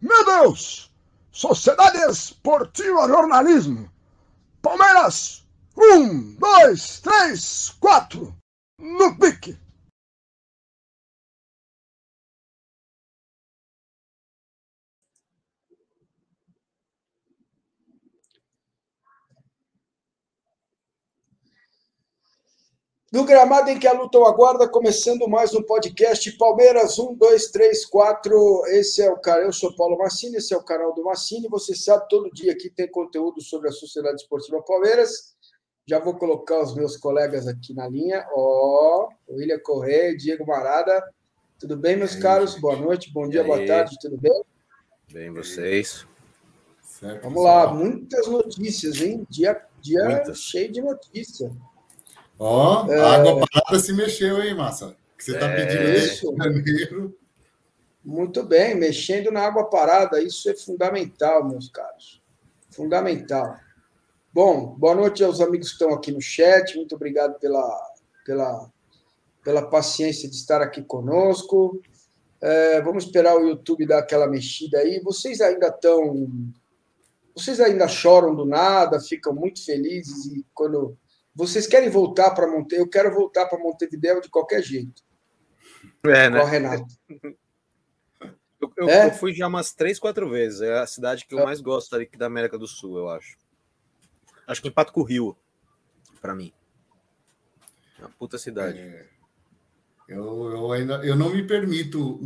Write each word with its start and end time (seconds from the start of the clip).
Meu 0.00 0.24
Deus! 0.24 0.90
Sociedade 1.32 1.98
Esportiva 2.10 3.08
Jornalismo. 3.08 3.90
Palmeiras, 4.62 5.46
um, 5.76 6.34
dois, 6.34 7.00
três, 7.00 7.74
quatro. 7.80 8.34
No 8.78 9.18
pique. 9.18 9.58
No 23.16 23.24
gramado 23.24 23.70
em 23.70 23.78
que 23.78 23.86
a 23.86 23.94
luta 23.94 24.18
o 24.18 24.26
aguarda, 24.26 24.68
começando 24.68 25.26
mais 25.26 25.54
um 25.54 25.62
podcast 25.62 26.30
Palmeiras 26.32 26.98
1, 26.98 27.14
2, 27.14 27.50
3, 27.50 27.86
4. 27.86 28.66
Esse 28.66 29.00
é 29.00 29.10
o 29.10 29.16
cara, 29.16 29.40
eu 29.40 29.54
sou 29.54 29.74
Paulo 29.74 29.96
Massini, 29.96 30.36
esse 30.36 30.52
é 30.52 30.56
o 30.58 30.62
canal 30.62 30.94
do 30.94 31.02
Massini. 31.02 31.48
Você 31.48 31.74
sabe, 31.74 32.06
todo 32.10 32.30
dia 32.30 32.52
aqui 32.52 32.68
tem 32.68 32.86
conteúdo 32.86 33.40
sobre 33.40 33.70
a 33.70 33.72
Sociedade 33.72 34.16
Esportiva 34.16 34.60
Palmeiras. 34.60 35.34
Já 35.86 35.98
vou 35.98 36.12
colocar 36.18 36.60
os 36.60 36.74
meus 36.74 36.98
colegas 36.98 37.48
aqui 37.48 37.72
na 37.72 37.88
linha. 37.88 38.22
Ó, 38.34 39.08
oh, 39.08 39.34
William 39.34 39.60
Correia, 39.60 40.14
Diego 40.14 40.46
Marada. 40.46 41.02
Tudo 41.58 41.74
bem, 41.74 41.96
meus 41.96 42.16
aí, 42.16 42.20
caros? 42.20 42.50
Gente. 42.50 42.60
Boa 42.60 42.76
noite, 42.76 43.10
bom 43.14 43.26
dia, 43.26 43.42
boa 43.42 43.64
tarde, 43.66 43.96
tudo 43.98 44.18
bem? 44.18 44.42
Bem, 45.10 45.30
vocês. 45.32 46.06
Certo, 46.82 47.22
Vamos 47.22 47.38
pessoal. 47.38 47.66
lá, 47.66 47.74
muitas 47.74 48.26
notícias, 48.26 49.00
hein? 49.00 49.26
Dia, 49.30 49.58
dia 49.80 50.22
cheio 50.34 50.70
de 50.70 50.82
notícias. 50.82 51.50
Ó, 52.38 52.84
oh, 52.86 52.92
a 52.92 53.14
água 53.14 53.46
parada 53.50 53.78
se 53.78 53.92
mexeu, 53.92 54.42
hein, 54.42 54.54
Massa? 54.54 54.96
Que 55.16 55.24
você 55.24 55.32
está 55.32 55.48
pedindo 55.48 55.82
é... 55.82 55.96
isso. 55.96 56.36
janeiro. 56.36 57.16
Muito 58.04 58.42
bem, 58.44 58.74
mexendo 58.74 59.32
na 59.32 59.40
água 59.40 59.68
parada, 59.68 60.22
isso 60.22 60.48
é 60.48 60.54
fundamental, 60.54 61.44
meus 61.48 61.68
caros. 61.68 62.22
Fundamental. 62.70 63.56
Bom, 64.32 64.76
boa 64.78 64.94
noite 64.94 65.24
aos 65.24 65.40
amigos 65.40 65.68
que 65.68 65.74
estão 65.74 65.94
aqui 65.94 66.12
no 66.12 66.20
chat. 66.20 66.76
Muito 66.76 66.94
obrigado 66.94 67.38
pela, 67.40 67.94
pela, 68.24 68.70
pela 69.42 69.66
paciência 69.66 70.28
de 70.28 70.36
estar 70.36 70.60
aqui 70.60 70.82
conosco. 70.82 71.80
É, 72.40 72.82
vamos 72.82 73.04
esperar 73.04 73.34
o 73.34 73.48
YouTube 73.48 73.86
dar 73.86 73.98
aquela 73.98 74.28
mexida 74.28 74.78
aí. 74.78 75.00
Vocês 75.00 75.40
ainda 75.40 75.68
estão. 75.68 76.28
Vocês 77.34 77.60
ainda 77.60 77.88
choram 77.88 78.34
do 78.34 78.44
nada, 78.44 79.00
ficam 79.00 79.34
muito 79.34 79.64
felizes 79.64 80.26
e 80.26 80.44
quando 80.54 80.96
vocês 81.36 81.66
querem 81.66 81.90
voltar 81.90 82.30
para 82.30 82.46
Montevideo? 82.46 82.86
Eu 82.86 82.88
quero 82.88 83.14
voltar 83.14 83.46
para 83.46 83.58
Montevideo 83.58 84.22
de 84.22 84.30
qualquer 84.30 84.62
jeito. 84.62 85.02
É, 86.04 86.30
né? 86.30 86.42
Renato. 86.42 86.86
Eu, 88.58 88.72
eu, 88.78 88.88
é? 88.88 89.06
eu, 89.08 89.12
fui 89.12 89.34
já 89.34 89.46
umas 89.46 89.74
três, 89.74 89.98
quatro 89.98 90.30
vezes. 90.30 90.62
É 90.62 90.78
a 90.78 90.86
cidade 90.86 91.26
que 91.26 91.34
eu 91.34 91.40
é. 91.40 91.44
mais 91.44 91.60
gosto 91.60 91.94
ali 91.94 92.08
da 92.16 92.24
América 92.24 92.56
do 92.56 92.66
Sul, 92.66 92.96
eu 92.96 93.10
acho. 93.10 93.36
Acho 94.46 94.62
que 94.62 94.68
empate 94.68 94.92
com 94.92 95.02
o 95.02 95.04
Rio, 95.04 95.36
para 96.22 96.34
mim. 96.34 96.54
É 97.98 98.00
uma 98.00 98.10
puta 98.18 98.38
cidade. 98.38 98.78
É, 98.78 99.06
eu, 100.08 100.50
eu 100.50 100.72
ainda 100.72 101.04
eu 101.04 101.14
não 101.14 101.28
me 101.28 101.46
permito 101.46 102.18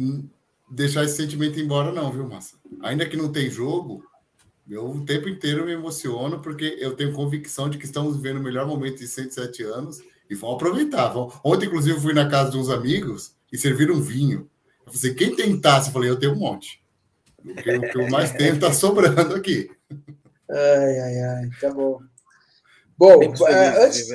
deixar 0.71 1.03
esse 1.03 1.17
sentimento 1.17 1.59
embora, 1.59 1.91
não, 1.91 2.13
viu, 2.13 2.29
Massa? 2.29 2.57
Ainda 2.81 3.09
que 3.09 3.17
não 3.17 3.33
tem 3.33 3.51
jogo, 3.51 4.09
eu 4.71 4.89
o 4.89 5.05
tempo 5.05 5.29
inteiro 5.29 5.65
me 5.67 5.73
emociono 5.73 6.41
porque 6.41 6.77
eu 6.79 6.95
tenho 6.95 7.13
convicção 7.13 7.69
de 7.69 7.77
que 7.77 7.85
estamos 7.85 8.17
vivendo 8.17 8.39
o 8.39 8.43
melhor 8.43 8.67
momento 8.67 8.99
de 8.99 9.09
107 9.09 9.63
anos 9.65 10.01
e 10.29 10.35
vamos 10.35 10.57
aproveitar. 10.57 11.13
Ontem, 11.45 11.67
inclusive, 11.67 12.01
fui 12.01 12.15
na 12.15 12.29
casa 12.29 12.53
de 12.53 12.57
uns 12.57 12.71
amigos 12.71 13.35
e 13.53 13.59
serviram 13.59 13.97
um 13.97 14.01
vinho. 14.01 14.49
Eu 14.87 14.93
falei, 14.93 15.15
quem 15.15 15.35
tem 15.35 15.61
taça? 15.61 15.89
Eu 15.89 15.93
falei, 15.93 16.11
eu 16.11 16.19
tenho 16.19 16.33
um 16.33 16.39
monte. 16.39 16.81
O 17.45 17.55
que, 17.55 17.77
o 17.77 17.81
que 17.81 17.99
eu 17.99 18.09
mais 18.09 18.31
tenho 18.33 18.55
está 18.55 18.71
sobrando 18.73 19.35
aqui. 19.35 19.71
Ai, 20.49 21.01
ai, 21.01 21.19
ai, 21.21 21.51
tá 21.61 21.73
bom. 21.73 22.01
Bom, 22.97 23.19
tempos 23.19 23.41
é, 23.41 23.85
antes... 23.85 24.09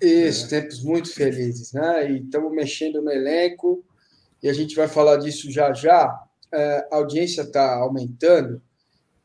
Isso, 0.00 0.46
é. 0.54 0.60
tempos 0.60 0.82
muito 0.82 1.12
felizes, 1.12 1.72
né? 1.72 2.10
E 2.10 2.18
estamos 2.18 2.52
mexendo 2.52 3.00
no 3.00 3.10
elenco 3.10 3.84
e 4.42 4.48
a 4.48 4.52
gente 4.52 4.74
vai 4.74 4.88
falar 4.88 5.16
disso 5.16 5.50
já 5.50 5.72
já. 5.72 6.22
É, 6.52 6.88
a 6.90 6.96
audiência 6.96 7.42
está 7.42 7.76
aumentando. 7.76 8.60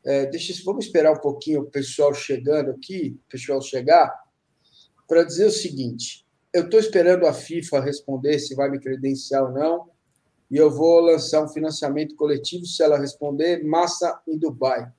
É, 0.04 0.26
deixa, 0.26 0.52
vamos 0.64 0.86
esperar 0.86 1.12
um 1.12 1.20
pouquinho 1.20 1.60
o 1.60 1.70
pessoal 1.70 2.14
chegando 2.14 2.70
aqui, 2.70 3.18
o 3.26 3.30
pessoal 3.30 3.60
chegar, 3.60 4.10
para 5.06 5.24
dizer 5.24 5.46
o 5.46 5.50
seguinte: 5.50 6.26
eu 6.52 6.64
estou 6.64 6.80
esperando 6.80 7.26
a 7.26 7.32
FIFA 7.32 7.80
responder 7.80 8.38
se 8.38 8.54
vai 8.54 8.70
me 8.70 8.80
credenciar 8.80 9.44
ou 9.44 9.52
não, 9.52 9.90
e 10.50 10.56
eu 10.56 10.70
vou 10.70 11.00
lançar 11.00 11.44
um 11.44 11.48
financiamento 11.48 12.16
coletivo 12.16 12.64
se 12.66 12.82
ela 12.82 12.98
responder, 12.98 13.62
massa 13.62 14.20
em 14.26 14.38
Dubai, 14.38 14.90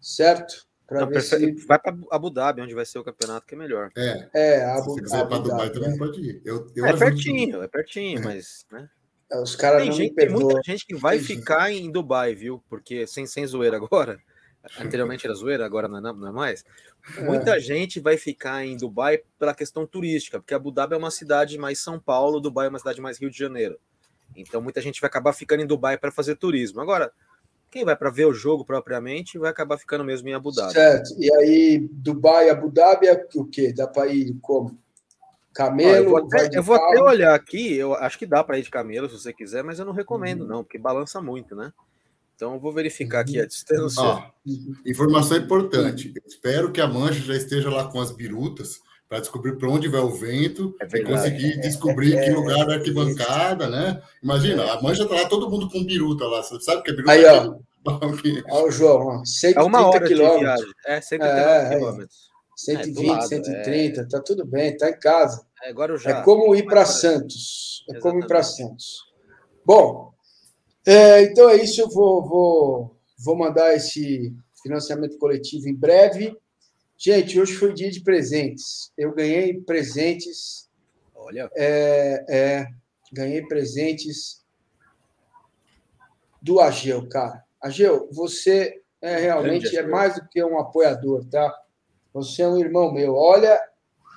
certo? 0.00 0.66
Não, 0.90 1.20
se... 1.20 1.52
Vai 1.66 1.78
para 1.78 1.94
Abu 2.10 2.30
Dhabi, 2.30 2.62
onde 2.62 2.74
vai 2.74 2.86
ser 2.86 2.98
o 2.98 3.04
campeonato, 3.04 3.46
que 3.46 3.54
é 3.54 3.58
melhor. 3.58 3.90
É, 3.94 4.30
é 4.32 4.64
Abu, 4.64 4.94
se 4.94 5.02
quiser 5.02 5.28
para 5.28 5.38
Dubai 5.38 5.70
também 5.70 5.92
é. 5.92 5.98
pode 5.98 6.20
ir. 6.20 6.40
Eu, 6.44 6.66
eu 6.74 6.86
é 6.86 6.96
pertinho, 6.96 7.62
é 7.62 7.68
pertinho, 7.68 8.20
é. 8.20 8.22
mas. 8.22 8.64
Né? 8.72 8.88
É, 9.30 9.40
os 9.40 9.54
caras 9.54 9.82
tem, 9.82 9.92
gente, 9.92 10.14
tem 10.14 10.28
muita 10.28 10.60
gente 10.62 10.86
que 10.86 10.94
vai 10.94 11.18
ficar 11.18 11.70
em 11.70 11.90
Dubai, 11.90 12.34
viu? 12.34 12.62
Porque 12.68 13.06
sem, 13.06 13.26
sem 13.26 13.46
zoeira 13.46 13.76
agora. 13.76 14.18
Anteriormente 14.80 15.26
era 15.26 15.34
zoeira, 15.34 15.64
agora 15.64 15.86
não 15.86 15.98
é, 15.98 16.12
não 16.12 16.28
é 16.28 16.32
mais. 16.32 16.64
É. 17.16 17.22
Muita 17.22 17.60
gente 17.60 18.00
vai 18.00 18.16
ficar 18.16 18.64
em 18.64 18.76
Dubai 18.76 19.20
pela 19.38 19.54
questão 19.54 19.86
turística, 19.86 20.38
porque 20.38 20.54
Abu 20.54 20.70
Dhabi 20.70 20.94
é 20.94 20.98
uma 20.98 21.10
cidade 21.10 21.56
mais 21.58 21.80
São 21.80 21.98
Paulo, 21.98 22.40
Dubai 22.40 22.66
é 22.66 22.68
uma 22.68 22.78
cidade 22.78 23.00
mais 23.00 23.18
Rio 23.18 23.30
de 23.30 23.38
Janeiro. 23.38 23.78
Então 24.36 24.60
muita 24.60 24.80
gente 24.80 25.00
vai 25.00 25.08
acabar 25.08 25.32
ficando 25.32 25.62
em 25.62 25.66
Dubai 25.66 25.96
para 25.96 26.10
fazer 26.10 26.36
turismo. 26.36 26.80
Agora, 26.80 27.12
quem 27.70 27.84
vai 27.84 27.96
para 27.96 28.10
ver 28.10 28.26
o 28.26 28.32
jogo 28.32 28.64
propriamente 28.64 29.38
vai 29.38 29.50
acabar 29.50 29.78
ficando 29.78 30.04
mesmo 30.04 30.28
em 30.28 30.34
Abu 30.34 30.52
Dhabi. 30.52 30.72
Certo. 30.72 31.14
E 31.18 31.32
aí, 31.34 31.88
Dubai, 31.92 32.48
Abu 32.48 32.70
Dhabi 32.70 33.06
é 33.06 33.26
o 33.34 33.44
quê? 33.44 33.72
Dá 33.72 33.86
para 33.86 34.06
ir 34.08 34.36
como? 34.40 34.76
Camelo? 35.54 35.90
eu 35.90 36.10
vou, 36.10 36.18
até, 36.18 36.48
eu 36.52 36.62
vou 36.62 36.76
até, 36.76 37.02
olhar 37.02 37.34
aqui, 37.34 37.74
eu 37.74 37.94
acho 37.94 38.18
que 38.18 38.26
dá 38.26 38.44
para 38.44 38.58
ir 38.58 38.62
de 38.62 38.70
camelo 38.70 39.08
se 39.08 39.18
você 39.18 39.32
quiser, 39.32 39.64
mas 39.64 39.78
eu 39.78 39.84
não 39.84 39.92
recomendo, 39.92 40.42
uhum. 40.42 40.48
não, 40.48 40.64
porque 40.64 40.78
balança 40.78 41.20
muito, 41.20 41.56
né? 41.56 41.72
Então 42.36 42.54
eu 42.54 42.60
vou 42.60 42.72
verificar 42.72 43.20
aqui 43.20 43.38
a 43.38 43.42
uhum. 43.42 43.48
distância. 43.48 44.02
Ah, 44.02 44.30
informação 44.86 45.36
importante. 45.36 46.12
Eu 46.14 46.22
espero 46.26 46.70
que 46.70 46.80
a 46.80 46.86
mancha 46.86 47.20
já 47.20 47.34
esteja 47.34 47.68
lá 47.68 47.90
com 47.90 48.00
as 48.00 48.12
birutas 48.12 48.80
para 49.08 49.20
descobrir 49.20 49.56
para 49.56 49.68
onde 49.68 49.88
vai 49.88 50.00
o 50.00 50.10
vento 50.10 50.76
é 50.80 50.98
e 50.98 51.02
conseguir 51.02 51.58
descobrir 51.60 52.14
é, 52.14 52.24
que 52.24 52.30
lugar 52.30 52.68
é 52.68 52.74
arquibancada, 52.74 53.68
né? 53.68 54.02
Imagina, 54.22 54.70
a 54.70 54.82
mancha 54.82 55.02
está 55.02 55.14
lá, 55.14 55.28
todo 55.28 55.50
mundo 55.50 55.68
com 55.68 55.82
biruta 55.82 56.26
lá. 56.26 56.42
Você 56.42 56.60
sabe 56.60 56.82
que 56.82 56.90
a 56.90 56.94
biruta 56.94 57.12
Aí, 57.12 57.24
ó. 57.24 57.56
Olha 58.50 58.66
o 58.66 58.70
João, 58.70 59.06
ó, 59.06 59.24
130 59.24 59.60
é 59.60 59.62
uma 59.62 59.86
hora 59.86 60.06
quilômetros. 60.06 60.74
É, 60.86 61.00
130 61.00 61.40
é, 61.40 61.68
quilômetros. 61.70 62.30
120, 62.58 63.04
é, 63.04 63.12
lado, 63.12 63.28
130, 63.28 64.00
é... 64.00 64.04
tá 64.04 64.20
tudo 64.20 64.44
bem, 64.44 64.76
tá 64.76 64.90
em 64.90 64.98
casa. 64.98 65.46
É, 65.62 65.70
agora 65.70 65.96
já... 65.96 66.10
é 66.10 66.22
como 66.24 66.54
ir 66.56 66.66
para 66.66 66.84
Santos. 66.84 67.84
É 67.88 67.92
Exatamente. 67.92 68.02
como 68.02 68.24
ir 68.24 68.26
para 68.26 68.42
Santos. 68.42 69.12
Bom, 69.64 70.12
é, 70.84 71.22
então 71.22 71.48
é 71.48 71.56
isso, 71.56 71.80
eu 71.80 71.88
vou, 71.88 72.26
vou, 72.26 72.96
vou 73.16 73.36
mandar 73.36 73.74
esse 73.74 74.34
financiamento 74.60 75.16
coletivo 75.18 75.68
em 75.68 75.74
breve. 75.74 76.36
Gente, 76.96 77.38
hoje 77.38 77.54
foi 77.54 77.72
dia 77.72 77.92
de 77.92 78.00
presentes. 78.00 78.90
Eu 78.98 79.14
ganhei 79.14 79.60
presentes. 79.60 80.68
Olha. 81.14 81.48
É, 81.54 82.24
é, 82.28 82.66
ganhei 83.12 83.46
presentes 83.46 84.44
do 86.42 86.58
Ageu, 86.58 87.08
cara. 87.08 87.44
Ageu, 87.62 88.08
você 88.10 88.82
é 89.00 89.16
realmente 89.16 89.76
é 89.76 89.86
mais 89.86 90.16
do 90.16 90.28
que 90.28 90.42
um 90.42 90.58
apoiador, 90.58 91.24
tá? 91.26 91.54
Você 92.22 92.42
é 92.42 92.48
um 92.48 92.58
irmão 92.58 92.92
meu. 92.92 93.14
Olha, 93.14 93.60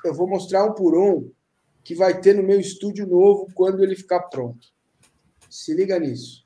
eu 0.04 0.14
vou 0.14 0.28
mostrar 0.28 0.66
um 0.66 0.74
por 0.74 0.98
um 0.98 1.32
que 1.84 1.96
vai 1.96 2.20
ter 2.20 2.36
no 2.36 2.44
meu 2.44 2.60
estúdio 2.60 3.08
novo 3.08 3.48
quando 3.54 3.84
ele 3.84 3.96
ficar 3.96 4.22
pronto. 4.22 4.68
Se 5.50 5.74
liga 5.74 6.00
nisso. 6.00 6.46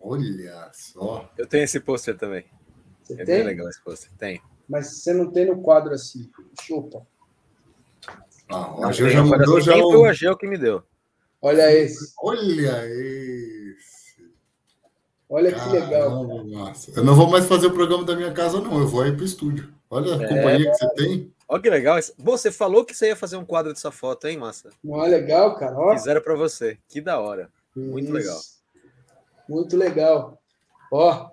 Olha 0.00 0.70
só. 0.72 1.30
Eu 1.36 1.46
tenho 1.46 1.64
esse 1.64 1.80
pôster 1.80 2.16
também. 2.16 2.44
Você 3.02 3.14
é 3.14 3.16
tem? 3.16 3.26
bem 3.26 3.44
legal 3.44 3.68
esse 3.68 3.82
pôster. 3.82 4.10
Tem. 4.18 4.40
Mas 4.68 5.02
você 5.02 5.12
não 5.12 5.30
tem 5.30 5.46
no 5.46 5.62
quadro 5.62 5.92
assim. 5.92 6.30
Chupa. 6.60 7.06
Ah, 8.48 8.80
o 8.80 8.84
Ageu 8.84 9.08
já 9.08 9.22
mandou 9.22 9.60
já. 9.60 9.72
Quem 9.72 9.82
foi 9.82 9.96
o 9.96 10.04
Ageu 10.04 10.36
que 10.36 10.46
me 10.46 10.58
deu? 10.58 10.82
Olha 11.40 11.72
esse. 11.72 12.12
Olha 12.18 12.86
esse. 12.86 13.57
Olha 15.28 15.52
Caramba, 15.52 15.70
que 15.70 15.78
legal. 15.78 16.24
Nossa. 16.44 16.92
Eu 16.96 17.04
não 17.04 17.14
vou 17.14 17.28
mais 17.28 17.46
fazer 17.46 17.66
o 17.66 17.72
programa 17.72 18.04
da 18.04 18.16
minha 18.16 18.32
casa, 18.32 18.60
não. 18.60 18.78
Eu 18.78 18.88
vou 18.88 19.02
aí 19.02 19.12
para 19.12 19.22
o 19.22 19.26
estúdio. 19.26 19.72
Olha 19.90 20.16
a 20.16 20.22
é... 20.22 20.28
companhia 20.28 20.70
que 20.70 20.76
você 20.76 20.94
tem. 20.94 21.34
Olha 21.46 21.62
que 21.62 21.70
legal. 21.70 21.98
Você 22.18 22.50
falou 22.50 22.84
que 22.84 22.94
você 22.94 23.08
ia 23.08 23.16
fazer 23.16 23.36
um 23.36 23.44
quadro 23.44 23.72
dessa 23.72 23.90
foto, 23.90 24.26
hein, 24.26 24.38
Massa? 24.38 24.70
Não 24.82 25.04
é 25.04 25.08
legal, 25.08 25.56
cara. 25.56 25.78
Ó. 25.78 25.92
Fizeram 25.92 26.20
para 26.20 26.34
você. 26.34 26.78
Que 26.88 27.00
da 27.00 27.18
hora. 27.18 27.50
Muito 27.76 28.04
Isso. 28.04 28.12
legal. 28.12 28.40
Muito 29.48 29.76
legal. 29.76 30.38
Ó, 30.92 31.30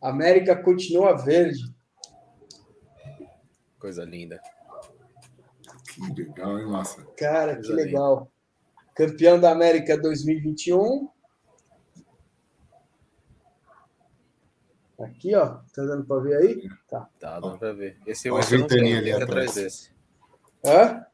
América 0.00 0.54
continua 0.54 1.14
verde. 1.14 1.72
Coisa 3.78 4.04
linda. 4.04 4.40
Que 5.94 6.22
legal, 6.22 6.58
hein, 6.58 6.66
massa? 6.66 7.04
Cara, 7.16 7.54
Coisa 7.54 7.68
que 7.68 7.74
legal. 7.74 8.14
Linda. 8.16 8.30
Campeão 8.94 9.40
da 9.40 9.50
América 9.50 9.96
2021. 9.96 11.08
Aqui, 15.04 15.34
ó. 15.34 15.46
Tá 15.74 15.84
dando 15.84 16.04
para 16.04 16.20
ver 16.20 16.36
aí? 16.36 16.68
Tá. 16.88 17.08
Tá 17.20 17.40
dando 17.40 17.58
para 17.58 17.72
ver. 17.72 17.96
Esse 18.06 18.30
ó, 18.30 18.38
esse 18.38 18.54
a 18.54 18.58
ventania 18.58 18.98
ali 18.98 19.12
atrás. 19.12 19.30
atrás 19.30 19.54
desse. 19.54 19.90
Hã? 20.64 21.06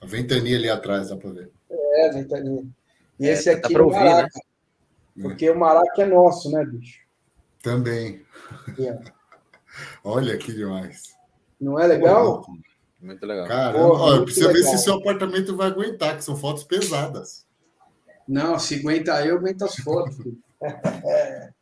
A 0.00 0.06
ventania 0.06 0.56
ali 0.56 0.70
atrás, 0.70 1.08
dá 1.08 1.16
para 1.16 1.30
ver. 1.30 1.50
É, 1.70 2.08
a 2.08 2.12
ventania. 2.12 2.64
E 3.18 3.26
é, 3.26 3.32
esse 3.32 3.50
aqui 3.50 3.74
é 3.74 3.80
o 3.80 3.84
ouvir, 3.84 3.98
Maraca. 3.98 4.40
Né? 5.16 5.22
Porque 5.22 5.50
o 5.50 5.58
Maraca 5.58 6.02
é 6.02 6.06
nosso, 6.06 6.50
né, 6.50 6.64
bicho? 6.64 7.00
Também. 7.62 8.24
É. 8.78 8.98
Olha 10.04 10.36
que 10.36 10.52
demais. 10.52 11.14
Não 11.60 11.78
é 11.78 11.86
legal? 11.86 12.44
Muito 13.00 13.24
legal. 13.26 13.46
Caramba, 13.46 13.88
Porra, 13.88 14.24
precisa 14.24 14.48
legal. 14.48 14.62
ver 14.62 14.78
se 14.78 14.84
seu 14.84 14.94
apartamento 14.94 15.56
vai 15.56 15.68
aguentar, 15.68 16.16
que 16.16 16.24
são 16.24 16.36
fotos 16.36 16.64
pesadas. 16.64 17.46
Não, 18.26 18.58
se 18.58 18.76
aguenta 18.76 19.24
eu, 19.24 19.36
aguenta 19.36 19.66
as 19.66 19.76
fotos. 19.76 20.16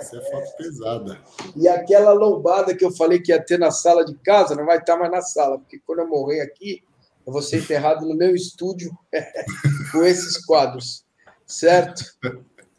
Isso 0.00 0.16
é 0.16 0.30
foto 0.30 0.56
pesada. 0.56 1.18
E 1.56 1.68
aquela 1.68 2.12
lombada 2.12 2.74
que 2.74 2.84
eu 2.84 2.90
falei 2.90 3.20
que 3.20 3.32
ia 3.32 3.42
ter 3.42 3.58
na 3.58 3.70
sala 3.70 4.04
de 4.04 4.14
casa, 4.18 4.54
não 4.54 4.66
vai 4.66 4.78
estar 4.78 4.96
mais 4.96 5.10
na 5.10 5.22
sala, 5.22 5.58
porque 5.58 5.80
quando 5.86 6.00
eu 6.00 6.08
morrer 6.08 6.40
aqui, 6.40 6.82
eu 7.26 7.32
vou 7.32 7.42
ser 7.42 7.58
enterrado 7.58 8.06
no 8.06 8.14
meu 8.14 8.34
estúdio 8.34 8.90
com 9.92 10.02
esses 10.04 10.44
quadros, 10.44 11.04
certo? 11.46 12.02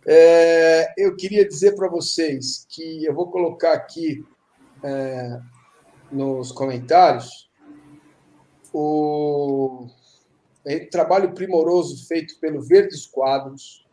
É, 0.05 0.93
eu 0.97 1.15
queria 1.15 1.47
dizer 1.47 1.75
para 1.75 1.87
vocês 1.87 2.65
que 2.67 3.05
eu 3.05 3.13
vou 3.13 3.29
colocar 3.29 3.73
aqui 3.73 4.25
é, 4.83 5.39
nos 6.11 6.51
comentários 6.51 7.49
o 8.73 9.87
trabalho 10.91 11.33
primoroso 11.33 12.07
feito 12.07 12.39
pelo 12.39 12.61
Verdes 12.61 13.05
Quadros, 13.05 13.85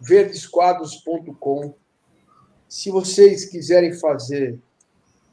verdesquadros.com. 0.00 1.74
Se 2.68 2.90
vocês 2.90 3.44
quiserem 3.44 3.92
fazer 3.94 4.58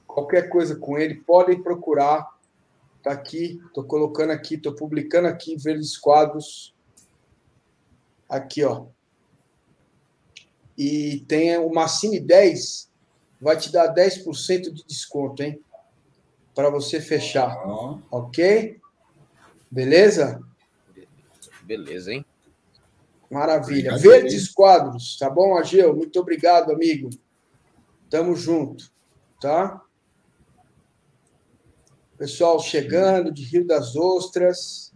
qualquer 0.06 0.50
coisa 0.50 0.76
com 0.76 0.98
ele, 0.98 1.16
podem 1.16 1.62
procurar. 1.62 2.32
Está 2.98 3.12
aqui, 3.12 3.62
estou 3.66 3.84
colocando 3.84 4.32
aqui, 4.32 4.56
estou 4.56 4.74
publicando 4.74 5.28
aqui 5.28 5.58
Verdes 5.58 5.98
Quadros. 5.98 6.74
Aqui, 8.30 8.64
ó. 8.64 8.86
E 10.78 11.24
tem 11.28 11.58
o 11.58 11.72
Massini 11.72 12.20
10, 12.20 12.90
vai 13.40 13.58
te 13.58 13.72
dar 13.72 13.94
10% 13.94 14.72
de 14.72 14.84
desconto, 14.86 15.44
hein? 15.44 15.60
Para 16.56 16.70
você 16.70 17.02
fechar. 17.02 17.56
Ok? 18.10 18.80
Beleza? 19.70 20.42
Beleza, 21.64 22.14
hein? 22.14 22.23
Maravilha. 23.34 23.98
Verdes 23.98 24.50
quadros, 24.50 25.18
tá 25.18 25.30
bom, 25.30 25.58
Ageu? 25.58 25.96
Muito 25.96 26.20
obrigado, 26.20 26.72
amigo. 26.72 27.10
Tamo 28.10 28.36
junto, 28.36 28.86
tá? 29.42 29.82
Pessoal 32.18 32.60
chegando 32.60 33.32
de 33.32 33.44
Rio 33.44 33.66
das 33.66 33.96
Ostras. 33.96 34.94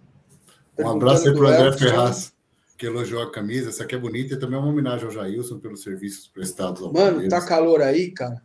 Um 0.78 0.90
abraço 0.90 1.28
aí 1.28 1.36
para 1.36 1.44
o 1.44 1.48
André 1.48 1.78
Ferraz, 1.78 2.34
que 2.78 2.86
elogiou 2.86 3.24
a 3.24 3.32
camisa. 3.32 3.70
Essa 3.70 3.84
aqui 3.84 3.96
é 3.96 3.98
bonita 3.98 4.36
e 4.36 4.40
também 4.40 4.58
é 4.58 4.62
uma 4.62 4.70
homenagem 4.70 5.08
ao 5.08 5.12
Jailson 5.12 5.60
pelos 5.60 5.82
serviços 5.82 6.28
prestados 6.28 6.84
ao 6.84 6.94
Mano, 6.94 7.28
tá 7.28 7.44
calor 7.44 7.82
aí, 7.82 8.12
cara? 8.12 8.42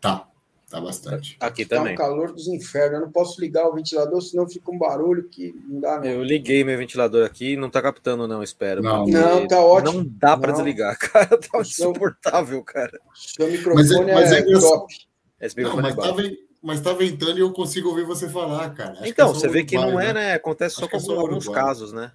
Tá. 0.00 0.28
Tá 0.74 0.80
bastante. 0.80 1.36
Aqui 1.38 1.64
também. 1.64 1.94
Tá 1.94 2.02
um 2.02 2.08
calor 2.08 2.32
dos 2.32 2.48
infernos. 2.48 2.94
Eu 2.94 3.00
não 3.02 3.12
posso 3.12 3.40
ligar 3.40 3.68
o 3.68 3.74
ventilador, 3.74 4.20
senão 4.20 4.48
fica 4.48 4.72
um 4.72 4.76
barulho 4.76 5.28
que 5.28 5.54
não 5.68 5.80
dá. 5.80 6.00
Não. 6.00 6.04
Eu 6.04 6.24
liguei 6.24 6.64
meu 6.64 6.76
ventilador 6.76 7.24
aqui 7.24 7.56
não 7.56 7.70
tá 7.70 7.80
captando, 7.80 8.26
não, 8.26 8.42
espero. 8.42 8.82
Não, 8.82 9.06
não 9.06 9.46
tá 9.46 9.60
ótimo. 9.60 9.98
Não 9.98 10.04
dá 10.04 10.36
para 10.36 10.50
desligar, 10.50 10.98
cara. 10.98 11.38
Tá 11.38 11.60
insuportável, 11.60 12.60
cara. 12.64 12.98
Seu 13.14 13.48
microfone 13.48 13.84
mas 13.84 13.92
é, 13.92 14.14
mas 14.14 14.32
é, 14.32 14.38
é 14.40 14.58
top. 14.58 14.94
Esse 15.40 15.56
microfone 15.56 15.82
não, 15.90 15.96
mas, 15.96 16.08
é 16.08 16.28
tá, 16.28 16.36
mas 16.60 16.80
tá 16.80 16.92
ventando 16.92 17.38
e 17.38 17.42
eu 17.42 17.52
consigo 17.52 17.90
ouvir 17.90 18.04
você 18.04 18.28
falar, 18.28 18.74
cara. 18.74 18.94
Acho 18.94 19.06
então, 19.06 19.32
você 19.32 19.46
vê 19.46 19.62
que 19.62 19.76
não 19.76 20.00
é, 20.00 20.12
né? 20.12 20.34
Acontece 20.34 20.74
Acho 20.82 20.90
só 21.00 21.12
com 21.12 21.20
alguns 21.20 21.48
casos, 21.48 21.92
né? 21.92 22.10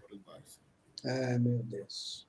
É, 1.05 1.39
meu 1.39 1.59
Deus. 1.63 2.27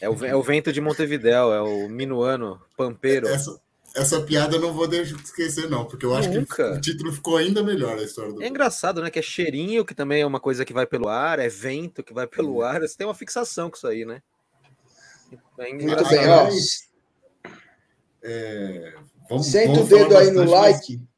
É 0.00 0.08
o, 0.08 0.24
é 0.24 0.36
o 0.36 0.42
vento 0.42 0.72
de 0.72 0.80
Montevidéu, 0.80 1.52
é 1.52 1.60
o 1.60 1.88
minuano, 1.88 2.60
pampeiro. 2.76 3.26
Essa, 3.26 3.58
essa 3.94 4.20
piada 4.20 4.56
eu 4.56 4.60
não 4.60 4.72
vou 4.72 4.88
deixar 4.88 5.16
de 5.16 5.22
esquecer, 5.22 5.70
não, 5.70 5.84
porque 5.84 6.04
eu 6.04 6.14
acho 6.14 6.28
Nunca. 6.30 6.72
que 6.72 6.78
o 6.78 6.80
título 6.80 7.12
ficou 7.12 7.36
ainda 7.36 7.62
melhor 7.62 7.96
a 7.96 8.02
história 8.02 8.32
do. 8.32 8.42
É 8.42 8.48
engraçado, 8.48 9.00
né? 9.00 9.10
Que 9.10 9.20
é 9.20 9.22
cheirinho, 9.22 9.84
que 9.84 9.94
também 9.94 10.22
é 10.22 10.26
uma 10.26 10.40
coisa 10.40 10.64
que 10.64 10.72
vai 10.72 10.84
pelo 10.84 11.08
ar, 11.08 11.38
é 11.38 11.48
vento 11.48 12.02
que 12.02 12.12
vai 12.12 12.26
pelo 12.26 12.62
ar. 12.62 12.80
Você 12.80 12.96
tem 12.96 13.06
uma 13.06 13.14
fixação 13.14 13.70
com 13.70 13.76
isso 13.76 13.86
aí, 13.86 14.04
né? 14.04 14.20
É 15.58 15.72
Muito 15.72 16.08
bem, 16.08 16.28
ó. 16.28 16.48
É, 18.22 18.94
vamos, 19.28 19.46
senta 19.46 19.74
vamos 19.74 19.92
o 19.92 19.96
dedo 19.96 20.16
aí 20.16 20.30
no 20.30 20.50
like. 20.50 20.96
Mais... 20.96 21.08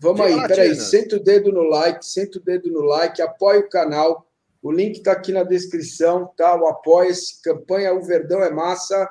Vamos 0.00 0.20
aí, 0.20 0.48
peraí. 0.48 0.74
Senta 0.76 1.16
o 1.16 1.20
dedo 1.22 1.52
no 1.52 1.62
like, 1.62 2.06
senta 2.06 2.38
o 2.38 2.42
dedo 2.42 2.70
no 2.70 2.82
like, 2.82 3.20
apoia 3.20 3.60
o 3.60 3.68
canal. 3.68 4.26
O 4.62 4.70
link 4.70 4.98
está 4.98 5.12
aqui 5.12 5.32
na 5.32 5.42
descrição, 5.42 6.30
tá? 6.36 6.54
O 6.54 6.66
apoia-se. 6.66 7.40
Campanha 7.42 7.92
O 7.92 8.02
Verdão 8.02 8.42
é 8.42 8.50
Massa, 8.50 9.08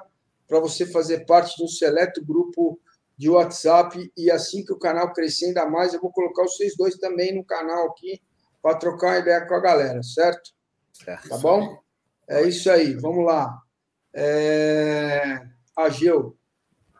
para 0.47 0.59
você 0.59 0.85
fazer 0.85 1.25
parte 1.25 1.57
de 1.57 1.63
um 1.63 1.67
seleto 1.67 2.23
grupo 2.23 2.79
de 3.19 3.29
WhatsApp 3.29 4.09
e 4.15 4.31
assim 4.31 4.63
que 4.63 4.71
o 4.71 4.79
canal 4.79 5.11
crescer 5.11 5.47
ainda 5.47 5.65
mais, 5.65 5.93
eu 5.93 5.99
vou 5.99 6.09
colocar 6.09 6.43
vocês 6.43 6.77
dois 6.77 6.95
também 6.95 7.35
no 7.35 7.43
canal 7.43 7.89
aqui 7.89 8.21
para 8.61 8.77
trocar 8.77 9.07
uma 9.07 9.17
ideia 9.17 9.45
com 9.45 9.55
a 9.55 9.59
galera, 9.59 10.01
certo? 10.01 10.51
Tá 11.27 11.37
bom? 11.37 11.77
É 12.29 12.43
isso 12.43 12.71
aí, 12.71 12.93
vamos 12.93 13.25
lá. 13.25 13.61
É... 14.13 15.41
Ageu, 15.75 16.37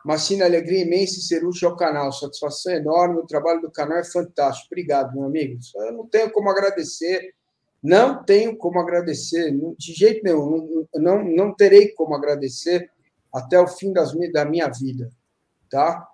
Massina, 0.04 0.44
alegria 0.44 0.84
imensa 0.84 1.18
e 1.18 1.22
ser 1.22 1.42
útil 1.42 1.70
ao 1.70 1.76
canal. 1.76 2.12
Satisfação 2.12 2.74
enorme, 2.74 3.20
o 3.20 3.26
trabalho 3.26 3.62
do 3.62 3.70
canal 3.70 3.96
é 3.96 4.04
fantástico. 4.04 4.68
Obrigado, 4.70 5.14
meu 5.14 5.24
amigo. 5.24 5.58
Eu 5.74 5.92
não 5.92 6.06
tenho 6.06 6.30
como 6.30 6.50
agradecer, 6.50 7.34
não 7.82 8.22
tenho 8.22 8.58
como 8.58 8.78
agradecer, 8.78 9.58
de 9.78 9.94
jeito 9.94 10.22
nenhum, 10.22 10.86
não, 10.96 11.24
não 11.24 11.54
terei 11.54 11.94
como 11.94 12.14
agradecer 12.14 12.90
até 13.32 13.58
o 13.58 13.66
fim 13.66 13.90
das, 13.90 14.12
da 14.32 14.44
minha 14.44 14.68
vida, 14.68 15.10
tá? 15.70 16.06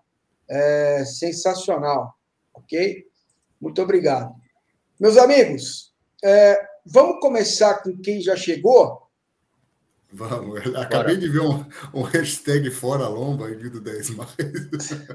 é, 0.48 1.04
sensacional, 1.04 2.14
ok? 2.54 3.04
Muito 3.60 3.82
obrigado. 3.82 4.34
Meus 4.98 5.16
amigos, 5.16 5.92
é, 6.24 6.58
vamos 6.84 7.20
começar 7.20 7.82
com 7.82 7.96
quem 7.98 8.20
já 8.20 8.36
chegou? 8.36 9.04
Vamos, 10.12 10.74
acabei 10.76 11.16
de 11.16 11.28
ver 11.28 11.40
um, 11.40 11.64
um 11.92 12.02
hashtag 12.02 12.70
fora 12.70 13.08
lomba 13.08 13.50
em 13.50 13.58
do 13.68 13.80
10 13.80 14.10
mais. 14.10 14.30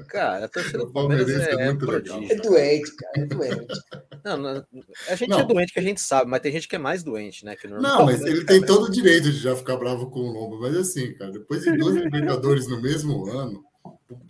Cara, 0.06 0.44
a 0.44 0.48
torcida 0.48 0.78
do 0.78 0.92
Palmeiras 0.92 1.28
é, 1.30 1.54
é, 1.54 1.66
muito 1.66 1.86
legal. 1.86 2.22
é 2.22 2.34
doente, 2.36 2.94
cara, 2.96 3.12
é 3.16 3.24
doente. 3.24 3.66
Não, 4.24 4.36
não, 4.36 4.64
a 5.08 5.16
gente 5.16 5.30
não. 5.30 5.40
é 5.40 5.44
doente 5.44 5.72
que 5.72 5.80
a 5.80 5.82
gente 5.82 6.00
sabe, 6.00 6.30
mas 6.30 6.40
tem 6.40 6.52
gente 6.52 6.68
que 6.68 6.76
é 6.76 6.78
mais 6.78 7.02
doente, 7.02 7.44
né? 7.44 7.56
Que 7.56 7.66
não, 7.66 8.06
mas 8.06 8.20
ele 8.20 8.44
tem 8.44 8.64
todo 8.64 8.84
o 8.84 8.90
direito 8.90 9.24
de 9.24 9.36
já 9.36 9.56
ficar 9.56 9.76
bravo 9.76 10.12
com 10.12 10.20
o 10.20 10.32
lomba, 10.32 10.60
mas 10.60 10.76
assim, 10.76 11.12
cara, 11.14 11.32
depois 11.32 11.64
de 11.64 11.76
dois 11.76 11.96
Libertadores 11.96 12.68
no 12.68 12.80
mesmo 12.80 13.26
ano, 13.28 13.64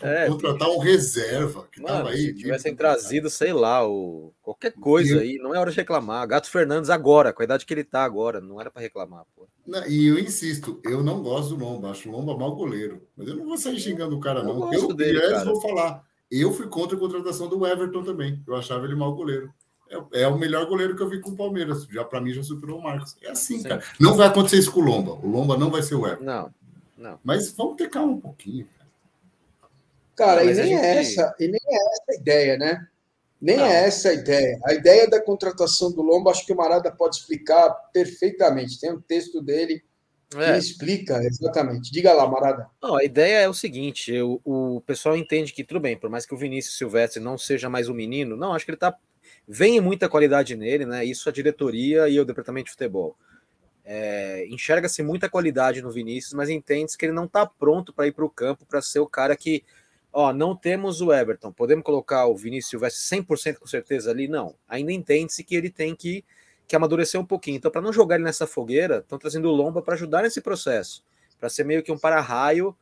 é, 0.01 0.27
contratar 0.27 0.69
um 0.69 0.79
reserva 0.79 1.67
que 1.71 1.81
mano, 1.81 1.97
tava 1.97 2.11
aí. 2.11 2.27
Se 2.27 2.35
tivessem 2.35 2.75
trazido, 2.75 3.29
sei 3.31 3.53
lá, 3.53 3.87
o, 3.87 4.33
qualquer 4.43 4.73
coisa 4.73 5.21
aí, 5.21 5.39
não 5.39 5.55
é 5.55 5.59
hora 5.59 5.71
de 5.71 5.77
reclamar. 5.77 6.27
Gato 6.27 6.51
Fernandes 6.51 6.91
agora, 6.91 7.33
com 7.33 7.43
a 7.43 7.45
idade 7.45 7.67
que 7.67 7.75
ele 7.75 7.85
tá 7.85 8.05
agora, 8.05 8.41
não 8.41 8.61
era 8.61 8.71
para 8.71 8.83
reclamar, 8.83 9.25
pô. 9.35 9.47
Não, 9.67 9.87
e 9.87 10.07
eu 10.07 10.19
insisto, 10.19 10.81
eu 10.85 11.03
não 11.03 11.23
gosto 11.23 11.55
do 11.55 11.65
Lomba, 11.65 11.91
acho 11.91 12.09
o 12.09 12.13
Lomba 12.13 12.37
mau 12.37 12.55
goleiro. 12.55 13.03
Mas 13.17 13.29
eu 13.29 13.37
não 13.37 13.47
vou 13.47 13.57
sair 13.57 13.79
xingando 13.79 14.17
o 14.17 14.21
cara, 14.21 14.43
não. 14.43 14.73
Eu, 14.73 14.89
eu 14.89 14.95
dele, 14.95 15.21
cara. 15.21 15.45
vou 15.45 15.61
falar. 15.61 16.05
Eu 16.31 16.53
fui 16.53 16.67
contra 16.67 16.97
a 16.97 17.01
contratação 17.01 17.49
do 17.49 17.67
Everton 17.67 18.03
também. 18.03 18.43
Eu 18.47 18.57
achava 18.57 18.85
ele 18.85 18.95
mau 18.95 19.15
goleiro. 19.15 19.53
É, 19.89 20.23
é 20.23 20.29
o 20.29 20.39
melhor 20.39 20.67
goleiro 20.67 20.97
que 20.97 21.03
eu 21.03 21.09
vi 21.09 21.21
com 21.21 21.31
o 21.31 21.37
Palmeiras. 21.37 21.85
Já 21.85 22.05
para 22.05 22.21
mim 22.21 22.33
já 22.33 22.43
superou 22.43 22.79
o 22.79 22.83
Marcos. 22.83 23.17
É 23.23 23.31
assim, 23.31 23.59
Sim. 23.59 23.69
cara. 23.69 23.83
Não 24.01 24.17
vai 24.17 24.27
acontecer 24.27 24.57
isso 24.57 24.73
com 24.73 24.81
o 24.81 24.85
Lomba. 24.85 25.13
O 25.13 25.29
Lomba 25.29 25.57
não 25.57 25.71
vai 25.71 25.83
ser 25.83 25.95
o 25.95 26.07
Everton. 26.07 26.25
Não, 26.25 26.51
não. 26.97 27.19
Mas 27.23 27.53
vamos 27.53 27.77
ter 27.77 27.91
calma 27.91 28.15
um 28.15 28.21
pouquinho. 28.21 28.67
Cara, 30.17 30.43
e 30.45 30.47
nem, 30.47 30.55
gente... 30.55 30.75
é 30.75 30.99
essa, 30.99 31.35
e 31.39 31.49
nem 31.49 31.61
é 31.65 31.77
essa 31.77 32.05
a 32.11 32.15
ideia, 32.15 32.59
né? 32.59 32.87
Nem 33.41 33.57
não. 33.57 33.65
é 33.65 33.87
essa 33.87 34.11
a 34.11 34.13
ideia. 34.13 34.61
A 34.65 34.73
ideia 34.73 35.09
da 35.09 35.21
contratação 35.21 35.91
do 35.91 36.01
Lombo, 36.01 36.31
acho 36.31 36.47
que 36.47 36.53
o 36.53 36.57
Marada 36.57 36.93
pode 36.93 37.17
explicar 37.17 37.71
perfeitamente. 37.93 38.79
Tem 38.79 38.93
um 38.93 39.01
texto 39.01 39.43
dele 39.43 39.83
que 40.31 40.39
é. 40.39 40.57
explica 40.57 41.23
exatamente. 41.25 41.91
Diga 41.91 42.13
lá, 42.13 42.29
Marada. 42.29 42.69
Não, 42.81 42.97
a 42.97 43.05
ideia 43.05 43.41
é 43.41 43.49
o 43.49 43.55
seguinte: 43.55 44.13
o, 44.21 44.41
o 44.45 44.81
pessoal 44.83 45.17
entende 45.17 45.53
que, 45.53 45.65
tudo 45.65 45.81
bem, 45.81 45.97
por 45.97 46.09
mais 46.09 46.25
que 46.25 46.35
o 46.35 46.39
Vinícius 46.39 46.79
Silvestre 46.79 47.21
não 47.21 47.37
seja 47.37 47.69
mais 47.69 47.89
um 47.89 47.95
menino, 47.95 48.37
não, 48.37 48.55
acho 48.55 48.65
que 48.65 48.71
ele 48.71 48.79
tá. 48.79 48.97
Vem 49.47 49.81
muita 49.81 50.09
qualidade 50.09 50.55
nele, 50.55 50.87
né? 50.87 51.05
Isso 51.05 51.29
a 51.29 51.33
diretoria 51.33 52.09
e 52.09 52.21
o 52.21 52.25
departamento 52.25 52.67
de 52.67 52.73
futebol. 52.73 53.17
É, 53.85 54.47
Enxerga-se 54.49 55.03
muita 55.03 55.29
qualidade 55.29 55.83
no 55.83 55.91
Vinícius, 55.91 56.33
mas 56.33 56.49
entende 56.49 56.97
que 56.97 57.05
ele 57.05 57.13
não 57.13 57.25
está 57.25 57.45
pronto 57.45 57.93
para 57.93 58.07
ir 58.07 58.13
para 58.13 58.25
o 58.25 58.31
campo 58.31 58.65
para 58.65 58.81
ser 58.81 59.01
o 59.01 59.07
cara 59.09 59.37
que 59.37 59.65
ó, 60.13 60.33
não 60.33 60.55
temos 60.55 61.01
o 61.01 61.13
Everton, 61.13 61.53
podemos 61.53 61.85
colocar 61.85 62.27
o 62.27 62.37
Vinícius 62.37 62.71
Silvestre 62.71 63.19
100% 63.23 63.59
com 63.59 63.67
certeza 63.67 64.11
ali? 64.11 64.29
Não. 64.29 64.55
Ainda 64.69 64.93
entende-se 64.93 65.43
que 65.43 65.55
ele 65.55 65.71
tem 65.71 65.95
que, 65.95 66.25
que 66.67 66.77
amadurecer 66.77 67.21
um 67.21 67.25
pouquinho. 67.25 67.57
Então, 67.57 67.71
para 67.71 67.81
não 67.81 67.93
jogar 67.93 68.17
ele 68.17 68.25
nessa 68.25 68.47
fogueira, 68.47 68.99
estão 68.99 69.19
trazendo 69.19 69.49
o 69.49 69.53
Lomba 69.53 69.81
para 69.83 69.95
ajudar 69.95 70.23
nesse 70.23 70.41
processo, 70.41 71.05
para 71.41 71.49
ser 71.49 71.65
meio 71.65 71.83
que 71.83 71.91
um 71.91 71.99
para-raio 71.99 72.77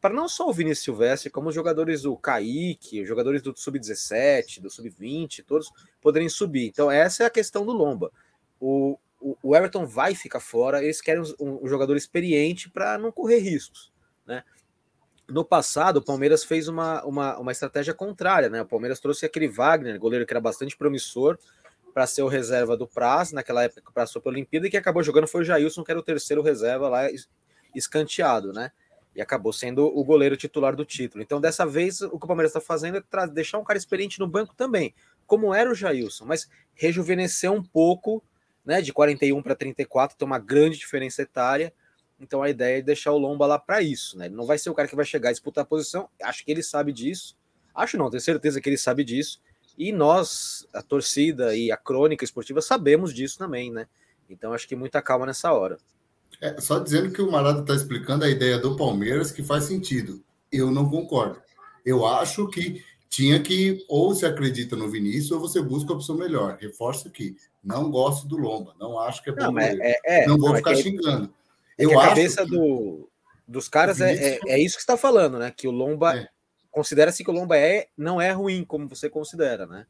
para 0.00 0.12
não 0.12 0.28
só 0.28 0.48
o 0.48 0.52
Vinícius 0.52 0.84
Silvestre, 0.84 1.30
como 1.30 1.48
os 1.48 1.54
jogadores 1.54 2.02
do 2.02 2.16
Kaique, 2.16 3.02
os 3.02 3.08
jogadores 3.08 3.40
do 3.40 3.56
Sub-17, 3.56 4.60
do 4.60 4.68
Sub-20, 4.68 5.44
todos 5.46 5.70
poderem 6.00 6.28
subir. 6.28 6.66
Então, 6.66 6.90
essa 6.90 7.22
é 7.22 7.26
a 7.26 7.30
questão 7.30 7.64
do 7.64 7.72
Lomba. 7.72 8.10
O, 8.58 8.98
o, 9.20 9.36
o 9.42 9.56
Everton 9.56 9.86
vai 9.86 10.14
ficar 10.14 10.40
fora, 10.40 10.82
eles 10.82 11.00
querem 11.00 11.22
um, 11.38 11.64
um 11.64 11.68
jogador 11.68 11.96
experiente 11.96 12.68
para 12.68 12.98
não 12.98 13.12
correr 13.12 13.38
riscos. 13.38 13.92
Né? 14.26 14.42
No 15.28 15.44
passado, 15.44 15.96
o 15.96 16.02
Palmeiras 16.02 16.44
fez 16.44 16.68
uma, 16.68 17.04
uma, 17.04 17.38
uma 17.38 17.52
estratégia 17.52 17.92
contrária. 17.92 18.48
Né? 18.48 18.62
O 18.62 18.66
Palmeiras 18.66 19.00
trouxe 19.00 19.26
aquele 19.26 19.48
Wagner, 19.48 19.98
goleiro 19.98 20.24
que 20.24 20.32
era 20.32 20.40
bastante 20.40 20.76
promissor, 20.76 21.38
para 21.96 22.06
ser 22.06 22.20
o 22.20 22.28
reserva 22.28 22.76
do 22.76 22.86
Praz, 22.86 23.32
naquela 23.32 23.64
época 23.64 23.90
passou 23.90 24.20
pela 24.20 24.34
Olimpíada, 24.34 24.66
e 24.66 24.70
que 24.70 24.76
acabou 24.76 25.02
jogando 25.02 25.26
foi 25.26 25.40
o 25.40 25.44
Jailson, 25.44 25.82
que 25.82 25.90
era 25.90 25.98
o 25.98 26.02
terceiro 26.02 26.42
reserva 26.42 26.90
lá, 26.90 27.08
escanteado, 27.74 28.52
né? 28.52 28.70
E 29.14 29.22
acabou 29.22 29.50
sendo 29.50 29.86
o 29.86 30.04
goleiro 30.04 30.36
titular 30.36 30.76
do 30.76 30.84
título. 30.84 31.22
Então, 31.22 31.40
dessa 31.40 31.64
vez, 31.64 32.02
o 32.02 32.18
que 32.18 32.24
o 32.24 32.28
Palmeiras 32.28 32.50
está 32.50 32.60
fazendo 32.60 32.98
é 32.98 33.26
deixar 33.28 33.56
um 33.56 33.64
cara 33.64 33.78
experiente 33.78 34.20
no 34.20 34.28
banco 34.28 34.54
também, 34.54 34.94
como 35.26 35.54
era 35.54 35.70
o 35.70 35.74
Jailson, 35.74 36.26
mas 36.26 36.50
rejuvenescer 36.74 37.50
um 37.50 37.62
pouco, 37.62 38.22
né? 38.62 38.82
De 38.82 38.92
41 38.92 39.42
para 39.42 39.54
34, 39.54 40.18
tem 40.18 40.26
uma 40.26 40.38
grande 40.38 40.76
diferença 40.76 41.22
etária. 41.22 41.72
Então, 42.18 42.42
a 42.42 42.48
ideia 42.48 42.78
é 42.78 42.82
deixar 42.82 43.12
o 43.12 43.18
Lomba 43.18 43.46
lá 43.46 43.58
para 43.58 43.82
isso, 43.82 44.16
né? 44.16 44.26
Ele 44.26 44.34
não 44.34 44.46
vai 44.46 44.58
ser 44.58 44.70
o 44.70 44.74
cara 44.74 44.88
que 44.88 44.96
vai 44.96 45.04
chegar 45.04 45.28
a 45.28 45.32
disputar 45.32 45.62
a 45.62 45.66
posição, 45.66 46.08
acho 46.22 46.44
que 46.44 46.50
ele 46.50 46.62
sabe 46.62 46.92
disso. 46.92 47.36
Acho 47.74 47.98
não, 47.98 48.08
tenho 48.08 48.22
certeza 48.22 48.60
que 48.60 48.68
ele 48.68 48.78
sabe 48.78 49.04
disso 49.04 49.40
e 49.76 49.92
nós, 49.92 50.66
a 50.72 50.82
torcida 50.82 51.54
e 51.54 51.70
a 51.70 51.76
crônica 51.76 52.24
esportiva, 52.24 52.62
sabemos 52.62 53.12
disso 53.12 53.38
também, 53.38 53.70
né? 53.70 53.86
Então 54.28 54.52
acho 54.52 54.66
que 54.66 54.74
muita 54.74 55.02
calma 55.02 55.26
nessa 55.26 55.52
hora. 55.52 55.76
É, 56.40 56.60
só 56.60 56.78
dizendo 56.78 57.10
que 57.10 57.22
o 57.22 57.30
Marado 57.30 57.60
está 57.60 57.74
explicando 57.74 58.24
a 58.24 58.30
ideia 58.30 58.58
do 58.58 58.76
Palmeiras 58.76 59.30
que 59.30 59.42
faz 59.42 59.64
sentido. 59.64 60.22
Eu 60.50 60.70
não 60.70 60.88
concordo. 60.88 61.40
Eu 61.84 62.06
acho 62.06 62.48
que 62.48 62.82
tinha 63.08 63.40
que, 63.40 63.84
ou 63.88 64.14
se 64.14 64.26
acredita 64.26 64.76
no 64.76 64.90
Vinícius, 64.90 65.30
ou 65.30 65.40
você 65.40 65.62
busca 65.62 65.92
a 65.92 65.96
opção 65.96 66.16
melhor. 66.16 66.56
Reforço 66.60 67.08
aqui. 67.08 67.36
Não 67.62 67.90
gosto 67.90 68.26
do 68.26 68.36
Lomba. 68.36 68.74
Não 68.78 68.98
acho 68.98 69.22
que 69.22 69.30
é 69.30 69.32
bom. 69.32 69.52
Não, 69.52 69.58
é, 69.58 69.96
é, 70.04 70.26
não 70.26 70.36
vou 70.36 70.54
é 70.54 70.58
ficar 70.58 70.72
é 70.72 70.76
xingando. 70.76 71.32
Eu 71.78 71.98
a 71.98 72.08
cabeça 72.08 72.44
que... 72.44 72.50
do, 72.50 73.08
dos 73.46 73.68
caras 73.68 74.00
é, 74.00 74.14
é, 74.14 74.40
é, 74.46 74.58
isso 74.58 74.76
que 74.76 74.82
está 74.82 74.96
falando, 74.96 75.38
né? 75.38 75.52
Que 75.54 75.68
o 75.68 75.70
Lomba 75.70 76.16
é 76.16 76.28
considera-se 76.76 77.24
que 77.24 77.30
o 77.30 77.32
Lomba 77.32 77.56
é, 77.56 77.88
não 77.96 78.20
é 78.20 78.32
ruim, 78.32 78.62
como 78.62 78.86
você 78.86 79.08
considera, 79.08 79.66
né? 79.66 79.86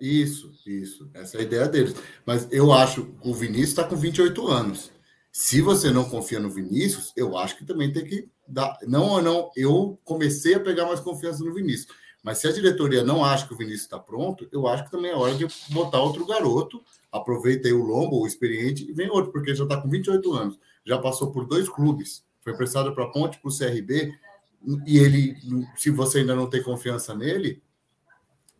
Isso, 0.00 0.52
isso. 0.64 1.10
Essa 1.12 1.36
é 1.36 1.40
a 1.40 1.42
ideia 1.42 1.66
deles. 1.66 1.96
Mas 2.24 2.46
eu 2.52 2.72
acho 2.72 3.06
que 3.20 3.28
o 3.28 3.34
Vinícius 3.34 3.70
está 3.70 3.82
com 3.82 3.96
28 3.96 4.46
anos. 4.46 4.92
Se 5.32 5.60
você 5.60 5.90
não 5.90 6.08
confia 6.08 6.38
no 6.38 6.48
Vinícius, 6.48 7.12
eu 7.16 7.36
acho 7.36 7.56
que 7.56 7.66
também 7.66 7.92
tem 7.92 8.04
que 8.04 8.28
dar. 8.46 8.78
Não 8.86 9.08
ou 9.08 9.20
não, 9.20 9.50
eu 9.56 9.98
comecei 10.04 10.54
a 10.54 10.60
pegar 10.60 10.86
mais 10.86 11.00
confiança 11.00 11.42
no 11.42 11.52
Vinícius. 11.52 11.88
Mas 12.22 12.38
se 12.38 12.46
a 12.46 12.52
diretoria 12.52 13.02
não 13.02 13.24
acha 13.24 13.48
que 13.48 13.54
o 13.54 13.56
Vinícius 13.56 13.82
está 13.82 13.98
pronto, 13.98 14.48
eu 14.52 14.68
acho 14.68 14.84
que 14.84 14.92
também 14.92 15.10
é 15.10 15.16
hora 15.16 15.34
de 15.34 15.44
botar 15.70 16.00
outro 16.00 16.24
garoto. 16.24 16.80
Aproveita 17.10 17.66
aí 17.66 17.74
o 17.74 17.82
Lombo, 17.82 18.22
o 18.22 18.26
experiente, 18.28 18.88
e 18.88 18.92
vem 18.92 19.10
outro, 19.10 19.32
porque 19.32 19.56
já 19.56 19.64
está 19.64 19.80
com 19.80 19.88
28 19.88 20.32
anos. 20.34 20.58
Já 20.88 20.96
passou 20.98 21.30
por 21.30 21.46
dois 21.46 21.68
clubes. 21.68 22.24
Foi 22.40 22.56
prestado 22.56 22.94
para 22.94 23.04
a 23.04 23.10
Ponte, 23.10 23.38
para 23.38 23.50
o 23.50 23.54
CRB 23.54 24.10
e 24.86 24.98
ele, 24.98 25.36
se 25.76 25.90
você 25.90 26.18
ainda 26.18 26.34
não 26.34 26.48
tem 26.48 26.62
confiança 26.62 27.14
nele, 27.14 27.62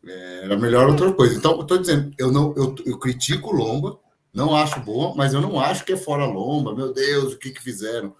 é, 0.07 0.41
era 0.45 0.59
melhor 0.59 0.89
outra 0.89 1.11
coisa. 1.13 1.35
Então, 1.35 1.57
eu 1.57 1.63
estou 1.63 1.79
dizendo, 1.79 2.15
eu 2.19 2.31
não, 2.31 2.55
eu, 2.55 2.75
eu 2.85 2.99
critico 2.99 3.51
o 3.51 3.55
Lomba, 3.55 3.99
não 4.33 4.55
acho 4.55 4.79
bom, 4.81 5.15
mas 5.17 5.35
eu 5.35 5.41
não 5.41 5.59
acho 5.59 5.85
que 5.85 5.93
é 5.93 5.97
fora 5.97 6.27
Lomba. 6.27 6.75
Meu 6.75 6.93
Deus, 6.93 7.33
o 7.33 7.39
que 7.39 7.51
que 7.51 7.63
fizeram? 7.63 8.15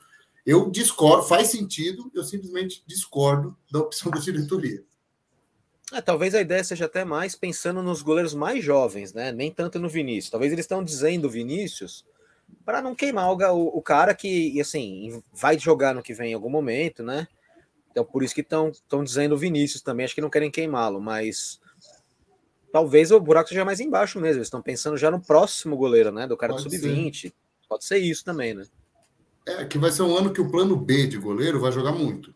Eu 0.45 0.71
discordo, 0.71 1.25
faz 1.25 1.49
sentido, 1.49 2.11
eu 2.15 2.25
simplesmente 2.25 2.83
discordo 2.87 3.57
da 3.71 3.81
opção 3.81 4.11
da 4.11 4.19
diretoria. 4.19 4.83
É, 5.93 6.01
talvez 6.01 6.35
a 6.35 6.41
ideia 6.41 6.65
seja 6.65 6.87
até 6.87 7.05
mais 7.05 7.35
pensando 7.35 7.83
nos 7.83 8.03
goleiros 8.03 8.35
mais 8.35 8.65
jovens, 8.65 9.13
né? 9.13 9.33
Nem 9.33 9.51
tanto 9.51 9.79
no 9.79 9.89
Vinícius. 9.89 10.31
Talvez 10.31 10.53
eles 10.53 10.65
estão 10.65 10.83
dizendo 10.83 11.31
Vinícius 11.31 12.05
para 12.69 12.83
não 12.83 12.95
queimar 12.95 13.33
o, 13.33 13.79
o, 13.79 13.81
cara 13.81 14.15
que, 14.15 14.61
assim, 14.61 15.23
vai 15.33 15.59
jogar 15.59 15.95
no 15.95 16.03
que 16.03 16.13
vem 16.13 16.33
em 16.33 16.35
algum 16.35 16.51
momento, 16.51 17.03
né? 17.03 17.27
Então, 17.91 18.05
por 18.05 18.23
isso 18.23 18.35
que 18.35 18.43
estão 18.43 19.03
dizendo 19.03 19.35
o 19.35 19.39
Vinícius 19.39 19.81
também, 19.81 20.05
acho 20.05 20.15
que 20.15 20.21
não 20.21 20.29
querem 20.29 20.51
queimá-lo, 20.51 21.01
mas 21.01 21.59
talvez 22.71 23.11
o 23.11 23.19
buraco 23.19 23.49
seja 23.49 23.65
mais 23.65 23.81
embaixo 23.81 24.21
mesmo. 24.21 24.37
Eles 24.37 24.49
estão 24.49 24.61
pensando 24.61 24.99
já 24.99 25.11
no 25.11 25.19
próximo 25.19 25.79
goleiro, 25.79 26.13
né? 26.13 26.27
Do 26.27 26.37
cara 26.37 26.53
do 26.53 26.61
sub-20. 26.61 27.33
Pode 27.67 27.87
ser 27.87 27.97
isso 27.97 28.23
também, 28.23 28.53
né? 28.53 28.67
É, 29.47 29.65
que 29.65 29.79
vai 29.79 29.91
ser 29.91 30.03
um 30.03 30.15
ano 30.15 30.31
que 30.31 30.41
o 30.43 30.51
plano 30.51 30.77
B 30.77 31.07
de 31.07 31.17
goleiro 31.17 31.59
vai 31.59 31.73
jogar 31.73 31.93
muito. 31.93 32.35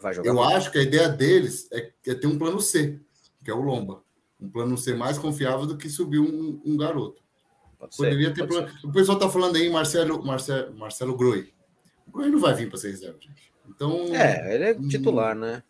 Vai 0.00 0.14
jogar 0.14 0.30
Eu 0.30 0.34
muito. 0.36 0.48
acho 0.56 0.72
que 0.72 0.78
a 0.78 0.82
ideia 0.82 1.10
deles 1.10 1.68
é, 1.70 1.92
é, 2.06 2.14
ter 2.14 2.26
um 2.26 2.38
plano 2.38 2.58
C, 2.58 2.98
que 3.44 3.50
é 3.50 3.54
o 3.54 3.60
Lomba. 3.60 4.02
Um 4.40 4.48
plano 4.48 4.78
C 4.78 4.94
mais 4.94 5.18
confiável 5.18 5.66
do 5.66 5.76
que 5.76 5.90
subir 5.90 6.20
um, 6.20 6.58
um 6.64 6.74
garoto. 6.74 7.22
Pode 7.84 7.96
Poderia 7.96 8.28
ser, 8.28 8.34
ter 8.34 8.46
plano... 8.46 8.68
O 8.84 8.92
pessoal 8.92 9.18
está 9.18 9.30
falando 9.30 9.56
aí 9.56 9.70
Marcelo, 9.70 10.24
Marcelo, 10.24 10.74
Marcelo 10.74 11.16
Groi. 11.16 11.52
O 12.06 12.12
Groi 12.12 12.30
não 12.30 12.38
vai 12.38 12.54
vir 12.54 12.68
para 12.68 12.78
ser 12.78 12.90
reserva, 12.90 13.18
gente. 13.20 13.52
Então. 13.68 14.14
É, 14.14 14.54
ele 14.54 14.64
é 14.64 14.74
titular, 14.74 15.34
né? 15.34 15.62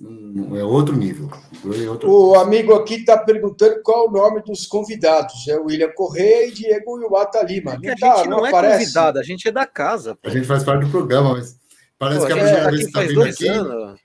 É 0.00 0.62
outro 0.62 0.96
nível. 0.96 1.28
É 1.64 1.90
outro 1.90 2.08
o 2.08 2.26
nível. 2.28 2.40
amigo 2.40 2.74
aqui 2.74 2.94
está 2.94 3.18
perguntando 3.18 3.82
qual 3.82 4.06
é 4.06 4.08
o 4.08 4.12
nome 4.12 4.42
dos 4.42 4.64
convidados. 4.66 5.48
É 5.48 5.58
o 5.58 5.64
William 5.64 5.90
Correia 5.90 6.46
e 6.46 6.52
Diego 6.52 7.00
Iwata 7.00 7.42
Lima. 7.42 7.76
É 7.82 7.90
a 7.90 7.96
tá, 7.96 8.16
gente 8.16 8.28
não, 8.28 8.38
não 8.38 8.46
é 8.46 8.48
aparece. 8.50 8.78
convidado, 8.84 9.18
a 9.18 9.22
gente 9.22 9.48
é 9.48 9.50
da 9.50 9.66
casa. 9.66 10.14
Pô. 10.14 10.28
A 10.28 10.30
gente 10.30 10.46
faz 10.46 10.62
parte 10.62 10.84
do 10.84 10.90
programa, 10.90 11.32
mas 11.34 11.58
parece 11.98 12.20
pô, 12.20 12.26
que 12.26 12.32
a 12.32 12.36
primeira 12.36 12.70
vez 12.70 12.82
que 12.82 12.86
está 12.88 13.00
vindo 13.02 13.22
aqui. 13.22 13.48
Anos. 13.48 14.00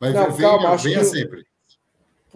Mas 0.00 0.14
não, 0.14 0.30
venha, 0.30 0.48
calma, 0.48 0.76
venha 0.76 1.04
sempre. 1.04 1.45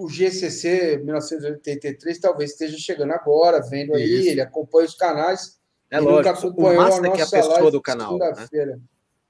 O 0.01 0.09
GCC 0.09 0.99
1983 1.05 2.19
talvez 2.19 2.53
esteja 2.53 2.79
chegando 2.79 3.13
agora, 3.13 3.61
vendo 3.61 3.95
aí, 3.95 4.21
Isso. 4.21 4.29
ele 4.31 4.41
acompanha 4.41 4.87
os 4.87 4.95
canais. 4.95 5.61
É 5.91 6.01
lógico, 6.01 6.29
acompanhou 6.29 6.73
o 6.73 6.77
Massa 6.77 6.99
a 6.99 7.03
nossa 7.03 7.17
que 7.17 7.21
é 7.21 7.25
a 7.25 7.43
pessoa 7.43 7.71
do 7.71 7.83
canal. 7.83 8.17
Né? 8.17 8.81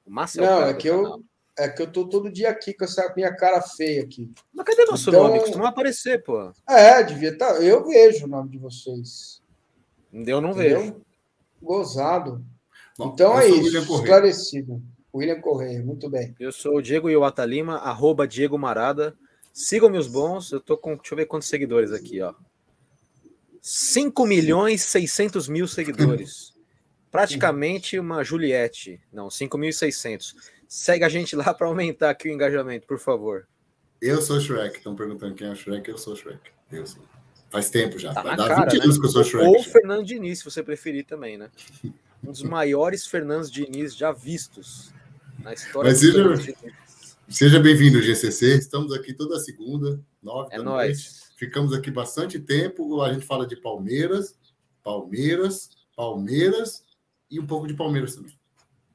Massa 0.07 0.41
é 0.41 0.47
Não, 0.47 0.63
é 0.63 0.75
que 0.75 0.89
eu 0.89 1.25
é 1.59 1.69
que 1.69 1.83
eu 1.83 1.91
tô 1.91 2.09
todo 2.09 2.31
dia 2.31 2.49
aqui 2.49 2.73
com 2.73 2.85
essa 2.85 3.13
minha 3.15 3.35
cara 3.35 3.61
feia 3.61 4.03
aqui. 4.03 4.33
Mas 4.53 4.65
cadê 4.65 4.85
nosso 4.85 5.11
então, 5.11 5.25
nome? 5.25 5.41
Costuma 5.41 5.69
aparecer, 5.69 6.23
pô. 6.23 6.53
É, 6.69 7.03
devia 7.03 7.31
estar. 7.31 7.55
Tá, 7.55 7.61
eu 7.61 7.85
vejo 7.85 8.25
o 8.25 8.29
nome 8.29 8.51
de 8.51 8.59
vocês. 8.59 9.43
Eu 10.13 10.41
não 10.41 10.53
Entendeu? 10.53 10.81
vejo. 10.81 11.01
Gozado. 11.61 12.45
Bom, 12.97 13.09
então 13.13 13.39
é 13.39 13.49
isso, 13.49 13.77
esclarecido. 13.77 14.81
William 15.13 15.41
Correia, 15.41 15.83
muito 15.83 16.09
bem. 16.09 16.35
Eu 16.39 16.53
sou 16.53 16.77
o 16.77 16.83
Diego 16.83 17.11
Iwata 17.11 17.45
Lima, 17.45 17.77
arroba 17.79 18.29
Diego 18.29 18.57
Marada. 18.57 19.17
Sigam 19.53 19.91
meus 19.91 20.07
bons, 20.07 20.53
eu 20.53 20.61
tô 20.61 20.77
com. 20.77 20.97
Deixa 20.97 21.15
eu 21.15 21.17
ver 21.17 21.27
quantos 21.27 21.49
seguidores 21.49 21.93
aqui, 21.93 22.21
ó. 22.21 22.35
5 23.61 24.27
milhões 24.27 24.83
600 24.83 25.49
mil 25.49 25.69
seguidores. 25.69 26.55
Praticamente 27.11 27.99
uma 27.99 28.23
Juliette. 28.23 29.01
Não, 29.13 29.29
5.600. 29.29 30.35
Segue 30.69 31.05
a 31.05 31.09
gente 31.09 31.35
lá 31.35 31.53
para 31.53 31.67
aumentar 31.67 32.11
aqui 32.11 32.29
o 32.29 32.33
engajamento, 32.33 32.87
por 32.87 32.99
favor. 32.99 33.49
Eu 34.01 34.23
sou 34.23 34.41
Shrek. 34.41 34.79
Estão 34.79 34.95
perguntando 34.95 35.35
quem 35.35 35.49
é 35.49 35.55
Shrek. 35.55 35.91
Eu 35.91 35.99
sou 35.99 36.15
Shrek. 36.15 36.41
Eu 36.71 36.87
sou. 36.87 37.03
Faz 37.51 37.69
tempo 37.69 37.99
já. 37.99 38.15
Tá 38.15 38.23
Vai 38.23 38.37
dar 38.37 38.49
cara, 38.49 38.71
20 38.71 38.79
né? 38.79 38.85
anos 38.85 38.99
que 38.99 39.07
eu 39.07 39.11
sou 39.11 39.25
Shrek. 39.25 39.47
Ou 39.47 39.63
Fernando 39.63 40.05
Diniz, 40.05 40.39
se 40.39 40.45
você 40.45 40.63
preferir 40.63 41.05
também, 41.05 41.37
né? 41.37 41.51
Um 42.25 42.31
dos 42.31 42.43
maiores 42.43 43.07
Fernandes 43.07 43.51
Diniz 43.51 43.97
já 43.97 44.13
vistos 44.13 44.93
na 45.41 45.53
história. 45.53 45.91
Mas 45.91 45.99
seja, 45.99 46.55
seja 47.31 47.61
bem-vindo, 47.61 48.03
GCC. 48.03 48.59
Estamos 48.59 48.93
aqui 48.93 49.15
toda 49.15 49.39
segunda, 49.39 50.03
nove 50.23 50.53
é 50.53 50.59
da 50.59 50.65
nóis. 50.65 50.89
noite. 50.89 51.21
Ficamos 51.37 51.73
aqui 51.73 51.91
bastante 51.91 52.39
tempo. 52.39 53.01
A 53.01 53.13
gente 53.13 53.25
fala 53.25 53.47
de 53.47 53.57
Palmeiras, 53.57 54.35
Palmeiras, 54.83 55.71
Palmeiras 55.97 56.85
e 57.31 57.39
um 57.39 57.47
pouco 57.47 57.67
de 57.67 57.75
Palmeiras 57.75 58.17
também. 58.17 58.39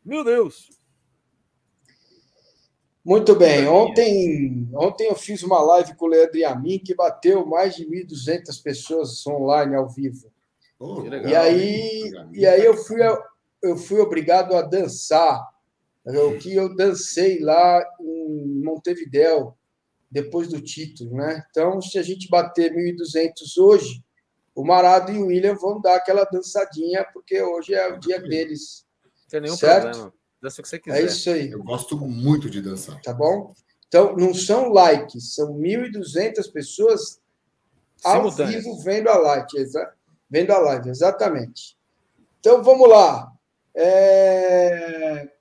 Meu 0.04 0.24
Deus! 0.24 0.70
Muito 3.04 3.36
bem. 3.36 3.68
Ontem, 3.68 4.68
ontem 4.74 5.08
eu 5.08 5.16
fiz 5.16 5.44
uma 5.44 5.62
live 5.62 5.96
com 5.96 6.06
o 6.06 6.10
Leandro 6.10 6.38
e 6.38 6.44
a 6.44 6.56
mim 6.56 6.80
que 6.80 6.96
bateu 6.96 7.46
mais 7.46 7.76
de 7.76 7.86
1.200 7.86 8.62
pessoas 8.62 9.26
online 9.28 9.76
ao 9.76 9.88
vivo. 9.88 10.32
Oh, 10.80 11.02
legal, 11.02 11.32
e 11.32 11.36
aí, 11.36 12.12
e 12.34 12.46
aí 12.46 12.66
eu, 12.66 12.76
fui, 12.76 13.00
eu 13.64 13.78
fui 13.78 14.00
obrigado 14.00 14.56
a 14.56 14.62
dançar. 14.62 15.55
O 16.06 16.38
que 16.38 16.54
eu 16.54 16.76
dancei 16.76 17.40
lá 17.40 17.84
em 18.00 18.64
Montevidéu, 18.64 19.58
depois 20.10 20.48
do 20.48 20.62
título. 20.62 21.16
Né? 21.16 21.44
Então, 21.50 21.82
se 21.82 21.98
a 21.98 22.04
gente 22.04 22.30
bater 22.30 22.72
1.200 22.72 23.58
hoje, 23.58 24.04
o 24.54 24.64
Marado 24.64 25.12
e 25.12 25.18
o 25.18 25.28
William 25.28 25.56
vão 25.56 25.82
dar 25.82 25.96
aquela 25.96 26.24
dançadinha, 26.24 27.06
porque 27.12 27.42
hoje 27.42 27.74
é 27.74 27.92
o 27.92 28.00
dia 28.00 28.22
deles. 28.22 28.86
Não 29.04 29.12
tem 29.30 29.42
nenhum 29.42 29.58
certo? 29.58 29.90
problema. 29.90 30.14
Dança 30.42 30.62
o 30.62 30.64
que 30.64 30.70
você 30.70 30.80
quiser. 30.80 31.02
É 31.02 31.06
isso 31.06 31.30
aí. 31.30 31.52
Eu 31.52 31.64
gosto 31.64 31.98
muito 31.98 32.50
de 32.50 32.62
dançar. 32.62 33.02
Tá 33.02 33.14
bom? 33.14 33.54
Então, 33.88 34.16
não 34.16 34.34
são 34.34 34.70
likes, 34.70 35.36
são 35.36 35.58
1.200 35.58 36.52
pessoas 36.52 37.20
ao 38.04 38.30
vivo 38.30 38.80
vendo 38.84 39.10
a 39.10 39.18
live. 39.18 39.48
Vendo 40.30 40.52
a 40.52 40.58
live, 40.58 40.90
exatamente. 40.90 41.78
Então, 42.40 42.64
vamos 42.64 42.88
lá. 42.90 43.32
É... 43.76 45.35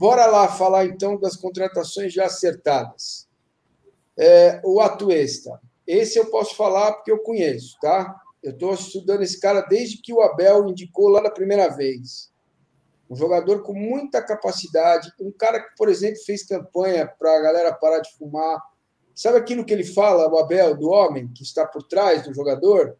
bora 0.00 0.24
lá 0.24 0.48
falar 0.48 0.86
então 0.86 1.20
das 1.20 1.36
contratações 1.36 2.10
já 2.10 2.24
acertadas. 2.24 3.28
É, 4.16 4.58
o 4.64 4.80
Atuesta. 4.80 5.60
Esse 5.86 6.18
eu 6.18 6.30
posso 6.30 6.56
falar 6.56 6.92
porque 6.94 7.12
eu 7.12 7.18
conheço, 7.18 7.76
tá? 7.82 8.18
Eu 8.42 8.52
estou 8.52 8.72
estudando 8.72 9.20
esse 9.20 9.38
cara 9.38 9.60
desde 9.60 10.00
que 10.00 10.10
o 10.10 10.22
Abel 10.22 10.66
indicou 10.70 11.10
lá 11.10 11.20
na 11.20 11.30
primeira 11.30 11.68
vez. 11.68 12.32
Um 13.10 13.14
jogador 13.14 13.62
com 13.62 13.74
muita 13.74 14.22
capacidade, 14.22 15.12
um 15.20 15.30
cara 15.30 15.60
que, 15.60 15.76
por 15.76 15.90
exemplo, 15.90 16.18
fez 16.24 16.44
campanha 16.44 17.06
para 17.06 17.36
a 17.36 17.40
galera 17.42 17.74
parar 17.74 17.98
de 17.98 18.10
fumar. 18.16 18.58
Sabe 19.14 19.36
aquilo 19.36 19.66
que 19.66 19.74
ele 19.74 19.84
fala, 19.84 20.32
o 20.32 20.38
Abel, 20.38 20.78
do 20.78 20.88
homem 20.88 21.28
que 21.28 21.42
está 21.42 21.66
por 21.66 21.82
trás 21.82 22.22
do 22.22 22.32
jogador? 22.32 22.96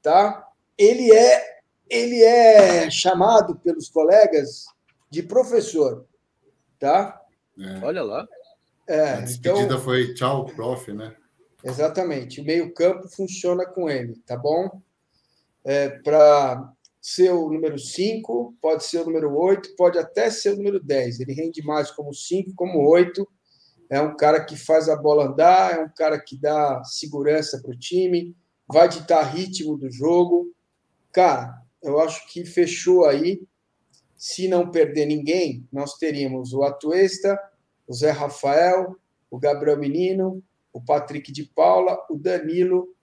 Tá? 0.00 0.48
Ele 0.76 1.12
é 1.12 1.58
ele 1.90 2.22
é 2.22 2.88
chamado 2.90 3.56
pelos 3.56 3.88
colegas 3.88 4.66
de 5.10 5.22
professor, 5.22 6.06
tá? 6.78 7.20
É. 7.58 7.84
Olha 7.84 8.02
lá. 8.02 8.26
É, 8.86 9.12
a 9.12 9.20
despedida 9.20 9.64
então, 9.64 9.80
foi 9.80 10.14
tchau, 10.14 10.46
prof, 10.46 10.92
né? 10.92 11.14
Exatamente. 11.62 12.40
O 12.40 12.44
meio-campo 12.44 13.08
funciona 13.08 13.66
com 13.66 13.88
ele, 13.88 14.16
tá 14.26 14.36
bom? 14.36 14.80
É, 15.64 15.88
Para 15.88 16.72
ser 17.00 17.30
o 17.30 17.50
número 17.50 17.78
5, 17.78 18.56
pode 18.60 18.84
ser 18.84 19.00
o 19.00 19.06
número 19.06 19.34
8, 19.34 19.74
pode 19.76 19.98
até 19.98 20.30
ser 20.30 20.52
o 20.52 20.56
número 20.56 20.82
10. 20.82 21.20
Ele 21.20 21.32
rende 21.32 21.62
mais 21.62 21.90
como 21.90 22.14
5, 22.14 22.52
como 22.54 22.88
8. 22.88 23.26
É 23.90 24.00
um 24.00 24.16
cara 24.16 24.44
que 24.44 24.56
faz 24.56 24.88
a 24.88 24.96
bola 24.96 25.26
andar, 25.26 25.74
é 25.74 25.80
um 25.82 25.88
cara 25.88 26.20
que 26.20 26.36
dá 26.38 26.82
segurança 26.84 27.60
para 27.62 27.70
o 27.70 27.78
time, 27.78 28.36
vai 28.66 28.88
ditar 28.88 29.22
ritmo 29.22 29.76
do 29.78 29.90
jogo. 29.90 30.52
Cara, 31.10 31.62
eu 31.82 31.98
acho 31.98 32.26
que 32.28 32.44
fechou 32.44 33.06
aí. 33.06 33.42
Se 34.18 34.48
não 34.48 34.70
perder 34.70 35.06
ninguém, 35.06 35.66
nós 35.72 35.94
teríamos 35.94 36.52
o 36.52 36.64
Atuesta, 36.64 37.38
o 37.86 37.94
Zé 37.94 38.10
Rafael, 38.10 38.96
o 39.30 39.38
Gabriel 39.38 39.78
Menino, 39.78 40.42
o 40.72 40.80
Patrick 40.80 41.30
de 41.32 41.44
Paula, 41.44 41.96
o 42.10 42.18
Danilo, 42.18 42.94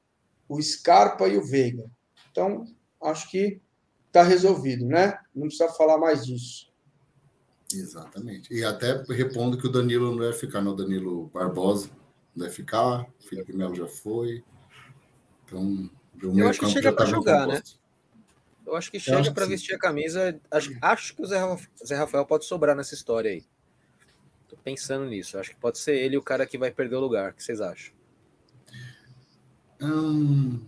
o 0.48 0.62
Scarpa 0.62 1.28
e 1.28 1.38
o 1.38 1.46
Veiga. 1.46 1.90
Então, 2.32 2.66
acho 3.02 3.32
que 3.32 3.62
está 4.08 4.24
resolvido, 4.24 4.86
né? 4.86 5.18
Não 5.34 5.48
precisa 5.48 5.70
falar 5.70 5.98
mais 5.98 6.26
disso. 6.26 6.70
Exatamente. 7.74 8.54
E 8.54 8.64
até 8.64 9.02
repondo 9.10 9.58
que 9.58 9.68
o 9.68 9.72
Danilo 9.72 10.12
não 10.12 10.20
vai 10.20 10.34
ficar 10.34 10.62
no 10.62 10.76
Danilo 10.76 11.30
Barbosa, 11.34 11.90
não 12.36 12.46
vai 12.46 12.54
ficar, 12.54 13.02
o 13.02 13.24
Felipe 13.28 13.56
Melo 13.56 13.74
já 13.74 13.88
foi. 13.88 14.44
Então, 15.46 15.90
o 16.24 16.40
Eu 16.40 16.48
acho 16.48 16.60
que 16.60 16.68
chega 16.68 16.92
para 16.92 17.06
tá 17.06 17.12
jogar, 17.12 17.48
né? 17.48 17.62
Eu 18.66 18.76
acho 18.76 18.92
que 18.92 19.00
chega 19.00 19.32
para 19.32 19.46
vestir 19.46 19.76
a 19.76 19.80
camisa. 19.80 20.40
Acho, 20.50 20.76
acho 20.82 21.16
que 21.16 21.22
o 21.22 21.26
Zé, 21.26 21.40
Zé 21.86 21.96
Rafael 21.96 22.26
pode 22.26 22.46
sobrar 22.46 22.76
nessa 22.76 22.94
história 22.94 23.32
aí. 23.32 23.44
Tô 24.48 24.58
pensando 24.58 25.06
nisso. 25.06 25.38
Acho 25.38 25.52
que 25.52 25.58
pode 25.58 25.78
ser 25.78 25.96
ele 25.96 26.18
o 26.18 26.24
cara 26.24 26.46
que 26.46 26.58
vai 26.58 26.72
perder 26.72 26.96
o 26.96 27.00
lugar. 27.00 27.32
O 27.32 27.34
que 27.34 27.44
vocês 27.44 27.62
acham? 27.62 27.94
Hum, 29.82 30.62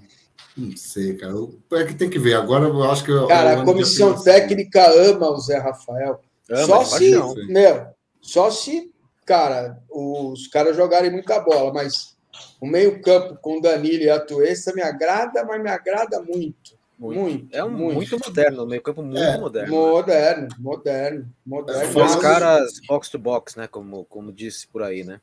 não 0.56 0.76
sei, 0.76 1.16
cara. 1.16 1.34
É 1.74 1.86
que 1.86 1.96
tem 1.96 2.10
que 2.10 2.20
ver. 2.20 2.36
Agora 2.36 2.66
eu 2.66 2.84
acho 2.84 3.04
que. 3.04 3.28
Cara, 3.28 3.62
a 3.62 3.66
comissão 3.66 4.22
técnica 4.22 4.90
ama 5.10 5.32
o 5.32 5.40
Zé 5.40 5.58
Rafael. 5.58 6.22
Ama, 6.50 6.66
só 6.66 6.84
se, 6.86 7.12
paixão, 7.12 7.36
meu, 7.48 7.88
só 8.22 8.50
se, 8.50 8.94
cara, 9.26 9.84
os 9.90 10.48
caras 10.48 10.78
jogarem 10.78 11.12
muita 11.12 11.40
bola, 11.42 11.74
mas 11.74 12.16
o 12.62 12.66
meio-campo 12.66 13.38
com 13.42 13.60
Danilo 13.60 14.04
e 14.04 14.10
Atuesta 14.10 14.74
me 14.74 14.82
agrada, 14.82 15.44
mas 15.44 15.62
me 15.62 15.70
agrada 15.70 16.22
muito. 16.22 16.77
Muito. 16.98 17.20
muito. 17.20 17.56
É 17.56 17.64
um 17.64 17.70
muito, 17.70 17.96
muito 17.96 18.20
moderno, 18.20 18.66
meio 18.66 18.82
campo 18.82 19.04
muito 19.04 19.22
é, 19.22 19.38
moderno. 19.38 19.76
Moderno, 19.76 20.48
moderno, 20.58 21.30
moderno. 21.46 21.94
São 21.94 22.06
os 22.06 22.16
caras 22.16 22.72
box 22.88 23.10
to 23.10 23.20
box, 23.20 23.56
né? 23.56 23.68
Como, 23.68 24.06
como 24.06 24.32
disse 24.32 24.68
por 24.68 24.82
aí, 24.82 25.04
né? 25.04 25.22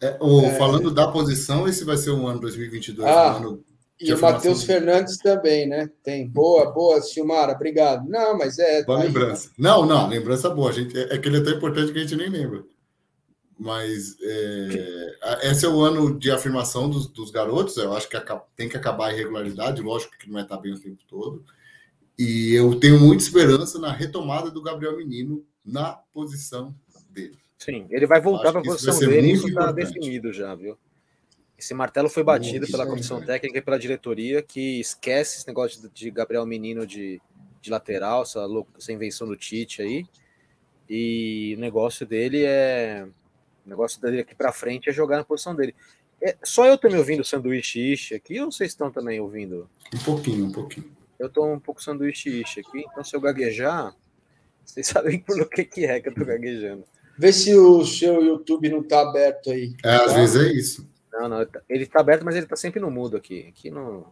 É, 0.00 0.16
o, 0.20 0.42
é. 0.42 0.54
Falando 0.56 0.90
da 0.90 1.10
posição, 1.10 1.66
esse 1.66 1.84
vai 1.84 1.96
ser 1.96 2.10
um 2.10 2.26
ano 2.26 2.40
2022, 2.40 3.08
ah, 3.08 3.32
um 3.32 3.36
ano 3.36 3.64
e 4.00 4.12
o 4.12 4.20
Matheus 4.20 4.62
Fernandes 4.62 5.18
também, 5.18 5.66
né? 5.66 5.90
Tem. 6.04 6.28
Boa, 6.28 6.70
boa, 6.70 7.00
Silmara, 7.02 7.52
obrigado. 7.52 8.08
Não, 8.08 8.38
mas 8.38 8.58
é. 8.58 8.84
Boa 8.84 8.98
tá 8.98 9.04
lembrança. 9.04 9.48
Aí, 9.48 9.54
Não, 9.58 9.84
não, 9.84 10.08
lembrança 10.08 10.48
boa. 10.48 10.70
A 10.70 10.72
gente, 10.72 10.96
é, 10.96 11.14
é 11.14 11.18
que 11.18 11.28
ele 11.28 11.38
é 11.38 11.40
tão 11.40 11.54
importante 11.54 11.92
que 11.92 11.98
a 11.98 12.02
gente 12.02 12.14
nem 12.16 12.28
lembra. 12.28 12.62
Mas 13.58 14.16
é, 14.22 15.50
esse 15.50 15.66
é 15.66 15.68
o 15.68 15.80
ano 15.80 16.16
de 16.16 16.30
afirmação 16.30 16.88
dos, 16.88 17.08
dos 17.08 17.30
garotos. 17.30 17.76
Eu 17.76 17.92
acho 17.92 18.08
que 18.08 18.16
tem 18.54 18.68
que 18.68 18.76
acabar 18.76 19.08
a 19.08 19.12
irregularidade, 19.12 19.82
lógico 19.82 20.16
que 20.16 20.26
não 20.26 20.34
vai 20.34 20.44
estar 20.44 20.58
bem 20.58 20.72
o 20.72 20.78
tempo 20.78 21.02
todo. 21.08 21.44
E 22.16 22.54
eu 22.54 22.78
tenho 22.78 23.00
muita 23.00 23.22
esperança 23.22 23.78
na 23.78 23.92
retomada 23.92 24.50
do 24.50 24.62
Gabriel 24.62 24.96
Menino 24.96 25.44
na 25.64 25.92
posição 26.12 26.74
dele. 27.10 27.36
Sim, 27.58 27.86
ele 27.90 28.06
vai 28.06 28.20
voltar 28.20 28.52
para 28.52 28.60
a 28.60 28.64
posição 28.64 28.98
dele, 29.00 29.32
isso 29.32 29.48
está 29.48 29.72
definido 29.72 30.32
já, 30.32 30.54
viu? 30.54 30.78
Esse 31.58 31.74
martelo 31.74 32.08
foi 32.08 32.22
batido 32.22 32.60
muito 32.60 32.70
pela 32.70 32.86
comissão 32.86 33.20
técnica 33.20 33.58
e 33.58 33.62
pela 33.62 33.78
diretoria, 33.78 34.40
que 34.40 34.78
esquece 34.78 35.38
esse 35.38 35.48
negócio 35.48 35.82
de, 35.82 35.88
de 35.88 36.10
Gabriel 36.12 36.46
Menino 36.46 36.86
de, 36.86 37.20
de 37.60 37.70
lateral, 37.70 38.22
essa, 38.22 38.46
essa 38.76 38.92
invenção 38.92 39.26
do 39.26 39.36
Tite 39.36 39.82
aí. 39.82 40.06
E 40.88 41.54
o 41.56 41.60
negócio 41.60 42.06
dele 42.06 42.44
é 42.44 43.08
o 43.68 43.70
negócio 43.70 44.00
dele 44.00 44.20
aqui 44.20 44.34
para 44.34 44.50
frente 44.50 44.88
é 44.88 44.92
jogar 44.92 45.18
na 45.18 45.24
posição 45.24 45.54
dele. 45.54 45.74
É, 46.20 46.36
só 46.42 46.66
eu 46.66 46.78
tô 46.78 46.88
me 46.88 46.96
ouvindo 46.96 47.22
sanduíche 47.22 47.92
ishi 47.92 48.14
aqui 48.14 48.40
ou 48.40 48.50
vocês 48.50 48.70
estão 48.70 48.90
também 48.90 49.20
ouvindo? 49.20 49.68
Um 49.94 49.98
pouquinho, 49.98 50.46
um 50.46 50.52
pouquinho. 50.52 50.90
Eu 51.18 51.28
tô 51.28 51.44
um 51.46 51.60
pouco 51.60 51.82
sanduíche 51.82 52.40
ishi 52.40 52.60
aqui, 52.60 52.84
então 52.90 53.04
se 53.04 53.14
eu 53.14 53.20
gaguejar, 53.20 53.94
vocês 54.64 54.86
sabem 54.88 55.20
por 55.20 55.48
que, 55.48 55.64
que 55.64 55.84
é 55.84 56.00
que 56.00 56.08
eu 56.08 56.14
tô 56.14 56.24
gaguejando. 56.24 56.84
Vê 57.18 57.32
se 57.32 57.54
o 57.54 57.84
seu 57.84 58.24
YouTube 58.24 58.70
não 58.70 58.82
tá 58.82 59.02
aberto 59.02 59.50
aí. 59.50 59.74
É, 59.84 59.98
tá? 59.98 60.04
às 60.06 60.14
vezes 60.14 60.36
é 60.36 60.52
isso. 60.52 60.88
Não, 61.12 61.28
não, 61.28 61.46
ele 61.68 61.86
tá 61.86 62.00
aberto, 62.00 62.24
mas 62.24 62.36
ele 62.36 62.46
tá 62.46 62.56
sempre 62.56 62.80
no 62.80 62.90
mudo 62.90 63.16
aqui. 63.16 63.46
Aqui 63.48 63.70
no. 63.70 64.06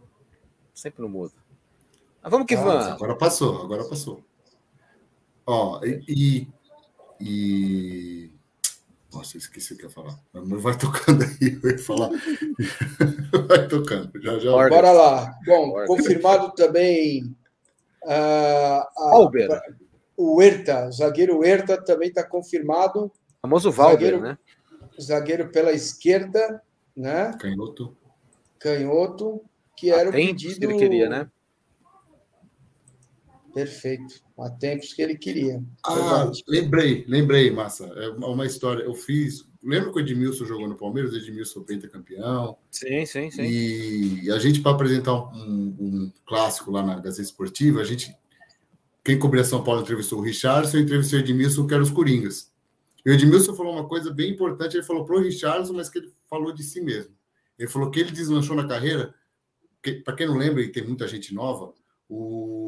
Sempre 0.75 1.03
no 1.03 1.09
mudo. 1.09 1.33
Mas 2.23 2.31
vamos 2.31 2.47
que 2.47 2.57
ah, 2.57 2.63
vamos. 2.63 2.87
Agora 2.89 3.17
passou, 3.17 3.63
agora 3.63 3.85
passou. 3.85 4.25
Ó, 5.47 5.81
e, 5.85 6.49
e 7.21 8.36
nossa, 9.17 9.39
esqueci 9.39 9.73
o 9.73 9.77
que 9.77 9.85
ia 9.85 9.91
falar. 9.91 10.19
Mas 10.33 10.63
vai 10.63 10.77
tocando 10.77 11.25
aí, 11.25 11.59
eu 11.63 11.71
ia 11.71 11.79
falar. 11.79 12.11
vai 13.49 13.67
tocando. 13.67 14.11
Já, 14.21 14.39
já. 14.39 14.51
Bora 14.51 14.93
lá. 14.93 15.35
Bom, 15.47 15.87
confirmado 15.87 16.53
também 16.55 17.35
uh, 18.05 18.83
a, 18.99 19.19
o 20.17 20.43
Herta, 20.43 20.89
o 20.89 20.93
zagueiro 20.93 21.45
Herta 21.45 21.83
também 21.83 22.09
está 22.09 22.23
confirmado. 22.23 23.07
O 23.07 23.13
famoso 23.43 23.71
Valber, 23.71 23.95
zagueiro, 23.95 24.21
né? 24.21 24.39
Zagueiro 25.01 25.49
pela 25.51 25.73
esquerda, 25.73 26.63
né? 26.95 27.33
Canhoto. 27.41 27.97
Canhoto, 28.59 29.43
que 29.77 29.91
era 29.91 30.11
Atento, 30.11 30.25
o 30.25 30.27
pedido. 30.27 30.59
que 30.59 30.65
ele 30.67 30.79
queria, 30.79 31.09
né? 31.09 31.31
Perfeito. 33.57 34.23
Há 34.39 34.51
tempos 34.51 34.93
que 34.93 35.01
ele 35.01 35.17
queria. 35.17 35.65
Ah, 35.83 36.31
lembrei, 36.47 37.07
lembrei, 37.09 37.51
Massa. 37.51 37.87
É 37.87 38.11
uma 38.11 38.45
história. 38.45 38.83
Eu 38.83 38.93
fiz. 38.93 39.49
Lembra 39.65 39.91
que 39.91 39.97
o 39.97 40.01
Edmilson 40.01 40.45
jogou 40.45 40.69
no 40.69 40.77
Palmeiras? 40.77 41.15
O 41.15 41.17
Edmilson 41.17 41.65
campeão. 41.91 42.59
Sim, 42.71 43.07
sim, 43.07 43.31
sim. 43.31 43.43
E 43.43 44.31
a 44.31 44.39
gente, 44.39 44.61
para 44.61 44.73
apresentar 44.73 45.15
um, 45.15 45.75
um, 45.81 46.13
clássico 46.27 46.71
lá 46.71 46.83
na 46.83 46.97
Gazeta 46.97 47.23
Esportiva, 47.23 47.81
a 47.81 47.85
gente. 47.85 48.15
Quem 49.03 49.19
cobria 49.19 49.43
São 49.43 49.65
Paulo 49.65 49.81
entrevistou 49.81 50.19
o 50.19 50.23
Richardson, 50.23 50.77
entrevistou 50.77 51.19
o 51.19 51.23
Edmilson, 51.23 51.67
que 51.67 51.73
eram 51.73 51.85
os 51.85 51.91
Coringas. 51.91 52.53
E 53.07 53.11
o 53.11 53.15
Edmilson 53.15 53.55
falou 53.55 53.73
uma 53.73 53.89
coisa 53.89 54.13
bem 54.13 54.33
importante. 54.33 54.77
Ele 54.77 54.85
falou 54.85 55.07
para 55.07 55.17
o 55.17 55.21
Richardson, 55.21 55.73
mas 55.73 55.89
que 55.89 55.97
ele 55.97 56.13
falou 56.29 56.53
de 56.53 56.63
si 56.63 56.83
mesmo. 56.83 57.15
Ele 57.59 57.71
falou 57.71 57.91
que 57.91 58.01
ele 58.01 58.13
deslanchou 58.13 58.55
na 58.55 58.69
carreira. 58.69 59.15
Que, 59.83 59.93
para 59.93 60.15
quem 60.15 60.27
não 60.27 60.37
lembra, 60.37 60.61
e 60.61 60.69
tem 60.69 60.85
muita 60.85 61.09
gente 61.09 61.33
nova, 61.33 61.73
o 62.07 62.66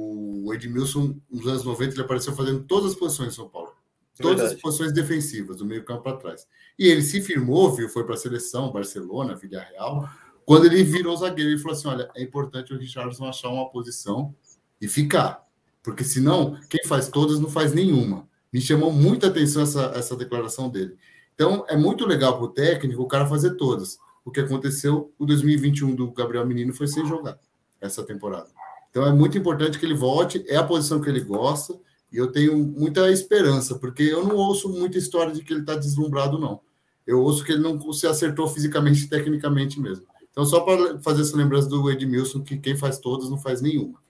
Edmilson, 0.55 1.17
nos 1.31 1.47
anos 1.47 1.65
90, 1.65 1.95
ele 1.95 2.03
apareceu 2.03 2.35
fazendo 2.35 2.65
todas 2.65 2.93
as 2.93 2.99
posições 2.99 3.33
em 3.33 3.37
São 3.37 3.49
Paulo. 3.49 3.73
Todas 4.17 4.39
Verdade. 4.39 4.57
as 4.57 4.61
posições 4.61 4.93
defensivas, 4.93 5.59
do 5.59 5.65
meio 5.65 5.85
campo 5.85 6.03
para 6.03 6.17
trás. 6.17 6.47
E 6.79 6.87
ele 6.89 7.03
se 7.03 7.21
firmou, 7.21 7.73
viu, 7.75 7.89
foi 7.89 8.05
para 8.05 8.15
a 8.15 8.19
seleção, 8.19 8.73
Barcelona, 8.73 9.37
Villarreal. 9.37 10.09
Quando 10.45 10.67
ele 10.67 10.83
virou 10.83 11.17
zagueiro, 11.17 11.51
ele 11.51 11.59
falou 11.59 11.77
assim: 11.77 11.89
olha, 11.89 12.11
é 12.17 12.23
importante 12.23 12.73
o 12.73 12.79
Richardson 12.79 13.27
achar 13.27 13.49
uma 13.49 13.71
posição 13.71 14.35
e 14.81 14.89
ficar. 14.89 15.47
Porque 15.83 16.03
senão, 16.03 16.59
quem 16.69 16.85
faz 16.85 17.09
todas 17.09 17.39
não 17.39 17.49
faz 17.49 17.73
nenhuma. 17.73 18.29
Me 18.53 18.61
chamou 18.61 18.93
muita 18.93 19.29
atenção 19.29 19.63
essa, 19.63 19.93
essa 19.95 20.17
declaração 20.17 20.69
dele. 20.69 20.97
Então, 21.35 21.65
é 21.69 21.77
muito 21.77 22.05
legal 22.05 22.37
para 22.37 22.45
o 22.45 22.49
técnico 22.49 23.03
o 23.03 23.07
cara 23.07 23.27
fazer 23.27 23.55
todas. 23.55 23.99
O 24.25 24.31
que 24.31 24.41
aconteceu, 24.41 25.13
o 25.19 25.25
2021 25.25 25.95
do 25.95 26.11
Gabriel 26.11 26.45
Menino 26.45 26.75
foi 26.75 26.89
sem 26.89 27.07
jogar 27.07 27.39
essa 27.81 28.03
temporada. 28.03 28.58
Então 28.99 29.07
é 29.07 29.13
muito 29.13 29.39
importante 29.39 29.79
que 29.79 29.87
ele 29.87 29.95
volte, 29.95 30.45
é 30.49 30.57
a 30.57 30.65
posição 30.65 31.01
que 31.01 31.09
ele 31.09 31.21
gosta, 31.21 31.79
e 32.13 32.17
eu 32.17 32.33
tenho 32.33 32.59
muita 32.59 33.09
esperança, 33.13 33.79
porque 33.79 34.03
eu 34.03 34.27
não 34.27 34.35
ouço 34.35 34.69
muita 34.69 34.99
história 34.99 35.33
de 35.33 35.41
que 35.41 35.53
ele 35.53 35.61
está 35.61 35.77
deslumbrado, 35.77 36.37
não. 36.37 36.61
Eu 37.07 37.23
ouço 37.23 37.45
que 37.45 37.53
ele 37.53 37.63
não 37.63 37.93
se 37.93 38.09
acertou 38.09 38.49
fisicamente 38.49 39.05
e 39.05 39.09
tecnicamente 39.09 39.81
mesmo. 39.81 40.05
Então, 40.29 40.45
só 40.45 40.63
para 40.63 40.99
fazer 40.99 41.23
essa 41.23 41.37
lembrança 41.37 41.69
do 41.69 41.89
Edmilson, 41.89 42.43
que 42.43 42.59
quem 42.59 42.77
faz 42.77 42.99
todas 42.99 43.31
não 43.31 43.39
faz 43.39 43.63
nenhuma. 43.63 44.03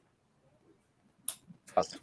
Fato. 1.67 2.01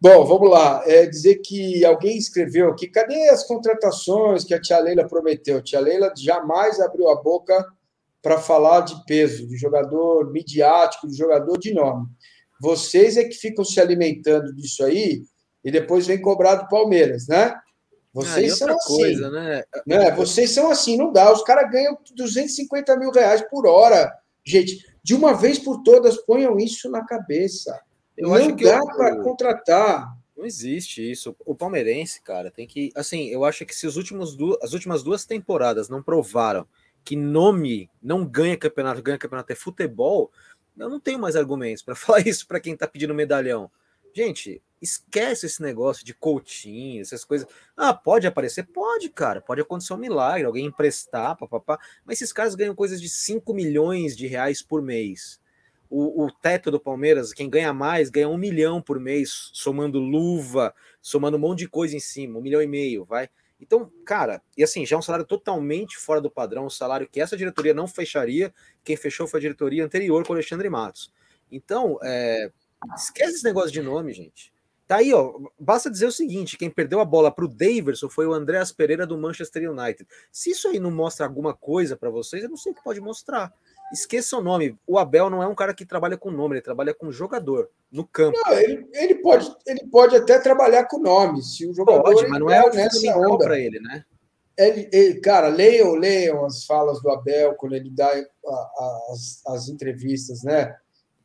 Bom, 0.00 0.24
vamos 0.24 0.48
lá. 0.48 0.84
É 0.86 1.04
dizer 1.04 1.38
que 1.38 1.84
alguém 1.84 2.16
escreveu 2.16 2.70
aqui, 2.70 2.86
cadê 2.86 3.28
as 3.28 3.44
contratações 3.44 4.44
que 4.44 4.54
a 4.54 4.60
tia 4.60 4.78
Leila 4.78 5.08
prometeu? 5.08 5.58
A 5.58 5.62
tia 5.62 5.80
Leila 5.80 6.12
jamais 6.16 6.78
abriu 6.78 7.08
a 7.08 7.20
boca 7.20 7.66
para 8.22 8.38
falar 8.38 8.80
de 8.80 9.04
peso, 9.06 9.46
de 9.46 9.56
jogador 9.56 10.32
midiático, 10.32 11.08
de 11.08 11.16
jogador 11.16 11.58
de 11.58 11.72
nome. 11.72 12.06
Vocês 12.60 13.16
é 13.16 13.24
que 13.24 13.34
ficam 13.34 13.64
se 13.64 13.80
alimentando 13.80 14.54
disso 14.54 14.84
aí 14.84 15.22
e 15.64 15.70
depois 15.70 16.06
vem 16.06 16.20
cobrar 16.20 16.56
do 16.56 16.68
Palmeiras, 16.68 17.26
né? 17.28 17.54
Vocês 18.12 18.54
ah, 18.54 18.56
são 18.56 18.68
assim. 18.70 18.96
Coisa, 18.96 19.30
né? 19.30 19.62
né? 19.86 20.10
Vocês 20.12 20.50
são 20.50 20.70
assim, 20.70 20.96
não 20.96 21.12
dá. 21.12 21.32
Os 21.32 21.42
caras 21.42 21.70
ganham 21.70 21.96
250 22.16 22.96
mil 22.96 23.10
reais 23.10 23.42
por 23.48 23.66
hora. 23.66 24.12
Gente, 24.44 24.84
de 25.02 25.14
uma 25.14 25.34
vez 25.34 25.58
por 25.58 25.82
todas, 25.82 26.16
ponham 26.16 26.58
isso 26.58 26.90
na 26.90 27.04
cabeça. 27.04 27.78
Eu 28.16 28.28
não 28.28 28.56
dá 28.56 28.80
para 28.84 29.22
contratar. 29.22 30.16
Não 30.36 30.44
existe 30.44 31.08
isso. 31.08 31.36
O 31.44 31.54
palmeirense, 31.54 32.20
cara, 32.22 32.50
tem 32.50 32.66
que. 32.66 32.90
Assim, 32.94 33.28
eu 33.28 33.44
acho 33.44 33.64
que 33.64 33.74
se 33.74 33.86
os 33.86 33.96
últimos 33.96 34.36
du... 34.36 34.58
as 34.62 34.72
últimas 34.72 35.02
duas 35.02 35.24
temporadas 35.24 35.88
não 35.88 36.02
provaram 36.02 36.66
que 37.08 37.16
nome 37.16 37.90
não 38.02 38.22
ganha 38.22 38.54
campeonato, 38.54 39.00
ganha 39.00 39.16
campeonato 39.16 39.50
é 39.50 39.56
futebol, 39.56 40.30
eu 40.76 40.90
não 40.90 41.00
tenho 41.00 41.18
mais 41.18 41.36
argumentos 41.36 41.82
para 41.82 41.94
falar 41.96 42.20
isso 42.20 42.46
para 42.46 42.60
quem 42.60 42.76
tá 42.76 42.86
pedindo 42.86 43.14
medalhão. 43.14 43.70
Gente, 44.12 44.60
esquece 44.82 45.46
esse 45.46 45.62
negócio 45.62 46.04
de 46.04 46.12
coaching, 46.12 47.00
essas 47.00 47.24
coisas. 47.24 47.48
Ah, 47.74 47.94
pode 47.94 48.26
aparecer? 48.26 48.64
Pode, 48.66 49.08
cara. 49.08 49.40
Pode 49.40 49.62
acontecer 49.62 49.94
um 49.94 49.96
milagre, 49.96 50.44
alguém 50.44 50.66
emprestar, 50.66 51.34
papapá. 51.34 51.78
Mas 52.04 52.20
esses 52.20 52.30
caras 52.30 52.54
ganham 52.54 52.74
coisas 52.74 53.00
de 53.00 53.08
5 53.08 53.54
milhões 53.54 54.14
de 54.14 54.26
reais 54.26 54.60
por 54.60 54.82
mês. 54.82 55.40
O, 55.88 56.26
o, 56.26 56.30
teto 56.30 56.70
do 56.70 56.78
Palmeiras, 56.78 57.32
quem 57.32 57.48
ganha 57.48 57.72
mais, 57.72 58.10
ganha 58.10 58.28
um 58.28 58.36
milhão 58.36 58.82
por 58.82 59.00
mês, 59.00 59.48
somando 59.54 59.98
luva, 59.98 60.74
somando 61.00 61.38
um 61.38 61.40
monte 61.40 61.60
de 61.60 61.68
coisa 61.68 61.96
em 61.96 62.00
cima, 62.00 62.38
um 62.38 62.42
milhão 62.42 62.60
e 62.60 62.66
meio, 62.66 63.06
vai. 63.06 63.30
Então, 63.60 63.90
cara, 64.04 64.40
e 64.56 64.62
assim, 64.62 64.86
já 64.86 64.96
é 64.96 64.98
um 64.98 65.02
salário 65.02 65.26
totalmente 65.26 65.96
fora 65.96 66.20
do 66.20 66.30
padrão, 66.30 66.66
um 66.66 66.70
salário 66.70 67.08
que 67.08 67.20
essa 67.20 67.36
diretoria 67.36 67.74
não 67.74 67.88
fecharia, 67.88 68.54
quem 68.84 68.96
fechou 68.96 69.26
foi 69.26 69.38
a 69.38 69.40
diretoria 69.40 69.84
anterior 69.84 70.24
com 70.24 70.32
o 70.32 70.36
Alexandre 70.36 70.70
Matos. 70.70 71.12
Então, 71.50 71.98
é, 72.02 72.50
esquece 72.96 73.36
esse 73.36 73.44
negócio 73.44 73.72
de 73.72 73.82
nome, 73.82 74.12
gente. 74.12 74.52
Tá 74.88 74.96
aí, 74.96 75.12
ó. 75.12 75.38
Basta 75.58 75.90
dizer 75.90 76.06
o 76.06 76.12
seguinte: 76.12 76.56
quem 76.56 76.70
perdeu 76.70 76.98
a 77.00 77.04
bola 77.04 77.30
para 77.30 77.44
o 77.44 77.48
Daverson 77.48 78.08
foi 78.08 78.26
o 78.26 78.32
Andréas 78.32 78.72
Pereira 78.72 79.06
do 79.06 79.18
Manchester 79.18 79.70
United. 79.70 80.08
Se 80.32 80.50
isso 80.50 80.66
aí 80.66 80.80
não 80.80 80.90
mostra 80.90 81.26
alguma 81.26 81.52
coisa 81.52 81.94
para 81.94 82.08
vocês, 82.08 82.42
eu 82.42 82.48
não 82.48 82.56
sei 82.56 82.72
o 82.72 82.74
que 82.74 82.82
pode 82.82 83.00
mostrar. 83.00 83.52
Esqueça 83.92 84.36
o 84.36 84.42
nome. 84.42 84.76
O 84.86 84.98
Abel 84.98 85.30
não 85.30 85.42
é 85.42 85.46
um 85.46 85.54
cara 85.54 85.74
que 85.74 85.86
trabalha 85.86 86.16
com 86.16 86.30
nome, 86.30 86.56
ele 86.56 86.62
trabalha 86.62 86.94
com 86.94 87.10
jogador 87.10 87.70
no 87.90 88.06
campo. 88.06 88.38
Não, 88.44 88.52
ele, 88.52 88.86
ele, 88.92 89.14
pode, 89.16 89.50
ele 89.66 89.86
pode 89.90 90.16
até 90.16 90.38
trabalhar 90.38 90.84
com 90.84 90.98
nome, 90.98 91.42
se 91.42 91.66
o 91.66 91.74
jogador. 91.74 92.02
Pode, 92.02 92.28
mas 92.28 92.40
não 92.40 92.50
é 92.50 92.62
o 92.62 93.18
onda 93.18 93.44
para 93.44 93.58
ele, 93.58 93.80
né? 93.80 94.04
Ele, 94.56 94.88
ele, 94.92 95.20
cara, 95.20 95.48
leiam, 95.48 95.94
leiam 95.94 96.44
as 96.44 96.64
falas 96.64 97.00
do 97.00 97.10
Abel 97.10 97.54
quando 97.54 97.74
ele 97.74 97.90
dá 97.90 98.08
a, 98.08 98.50
a, 98.50 99.08
as, 99.12 99.46
as 99.46 99.68
entrevistas, 99.68 100.42
né? 100.42 100.76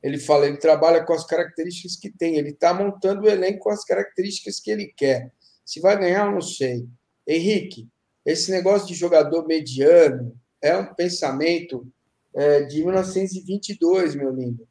Ele 0.02 0.20
fala, 0.20 0.46
ele 0.46 0.58
trabalha 0.58 1.04
com 1.04 1.14
as 1.14 1.26
características 1.26 1.96
que 1.96 2.12
tem, 2.12 2.38
ele 2.38 2.50
está 2.50 2.74
montando 2.74 3.24
o 3.24 3.30
elenco 3.30 3.60
com 3.60 3.70
as 3.72 3.84
características 3.84 4.60
que 4.60 4.70
ele 4.70 4.94
quer. 4.96 5.32
Se 5.66 5.80
vai 5.80 5.98
ganhar, 5.98 6.28
eu 6.28 6.34
não 6.34 6.42
sei. 6.42 6.86
Henrique, 7.26 7.88
esse 8.26 8.52
negócio 8.52 8.88
de 8.88 8.94
jogador 8.94 9.48
mediano 9.48 10.36
é 10.62 10.78
um 10.78 10.94
pensamento 10.94 11.88
é, 12.36 12.62
de 12.64 12.84
1922, 12.84 14.16
meu 14.16 14.32
lindo. 14.32 14.68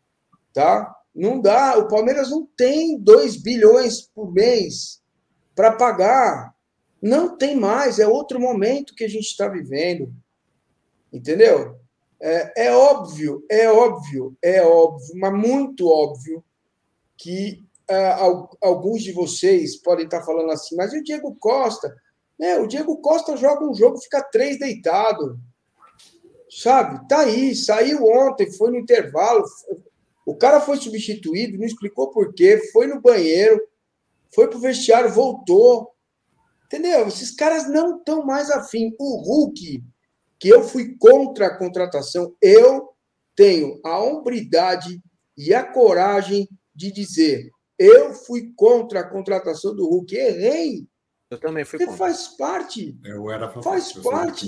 Tá? 0.53 0.95
Não 1.15 1.41
dá. 1.41 1.79
O 1.79 1.89
Palmeiras 1.89 2.31
não 2.31 2.47
tem 2.57 2.99
2 2.99 3.43
bilhões 3.43 4.03
por 4.03 4.33
mês 4.33 5.01
para 5.55 5.73
pagar. 5.73 6.55
Não 7.01 7.37
tem 7.37 7.57
mais. 7.57 7.99
É 7.99 8.07
outro 8.07 8.41
momento 8.41 8.95
que 8.95 9.05
a 9.05 9.09
gente 9.09 9.27
está 9.27 9.49
vivendo. 9.49 10.13
Entendeu? 11.13 11.77
É, 12.21 12.67
é, 12.67 12.73
óbvio, 12.73 13.45
é 13.51 13.69
óbvio, 13.69 14.37
é 14.41 14.63
óbvio, 14.63 15.13
mas 15.17 15.33
muito 15.33 15.89
óbvio 15.89 16.45
que 17.19 17.65
é, 17.91 18.17
alguns 18.61 19.03
de 19.03 19.11
vocês 19.11 19.77
podem 19.77 20.05
estar 20.05 20.23
falando 20.23 20.53
assim, 20.53 20.77
mas 20.77 20.93
e 20.93 20.99
o 20.99 21.03
Diego 21.03 21.37
Costa? 21.41 21.93
É, 22.41 22.61
o 22.61 22.67
Diego 22.69 22.97
Costa 22.99 23.37
joga 23.37 23.69
um 23.69 23.75
jogo, 23.75 23.99
fica 23.99 24.23
três 24.23 24.59
deitado. 24.59 25.37
Sabe? 26.55 27.09
Tá 27.09 27.21
aí, 27.21 27.55
saiu 27.55 28.05
ontem, 28.05 28.53
foi 28.53 28.71
no 28.71 28.79
intervalo. 28.79 29.43
O 30.27 30.37
cara 30.37 30.61
foi 30.61 30.77
substituído, 30.77 31.57
não 31.57 31.65
explicou 31.65 32.11
por 32.11 32.35
quê, 32.35 32.59
foi 32.71 32.87
no 32.87 33.01
banheiro, 33.01 33.59
foi 34.35 34.49
pro 34.49 34.59
vestiário, 34.59 35.11
voltou. 35.11 35.91
Entendeu? 36.67 37.09
Esses 37.09 37.31
caras 37.31 37.69
não 37.71 37.97
estão 37.97 38.27
mais 38.27 38.51
afim. 38.51 38.95
O 38.99 39.17
Hulk, 39.23 39.83
que 40.39 40.49
eu 40.49 40.63
fui 40.63 40.95
contra 40.99 41.47
a 41.47 41.57
contratação, 41.57 42.35
eu 42.41 42.91
tenho 43.35 43.81
a 43.83 43.99
hombridade 43.99 45.03
e 45.37 45.55
a 45.55 45.65
coragem 45.65 46.47
de 46.75 46.93
dizer: 46.93 47.51
eu 47.79 48.13
fui 48.13 48.53
contra 48.55 49.01
a 49.01 49.09
contratação 49.09 49.75
do 49.75 49.89
Hulk, 49.89 50.15
errei. 50.15 50.87
Eu 51.31 51.41
também 51.41 51.65
fui 51.65 51.79
Porque 51.79 51.91
contra. 51.91 52.07
faz 52.07 52.29
parte. 52.29 52.95
Eu 53.03 53.31
era 53.31 53.49
faz 53.63 53.95
parte. 53.95 54.47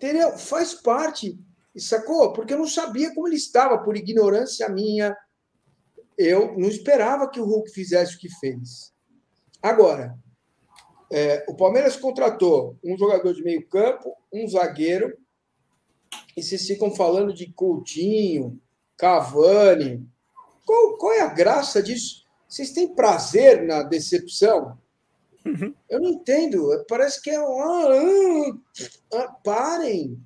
Entendeu? 0.00 0.32
Faz 0.38 0.72
parte. 0.72 1.38
Sacou? 1.76 2.32
Porque 2.32 2.54
eu 2.54 2.58
não 2.58 2.66
sabia 2.66 3.14
como 3.14 3.28
ele 3.28 3.36
estava, 3.36 3.76
por 3.76 3.98
ignorância 3.98 4.66
minha. 4.70 5.14
Eu 6.16 6.56
não 6.58 6.68
esperava 6.68 7.28
que 7.28 7.38
o 7.38 7.44
Hulk 7.44 7.70
fizesse 7.70 8.16
o 8.16 8.18
que 8.18 8.30
fez. 8.40 8.94
Agora, 9.62 10.18
é, 11.12 11.44
o 11.46 11.54
Palmeiras 11.54 11.96
contratou 11.96 12.78
um 12.82 12.96
jogador 12.96 13.34
de 13.34 13.42
meio 13.42 13.68
campo, 13.68 14.16
um 14.32 14.48
zagueiro, 14.48 15.14
e 16.34 16.42
vocês 16.42 16.66
ficam 16.66 16.90
falando 16.94 17.34
de 17.34 17.52
Coutinho, 17.52 18.58
Cavani. 18.96 20.08
Qual, 20.64 20.96
qual 20.96 21.12
é 21.12 21.20
a 21.20 21.34
graça 21.34 21.82
disso? 21.82 22.24
Vocês 22.48 22.72
têm 22.72 22.94
prazer 22.94 23.66
na 23.66 23.82
decepção? 23.82 24.78
Uhum. 25.44 25.74
Eu 25.88 26.00
não 26.00 26.10
entendo. 26.10 26.84
Parece 26.88 27.20
que 27.22 27.30
é. 27.30 27.36
Ah, 27.36 27.42
ah, 27.42 29.16
ah, 29.16 29.32
parem. 29.44 30.22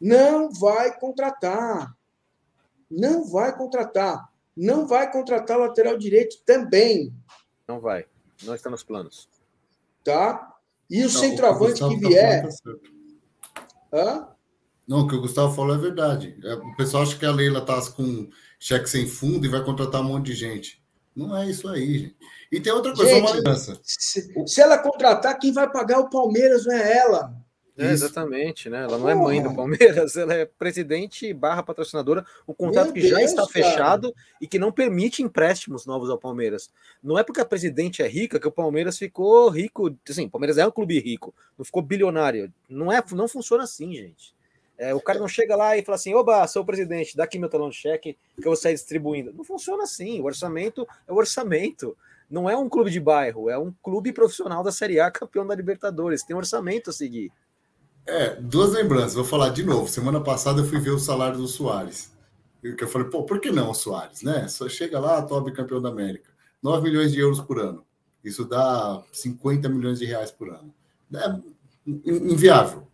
Não 0.00 0.52
vai 0.52 0.98
contratar. 0.98 1.96
Não 2.90 3.24
vai 3.24 3.56
contratar. 3.56 4.28
Não 4.56 4.86
vai 4.86 5.10
contratar 5.10 5.58
lateral 5.58 5.96
direito 5.96 6.38
também. 6.44 7.12
Não 7.66 7.80
vai. 7.80 8.06
Não 8.44 8.54
está 8.54 8.70
nos 8.70 8.82
planos. 8.82 9.28
Tá? 10.04 10.56
E 10.90 11.00
o 11.00 11.02
não, 11.02 11.10
centroavante 11.10 11.82
o 11.82 11.90
que 11.90 12.00
tá 12.00 12.08
vier. 12.08 12.48
Tá 12.48 12.72
Hã? 13.92 14.28
Não, 14.86 15.00
o 15.00 15.08
que 15.08 15.14
o 15.14 15.20
Gustavo 15.20 15.54
falou 15.54 15.74
é 15.74 15.78
verdade. 15.78 16.38
É, 16.42 16.54
o 16.54 16.74
pessoal 16.76 17.02
acha 17.02 17.18
que 17.18 17.26
a 17.26 17.30
Leila 17.30 17.58
está 17.58 17.78
com 17.92 18.30
cheque 18.58 18.88
sem 18.88 19.06
fundo 19.06 19.44
e 19.44 19.50
vai 19.50 19.62
contratar 19.62 20.00
um 20.00 20.04
monte 20.04 20.26
de 20.26 20.34
gente. 20.34 20.82
Não 21.14 21.36
é 21.36 21.50
isso 21.50 21.68
aí, 21.68 21.98
gente. 21.98 22.16
E 22.50 22.60
tem 22.60 22.72
outra 22.72 22.94
coisa, 22.94 23.10
gente, 23.10 23.20
uma 23.20 23.32
lembrança. 23.32 23.78
Se, 23.82 24.32
se, 24.46 24.60
ela 24.60 24.78
contratar, 24.78 25.38
quem 25.38 25.52
vai 25.52 25.70
pagar 25.70 26.00
o 26.00 26.08
Palmeiras 26.08 26.64
não 26.64 26.74
é 26.74 26.96
ela. 26.96 27.34
É, 27.76 27.92
exatamente, 27.92 28.68
né? 28.68 28.78
Ela 28.78 28.98
não 28.98 29.02
Porra. 29.02 29.12
é 29.12 29.14
mãe 29.14 29.42
do 29.42 29.54
Palmeiras, 29.54 30.16
ela 30.18 30.34
é 30.34 30.44
presidente 30.44 31.32
barra 31.32 31.62
patrocinadora, 31.62 32.26
um 32.46 32.52
contrato 32.52 32.86
Meu 32.86 32.94
que 32.94 33.02
Deus, 33.02 33.12
já 33.12 33.22
está 33.22 33.46
cara. 33.46 33.52
fechado 33.52 34.14
e 34.40 34.48
que 34.48 34.58
não 34.58 34.72
permite 34.72 35.22
empréstimos 35.22 35.86
novos 35.86 36.10
ao 36.10 36.18
Palmeiras. 36.18 36.70
Não 37.00 37.16
é 37.16 37.22
porque 37.22 37.40
a 37.40 37.44
presidente 37.44 38.02
é 38.02 38.08
rica 38.08 38.40
que 38.40 38.48
o 38.48 38.52
Palmeiras 38.52 38.98
ficou 38.98 39.48
rico. 39.48 39.94
Assim, 40.08 40.26
o 40.26 40.30
Palmeiras 40.30 40.58
é 40.58 40.66
um 40.66 40.72
clube 40.72 40.98
rico, 40.98 41.32
não 41.56 41.64
ficou 41.64 41.80
bilionário. 41.80 42.52
Não 42.68 42.90
é, 42.90 43.00
não 43.12 43.28
funciona 43.28 43.62
assim, 43.62 43.94
gente. 43.94 44.34
É, 44.76 44.92
o 44.94 45.00
cara 45.00 45.18
não 45.18 45.28
chega 45.28 45.54
lá 45.54 45.76
e 45.76 45.82
fala 45.82 45.96
assim: 45.96 46.14
oba, 46.14 46.46
sou 46.48 46.62
o 46.62 46.66
presidente, 46.66 47.16
dá 47.16 47.24
aqui 47.24 47.38
meu 47.38 47.48
talão 47.48 47.68
de 47.68 47.76
cheque 47.76 48.16
que 48.36 48.40
eu 48.40 48.50
vou 48.50 48.56
sair 48.56 48.74
distribuindo. 48.74 49.32
Não 49.32 49.44
funciona 49.44 49.84
assim. 49.84 50.20
O 50.20 50.24
orçamento 50.24 50.86
é 51.06 51.12
o 51.12 51.16
orçamento 51.16 51.96
não 52.30 52.48
é 52.48 52.56
um 52.56 52.68
clube 52.68 52.90
de 52.90 53.00
bairro, 53.00 53.48
é 53.48 53.58
um 53.58 53.72
clube 53.82 54.12
profissional 54.12 54.62
da 54.62 54.72
Série 54.72 55.00
A, 55.00 55.10
campeão 55.10 55.46
da 55.46 55.54
Libertadores, 55.54 56.22
tem 56.22 56.36
um 56.36 56.38
orçamento 56.38 56.90
a 56.90 56.92
seguir. 56.92 57.30
É, 58.06 58.36
duas 58.36 58.72
lembranças, 58.72 59.14
vou 59.14 59.24
falar 59.24 59.50
de 59.50 59.62
novo. 59.62 59.88
Semana 59.88 60.20
passada 60.20 60.60
eu 60.60 60.64
fui 60.64 60.80
ver 60.80 60.90
o 60.90 60.98
salário 60.98 61.36
do 61.36 61.46
Soares. 61.46 62.10
Eu 62.62 62.88
falei, 62.88 63.08
pô, 63.08 63.22
por 63.24 63.40
que 63.40 63.50
não 63.50 63.70
o 63.70 63.74
Soares, 63.74 64.22
né? 64.22 64.48
Só 64.48 64.68
chega 64.68 64.98
lá, 64.98 65.20
top 65.22 65.52
campeão 65.52 65.80
da 65.80 65.90
América. 65.90 66.30
9 66.62 66.82
milhões 66.82 67.12
de 67.12 67.20
euros 67.20 67.40
por 67.40 67.58
ano. 67.58 67.84
Isso 68.24 68.44
dá 68.44 69.02
50 69.12 69.68
milhões 69.68 69.98
de 69.98 70.06
reais 70.06 70.30
por 70.30 70.48
ano. 70.48 70.74
É 71.14 71.38
inviável. 71.86 72.88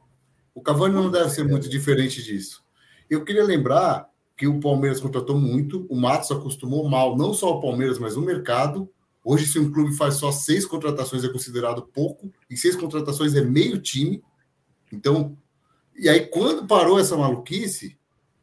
O 0.55 0.61
Cavani 0.61 0.95
não 0.95 1.11
deve 1.11 1.31
ser 1.31 1.45
muito 1.45 1.69
diferente 1.69 2.23
disso. 2.23 2.63
Eu 3.09 3.25
queria 3.25 3.45
lembrar 3.45 4.09
que 4.37 4.47
o 4.47 4.61
Palmeiras 4.61 5.01
contratou 5.01 5.39
muito, 5.39 5.87
o 5.89 5.97
Matos 5.97 6.31
acostumou 6.31 6.89
mal, 6.89 7.17
não 7.17 7.33
só 7.33 7.57
o 7.57 7.61
Palmeiras, 7.61 7.99
mas 7.99 8.17
o 8.17 8.23
mercado, 8.23 8.89
Hoje, 9.25 9.47
se 9.47 9.59
um 9.59 9.73
clube 9.73 9.97
faz 9.97 10.17
só 10.17 10.31
seis 10.31 10.67
contratações, 10.67 11.25
é 11.25 11.29
considerado 11.29 11.83
pouco, 11.83 12.31
e 12.51 12.57
seis 12.57 12.77
contratações 12.77 13.35
é 13.35 13.41
meio 13.41 13.81
time. 13.81 14.23
Então, 14.93 15.37
e 15.97 16.09
aí, 16.09 16.27
quando 16.27 16.67
parou 16.67 17.01
essa 17.01 17.17
maluquice, 17.17 17.97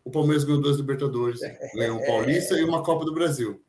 o 0.03 0.09
Palmeiras 0.09 0.43
ganhou 0.43 0.59
duas 0.59 0.77
Libertadores, 0.77 1.39
ganhou 1.75 1.99
um 1.99 2.05
Paulista 2.05 2.55
e 2.55 2.63
uma 2.63 2.81
Copa 2.81 3.05
do 3.05 3.13
Brasil. 3.13 3.61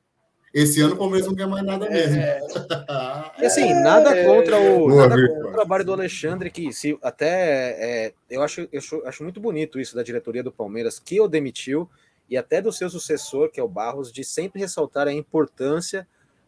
Esse 0.55 0.83
ano 0.83 0.95
o 0.95 0.99
Palmeiras 0.99 1.27
não 1.27 1.35
quer 1.35 1.47
mais 1.47 1.65
nada 1.65 1.89
mesmo. 1.89 2.17
É... 2.17 2.41
e 3.41 3.47
assim, 3.47 3.73
nada 3.83 4.15
é. 4.15 4.25
contra 4.25 4.61
o 4.61 4.89
Boa, 4.89 5.09
nada 5.09 5.29
contra 5.29 5.49
o 5.49 5.53
trabalho 5.53 5.85
do 5.85 5.93
Alexandre, 5.93 6.51
que 6.51 6.73
se 6.73 6.99
até 7.03 8.07
é, 8.07 8.15
eu, 8.29 8.43
acho, 8.43 8.69
eu 8.71 8.79
acho, 8.79 9.03
acho 9.07 9.23
muito 9.23 9.41
bonito 9.41 9.81
isso 9.81 9.95
da 9.95 10.03
diretoria 10.03 10.43
do 10.43 10.53
Palmeiras, 10.53 10.99
que 10.99 11.21
o 11.21 11.29
demitiu, 11.29 11.89
e 12.29 12.37
até 12.37 12.61
do 12.61 12.73
seu 12.73 12.91
sucessor, 12.91 13.51
que 13.51 13.61
é 13.61 13.63
o 13.63 13.69
Barros, 13.69 14.13
de 14.13 14.25
sempre 14.25 14.61
ressaltar 14.61 15.09
a 15.09 15.13
importância 15.13 16.07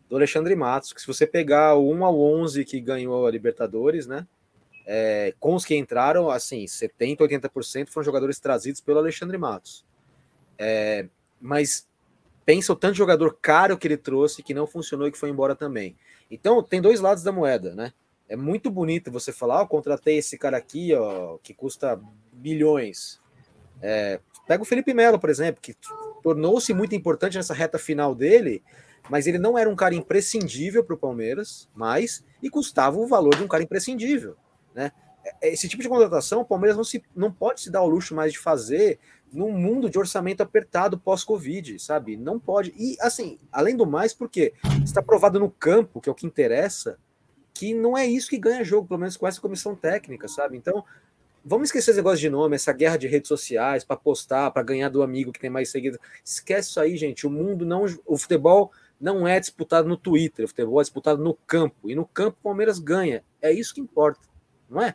do 0.08 0.16
Alexandre 0.16 0.54
Matos, 0.54 0.92
que 0.92 1.00
se 1.00 1.06
você 1.06 1.26
pegar 1.26 1.74
o 1.74 1.90
1 1.90 2.04
ao 2.04 2.20
11 2.20 2.64
que 2.64 2.80
ganhou 2.80 3.26
a 3.26 3.30
Libertadores, 3.30 4.06
né? 4.06 4.26
É, 4.86 5.34
com 5.40 5.54
os 5.54 5.64
que 5.64 5.74
entraram, 5.74 6.30
assim, 6.30 6.64
70%, 6.64 7.18
80% 7.18 7.88
foram 7.88 8.04
jogadores 8.04 8.38
trazidos 8.38 8.80
pelo 8.80 8.98
Alexandre 8.98 9.38
Matos. 9.38 9.84
É, 10.58 11.06
mas 11.40 11.88
pensa 12.44 12.72
o 12.72 12.76
tanto 12.76 12.92
de 12.92 12.98
jogador 12.98 13.38
caro 13.40 13.78
que 13.78 13.86
ele 13.86 13.96
trouxe 13.96 14.42
que 14.42 14.52
não 14.52 14.66
funcionou 14.66 15.08
e 15.08 15.12
que 15.12 15.18
foi 15.18 15.30
embora 15.30 15.54
também. 15.54 15.96
Então, 16.30 16.62
tem 16.62 16.80
dois 16.80 17.00
lados 17.00 17.22
da 17.22 17.32
moeda, 17.32 17.74
né? 17.74 17.92
É 18.28 18.36
muito 18.36 18.70
bonito 18.70 19.10
você 19.10 19.32
falar, 19.32 19.62
oh, 19.62 19.66
contratei 19.66 20.18
esse 20.18 20.38
cara 20.38 20.56
aqui, 20.56 20.94
ó, 20.94 21.38
que 21.42 21.52
custa 21.52 22.00
bilhões. 22.32 23.20
É, 23.82 24.20
pega 24.46 24.62
o 24.62 24.66
Felipe 24.66 24.94
Melo, 24.94 25.18
por 25.18 25.30
exemplo, 25.30 25.60
que 25.60 25.76
tornou-se 26.22 26.72
muito 26.72 26.94
importante 26.94 27.36
nessa 27.36 27.52
reta 27.52 27.78
final 27.78 28.14
dele, 28.14 28.62
mas 29.08 29.26
ele 29.26 29.38
não 29.38 29.58
era 29.58 29.68
um 29.68 29.76
cara 29.76 29.94
imprescindível 29.94 30.84
para 30.84 30.94
o 30.94 30.98
Palmeiras, 30.98 31.68
mas 31.74 32.24
e 32.42 32.48
custava 32.48 32.98
o 32.98 33.06
valor 33.06 33.36
de 33.36 33.42
um 33.42 33.48
cara 33.48 33.62
imprescindível, 33.62 34.36
né? 34.74 34.92
É, 35.40 35.52
esse 35.52 35.68
tipo 35.68 35.82
de 35.82 35.88
contratação, 35.88 36.40
o 36.40 36.44
Palmeiras 36.44 36.76
não, 36.76 36.84
se, 36.84 37.02
não 37.14 37.32
pode 37.32 37.60
se 37.62 37.70
dar 37.70 37.82
o 37.82 37.88
luxo 37.88 38.14
mais 38.14 38.32
de 38.32 38.38
fazer 38.38 38.98
num 39.32 39.50
mundo 39.50 39.90
de 39.90 39.98
orçamento 39.98 40.42
apertado 40.42 40.98
pós-Covid, 40.98 41.78
sabe? 41.78 42.16
Não 42.16 42.38
pode. 42.38 42.72
E, 42.76 42.96
assim, 43.00 43.38
além 43.50 43.76
do 43.76 43.86
mais, 43.86 44.14
porque 44.14 44.52
está 44.84 45.02
provado 45.02 45.40
no 45.40 45.50
campo, 45.50 46.00
que 46.00 46.08
é 46.08 46.12
o 46.12 46.14
que 46.14 46.26
interessa, 46.26 46.98
que 47.52 47.74
não 47.74 47.96
é 47.96 48.06
isso 48.06 48.28
que 48.28 48.38
ganha 48.38 48.64
jogo, 48.64 48.86
pelo 48.86 49.00
menos 49.00 49.16
com 49.16 49.26
essa 49.26 49.40
comissão 49.40 49.74
técnica, 49.74 50.28
sabe? 50.28 50.56
Então, 50.56 50.84
vamos 51.44 51.68
esquecer 51.68 51.90
esse 51.90 51.98
negócio 51.98 52.18
de 52.18 52.30
nome, 52.30 52.54
essa 52.54 52.72
guerra 52.72 52.96
de 52.96 53.08
redes 53.08 53.28
sociais 53.28 53.84
para 53.84 53.96
postar, 53.96 54.50
para 54.50 54.62
ganhar 54.62 54.88
do 54.88 55.02
amigo 55.02 55.32
que 55.32 55.40
tem 55.40 55.50
mais 55.50 55.68
seguidores. 55.68 56.04
Esquece 56.24 56.70
isso 56.70 56.80
aí, 56.80 56.96
gente. 56.96 57.26
O 57.26 57.30
mundo 57.30 57.66
não. 57.66 57.84
O 58.06 58.16
futebol 58.16 58.70
não 59.04 59.28
é 59.28 59.38
disputado 59.38 59.86
no 59.86 59.98
Twitter, 59.98 60.46
o 60.46 60.48
futebol 60.48 60.80
é 60.80 60.82
disputado 60.82 61.22
no 61.22 61.34
campo. 61.34 61.90
E 61.90 61.94
no 61.94 62.06
campo 62.06 62.38
o 62.40 62.42
Palmeiras 62.42 62.78
ganha. 62.78 63.22
É 63.42 63.52
isso 63.52 63.74
que 63.74 63.80
importa, 63.80 64.26
não 64.68 64.80
é? 64.80 64.94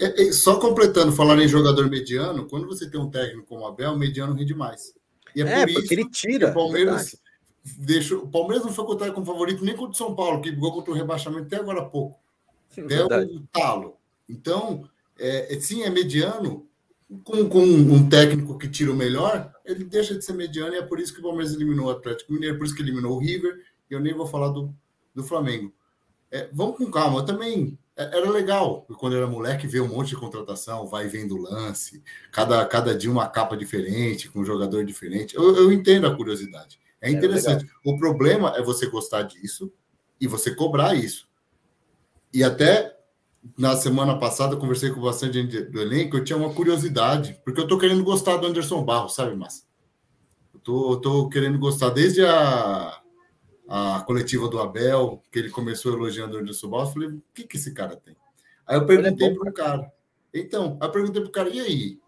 É, 0.00 0.22
é, 0.22 0.32
só 0.32 0.58
completando, 0.58 1.12
falar 1.12 1.38
em 1.38 1.46
jogador 1.46 1.90
mediano, 1.90 2.48
quando 2.48 2.66
você 2.66 2.88
tem 2.88 2.98
um 2.98 3.10
técnico 3.10 3.46
como 3.46 3.60
o 3.60 3.66
Abel, 3.66 3.92
o 3.92 3.98
mediano 3.98 4.32
rende 4.34 4.54
mais. 4.54 4.94
E 5.36 5.42
é, 5.42 5.60
é 5.60 5.66
por 5.66 5.74
porque 5.74 5.92
ele 5.92 6.08
tira. 6.08 6.50
O 6.50 6.54
Palmeiras, 6.54 7.16
deixa, 7.62 8.16
o 8.16 8.26
Palmeiras 8.26 8.64
não 8.64 8.72
foi 8.72 8.86
contado 8.86 9.12
como 9.12 9.26
favorito 9.26 9.62
nem 9.62 9.76
contra 9.76 9.92
o 9.92 9.94
São 9.94 10.14
Paulo, 10.14 10.40
que 10.40 10.50
brigou 10.50 10.72
contra 10.72 10.92
o 10.92 10.94
rebaixamento 10.94 11.44
até 11.46 11.56
agora 11.56 11.80
há 11.80 11.84
pouco. 11.84 12.18
Até 12.72 13.04
o 13.04 13.40
talo. 13.52 13.98
Então, 14.26 14.88
é, 15.18 15.54
é, 15.54 15.60
sim, 15.60 15.82
é 15.82 15.90
mediano. 15.90 16.66
Com, 17.22 17.48
com, 17.48 17.62
um 17.62 18.08
técnico 18.08 18.58
que 18.58 18.68
tira 18.68 18.90
o 18.90 18.96
melhor, 18.96 19.52
ele 19.64 19.84
deixa 19.84 20.14
de 20.14 20.24
ser 20.24 20.32
mediano 20.32 20.74
e 20.74 20.78
é 20.78 20.82
por 20.82 20.98
isso 20.98 21.12
que 21.12 21.20
o 21.20 21.22
Palmeiras 21.22 21.54
eliminou 21.54 21.86
o 21.86 21.90
Atlético 21.90 22.32
Mineiro, 22.32 22.54
é 22.54 22.58
por 22.58 22.64
isso 22.64 22.74
que 22.74 22.82
eliminou 22.82 23.16
o 23.16 23.18
River. 23.18 23.60
E 23.90 23.94
eu 23.94 24.00
nem 24.00 24.14
vou 24.14 24.26
falar 24.26 24.48
do, 24.48 24.74
do 25.14 25.22
Flamengo. 25.22 25.72
É, 26.30 26.48
vamos 26.52 26.78
com 26.78 26.90
calma. 26.90 27.20
Eu 27.20 27.24
também 27.24 27.78
é, 27.96 28.18
era 28.18 28.28
legal 28.30 28.86
quando 28.98 29.16
era 29.16 29.26
moleque 29.26 29.66
ver 29.66 29.80
um 29.80 29.88
monte 29.88 30.08
de 30.08 30.16
contratação, 30.16 30.86
vai 30.86 31.06
vendo 31.06 31.36
lance, 31.36 32.02
cada, 32.32 32.64
cada 32.66 32.96
dia 32.96 33.10
uma 33.10 33.28
capa 33.28 33.56
diferente, 33.56 34.28
com 34.28 34.40
um 34.40 34.44
jogador 34.44 34.84
diferente. 34.84 35.36
Eu, 35.36 35.54
eu 35.56 35.72
entendo 35.72 36.06
a 36.06 36.16
curiosidade. 36.16 36.80
É 37.00 37.10
interessante. 37.10 37.66
O 37.84 37.98
problema 37.98 38.54
é 38.56 38.62
você 38.62 38.86
gostar 38.86 39.22
disso 39.22 39.70
e 40.20 40.26
você 40.26 40.54
cobrar 40.54 40.94
isso. 40.94 41.28
E 42.32 42.42
até 42.42 42.93
na 43.56 43.76
semana 43.76 44.18
passada 44.18 44.54
eu 44.54 44.58
conversei 44.58 44.90
com 44.90 45.00
bastante 45.00 45.34
gente 45.34 45.62
do 45.62 45.80
elenco, 45.80 46.16
eu 46.16 46.24
tinha 46.24 46.36
uma 46.36 46.52
curiosidade, 46.52 47.40
porque 47.44 47.60
eu 47.60 47.66
tô 47.66 47.78
querendo 47.78 48.02
gostar 48.02 48.36
do 48.36 48.46
Anderson 48.46 48.84
Barros, 48.84 49.14
sabe, 49.14 49.36
Massa? 49.36 49.64
Eu 50.52 50.60
tô, 50.60 50.92
eu 50.92 50.96
tô 51.00 51.28
querendo 51.28 51.58
gostar 51.58 51.90
desde 51.90 52.24
a 52.24 53.00
a 53.66 54.02
coletiva 54.06 54.48
do 54.48 54.60
Abel, 54.60 55.22
que 55.32 55.38
ele 55.38 55.50
começou 55.50 55.92
elogiando 55.92 56.36
o 56.36 56.40
Anderson 56.40 56.68
Barros, 56.68 56.92
falei, 56.92 57.08
o 57.08 57.22
que, 57.32 57.44
que 57.44 57.56
esse 57.56 57.72
cara 57.72 57.96
tem? 57.96 58.16
Aí 58.66 58.76
eu 58.76 58.86
perguntei 58.86 59.28
é 59.28 59.34
para 59.34 59.50
o 59.50 59.52
cara. 59.52 59.92
Então, 60.32 60.76
aí 60.80 60.88
eu 60.88 60.92
perguntei 60.92 61.22
para 61.22 61.28
o 61.28 61.32
cara, 61.32 61.48
e 61.48 61.60
aí? 61.60 62.00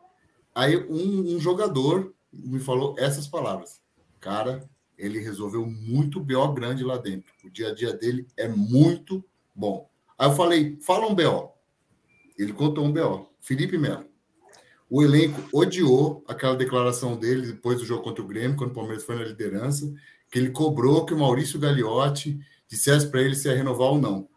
Aí 0.54 0.76
um, 0.76 1.36
um, 1.36 1.40
jogador 1.40 2.14
me 2.32 2.58
falou 2.58 2.94
essas 2.98 3.26
palavras. 3.26 3.80
Cara, 4.20 4.68
ele 4.96 5.18
resolveu 5.18 5.66
muito 5.66 6.20
BO 6.20 6.52
grande 6.52 6.82
lá 6.82 6.96
dentro. 6.96 7.32
O 7.44 7.50
dia 7.50 7.68
a 7.68 7.74
dia 7.74 7.92
dele 7.92 8.26
é 8.36 8.48
muito 8.48 9.24
bom. 9.54 9.88
Aí 10.18 10.28
eu 10.28 10.34
falei, 10.34 10.78
fala 10.80 11.06
um 11.06 11.14
BO. 11.14 11.52
Ele 12.38 12.52
contou 12.52 12.84
um 12.84 12.92
BO. 12.92 13.28
Felipe 13.40 13.78
Melo. 13.78 14.06
O 14.88 15.02
elenco 15.02 15.42
odiou 15.52 16.24
aquela 16.28 16.54
declaração 16.54 17.16
dele 17.16 17.52
depois 17.52 17.78
do 17.78 17.84
jogo 17.84 18.02
contra 18.02 18.22
o 18.22 18.26
Grêmio, 18.26 18.56
quando 18.56 18.70
o 18.70 18.74
Palmeiras 18.74 19.04
foi 19.04 19.16
na 19.16 19.24
liderança, 19.24 19.92
que 20.30 20.38
ele 20.38 20.50
cobrou 20.50 21.04
que 21.04 21.14
o 21.14 21.18
Maurício 21.18 21.58
Gagliotti 21.58 22.38
dissesse 22.68 23.08
para 23.08 23.20
ele 23.20 23.34
se 23.34 23.48
ia 23.48 23.56
renovar 23.56 23.88
ou 23.88 24.00
não. 24.00 24.28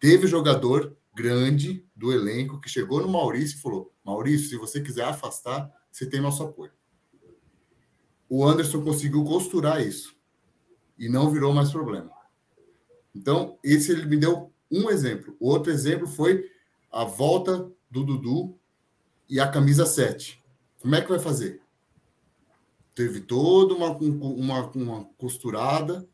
Teve 0.00 0.26
jogador 0.26 0.96
grande 1.14 1.84
do 1.94 2.12
elenco 2.12 2.60
que 2.60 2.68
chegou 2.68 3.00
no 3.00 3.08
Maurício 3.08 3.56
e 3.56 3.60
falou: 3.60 3.92
Maurício, 4.04 4.48
se 4.48 4.56
você 4.56 4.80
quiser 4.80 5.04
afastar, 5.04 5.70
você 5.90 6.04
tem 6.06 6.20
nosso 6.20 6.42
apoio. 6.42 6.72
O 8.28 8.44
Anderson 8.44 8.82
conseguiu 8.82 9.24
costurar 9.24 9.80
isso 9.80 10.16
e 10.98 11.08
não 11.08 11.30
virou 11.30 11.52
mais 11.52 11.70
problema. 11.70 12.10
Então, 13.14 13.58
esse 13.62 13.92
ele 13.92 14.04
me 14.04 14.16
deu 14.16 14.52
um 14.70 14.90
exemplo. 14.90 15.36
Outro 15.40 15.72
exemplo 15.72 16.06
foi 16.06 16.50
a 16.90 17.04
volta 17.04 17.70
do 17.90 18.04
Dudu 18.04 18.58
e 19.28 19.40
a 19.40 19.48
camisa 19.48 19.86
7. 19.86 20.42
Como 20.80 20.94
é 20.94 21.00
que 21.00 21.08
vai 21.08 21.18
fazer? 21.18 21.60
teve 22.96 23.20
toda 23.20 23.74
uma, 23.74 23.90
uma, 23.90 24.70
uma 24.70 25.04
costurada, 25.18 26.08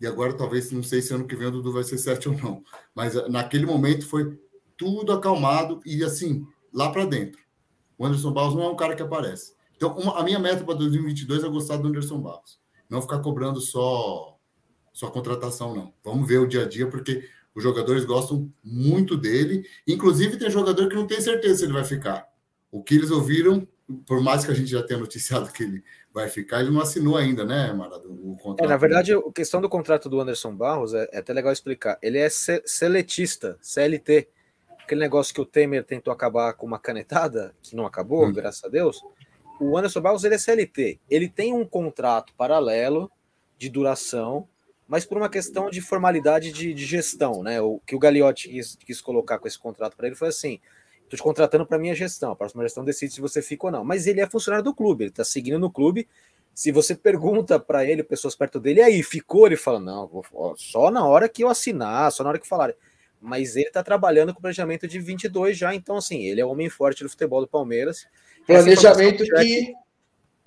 e 0.00 0.06
agora 0.06 0.32
talvez, 0.32 0.70
não 0.70 0.84
sei 0.84 1.02
se 1.02 1.12
ano 1.12 1.26
que 1.26 1.34
vem 1.34 1.48
o 1.48 1.50
Dudu 1.50 1.72
vai 1.72 1.82
ser 1.82 1.98
sete 1.98 2.28
ou 2.28 2.38
não, 2.38 2.62
mas 2.94 3.14
naquele 3.28 3.66
momento 3.66 4.06
foi 4.06 4.40
tudo 4.76 5.12
acalmado 5.12 5.82
e 5.84 6.04
assim, 6.04 6.46
lá 6.72 6.90
para 6.90 7.04
dentro. 7.04 7.40
O 7.98 8.06
Anderson 8.06 8.32
Barros 8.32 8.54
não 8.54 8.62
é 8.62 8.68
um 8.68 8.76
cara 8.76 8.94
que 8.94 9.02
aparece. 9.02 9.52
Então, 9.76 9.98
uma, 9.98 10.20
a 10.20 10.22
minha 10.22 10.38
meta 10.38 10.62
para 10.62 10.74
2022 10.74 11.42
é 11.42 11.48
gostar 11.48 11.78
do 11.78 11.88
Anderson 11.88 12.20
Barros. 12.20 12.60
Não 12.88 13.02
ficar 13.02 13.18
cobrando 13.18 13.60
só, 13.60 14.38
só 14.92 15.10
contratação, 15.10 15.74
não. 15.74 15.92
Vamos 16.04 16.28
ver 16.28 16.38
o 16.38 16.46
dia 16.46 16.62
a 16.62 16.68
dia, 16.68 16.88
porque 16.88 17.28
os 17.54 17.62
jogadores 17.62 18.04
gostam 18.04 18.52
muito 18.62 19.16
dele. 19.16 19.64
Inclusive, 19.86 20.36
tem 20.36 20.50
jogador 20.50 20.88
que 20.88 20.94
não 20.94 21.06
tem 21.06 21.20
certeza 21.20 21.58
se 21.58 21.64
ele 21.64 21.72
vai 21.72 21.84
ficar. 21.84 22.28
O 22.70 22.82
que 22.82 22.94
eles 22.94 23.10
ouviram, 23.10 23.66
por 24.06 24.20
mais 24.20 24.44
que 24.44 24.50
a 24.50 24.54
gente 24.54 24.70
já 24.70 24.82
tenha 24.82 25.00
noticiado 25.00 25.52
que 25.52 25.62
ele 25.62 25.82
vai 26.12 26.28
ficar. 26.28 26.60
Ele 26.60 26.70
não 26.70 26.80
assinou 26.80 27.16
ainda, 27.16 27.44
né, 27.44 27.72
Marado? 27.72 28.12
O 28.12 28.36
contrato. 28.36 28.66
É, 28.66 28.68
na 28.68 28.76
verdade, 28.76 29.12
a 29.12 29.32
questão 29.32 29.60
do 29.60 29.68
contrato 29.68 30.08
do 30.08 30.20
Anderson 30.20 30.54
Barros 30.54 30.94
é, 30.94 31.08
é 31.12 31.18
até 31.18 31.32
legal 31.32 31.52
explicar. 31.52 31.98
Ele 32.02 32.18
é 32.18 32.28
seletista, 32.28 33.58
CLT. 33.60 34.28
Aquele 34.82 35.00
negócio 35.00 35.34
que 35.34 35.40
o 35.40 35.46
Temer 35.46 35.84
tentou 35.84 36.12
acabar 36.12 36.54
com 36.54 36.66
uma 36.66 36.78
canetada, 36.78 37.54
que 37.62 37.76
não 37.76 37.86
acabou, 37.86 38.26
hum. 38.26 38.32
graças 38.32 38.64
a 38.64 38.68
Deus. 38.68 39.02
O 39.60 39.76
Anderson 39.76 40.00
Barros 40.00 40.24
ele 40.24 40.34
é 40.34 40.38
CLT. 40.38 41.00
Ele 41.10 41.28
tem 41.28 41.52
um 41.52 41.64
contrato 41.64 42.32
paralelo 42.34 43.10
de 43.58 43.68
duração, 43.68 44.48
mas 44.88 45.04
por 45.04 45.18
uma 45.18 45.28
questão 45.28 45.68
de 45.68 45.82
formalidade 45.82 46.50
de, 46.50 46.72
de 46.72 46.86
gestão, 46.86 47.42
né? 47.42 47.60
O 47.60 47.78
que 47.86 47.94
o 47.94 47.98
Gagliotti 47.98 48.48
quis, 48.48 48.74
quis 48.76 49.00
colocar 49.02 49.38
com 49.38 49.46
esse 49.46 49.58
contrato 49.58 49.94
para 49.94 50.06
ele 50.06 50.16
foi 50.16 50.28
assim: 50.28 50.58
Estou 51.08 51.16
te 51.16 51.22
contratando 51.22 51.66
para 51.66 51.78
minha 51.78 51.94
gestão. 51.94 52.32
A 52.32 52.36
próxima 52.36 52.62
gestão 52.62 52.84
decide 52.84 53.14
se 53.14 53.20
você 53.20 53.40
fica 53.40 53.66
ou 53.66 53.72
não. 53.72 53.84
Mas 53.84 54.06
ele 54.06 54.20
é 54.20 54.28
funcionário 54.28 54.64
do 54.64 54.74
clube, 54.74 55.04
ele 55.04 55.10
está 55.10 55.24
seguindo 55.24 55.58
no 55.58 55.70
clube. 55.70 56.08
Se 56.54 56.70
você 56.72 56.94
pergunta 56.94 57.58
para 57.58 57.84
ele, 57.84 58.02
pessoas 58.02 58.34
perto 58.34 58.58
dele, 58.58 58.82
aí, 58.82 59.02
ficou? 59.02 59.46
Ele 59.46 59.56
fala: 59.56 59.78
não, 59.78 60.10
só 60.56 60.90
na 60.90 61.06
hora 61.06 61.28
que 61.28 61.44
eu 61.44 61.48
assinar, 61.48 62.10
só 62.12 62.22
na 62.22 62.30
hora 62.30 62.38
que 62.38 62.48
falar. 62.48 62.74
Mas 63.20 63.56
ele 63.56 63.68
está 63.68 63.82
trabalhando 63.82 64.34
com 64.34 64.40
planejamento 64.40 64.86
de 64.86 65.00
22 65.00 65.56
já, 65.56 65.74
então, 65.74 65.96
assim, 65.96 66.24
ele 66.24 66.40
é 66.40 66.44
o 66.44 66.50
homem 66.50 66.68
forte 66.68 67.02
do 67.02 67.10
futebol 67.10 67.40
do 67.40 67.48
Palmeiras. 67.48 68.06
Planejamento 68.46 69.24
que. 69.24 69.74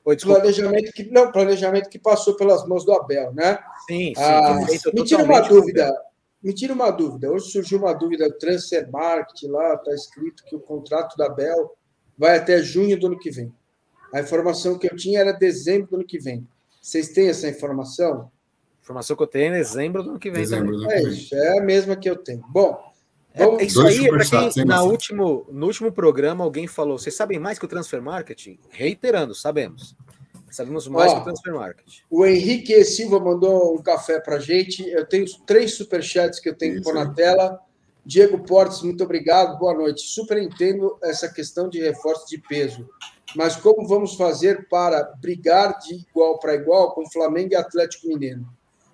Oi, 0.03 0.17
planejamento 0.17 0.91
que 0.93 1.09
não 1.11 1.31
planejamento 1.31 1.89
que 1.89 1.99
passou 1.99 2.35
pelas 2.35 2.67
mãos 2.67 2.83
do 2.83 2.91
Abel, 2.91 3.33
né? 3.33 3.59
Sim, 3.87 4.13
sim. 4.15 4.21
Ah, 4.21 4.59
me 4.93 5.03
tira 5.03 5.23
uma 5.23 5.39
dúvida. 5.41 6.01
Me 6.43 6.53
tira 6.53 6.73
uma 6.73 6.89
dúvida. 6.89 7.31
Hoje 7.31 7.51
surgiu 7.51 7.77
uma 7.77 7.93
dúvida 7.93 8.27
do 8.27 8.37
Transfer 8.37 8.89
Market 8.89 9.43
lá, 9.43 9.75
está 9.75 9.93
escrito 9.93 10.43
que 10.45 10.55
o 10.55 10.59
contrato 10.59 11.15
da 11.15 11.29
Bel 11.29 11.75
vai 12.17 12.37
até 12.37 12.61
junho 12.61 12.99
do 12.99 13.07
ano 13.07 13.19
que 13.19 13.29
vem. 13.29 13.53
A 14.11 14.19
informação 14.19 14.77
que 14.77 14.91
eu 14.91 14.95
tinha 14.95 15.19
era 15.19 15.31
dezembro 15.31 15.91
do 15.91 15.95
ano 15.97 16.05
que 16.05 16.19
vem. 16.19 16.47
Vocês 16.81 17.09
têm 17.09 17.29
essa 17.29 17.47
informação? 17.47 18.31
A 18.79 18.81
informação 18.81 19.15
que 19.15 19.21
eu 19.21 19.27
tenho 19.27 19.53
é 19.53 19.59
dezembro 19.59 20.01
do 20.01 20.09
ano 20.09 20.19
que 20.19 20.31
vem. 20.31 20.41
Dezembro 20.41 20.75
do 20.75 20.83
ano 20.83 20.91
é 20.91 21.03
isso, 21.03 21.35
é 21.35 21.59
a 21.59 21.61
mesma 21.61 21.95
que 21.95 22.09
eu 22.09 22.15
tenho. 22.15 22.43
Bom, 22.49 22.90
é, 23.33 23.63
isso 23.63 23.81
aí, 23.85 24.09
para 24.09 24.25
quem 24.25 24.65
na 24.65 24.83
último, 24.83 25.45
no 25.49 25.67
último 25.67 25.91
programa 25.91 26.43
alguém 26.43 26.67
falou, 26.67 26.97
vocês 26.97 27.15
sabem 27.15 27.39
mais 27.39 27.57
que 27.57 27.65
o 27.65 27.67
Transfer 27.67 28.01
Marketing? 28.01 28.59
Reiterando, 28.69 29.33
sabemos. 29.33 29.95
Sabemos 30.49 30.85
mais 30.87 31.11
Ó, 31.11 31.15
que 31.15 31.21
o 31.21 31.23
Transfer 31.23 31.53
Market. 31.53 31.99
O 32.09 32.25
Henrique 32.25 32.83
Silva 32.83 33.19
mandou 33.19 33.73
um 33.73 33.81
café 33.81 34.19
para 34.19 34.37
gente. 34.37 34.85
Eu 34.89 35.05
tenho 35.05 35.25
três 35.45 35.75
superchats 35.75 36.39
que 36.39 36.49
eu 36.49 36.55
tenho 36.55 36.75
que 36.75 36.81
pôr 36.81 36.93
na 36.93 37.13
tela. 37.13 37.57
Diego 38.05 38.39
Portes, 38.39 38.81
muito 38.81 39.03
obrigado, 39.03 39.57
boa 39.57 39.73
noite. 39.73 40.01
Super 40.01 40.37
entendo 40.37 40.97
essa 41.03 41.29
questão 41.29 41.69
de 41.69 41.79
reforço 41.79 42.27
de 42.27 42.37
peso, 42.37 42.89
mas 43.35 43.55
como 43.55 43.87
vamos 43.87 44.15
fazer 44.15 44.67
para 44.67 45.03
brigar 45.21 45.77
de 45.79 46.05
igual 46.09 46.39
para 46.39 46.55
igual 46.55 46.93
com 46.93 47.09
Flamengo 47.09 47.53
e 47.53 47.55
Atlético 47.55 48.07
Mineiro? 48.07 48.45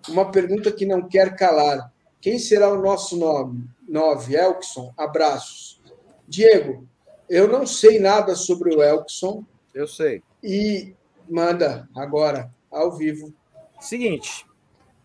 Uma 0.09 0.29
pergunta 0.29 0.71
que 0.71 0.85
não 0.85 1.07
quer 1.07 1.35
calar. 1.35 1.91
Quem 2.21 2.37
será 2.37 2.71
o 2.71 2.81
nosso 2.81 3.15
nome? 3.17 3.65
Nove, 3.87 4.35
Elkson. 4.35 4.93
Abraços. 4.97 5.81
Diego, 6.27 6.87
eu 7.29 7.47
não 7.47 7.65
sei 7.65 7.99
nada 7.99 8.35
sobre 8.35 8.75
o 8.75 8.81
Elkson. 8.81 9.45
Eu 9.73 9.87
sei. 9.87 10.21
E 10.43 10.93
manda 11.29 11.87
agora, 11.95 12.51
ao 12.71 12.91
vivo. 12.91 13.33
Seguinte, 13.79 14.45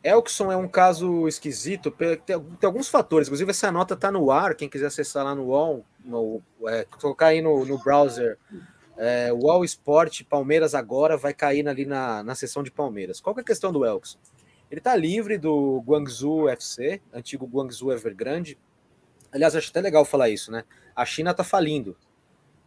Elkson 0.03 0.51
é 0.51 0.57
um 0.57 0.67
caso 0.67 1.29
esquisito, 1.29 1.91
tem, 1.91 2.17
tem, 2.17 2.37
alguns 2.63 2.89
fatores, 2.89 3.29
inclusive 3.29 3.51
essa 3.51 3.71
nota 3.71 3.95
está 3.95 4.11
no 4.11 4.31
ar, 4.31 4.55
quem 4.55 4.69
quiser 4.69 4.87
acessar 4.87 5.25
lá 5.25 5.35
no 5.35 5.47
UOL, 5.47 5.85
no, 6.05 6.43
é, 6.67 6.85
colocar 7.01 7.27
aí 7.27 7.41
no, 7.41 7.65
no 7.65 7.79
browser, 7.79 8.37
é, 8.97 9.33
UOL 9.33 9.65
Sport 9.65 10.25
Palmeiras 10.25 10.75
agora, 10.75 11.17
vai 11.17 11.33
cair 11.33 11.67
ali 11.69 11.85
na, 11.85 12.23
na 12.23 12.35
seção 12.35 12.63
de 12.63 12.71
Palmeiras. 12.71 13.21
Qual 13.21 13.37
é 13.37 13.41
a 13.41 13.45
questão 13.45 13.73
do 13.73 13.85
Elkson? 13.85 14.19
Ele 14.71 14.81
está 14.81 14.97
livre 14.97 15.39
do 15.39 15.83
Guangzhou 15.87 16.49
FC, 16.49 17.01
antigo 17.13 17.47
Guangzhou 17.47 17.93
Evergrande. 17.93 18.59
Aliás, 19.33 19.57
acho 19.57 19.71
até 19.71 19.81
legal 19.81 20.05
falar 20.05 20.29
isso, 20.29 20.53
né? 20.53 20.65
A 20.95 21.05
China 21.05 21.31
está 21.31 21.43
falindo. 21.43 21.97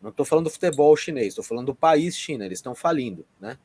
Não 0.02 0.10
estou 0.10 0.26
falando 0.26 0.46
do 0.46 0.52
futebol 0.52 0.96
chinês, 0.98 1.30
estou 1.30 1.44
falando 1.44 1.68
do 1.68 1.76
país 1.76 2.18
China, 2.18 2.46
eles 2.46 2.60
estão 2.60 2.76
falindo, 2.76 3.26
né? 3.40 3.58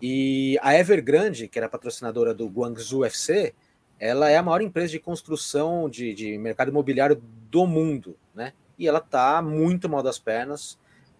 E 0.00 0.58
a 0.60 0.76
Evergrande, 0.76 1.48
que 1.48 1.58
era 1.58 1.68
patrocinadora 1.68 2.34
do 2.34 2.48
Guangzhou 2.48 3.04
FC, 3.04 3.54
ela 3.98 4.28
é 4.28 4.36
a 4.36 4.42
maior 4.42 4.60
empresa 4.60 4.90
de 4.90 4.98
construção 4.98 5.88
de, 5.88 6.12
de 6.12 6.36
mercado 6.36 6.70
imobiliário 6.70 7.22
do 7.48 7.66
mundo, 7.66 8.16
né? 8.34 8.52
E 8.76 8.88
ela 8.88 8.98
está 8.98 9.40
muito 9.40 9.88
mal 9.88 10.02
das 10.02 10.18
pernas 10.18 10.76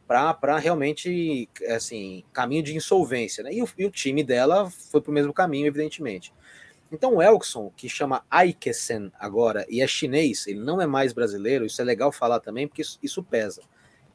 para 0.06 0.58
realmente, 0.58 1.48
assim, 1.68 2.24
caminho 2.32 2.62
de 2.62 2.76
insolvência, 2.76 3.44
né? 3.44 3.52
E 3.52 3.62
o, 3.62 3.68
e 3.78 3.86
o 3.86 3.90
time 3.90 4.24
dela 4.24 4.68
foi 4.68 5.00
para 5.00 5.10
o 5.10 5.14
mesmo 5.14 5.32
caminho, 5.32 5.68
evidentemente. 5.68 6.34
Então 6.92 7.16
o 7.16 7.22
Elkson, 7.22 7.72
que 7.74 7.88
chama 7.88 8.22
Aikesen 8.30 9.10
agora 9.18 9.64
e 9.66 9.80
é 9.80 9.86
chinês, 9.86 10.46
ele 10.46 10.60
não 10.60 10.78
é 10.78 10.86
mais 10.86 11.14
brasileiro, 11.14 11.64
isso 11.64 11.80
é 11.80 11.84
legal 11.84 12.12
falar 12.12 12.38
também, 12.38 12.68
porque 12.68 12.82
isso, 12.82 12.98
isso 13.02 13.22
pesa. 13.22 13.62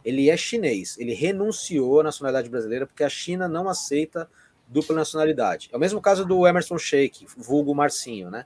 Ele 0.06 0.30
é 0.30 0.38
chinês, 0.38 0.96
ele 1.00 1.16
renunciou 1.16 2.02
à 2.02 2.04
nacionalidade 2.04 2.50
brasileira 2.50 2.86
porque 2.86 3.04
a 3.04 3.10
China 3.10 3.48
não 3.48 3.68
aceita 3.68 4.30
dupla 4.68 4.96
nacionalidade. 4.96 5.70
É 5.74 5.76
o 5.76 5.80
mesmo 5.80 6.00
caso 6.00 6.24
do 6.24 6.46
Emerson 6.46 6.78
Sheik, 6.78 7.26
vulgo 7.36 7.74
Marcinho, 7.74 8.30
né? 8.30 8.46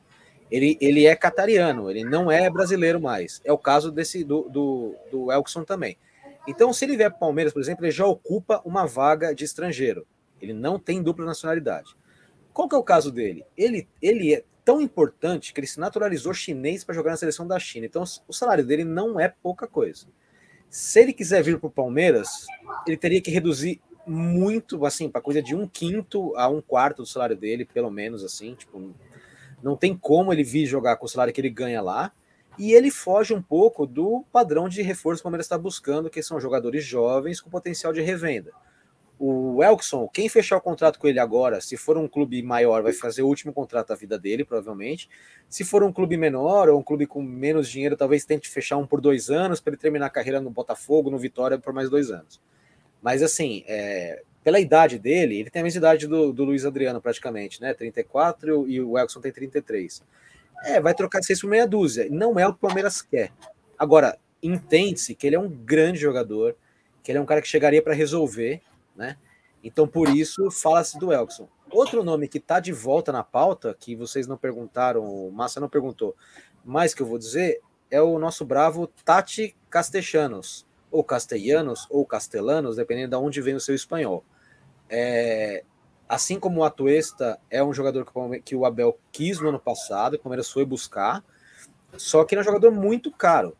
Ele, 0.50 0.78
ele 0.80 1.06
é 1.06 1.15
catariano, 1.15 1.89
ele 1.89 2.04
não 2.06 2.32
é 2.32 2.50
brasileiro 2.50 3.02
mais. 3.02 3.41
É 3.44 3.52
o 3.52 3.58
caso 3.58 3.91
desse 3.91 4.24
do, 4.24 4.50
do, 4.50 4.96
do 5.12 5.32
Elkson 5.32 5.63
também. 5.63 5.98
Então, 6.48 6.74
se 6.74 6.86
ele 6.86 6.98
vier 6.98 7.10
para 7.10 7.17
o 7.17 7.20
Palmeiras, 7.20 7.54
por 7.54 7.62
exemplo, 7.62 7.86
ele 7.86 7.91
já 7.91 8.06
ocupa 8.06 8.62
uma 8.65 8.86
vaga 8.86 9.34
de 9.34 9.44
estrangeiro. 9.44 10.06
Ele 10.41 10.54
não 10.54 10.80
tem 10.80 11.04
dupla 11.04 11.26
nacionalidade. 11.26 11.96
Qual 12.54 12.68
que 12.68 12.76
é 12.76 12.78
o 12.78 12.84
caso 12.84 13.12
dele? 13.12 13.46
Ele, 13.58 13.88
ele 14.02 14.34
é 14.34 14.44
tão 14.64 14.82
importante 14.82 15.54
que 15.54 15.60
ele 15.60 15.68
se 15.68 15.80
naturalizou 15.80 16.34
chinês 16.34 16.84
para 16.84 16.96
jogar 16.96 17.12
na 17.12 17.18
seleção 17.18 17.48
da 17.48 17.60
China. 17.60 17.86
Então, 17.86 18.04
o 18.28 18.34
salário 18.34 18.66
dele 18.66 18.84
não 18.84 19.20
é 19.20 19.28
pouca 19.28 19.68
coisa. 19.68 20.06
Se 20.70 21.02
ele 21.02 21.14
quiser 21.14 21.44
vir 21.44 21.60
para 21.60 21.68
o 21.68 21.72
Palmeiras, 21.72 22.46
ele 22.88 22.98
teria 22.98 23.22
que 23.22 23.32
reduzir 23.32 23.82
muito, 24.06 24.86
assim, 24.86 25.10
para 25.10 25.22
coisa 25.22 25.42
de 25.42 25.56
um 25.56 25.68
quinto 25.68 26.36
a 26.36 26.48
um 26.48 26.62
quarto 26.62 27.04
do 27.04 27.06
salário 27.06 27.36
dele, 27.36 27.66
pelo 27.66 27.92
menos, 27.92 28.24
assim, 28.24 28.56
tipo, 28.56 28.94
não 29.62 29.76
tem 29.76 29.96
como 29.96 30.32
ele 30.32 30.44
vir 30.44 30.66
jogar 30.66 30.96
com 30.98 31.06
o 31.06 31.10
salário 31.10 31.34
que 31.34 31.42
ele 31.42 31.50
ganha 31.50 31.82
lá, 31.82 32.12
e 32.58 32.74
ele 32.74 32.92
foge 32.92 33.34
um 33.34 33.42
pouco 33.42 33.86
do 33.86 34.26
padrão 34.32 34.68
de 34.68 34.82
reforço 34.82 35.20
que 35.20 35.24
o 35.24 35.24
Palmeiras 35.24 35.46
está 35.46 35.58
buscando, 35.58 36.10
que 36.10 36.22
são 36.22 36.40
jogadores 36.40 36.84
jovens 36.84 37.40
com 37.40 37.50
potencial 37.50 37.94
de 37.94 38.02
revenda. 38.02 38.52
O 39.23 39.62
Elkson, 39.62 40.07
quem 40.07 40.27
fechar 40.27 40.57
o 40.57 40.62
contrato 40.62 40.97
com 40.97 41.07
ele 41.07 41.19
agora, 41.19 41.62
se 41.62 41.77
for 41.77 41.95
um 41.95 42.07
clube 42.07 42.41
maior, 42.41 42.81
vai 42.81 42.91
fazer 42.91 43.21
o 43.21 43.27
último 43.27 43.53
contrato 43.53 43.89
da 43.89 43.95
vida 43.95 44.17
dele, 44.17 44.43
provavelmente. 44.43 45.07
Se 45.47 45.63
for 45.63 45.84
um 45.84 45.93
clube 45.93 46.17
menor 46.17 46.69
ou 46.69 46.79
um 46.79 46.81
clube 46.81 47.05
com 47.05 47.21
menos 47.21 47.69
dinheiro, 47.69 47.95
talvez 47.95 48.25
tente 48.25 48.49
fechar 48.49 48.77
um 48.77 48.88
por 48.88 48.99
dois 48.99 49.29
anos 49.29 49.60
para 49.60 49.73
ele 49.73 49.79
terminar 49.79 50.07
a 50.07 50.10
carreira 50.10 50.41
no 50.41 50.49
Botafogo, 50.49 51.12
no 51.12 51.19
Vitória, 51.19 51.60
por 51.60 51.71
mais 51.71 51.88
dois 51.88 52.10
anos. 52.10 52.41
Mas 52.99 53.21
assim, 53.21 53.63
é, 53.67 54.23
pela 54.43 54.60
idade 54.60 54.97
dele, 54.97 55.39
ele 55.39 55.51
tem 55.51 55.60
a 55.60 55.63
mesma 55.63 55.77
idade 55.77 56.07
do, 56.07 56.34
do 56.34 56.43
Luiz 56.43 56.65
Adriano, 56.65 56.99
praticamente, 56.99 57.62
né? 57.62 57.75
34 57.75 58.67
e 58.67 58.81
o 58.81 58.97
Elkson 58.97 59.21
tem 59.21 59.31
33. 59.31 60.03
É, 60.63 60.81
vai 60.81 60.95
trocar 60.95 61.21
seis 61.21 61.39
por 61.39 61.47
meia 61.47 61.67
dúzia. 61.67 62.07
Não 62.10 62.39
é 62.39 62.47
o 62.47 62.53
que 62.53 62.57
o 62.57 62.67
Palmeiras 62.67 63.03
quer. 63.03 63.31
Agora, 63.77 64.17
entende-se 64.41 65.13
que 65.13 65.27
ele 65.27 65.36
é 65.36 65.39
um 65.39 65.47
grande 65.47 65.99
jogador, 65.99 66.55
que 67.03 67.12
ele 67.12 67.19
é 67.19 67.21
um 67.21 67.25
cara 67.25 67.39
que 67.39 67.47
chegaria 67.47 67.84
para 67.84 67.93
resolver, 67.93 68.63
né? 68.95 69.17
Então, 69.63 69.88
por 69.88 70.10
isso, 70.10 70.49
fala-se 70.49 70.97
do 70.97 71.13
Elkson. 71.13 71.47
Outro 71.69 72.04
nome 72.04 72.27
que 72.27 72.38
está 72.38 72.60
de 72.60 72.73
volta 72.73 73.12
na 73.12 73.23
pauta, 73.23 73.75
que 73.80 73.95
vocês 73.95 74.27
não 74.27 74.38
perguntaram, 74.38 75.04
o 75.04 75.32
Massa 75.32 75.60
não 75.60 75.69
perguntou, 75.69 76.15
mas 76.65 76.93
que 76.93 77.01
eu 77.01 77.06
vou 77.06 77.17
dizer, 77.17 77.62
é 77.89 78.01
o 78.01 78.17
nosso 78.19 78.43
bravo 78.43 78.88
Tati 78.88 79.56
Castellanos 79.69 80.65
ou 80.91 81.04
castelhanos, 81.04 81.88
ou 81.89 82.06
castelanos, 82.06 82.75
dependendo 82.75 83.12
de 83.12 83.15
onde 83.15 83.41
vem 83.41 83.56
o 83.56 83.60
seu 83.60 83.73
espanhol. 83.73 84.23
É, 84.89 85.63
assim 86.08 86.38
como 86.38 86.60
o 86.60 86.63
Atuesta 86.65 87.39
é 87.49 87.63
um 87.63 87.73
jogador 87.73 88.06
que 88.43 88.56
o 88.56 88.65
Abel 88.65 88.99
quis 89.12 89.39
no 89.39 89.49
ano 89.49 89.60
passado, 89.60 90.19
que 90.19 90.27
o 90.27 90.43
foi 90.43 90.65
buscar, 90.65 91.23
só 91.97 92.25
que 92.25 92.36
ele 92.36 92.39
é 92.39 92.43
um 92.43 92.45
jogador 92.45 92.71
muito 92.71 93.10
caro. 93.10 93.56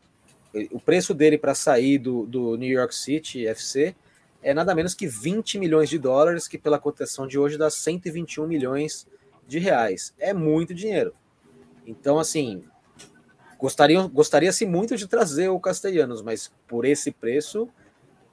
O 0.72 0.80
preço 0.82 1.14
dele 1.14 1.38
para 1.38 1.56
sair 1.56 1.98
do, 1.98 2.26
do 2.26 2.58
New 2.58 2.70
York 2.70 2.94
City 2.94 3.48
FC 3.48 3.96
é 4.42 4.54
nada 4.54 4.74
menos 4.74 4.94
que 4.94 5.08
20 5.08 5.60
milhões 5.60 5.90
de 5.90 6.00
dólares, 6.00 6.48
que 6.48 6.58
pela 6.58 6.80
cotação 6.80 7.28
de 7.28 7.38
hoje 7.38 7.58
dá 7.58 7.70
121 7.70 8.48
milhões 8.48 9.08
de 9.48 9.60
reais. 9.60 10.14
É 10.18 10.34
muito 10.34 10.74
dinheiro. 10.74 11.14
Então, 11.86 12.20
assim, 12.20 12.64
Gostariam, 13.62 14.10
gostaria-se 14.10 14.66
muito 14.66 14.98
de 14.98 15.08
trazer 15.08 15.50
o 15.50 15.60
Castellanos, 15.60 16.24
mas 16.24 16.52
por 16.68 16.84
esse 16.84 17.12
preço 17.12 17.70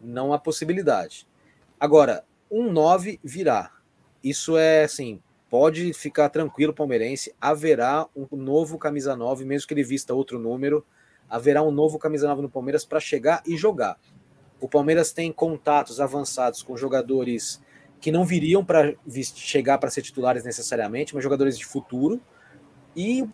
não 0.01 0.33
há 0.33 0.39
possibilidade. 0.39 1.29
Agora, 1.79 2.25
um 2.51 2.73
9 2.73 3.21
virá. 3.23 3.71
Isso 4.25 4.57
é 4.57 4.85
assim, 4.85 5.21
pode 5.51 5.93
ficar 5.93 6.31
tranquilo, 6.31 6.73
palmeirense. 6.73 7.35
Haverá 7.39 8.07
um 8.17 8.27
novo 8.39 8.79
camisa 8.79 9.15
9, 9.15 9.45
mesmo 9.45 9.69
que 9.69 9.75
ele 9.75 9.85
vista 9.85 10.15
outro 10.15 10.39
número. 10.39 10.83
Haverá 11.29 11.63
um 11.63 11.71
novo 11.71 11.99
camisa 11.99 12.27
9 12.27 12.41
no 12.41 12.49
Palmeiras 12.49 12.87
para 12.87 12.99
chegar 12.99 13.43
e 13.47 13.55
jogar. 13.55 14.01
O 14.61 14.69
Palmeiras 14.69 15.13
tem 15.13 15.33
contatos 15.33 16.01
avançados 16.01 16.63
com 16.63 16.77
jogadores 16.77 17.61
que 18.01 18.13
não 18.13 18.25
viriam 18.25 18.65
para 18.65 18.95
chegar 19.35 19.79
para 19.79 19.91
ser 19.91 20.03
titulares 20.03 20.45
necessariamente, 20.45 21.15
mas 21.15 21.23
jogadores 21.23 21.59
de 21.59 21.65
futuro. 21.65 22.21
E 22.97 23.29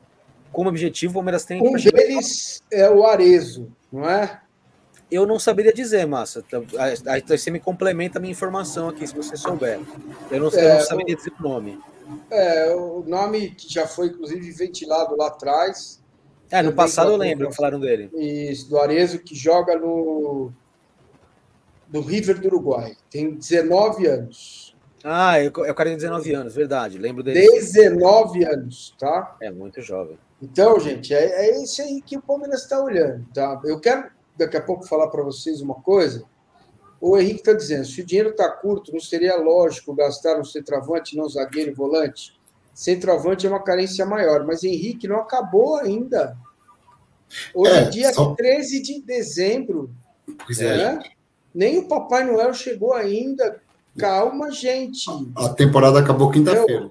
como 0.52 0.68
objetivo, 0.68 1.12
o 1.12 1.14
Palmeiras 1.14 1.44
tem. 1.44 1.60
Um 1.60 1.72
deles 1.72 2.62
é 2.70 2.88
o 2.88 3.04
Arezo, 3.06 3.72
não 3.92 4.08
é? 4.08 4.40
Eu 5.10 5.26
não 5.26 5.38
saberia 5.38 5.72
dizer, 5.72 6.06
Massa. 6.06 6.44
Aí 7.06 7.22
você 7.26 7.50
me 7.50 7.60
complementa 7.60 8.18
a 8.18 8.20
minha 8.20 8.32
informação 8.32 8.88
aqui, 8.88 9.06
se 9.06 9.14
você 9.14 9.36
souber. 9.36 9.80
Eu 10.30 10.40
não, 10.40 10.48
é, 10.48 10.70
eu 10.70 10.74
não 10.74 10.80
saberia 10.80 11.14
dizer 11.14 11.32
o 11.38 11.42
nome. 11.42 11.78
É, 12.30 12.74
o 12.74 13.04
nome 13.06 13.50
que 13.50 13.72
já 13.72 13.86
foi, 13.86 14.08
inclusive, 14.08 14.50
ventilado 14.52 15.16
lá 15.16 15.28
atrás. 15.28 16.02
É, 16.50 16.62
no 16.62 16.72
passado 16.72 17.10
eu 17.10 17.16
lembro 17.16 17.48
que 17.48 17.56
falaram 17.56 17.80
dele. 17.80 18.10
Isso, 18.14 18.68
do 18.68 18.78
Arezo, 18.78 19.18
que 19.18 19.34
joga 19.34 19.78
no, 19.78 20.52
no 21.94 22.00
River 22.00 22.40
do 22.40 22.48
Uruguai. 22.48 22.96
Tem 23.08 23.36
19 23.36 24.04
anos. 24.08 24.76
Ah, 25.04 25.40
eu, 25.40 25.52
eu 25.64 25.74
quero 25.74 25.90
19 25.90 26.34
anos, 26.34 26.52
verdade. 26.52 26.98
Lembro 26.98 27.22
dele. 27.22 27.40
19 27.40 28.44
anos, 28.44 28.96
tá? 28.98 29.36
É 29.40 29.48
muito 29.52 29.80
jovem. 29.80 30.18
Então, 30.42 30.80
gente, 30.80 31.14
é, 31.14 31.50
é 31.50 31.62
isso 31.62 31.80
aí 31.80 32.02
que 32.02 32.16
o 32.16 32.22
Palmeiras 32.22 32.62
está 32.62 32.82
olhando. 32.82 33.24
Tá? 33.32 33.60
Eu 33.64 33.78
quero 33.78 34.10
daqui 34.36 34.56
a 34.56 34.60
pouco 34.60 34.84
falar 34.88 35.06
para 35.06 35.22
vocês 35.22 35.60
uma 35.60 35.76
coisa. 35.76 36.24
O 37.00 37.16
Henrique 37.16 37.40
está 37.40 37.52
dizendo: 37.52 37.84
se 37.84 38.00
o 38.00 38.04
dinheiro 38.04 38.30
está 38.30 38.50
curto, 38.50 38.92
não 38.92 38.98
seria 38.98 39.36
lógico 39.36 39.94
gastar 39.94 40.36
no 40.36 40.44
centroavante, 40.44 41.16
não 41.16 41.28
zagueiro 41.28 41.70
e 41.70 41.74
volante? 41.74 42.36
Centroavante 42.74 43.46
é 43.46 43.50
uma 43.50 43.62
carência 43.62 44.04
maior, 44.04 44.44
mas 44.44 44.64
Henrique 44.64 45.06
não 45.06 45.20
acabou 45.20 45.76
ainda. 45.76 46.36
Hoje 47.54 47.72
é, 47.72 47.84
dia 47.84 48.12
só... 48.12 48.34
13 48.34 48.82
de 48.82 49.00
dezembro. 49.00 49.94
Pois 50.44 50.60
é. 50.60 50.76
Né? 50.76 51.13
Nem 51.54 51.78
o 51.78 51.88
Papai 51.88 52.24
Noel 52.24 52.52
chegou 52.52 52.92
ainda. 52.94 53.60
Calma, 53.96 54.50
gente. 54.50 55.06
A 55.36 55.50
temporada 55.50 56.00
acabou 56.00 56.30
quinta-feira. 56.30 56.90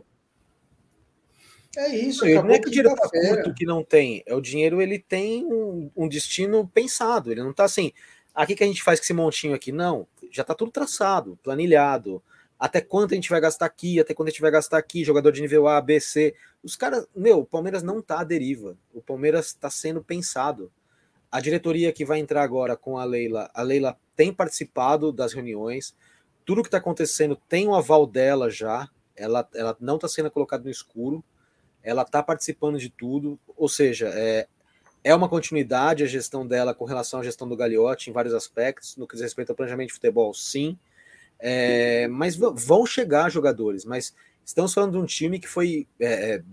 É 1.75 1.95
isso, 1.95 2.23
não 2.23 2.51
é 2.51 2.59
que 2.59 2.67
o 2.67 2.71
dinheiro 2.71 2.95
tá 2.95 3.09
curto 3.09 3.53
que 3.55 3.65
não 3.65 3.83
tem, 3.83 4.23
é 4.27 4.35
o 4.35 4.41
dinheiro 4.41 4.79
ele 4.79 4.99
tem 4.99 5.43
um, 5.43 5.89
um, 5.97 6.07
destino 6.07 6.69
pensado, 6.71 7.31
ele 7.31 7.41
não 7.41 7.51
tá 7.51 7.63
assim, 7.63 7.91
aqui 8.31 8.55
que 8.55 8.63
a 8.63 8.67
gente 8.67 8.83
faz 8.83 8.99
com 8.99 9.05
esse 9.05 9.13
montinho 9.13 9.55
aqui, 9.55 9.71
não, 9.71 10.05
já 10.31 10.43
tá 10.43 10.53
tudo 10.53 10.69
traçado, 10.69 11.35
planilhado, 11.41 12.21
até 12.63 12.79
quanto 12.79 13.13
a 13.13 13.15
gente 13.15 13.29
vai 13.29 13.41
gastar 13.41 13.65
aqui, 13.65 13.99
até 13.99 14.13
quanto 14.13 14.29
a 14.29 14.31
gente 14.31 14.41
vai 14.41 14.49
gastar 14.49 14.77
aqui, 14.77 15.03
jogador 15.03 15.31
de 15.31 15.41
nível 15.41 15.67
A, 15.67 15.81
B, 15.81 15.99
C. 15.99 16.33
Os 16.63 16.77
caras, 16.77 17.05
meu, 17.13 17.39
o 17.39 17.45
Palmeiras 17.45 17.83
não 17.83 18.01
tá 18.01 18.21
à 18.21 18.23
deriva. 18.23 18.77
O 18.93 19.01
Palmeiras 19.01 19.47
está 19.47 19.69
sendo 19.69 20.01
pensado. 20.01 20.71
A 21.29 21.41
diretoria 21.41 21.91
que 21.91 22.05
vai 22.05 22.19
entrar 22.19 22.41
agora 22.41 22.77
com 22.77 22.97
a 22.97 23.03
Leila, 23.03 23.51
a 23.53 23.61
Leila 23.61 23.97
tem 24.15 24.33
participado 24.33 25.11
das 25.11 25.33
reuniões. 25.33 25.95
Tudo 26.45 26.61
que 26.61 26.67
está 26.67 26.77
acontecendo 26.77 27.35
tem 27.47 27.67
o 27.67 27.75
aval 27.75 28.05
dela 28.05 28.49
já. 28.49 28.89
Ela, 29.15 29.47
ela 29.53 29.77
não 29.79 29.95
está 29.95 30.07
sendo 30.07 30.31
colocada 30.31 30.63
no 30.63 30.69
escuro. 30.69 31.23
Ela 31.81 32.03
está 32.03 32.21
participando 32.23 32.77
de 32.77 32.89
tudo. 32.89 33.39
Ou 33.55 33.69
seja, 33.69 34.09
é, 34.13 34.47
é 35.03 35.13
uma 35.13 35.27
continuidade 35.27 36.03
a 36.03 36.07
gestão 36.07 36.47
dela 36.47 36.73
com 36.73 36.85
relação 36.85 37.19
à 37.19 37.23
gestão 37.23 37.47
do 37.47 37.57
Gagliotti 37.57 38.09
em 38.09 38.13
vários 38.13 38.33
aspectos. 38.33 38.95
No 38.97 39.07
que 39.07 39.15
diz 39.15 39.23
respeito 39.23 39.49
ao 39.49 39.55
planejamento 39.55 39.87
de 39.87 39.93
futebol, 39.93 40.33
sim. 40.33 40.77
É, 41.39 42.07
mas 42.07 42.37
vão 42.37 42.85
chegar 42.85 43.29
jogadores, 43.29 43.83
mas 43.83 44.15
estamos 44.45 44.73
falando 44.73 44.93
de 44.93 44.97
um 44.97 45.05
time 45.05 45.39
que 45.39 45.47
foi 45.47 45.85
é, 45.99 46.35
é, 46.35 46.43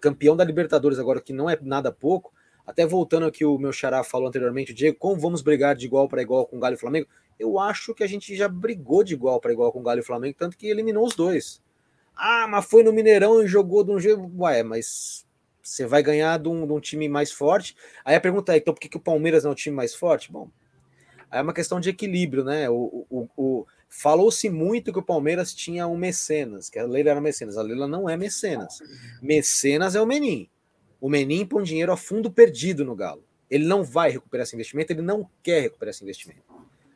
campeão 0.00 0.36
da 0.36 0.44
Libertadores 0.44 0.98
agora, 0.98 1.20
que 1.20 1.32
não 1.32 1.50
é 1.50 1.58
nada 1.60 1.90
pouco. 1.90 2.32
Até 2.68 2.84
voltando 2.84 3.24
aqui 3.24 3.46
o 3.46 3.56
meu 3.56 3.72
xará 3.72 4.04
falou 4.04 4.28
anteriormente, 4.28 4.74
Diego, 4.74 4.98
como 4.98 5.18
vamos 5.18 5.40
brigar 5.40 5.74
de 5.74 5.86
igual 5.86 6.06
para 6.06 6.20
igual 6.20 6.46
com 6.46 6.58
o 6.58 6.60
Galo 6.60 6.74
e 6.74 6.78
Flamengo? 6.78 7.08
Eu 7.38 7.58
acho 7.58 7.94
que 7.94 8.04
a 8.04 8.06
gente 8.06 8.36
já 8.36 8.46
brigou 8.46 9.02
de 9.02 9.14
igual 9.14 9.40
para 9.40 9.50
igual 9.50 9.72
com 9.72 9.80
o 9.80 9.82
Galo 9.82 10.00
e 10.00 10.02
Flamengo, 10.02 10.36
tanto 10.38 10.54
que 10.54 10.66
eliminou 10.66 11.06
os 11.06 11.16
dois. 11.16 11.62
Ah, 12.14 12.46
mas 12.46 12.66
foi 12.66 12.82
no 12.82 12.92
Mineirão 12.92 13.42
e 13.42 13.46
jogou 13.46 13.82
de 13.82 13.90
um 13.90 13.98
jeito. 13.98 14.30
Ué, 14.36 14.62
mas 14.62 15.26
você 15.62 15.86
vai 15.86 16.02
ganhar 16.02 16.38
de 16.38 16.50
um, 16.50 16.66
de 16.66 16.72
um, 16.74 16.78
time 16.78 17.08
mais 17.08 17.32
forte. 17.32 17.74
Aí 18.04 18.14
a 18.14 18.20
pergunta 18.20 18.52
é: 18.52 18.58
então 18.58 18.74
por 18.74 18.80
que, 18.80 18.88
que 18.90 18.98
o 18.98 19.00
Palmeiras 19.00 19.44
não 19.44 19.52
é 19.52 19.52
um 19.52 19.56
time 19.56 19.74
mais 19.74 19.94
forte? 19.94 20.30
Bom, 20.30 20.50
aí 21.30 21.38
é 21.38 21.42
uma 21.42 21.54
questão 21.54 21.80
de 21.80 21.88
equilíbrio, 21.88 22.44
né? 22.44 22.68
O, 22.68 23.06
o, 23.08 23.28
o, 23.34 23.66
Falou-se 23.88 24.50
muito 24.50 24.92
que 24.92 24.98
o 24.98 25.02
Palmeiras 25.02 25.54
tinha 25.54 25.86
um 25.86 25.96
mecenas, 25.96 26.68
que 26.68 26.78
a 26.78 26.84
Leila 26.84 27.12
era 27.12 27.20
mecenas. 27.22 27.56
A 27.56 27.62
Leila 27.62 27.88
não 27.88 28.10
é 28.10 28.14
mecenas. 28.14 28.82
Mecenas 29.22 29.94
é 29.94 30.02
o 30.02 30.06
Menin. 30.06 30.50
O 31.00 31.08
Menin 31.08 31.46
põe 31.46 31.62
dinheiro 31.62 31.92
a 31.92 31.96
fundo 31.96 32.30
perdido 32.30 32.84
no 32.84 32.94
Galo. 32.94 33.24
Ele 33.50 33.64
não 33.64 33.82
vai 33.82 34.10
recuperar 34.10 34.44
esse 34.44 34.54
investimento, 34.54 34.92
ele 34.92 35.02
não 35.02 35.28
quer 35.42 35.60
recuperar 35.60 35.90
esse 35.90 36.02
investimento. 36.02 36.42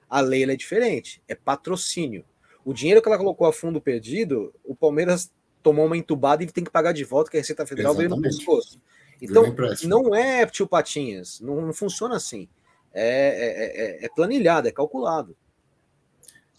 A 0.08 0.20
Leila 0.20 0.52
é 0.52 0.56
diferente, 0.56 1.22
é 1.26 1.34
patrocínio. 1.34 2.24
O 2.64 2.72
dinheiro 2.72 3.00
que 3.00 3.08
ela 3.08 3.18
colocou 3.18 3.46
a 3.46 3.52
fundo 3.52 3.80
perdido, 3.80 4.54
o 4.64 4.74
Palmeiras 4.74 5.32
tomou 5.62 5.86
uma 5.86 5.96
entubada 5.96 6.42
e 6.42 6.46
tem 6.46 6.64
que 6.64 6.70
pagar 6.70 6.92
de 6.92 7.04
volta, 7.04 7.30
que 7.30 7.36
a 7.36 7.40
Receita 7.40 7.64
Federal 7.64 7.94
veio 7.94 8.10
no 8.10 8.20
pescoço. 8.20 8.80
Então, 9.20 9.44
não 9.84 10.14
é 10.14 10.44
tio 10.46 10.66
Patinhas, 10.66 11.40
não, 11.40 11.60
não 11.60 11.72
funciona 11.72 12.16
assim. 12.16 12.48
É, 12.92 13.06
é, 13.06 14.02
é, 14.02 14.04
é 14.04 14.08
planilhado, 14.08 14.68
é 14.68 14.72
calculado. 14.72 15.36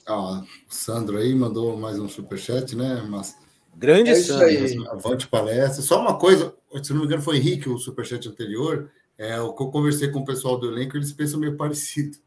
Ah, 0.07 0.43
o 0.69 0.73
Sandro 0.73 1.17
aí 1.17 1.35
mandou 1.35 1.77
mais 1.77 1.99
um 1.99 2.09
superchat, 2.09 2.75
né? 2.75 3.05
Mas... 3.07 3.42
Grande 3.75 4.11
é 4.11 4.15
Sandro. 4.15 4.91
Avante 4.91 5.27
palestra. 5.27 5.81
Só 5.81 5.99
uma 6.01 6.17
coisa, 6.17 6.53
se 6.81 6.91
não 6.93 7.01
me 7.01 7.05
engano, 7.05 7.21
foi 7.21 7.37
Henrique 7.37 7.69
o 7.69 7.77
superchat 7.77 8.27
anterior. 8.27 8.89
É, 9.17 9.39
o 9.39 9.53
que 9.53 9.63
eu 9.63 9.67
conversei 9.67 10.09
com 10.09 10.19
o 10.19 10.25
pessoal 10.25 10.57
do 10.57 10.67
elenco, 10.67 10.97
eles 10.97 11.11
pensam 11.11 11.39
meio 11.39 11.55
parecido. 11.57 12.17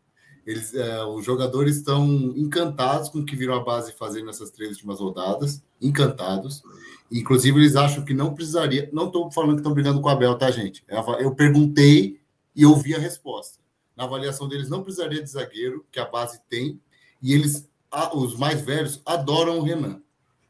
Eles, 0.46 0.74
é, 0.74 1.04
os 1.04 1.24
jogadores 1.24 1.76
estão 1.76 2.06
encantados 2.36 3.08
com 3.08 3.18
o 3.18 3.24
que 3.24 3.34
viram 3.34 3.54
a 3.54 3.64
base 3.64 3.92
fazendo 3.92 4.26
nessas 4.26 4.50
três 4.50 4.72
últimas 4.72 5.00
rodadas, 5.00 5.62
encantados. 5.82 6.62
Inclusive, 7.10 7.58
eles 7.58 7.74
acham 7.74 8.04
que 8.04 8.14
não 8.14 8.32
precisaria. 8.32 8.88
Não 8.92 9.06
estou 9.06 9.30
falando 9.32 9.54
que 9.54 9.60
estão 9.60 9.74
brigando 9.74 10.00
com 10.00 10.08
a 10.08 10.14
Bel, 10.14 10.38
tá, 10.38 10.50
gente? 10.50 10.84
Eu 11.18 11.34
perguntei 11.34 12.20
e 12.54 12.64
ouvi 12.64 12.94
a 12.94 12.98
resposta. 12.98 13.58
Na 13.96 14.04
avaliação 14.04 14.48
deles, 14.48 14.68
não 14.68 14.82
precisaria 14.82 15.22
de 15.22 15.28
zagueiro, 15.28 15.84
que 15.90 15.98
a 15.98 16.04
base 16.04 16.40
tem, 16.48 16.80
e 17.20 17.32
eles, 17.32 17.68
os 18.14 18.36
mais 18.36 18.60
velhos, 18.60 19.00
adoram 19.04 19.58
o 19.58 19.62
Renan. 19.62 20.02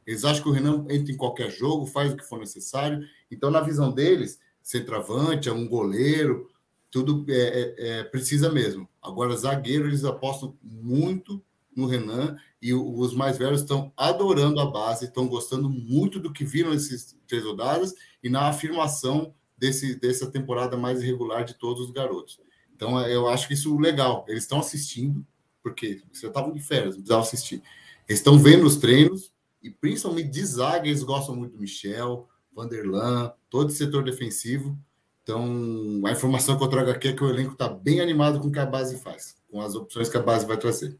Eles 0.07 0.25
acham 0.25 0.43
que 0.43 0.49
o 0.49 0.53
Renan 0.53 0.87
entra 0.89 1.13
em 1.13 1.17
qualquer 1.17 1.51
jogo, 1.51 1.87
faz 1.87 2.13
o 2.13 2.17
que 2.17 2.25
for 2.25 2.39
necessário. 2.39 3.05
Então, 3.31 3.51
na 3.51 3.61
visão 3.61 3.91
deles, 3.93 4.39
centroavante, 4.63 5.49
é 5.49 5.53
um 5.53 5.67
goleiro, 5.67 6.49
tudo 6.91 7.25
é, 7.29 7.35
é, 7.35 7.75
é, 7.79 8.05
precisa 8.05 8.51
mesmo. 8.51 8.89
Agora, 9.03 9.37
zagueiro, 9.37 9.87
eles 9.87 10.05
apostam 10.05 10.57
muito 10.63 11.43
no 11.75 11.87
Renan 11.87 12.37
e 12.63 12.73
os 12.73 13.13
mais 13.15 13.37
velhos 13.37 13.61
estão 13.61 13.93
adorando 13.97 14.61
a 14.61 14.67
base, 14.67 15.05
estão 15.05 15.29
gostando 15.29 15.69
muito 15.69 16.19
do 16.19 16.33
que 16.33 16.45
viram 16.45 16.71
nesses 16.71 17.17
três 17.27 17.45
rodadas 17.45 17.93
e 18.23 18.31
na 18.31 18.49
afirmação 18.49 19.35
desse, 19.59 19.95
dessa 19.97 20.31
temporada 20.31 20.77
mais 20.77 21.03
irregular 21.03 21.45
de 21.45 21.55
todos 21.55 21.85
os 21.85 21.91
garotos. 21.91 22.41
Então, 22.75 23.01
eu 23.07 23.29
acho 23.29 23.49
que 23.49 23.55
isso 23.55 23.77
é 23.77 23.81
legal. 23.81 24.25
Eles 24.29 24.45
estão 24.45 24.59
assistindo, 24.61 25.25
porque 25.63 26.03
você 26.13 26.27
estava 26.27 26.51
de 26.53 26.61
férias, 26.61 26.95
precisava 26.95 27.23
assistir. 27.23 27.63
Eles 28.09 28.21
estão 28.21 28.39
vendo 28.39 28.67
os 28.67 28.77
treinos, 28.77 29.33
e 29.67 29.71
principalmente 29.71 30.29
de 30.29 30.47
zaga, 30.47 30.87
eles 30.87 31.03
gostam 31.03 31.35
muito 31.35 31.55
do 31.55 31.59
Michel, 31.59 32.29
Vanderlan, 32.53 33.33
todo 33.51 33.69
o 33.69 33.73
setor 33.73 34.05
defensivo. 34.05 34.79
Então, 35.25 36.03
a 36.07 36.13
informação 36.13 36.57
que 36.57 36.63
eu 36.63 36.69
trago 36.69 36.89
aqui 36.89 37.09
é 37.09 37.13
que 37.13 37.25
o 37.25 37.29
elenco 37.29 37.55
está 37.55 37.69
bem 37.69 38.01
animado 38.01 38.39
com 38.39 38.47
o 38.47 38.53
que 38.53 38.61
a 38.61 38.65
base 38.65 38.99
faz, 38.99 39.35
com 39.51 39.61
as 39.61 39.75
opções 39.75 40.09
que 40.09 40.17
a 40.17 40.23
base 40.23 40.47
vai 40.47 40.57
trazer. 40.57 40.97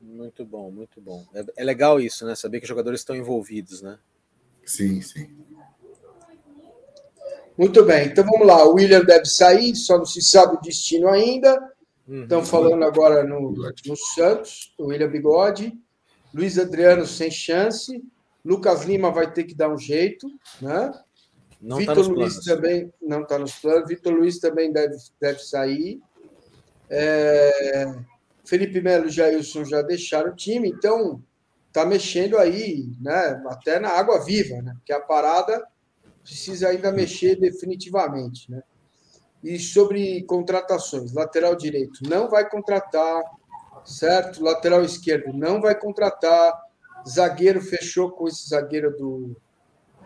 Muito 0.00 0.42
bom, 0.42 0.70
muito 0.70 1.02
bom. 1.02 1.26
É, 1.34 1.44
é 1.58 1.64
legal 1.64 2.00
isso, 2.00 2.24
né? 2.24 2.34
Saber 2.34 2.60
que 2.60 2.64
os 2.64 2.68
jogadores 2.68 3.00
estão 3.00 3.14
envolvidos, 3.14 3.82
né? 3.82 3.98
Sim, 4.64 5.02
sim. 5.02 5.28
Muito 7.58 7.84
bem, 7.84 8.06
então 8.06 8.24
vamos 8.24 8.46
lá. 8.46 8.66
O 8.66 8.74
William 8.74 9.04
deve 9.04 9.26
sair, 9.26 9.76
só 9.76 9.98
não 9.98 10.06
se 10.06 10.22
sabe 10.22 10.56
o 10.56 10.60
destino 10.62 11.08
ainda. 11.08 11.54
Uhum. 12.08 12.22
Estão 12.22 12.42
falando 12.42 12.82
agora 12.84 13.22
no, 13.22 13.52
no 13.52 13.96
Santos, 14.14 14.74
o 14.78 14.86
William 14.86 15.10
Bigode. 15.10 15.78
Luiz 16.36 16.58
Adriano 16.58 17.06
sem 17.06 17.30
chance. 17.30 18.04
Lucas 18.44 18.84
Lima 18.84 19.10
vai 19.10 19.32
ter 19.32 19.44
que 19.44 19.54
dar 19.54 19.72
um 19.72 19.78
jeito, 19.78 20.28
né? 20.60 20.92
Não 21.60 21.78
tá 21.78 21.94
Vitor 21.94 21.94
tá 21.94 22.12
Luiz 22.12 22.34
planos. 22.34 22.44
também 22.44 22.92
não 23.00 23.22
está 23.22 23.38
nos 23.38 23.54
planos. 23.54 23.88
Vitor 23.88 24.12
Luiz 24.12 24.38
também 24.38 24.70
deve, 24.70 24.94
deve 25.18 25.38
sair. 25.38 25.98
É... 26.90 27.94
Felipe 28.44 28.82
Melo 28.82 29.06
e 29.06 29.10
Jailson 29.10 29.64
já 29.64 29.80
deixaram 29.80 30.30
o 30.30 30.36
time, 30.36 30.68
então 30.68 31.22
está 31.68 31.86
mexendo 31.86 32.36
aí, 32.36 32.86
né? 33.00 33.42
Até 33.46 33.80
na 33.80 33.88
água 33.88 34.22
viva, 34.22 34.60
né? 34.60 34.74
Porque 34.76 34.92
a 34.92 35.00
parada 35.00 35.66
precisa 36.22 36.68
ainda 36.68 36.92
mexer 36.92 37.36
definitivamente, 37.36 38.50
né? 38.50 38.62
E 39.42 39.58
sobre 39.58 40.22
contratações, 40.24 41.14
lateral 41.14 41.56
direito 41.56 42.00
não 42.08 42.28
vai 42.28 42.48
contratar, 42.48 43.22
certo? 43.86 44.42
Lateral 44.42 44.82
esquerdo 44.84 45.32
não 45.32 45.60
vai 45.60 45.74
contratar. 45.74 46.52
Zagueiro 47.08 47.60
fechou 47.60 48.10
com 48.10 48.26
esse 48.26 48.48
zagueiro 48.48 48.90
do, 48.96 49.36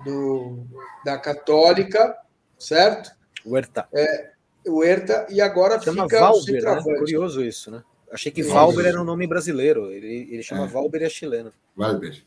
do 0.05 0.67
da 1.05 1.19
Católica, 1.19 2.17
certo? 2.59 3.11
O 3.45 3.57
Herta. 3.57 3.89
É, 3.93 4.33
o 4.67 4.85
Herta, 4.85 5.27
e 5.31 5.41
agora 5.41 5.81
chama 5.81 6.05
fica 6.05 6.21
Valber, 6.21 6.63
o 6.63 6.75
né? 6.75 6.99
Curioso 6.99 7.43
isso, 7.43 7.71
né? 7.71 7.83
Achei 8.13 8.31
que 8.31 8.43
Valber 8.43 8.87
era 8.87 9.01
um 9.01 9.05
nome 9.05 9.27
brasileiro. 9.27 9.91
Ele, 9.91 10.29
ele 10.31 10.43
chama 10.43 10.65
é. 10.65 10.67
Valber 10.67 11.03
e 11.03 11.05
é 11.05 11.09
chileno. 11.09 11.53
Valber. 11.75 12.23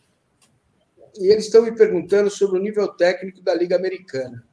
E 1.19 1.31
eles 1.31 1.45
estão 1.45 1.61
me 1.61 1.71
perguntando 1.75 2.29
sobre 2.29 2.57
o 2.57 2.61
nível 2.61 2.87
técnico 2.87 3.41
da 3.43 3.53
Liga 3.53 3.75
Americana. 3.75 4.43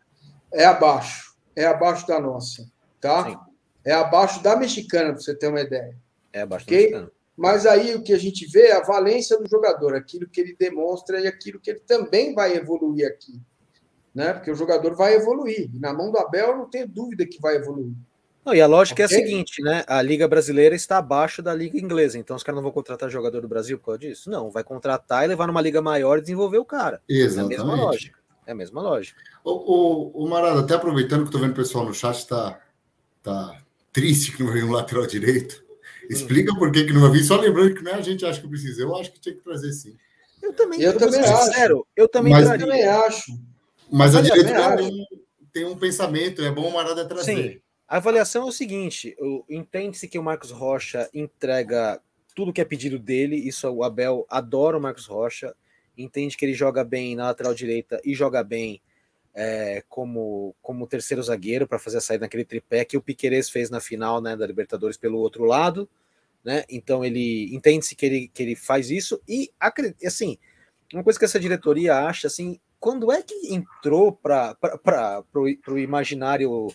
É 0.52 0.66
abaixo 0.66 1.30
é 1.54 1.66
abaixo 1.66 2.06
da 2.06 2.20
nossa, 2.20 2.70
tá? 3.00 3.24
Sim. 3.24 3.36
É 3.84 3.92
abaixo 3.92 4.42
da 4.42 4.56
mexicana, 4.56 5.12
para 5.12 5.20
você 5.20 5.34
ter 5.34 5.48
uma 5.48 5.60
ideia. 5.60 5.96
É 6.32 6.42
abaixo 6.42 6.64
okay? 6.64 7.06
Mas 7.36 7.64
aí 7.64 7.94
o 7.94 8.02
que 8.02 8.12
a 8.12 8.18
gente 8.18 8.46
vê 8.46 8.66
é 8.66 8.76
a 8.76 8.82
valência 8.82 9.38
do 9.38 9.48
jogador, 9.48 9.94
aquilo 9.94 10.28
que 10.28 10.40
ele 10.40 10.54
demonstra 10.58 11.20
e 11.20 11.26
aquilo 11.26 11.58
que 11.58 11.70
ele 11.70 11.80
também 11.80 12.34
vai 12.34 12.54
evoluir 12.54 13.06
aqui. 13.06 13.40
Né? 14.14 14.34
Porque 14.34 14.50
o 14.50 14.54
jogador 14.54 14.94
vai 14.94 15.14
evoluir. 15.14 15.70
E 15.74 15.78
na 15.78 15.94
mão 15.94 16.10
do 16.10 16.18
Abel, 16.18 16.48
eu 16.48 16.56
não 16.58 16.68
tenho 16.68 16.86
dúvida 16.86 17.24
que 17.24 17.40
vai 17.40 17.56
evoluir. 17.56 17.94
Não, 18.44 18.54
e 18.54 18.60
a 18.60 18.66
lógica 18.66 19.04
okay? 19.04 19.16
é 19.16 19.20
a 19.20 19.22
seguinte, 19.22 19.62
né? 19.62 19.84
A 19.86 20.00
Liga 20.00 20.26
Brasileira 20.26 20.74
está 20.74 20.98
abaixo 20.98 21.42
da 21.42 21.54
Liga 21.54 21.78
Inglesa, 21.78 22.18
então 22.18 22.34
os 22.34 22.42
caras 22.42 22.56
não 22.56 22.62
vão 22.62 22.72
contratar 22.72 23.08
jogador 23.10 23.40
do 23.42 23.48
Brasil 23.48 23.78
por 23.78 23.86
causa 23.86 24.00
disso? 24.00 24.30
Não, 24.30 24.50
vai 24.50 24.64
contratar 24.64 25.24
e 25.24 25.28
levar 25.28 25.46
numa 25.46 25.60
liga 25.60 25.80
maior 25.80 26.18
e 26.18 26.22
desenvolver 26.22 26.58
o 26.58 26.64
cara. 26.64 27.02
Exatamente. 27.08 27.58
É 27.58 27.60
a 27.60 27.64
mesma 27.64 27.84
lógica. 27.84 28.18
É 28.46 28.52
a 28.52 28.54
mesma 28.54 28.82
lógica. 28.82 29.20
O, 29.44 29.50
o, 29.50 30.24
o 30.24 30.28
Marada, 30.28 30.60
até 30.60 30.74
aproveitando 30.74 31.20
que 31.20 31.28
estou 31.28 31.40
vendo 31.40 31.52
o 31.52 31.56
pessoal 31.56 31.84
no 31.84 31.94
chat 31.94 32.16
está 32.16 32.60
tá 33.22 33.62
triste 33.92 34.36
que 34.36 34.42
não 34.42 34.52
veio 34.52 34.66
um 34.66 34.72
lateral 34.72 35.06
direito. 35.06 35.62
Explica 36.10 36.54
por 36.56 36.72
que, 36.72 36.84
que 36.84 36.92
não 36.92 37.02
vai 37.02 37.10
vir. 37.10 37.22
Só 37.22 37.40
lembrando 37.40 37.74
que 37.74 37.82
não 37.82 37.92
é 37.92 37.94
a 37.94 38.00
gente 38.00 38.26
acha 38.26 38.40
que 38.40 38.48
precisa. 38.48 38.82
Eu 38.82 38.96
acho 38.96 39.12
que 39.12 39.20
tinha 39.20 39.34
que 39.34 39.42
trazer 39.42 39.72
sim. 39.72 39.96
Eu 40.42 40.52
também, 40.52 40.80
eu, 40.80 40.92
eu 40.92 40.98
também 40.98 41.20
acho. 41.20 41.44
Sincero, 41.44 41.86
eu 41.94 42.08
também, 42.08 42.32
mas, 42.32 42.48
também 42.48 42.84
acho. 42.84 43.40
Mas 43.92 44.16
a 44.16 44.20
diretoria 44.20 44.76
tem, 44.76 45.06
tem, 45.52 45.64
um 45.64 45.76
pensamento, 45.76 46.42
é 46.42 46.50
bom 46.50 46.68
o 46.68 46.72
Marada 46.72 47.04
trazer. 47.04 47.52
Sim. 47.52 47.60
A 47.86 47.98
avaliação 47.98 48.42
é 48.42 48.46
o 48.46 48.52
seguinte: 48.52 49.16
entende-se 49.48 50.08
que 50.08 50.18
o 50.18 50.22
Marcos 50.22 50.50
Rocha 50.50 51.08
entrega 51.14 52.00
tudo 52.34 52.52
que 52.52 52.60
é 52.60 52.64
pedido 52.64 52.98
dele. 52.98 53.36
Isso 53.36 53.68
o 53.68 53.84
Abel 53.84 54.26
adora 54.28 54.78
o 54.78 54.80
Marcos 54.80 55.06
Rocha 55.06 55.54
entende 55.96 56.36
que 56.36 56.44
ele 56.44 56.54
joga 56.54 56.82
bem 56.82 57.14
na 57.14 57.26
lateral 57.26 57.54
direita 57.54 58.00
e 58.04 58.14
joga 58.14 58.42
bem 58.42 58.80
é, 59.34 59.84
como, 59.88 60.54
como 60.60 60.86
terceiro 60.86 61.22
zagueiro 61.22 61.68
para 61.68 61.78
fazer 61.78 61.98
a 61.98 62.00
saída 62.00 62.24
naquele 62.24 62.44
tripé 62.44 62.84
que 62.84 62.96
o 62.96 63.02
Piquerez 63.02 63.48
fez 63.48 63.70
na 63.70 63.80
final 63.80 64.20
né, 64.20 64.36
da 64.36 64.46
Libertadores 64.46 64.96
pelo 64.96 65.18
outro 65.18 65.44
lado. 65.44 65.88
Né? 66.44 66.64
Então 66.68 67.04
ele 67.04 67.54
entende-se 67.54 67.94
que 67.94 68.06
ele, 68.06 68.28
que 68.28 68.42
ele 68.42 68.56
faz 68.56 68.90
isso 68.90 69.20
e 69.28 69.50
assim, 70.04 70.38
uma 70.92 71.04
coisa 71.04 71.18
que 71.18 71.24
essa 71.24 71.40
diretoria 71.40 71.96
acha 71.96 72.26
assim, 72.26 72.58
quando 72.78 73.12
é 73.12 73.22
que 73.22 73.54
entrou 73.54 74.12
para 74.12 74.56
o 75.34 75.78
imaginário 75.78 76.68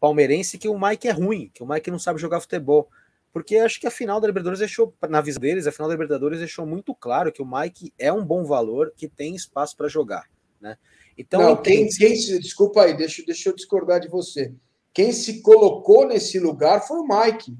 palmeirense 0.00 0.58
que 0.58 0.68
o 0.68 0.78
Mike 0.78 1.08
é 1.08 1.12
ruim, 1.12 1.50
que 1.54 1.62
o 1.62 1.66
Mike 1.66 1.90
não 1.90 1.98
sabe 1.98 2.20
jogar 2.20 2.40
futebol? 2.40 2.88
Porque 3.32 3.56
acho 3.56 3.80
que 3.80 3.86
a 3.86 3.90
final 3.90 4.20
da 4.20 4.26
Libertadores 4.26 4.58
deixou, 4.58 4.94
na 5.08 5.22
visão 5.22 5.40
deles, 5.40 5.66
a 5.66 5.72
final 5.72 5.88
da 5.88 5.94
Libertadores 5.94 6.38
deixou 6.38 6.66
muito 6.66 6.94
claro 6.94 7.32
que 7.32 7.40
o 7.40 7.46
Mike 7.46 7.94
é 7.98 8.12
um 8.12 8.24
bom 8.24 8.44
valor, 8.44 8.92
que 8.94 9.08
tem 9.08 9.34
espaço 9.34 9.74
para 9.74 9.88
jogar, 9.88 10.28
né? 10.60 10.76
Então, 11.16 11.40
não, 11.40 11.56
quem, 11.62 11.88
quem 11.88 12.16
se, 12.16 12.38
desculpa 12.38 12.82
aí, 12.82 12.94
deixa, 12.94 13.22
deixa 13.24 13.48
eu 13.48 13.54
discordar 13.54 14.00
de 14.00 14.08
você. 14.08 14.52
Quem 14.92 15.12
se 15.12 15.40
colocou 15.40 16.06
nesse 16.06 16.38
lugar 16.38 16.86
foi 16.86 16.98
o 16.98 17.06
Mike. 17.06 17.56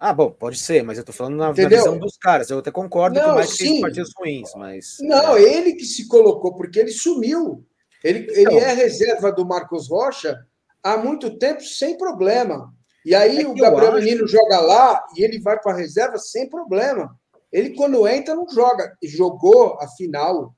Ah, 0.00 0.12
bom, 0.12 0.30
pode 0.30 0.58
ser, 0.58 0.84
mas 0.84 0.96
eu 0.96 1.04
tô 1.04 1.12
falando 1.12 1.36
na, 1.36 1.46
na 1.46 1.52
visão 1.52 1.98
dos 1.98 2.16
caras. 2.16 2.50
Eu 2.50 2.58
até 2.58 2.70
concordo 2.70 3.18
não, 3.18 3.24
que 3.24 3.30
o 3.30 3.34
Mike 3.36 3.52
sim. 3.52 3.66
fez 3.66 3.80
partidas 3.80 4.10
ruins, 4.16 4.50
mas. 4.54 4.96
Não, 5.00 5.36
é. 5.36 5.42
ele 5.42 5.72
que 5.72 5.84
se 5.84 6.06
colocou, 6.06 6.54
porque 6.54 6.78
ele 6.78 6.92
sumiu. 6.92 7.66
Ele, 8.04 8.26
ele 8.30 8.54
é 8.56 8.72
reserva 8.72 9.32
do 9.32 9.44
Marcos 9.44 9.88
Rocha 9.88 10.38
há 10.82 10.96
muito 10.96 11.36
tempo, 11.36 11.62
sem 11.62 11.98
problema. 11.98 12.72
E 13.04 13.14
aí 13.14 13.42
é 13.42 13.48
o 13.48 13.54
Gabriel 13.54 13.94
acho... 13.94 14.04
Menino 14.04 14.28
joga 14.28 14.60
lá 14.60 15.04
e 15.16 15.24
ele 15.24 15.40
vai 15.40 15.58
para 15.58 15.72
a 15.72 15.76
reserva 15.76 16.16
sem 16.18 16.48
problema. 16.48 17.18
Ele, 17.52 17.70
quando 17.70 18.06
entra, 18.06 18.34
não 18.34 18.46
joga. 18.48 18.96
Jogou 19.02 19.78
a 19.80 19.88
final. 19.88 20.54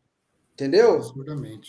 Entendeu? 0.52 1.00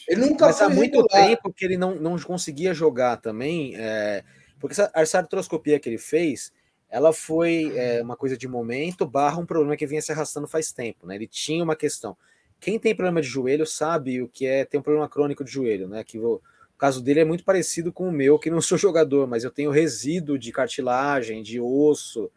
Ele 0.09 0.25
nunca 0.25 0.47
Mas 0.47 0.61
há 0.61 0.67
muito 0.67 1.01
regular. 1.01 1.27
tempo 1.27 1.53
que 1.53 1.63
ele 1.63 1.77
não, 1.77 1.95
não 1.95 2.19
conseguia 2.19 2.73
jogar 2.73 3.17
também. 3.17 3.73
É... 3.77 4.23
Porque 4.59 4.75
essa 4.93 5.19
artroscopia 5.19 5.79
que 5.79 5.87
ele 5.87 5.97
fez 5.97 6.51
ela 6.91 7.13
foi 7.13 7.71
é, 7.77 8.03
uma 8.03 8.17
coisa 8.17 8.37
de 8.37 8.49
momento, 8.49 9.07
barra 9.07 9.39
um 9.39 9.45
problema 9.45 9.77
que 9.77 9.87
vinha 9.87 10.01
se 10.01 10.11
arrastando 10.11 10.45
faz 10.45 10.73
tempo, 10.73 11.07
né? 11.07 11.15
Ele 11.15 11.25
tinha 11.25 11.63
uma 11.63 11.75
questão. 11.75 12.17
Quem 12.59 12.77
tem 12.77 12.93
problema 12.93 13.21
de 13.21 13.27
joelho 13.29 13.65
sabe 13.65 14.21
o 14.21 14.27
que 14.27 14.45
é 14.45 14.65
ter 14.65 14.77
um 14.77 14.81
problema 14.81 15.07
crônico 15.07 15.41
de 15.41 15.49
joelho, 15.49 15.87
né? 15.87 16.03
Que 16.03 16.19
o, 16.19 16.33
o 16.35 16.77
caso 16.77 17.01
dele 17.01 17.21
é 17.21 17.25
muito 17.25 17.45
parecido 17.45 17.93
com 17.93 18.09
o 18.09 18.11
meu, 18.11 18.37
que 18.37 18.49
não 18.49 18.59
sou 18.59 18.77
jogador, 18.77 19.25
mas 19.25 19.45
eu 19.45 19.49
tenho 19.49 19.71
resíduo 19.71 20.37
de 20.37 20.51
cartilagem, 20.51 21.41
de 21.41 21.61
osso 21.61 22.29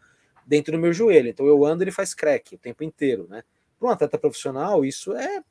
dentro 0.46 0.76
do 0.76 0.80
meu 0.80 0.92
joelho. 0.92 1.28
Então 1.28 1.46
eu 1.46 1.64
ando, 1.64 1.82
ele 1.82 1.90
faz 1.90 2.14
crack 2.14 2.55
o 2.55 2.59
tempo 2.59 2.84
inteiro, 2.84 3.26
né? 3.28 3.42
Para 3.76 3.88
um 3.88 3.90
atleta 3.90 4.16
profissional, 4.16 4.84
isso 4.84 5.14
é, 5.14 5.42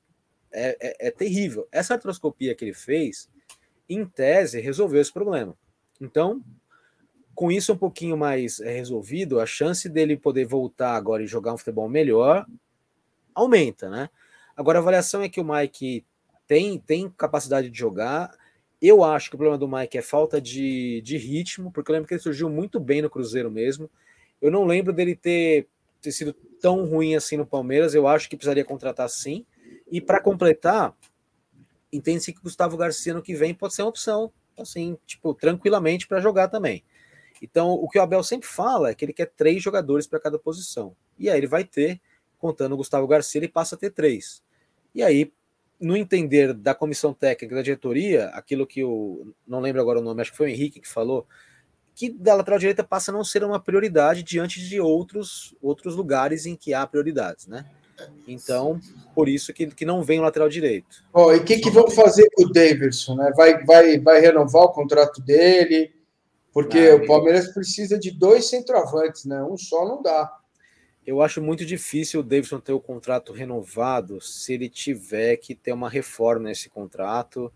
é, 0.49 0.77
é, 0.79 1.07
é 1.07 1.11
terrível. 1.11 1.67
Essa 1.73 1.95
artroscopia 1.95 2.55
que 2.55 2.63
ele 2.63 2.73
fez, 2.73 3.29
em 3.89 4.05
tese, 4.05 4.61
resolveu 4.61 5.01
esse 5.01 5.11
problema. 5.11 5.57
Então, 5.99 6.41
com 7.35 7.51
isso 7.51 7.73
um 7.73 7.77
pouquinho 7.77 8.17
mais 8.17 8.59
é, 8.59 8.71
resolvido, 8.71 9.39
a 9.39 9.45
chance 9.45 9.89
dele 9.89 10.15
poder 10.17 10.45
voltar 10.45 10.95
agora 10.95 11.23
e 11.23 11.27
jogar 11.27 11.53
um 11.53 11.57
futebol 11.57 11.89
melhor 11.89 12.45
aumenta, 13.33 13.89
né? 13.89 14.09
Agora 14.55 14.77
a 14.77 14.81
avaliação 14.81 15.21
é 15.21 15.29
que 15.29 15.41
o 15.41 15.45
Mike 15.45 16.05
tem, 16.47 16.77
tem 16.77 17.09
capacidade 17.09 17.69
de 17.69 17.77
jogar. 17.77 18.31
Eu 18.79 19.03
acho 19.03 19.29
que 19.29 19.35
o 19.35 19.37
problema 19.37 19.57
do 19.57 19.67
Mike 19.67 19.97
é 19.97 20.01
falta 20.01 20.39
de, 20.39 21.01
de 21.01 21.17
ritmo, 21.17 21.71
porque 21.71 21.89
eu 21.89 21.93
lembro 21.93 22.07
que 22.07 22.13
ele 22.13 22.21
surgiu 22.21 22.49
muito 22.49 22.79
bem 22.79 23.01
no 23.01 23.09
Cruzeiro 23.09 23.49
mesmo. 23.49 23.89
Eu 24.39 24.51
não 24.51 24.65
lembro 24.65 24.93
dele 24.93 25.15
ter, 25.15 25.67
ter 26.01 26.11
sido 26.11 26.33
tão 26.61 26.85
ruim 26.85 27.15
assim 27.15 27.37
no 27.37 27.45
Palmeiras. 27.45 27.95
Eu 27.95 28.07
acho 28.07 28.29
que 28.29 28.35
precisaria 28.35 28.63
contratar 28.65 29.09
sim. 29.09 29.45
E 29.89 29.99
para 29.99 30.21
completar, 30.21 30.95
entende-se 31.91 32.33
que 32.33 32.39
o 32.39 32.43
Gustavo 32.43 32.77
Garcia 32.77 33.13
no 33.13 33.21
que 33.21 33.33
vem 33.33 33.53
pode 33.53 33.73
ser 33.73 33.83
uma 33.83 33.89
opção, 33.89 34.31
assim, 34.59 34.97
tipo, 35.07 35.33
tranquilamente 35.33 36.07
para 36.07 36.19
jogar 36.19 36.49
também. 36.49 36.83
Então, 37.43 37.73
o 37.73 37.89
que 37.89 37.99
o 37.99 38.01
Abel 38.01 38.23
sempre 38.23 38.47
fala 38.47 38.89
é 38.89 38.95
que 38.95 39.03
ele 39.03 39.11
quer 39.11 39.25
três 39.25 39.61
jogadores 39.61 40.07
para 40.07 40.17
cada 40.17 40.39
posição. 40.39 40.95
E 41.19 41.29
aí 41.29 41.37
ele 41.37 41.45
vai 41.45 41.65
ter, 41.65 41.99
contando 42.39 42.71
o 42.71 42.77
Gustavo 42.77 43.05
Garcia, 43.05 43.39
ele 43.39 43.49
passa 43.49 43.75
a 43.75 43.77
ter 43.77 43.89
três. 43.89 44.41
E 44.95 45.03
aí, 45.03 45.29
no 45.77 45.97
entender 45.97 46.53
da 46.53 46.73
comissão 46.73 47.13
técnica 47.13 47.53
da 47.53 47.61
diretoria, 47.61 48.27
aquilo 48.27 48.65
que 48.65 48.81
o. 48.81 49.33
Não 49.45 49.59
lembro 49.59 49.81
agora 49.81 49.99
o 49.99 50.01
nome, 50.01 50.21
acho 50.21 50.31
que 50.31 50.37
foi 50.37 50.47
o 50.47 50.49
Henrique 50.49 50.79
que 50.79 50.87
falou, 50.87 51.27
que 51.93 52.09
da 52.09 52.33
lateral 52.33 52.59
direita 52.59 52.81
passa 52.81 53.11
a 53.11 53.13
não 53.13 53.25
ser 53.25 53.43
uma 53.43 53.59
prioridade 53.59 54.23
diante 54.23 54.65
de 54.65 54.79
outros, 54.79 55.53
outros 55.61 55.97
lugares 55.97 56.45
em 56.45 56.55
que 56.55 56.73
há 56.73 56.87
prioridades, 56.87 57.45
né? 57.45 57.65
Então, 58.25 58.79
por 59.13 59.27
isso 59.27 59.53
que, 59.53 59.67
que 59.67 59.85
não 59.85 60.01
vem 60.01 60.19
o 60.19 60.23
lateral 60.23 60.47
direito. 60.47 61.03
Oh, 61.11 61.33
e 61.33 61.39
o 61.39 61.43
que, 61.43 61.59
que 61.59 61.69
vão 61.69 61.89
fazer 61.89 62.29
com 62.33 62.45
o 62.45 62.51
Davidson? 62.51 63.15
Né? 63.15 63.31
Vai, 63.35 63.63
vai, 63.65 63.99
vai 63.99 64.21
renovar 64.21 64.63
o 64.63 64.71
contrato 64.71 65.21
dele? 65.21 65.93
Porque 66.53 66.77
ah, 66.77 66.95
o 66.95 67.07
Palmeiras 67.07 67.47
precisa 67.47 67.97
de 67.97 68.11
dois 68.11 68.47
centroavantes, 68.49 69.25
né? 69.25 69.43
Um 69.43 69.57
só 69.57 69.85
não 69.87 70.01
dá. 70.01 70.31
Eu 71.05 71.21
acho 71.21 71.41
muito 71.41 71.65
difícil 71.65 72.19
o 72.19 72.23
Davidson 72.23 72.59
ter 72.59 72.71
o 72.71 72.79
contrato 72.79 73.33
renovado 73.33 74.21
se 74.21 74.53
ele 74.53 74.69
tiver 74.69 75.35
que 75.37 75.55
ter 75.55 75.73
uma 75.73 75.89
reforma 75.89 76.47
nesse 76.47 76.69
contrato. 76.69 77.51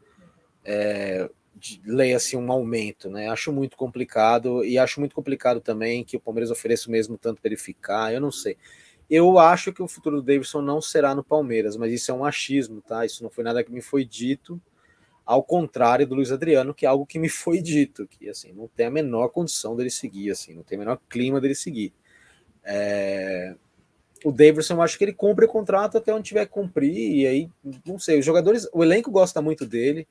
É, 0.66 1.30
leia-se 1.86 2.36
um 2.36 2.52
aumento, 2.52 3.10
né? 3.10 3.30
Acho 3.30 3.54
muito 3.54 3.78
complicado 3.78 4.66
e 4.66 4.78
acho 4.78 5.00
muito 5.00 5.16
complicado 5.16 5.62
também 5.62 6.04
que 6.04 6.18
o 6.18 6.20
Palmeiras 6.20 6.52
ofereça 6.52 6.90
o 6.90 6.92
mesmo 6.92 7.18
tanto 7.18 7.40
para 7.40 7.50
ele 7.50 7.58
ficar. 7.58 8.14
Eu 8.14 8.20
não 8.20 8.32
sei. 8.32 8.58
Eu 9.10 9.40
acho 9.40 9.72
que 9.72 9.82
o 9.82 9.88
futuro 9.88 10.18
do 10.18 10.24
Davidson 10.24 10.62
não 10.62 10.82
será 10.82 11.16
no 11.16 11.24
Palmeiras, 11.24 11.78
mas 11.78 11.94
isso 11.94 12.12
é 12.12 12.14
um 12.14 12.26
achismo, 12.26 12.82
tá? 12.82 13.06
Isso 13.06 13.24
não 13.24 13.30
foi 13.30 13.44
nada 13.44 13.64
que 13.64 13.72
me 13.72 13.80
foi 13.80 14.04
dito 14.04 14.60
ao 15.28 15.44
contrário 15.44 16.08
do 16.08 16.16
Luiz 16.16 16.32
Adriano, 16.32 16.74
que 16.74 16.86
é 16.86 16.90
algo 16.90 17.06
que 17.06 17.20
me 17.20 17.28
foi 17.28 17.62
dito, 17.62 18.08
que 18.08 18.30
assim, 18.30 18.54
não 18.54 18.70
tem 18.70 18.86
a 18.86 18.90
menor 18.90 19.28
condição 19.28 19.76
dele 19.76 19.90
seguir, 19.90 20.32
assim, 20.32 20.54
não 20.54 20.64
tem 20.64 20.78
o 20.78 20.80
menor 20.80 20.98
clima 21.10 21.42
dele 21.42 21.54
seguir. 21.54 21.94
É... 22.64 23.54
O 24.24 24.32
Davidson, 24.32 24.76
eu 24.76 24.82
acho 24.82 24.98
que 24.98 25.04
ele 25.04 25.14
cumpre 25.14 25.46
o 25.46 25.50
contrato 25.50 25.98
até 25.98 26.14
onde 26.14 26.30
tiver 26.30 26.46
que 26.46 26.54
cumprir, 26.54 26.96
e 26.96 27.28
aí, 27.28 27.50
não 27.86 28.00
sei, 28.00 28.18
os 28.18 28.26
jogadores, 28.26 28.70
o 28.72 28.82
elenco 28.82 29.12
gosta 29.12 29.42
muito 29.42 29.66
dele, 29.66 30.08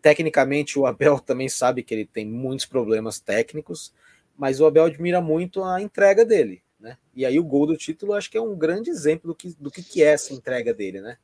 tecnicamente 0.00 0.78
o 0.78 0.86
Abel 0.86 1.18
também 1.20 1.48
sabe 1.48 1.82
que 1.82 1.92
ele 1.92 2.06
tem 2.06 2.24
muitos 2.24 2.66
problemas 2.66 3.18
técnicos, 3.18 3.92
mas 4.38 4.60
o 4.60 4.66
Abel 4.66 4.84
admira 4.84 5.20
muito 5.20 5.64
a 5.64 5.82
entrega 5.82 6.24
dele, 6.24 6.62
né? 6.78 6.96
E 7.12 7.26
aí 7.26 7.38
o 7.38 7.44
gol 7.44 7.66
do 7.66 7.76
título 7.76 8.14
acho 8.14 8.30
que 8.30 8.38
é 8.38 8.40
um 8.40 8.56
grande 8.56 8.90
exemplo 8.90 9.26
do 9.26 9.34
que, 9.34 9.56
do 9.58 9.70
que 9.72 10.04
é 10.04 10.06
essa 10.06 10.32
entrega 10.32 10.72
dele, 10.72 11.00
né? 11.00 11.18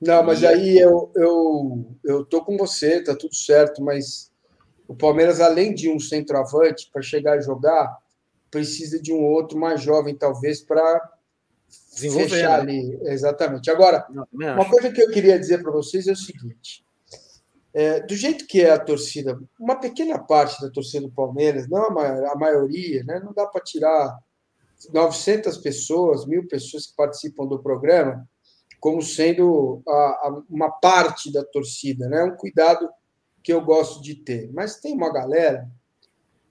Não, 0.00 0.22
mas 0.22 0.44
aí 0.44 0.78
eu, 0.78 1.10
eu, 1.16 1.96
eu 2.04 2.24
tô 2.24 2.44
com 2.44 2.56
você, 2.56 3.02
tá 3.02 3.16
tudo 3.16 3.34
certo, 3.34 3.82
mas 3.82 4.30
o 4.86 4.94
Palmeiras, 4.94 5.40
além 5.40 5.74
de 5.74 5.90
um 5.90 5.98
centroavante 5.98 6.88
para 6.92 7.02
chegar 7.02 7.36
e 7.36 7.42
jogar, 7.42 7.98
precisa 8.50 9.00
de 9.00 9.12
um 9.12 9.24
outro 9.24 9.58
mais 9.58 9.82
jovem, 9.82 10.14
talvez, 10.14 10.62
para 10.62 11.00
fechar 11.68 12.64
né? 12.64 12.72
ali. 12.72 12.98
Exatamente. 13.02 13.70
Agora, 13.70 14.06
uma 14.32 14.68
coisa 14.70 14.90
que 14.90 15.02
eu 15.02 15.10
queria 15.10 15.38
dizer 15.38 15.62
para 15.62 15.72
vocês 15.72 16.06
é 16.06 16.12
o 16.12 16.16
seguinte: 16.16 16.84
é, 17.74 18.00
do 18.00 18.14
jeito 18.14 18.46
que 18.46 18.62
é 18.62 18.70
a 18.70 18.78
torcida, 18.78 19.38
uma 19.58 19.76
pequena 19.76 20.18
parte 20.18 20.62
da 20.62 20.70
torcida 20.70 21.06
do 21.06 21.12
Palmeiras, 21.12 21.68
não 21.68 21.98
a, 21.98 22.32
a 22.32 22.36
maioria, 22.36 23.02
né, 23.04 23.20
não 23.22 23.32
dá 23.32 23.46
para 23.46 23.62
tirar 23.62 24.16
900 24.92 25.58
pessoas, 25.58 26.24
mil 26.24 26.46
pessoas 26.46 26.86
que 26.86 26.96
participam 26.96 27.46
do 27.46 27.58
programa 27.58 28.26
como 28.80 29.02
sendo 29.02 29.82
a, 29.86 29.92
a, 29.92 30.42
uma 30.48 30.70
parte 30.70 31.32
da 31.32 31.44
torcida, 31.44 32.08
né? 32.08 32.22
Um 32.24 32.36
cuidado 32.36 32.88
que 33.42 33.52
eu 33.52 33.60
gosto 33.60 34.02
de 34.02 34.14
ter. 34.14 34.50
Mas 34.52 34.80
tem 34.80 34.92
uma 34.92 35.12
galera 35.12 35.68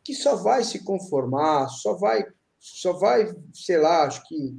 que 0.03 0.13
só 0.13 0.35
vai 0.35 0.63
se 0.63 0.83
conformar, 0.83 1.67
só 1.69 1.93
vai, 1.93 2.25
só 2.59 2.93
vai, 2.93 3.33
sei 3.53 3.77
lá, 3.77 4.03
acho 4.03 4.25
que 4.27 4.57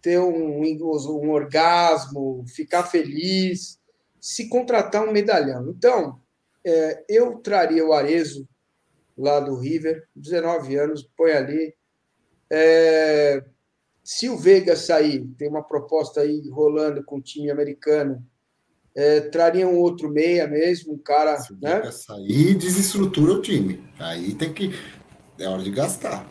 ter 0.00 0.18
um, 0.18 0.62
um 0.62 1.30
orgasmo, 1.30 2.44
ficar 2.54 2.84
feliz, 2.84 3.78
se 4.20 4.48
contratar 4.48 5.06
um 5.06 5.12
medalhão. 5.12 5.70
Então, 5.70 6.20
é, 6.64 7.04
eu 7.08 7.38
traria 7.38 7.84
o 7.84 7.92
Arezo 7.92 8.48
lá 9.16 9.40
do 9.40 9.56
River, 9.56 10.08
19 10.14 10.76
anos, 10.76 11.02
põe 11.16 11.32
ali. 11.32 11.74
É, 12.50 13.44
se 14.10 14.26
o 14.26 14.38
Veiga 14.38 14.74
sair, 14.74 15.22
tem 15.36 15.50
uma 15.50 15.62
proposta 15.62 16.22
aí 16.22 16.48
rolando 16.48 17.04
com 17.04 17.18
o 17.18 17.20
time 17.20 17.50
americano, 17.50 18.26
é, 18.96 19.20
traria 19.20 19.68
um 19.68 19.76
outro 19.76 20.08
meia 20.08 20.48
mesmo, 20.48 20.94
um 20.94 20.98
cara. 20.98 21.38
Se 21.38 21.52
o 21.52 21.58
né? 21.60 21.92
sair, 21.92 22.54
desestrutura 22.54 23.34
o 23.34 23.42
time. 23.42 23.86
Aí 23.98 24.34
tem 24.34 24.50
que. 24.50 24.70
É 25.38 25.46
hora 25.46 25.62
de 25.62 25.70
gastar. 25.70 26.26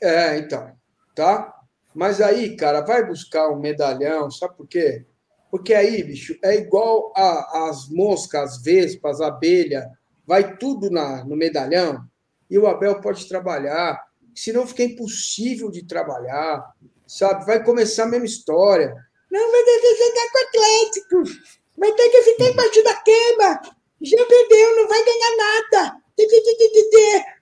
É, 0.00 0.38
então. 0.38 0.70
Tá? 1.12 1.52
Mas 1.92 2.20
aí, 2.20 2.54
cara, 2.54 2.82
vai 2.82 3.04
buscar 3.04 3.50
um 3.50 3.58
medalhão, 3.58 4.30
sabe 4.30 4.56
por 4.56 4.68
quê? 4.68 5.04
Porque 5.50 5.74
aí, 5.74 6.04
bicho, 6.04 6.38
é 6.40 6.54
igual 6.54 7.12
a, 7.16 7.68
as 7.68 7.88
moscas, 7.88 8.58
as 8.58 8.62
vespas, 8.62 9.20
a 9.20 9.26
abelha, 9.26 9.90
vai 10.24 10.56
tudo 10.56 10.88
na, 10.88 11.24
no 11.24 11.34
medalhão 11.34 12.00
e 12.48 12.56
o 12.56 12.68
Abel 12.68 13.00
pode 13.00 13.28
trabalhar, 13.28 14.00
senão 14.32 14.68
fica 14.68 14.84
impossível 14.84 15.68
de 15.68 15.84
trabalhar 15.84 16.64
sabe? 17.06 17.44
Vai 17.44 17.62
começar 17.64 18.04
a 18.04 18.08
mesma 18.08 18.26
história. 18.26 18.94
Não, 19.30 19.50
vai 19.50 19.64
ter 19.64 19.80
que 19.80 19.96
jogar 19.96 20.30
com 20.30 20.38
o 20.38 20.42
Atlético. 20.42 21.42
Vai 21.78 21.92
ter 21.92 22.10
que 22.10 22.22
ficar 22.22 22.48
embaixo 22.50 22.84
da 22.84 22.94
queima. 22.94 23.62
Já 24.02 24.26
perdeu, 24.26 24.76
não 24.76 24.88
vai 24.88 25.04
ganhar 25.04 25.36
nada. 25.36 25.96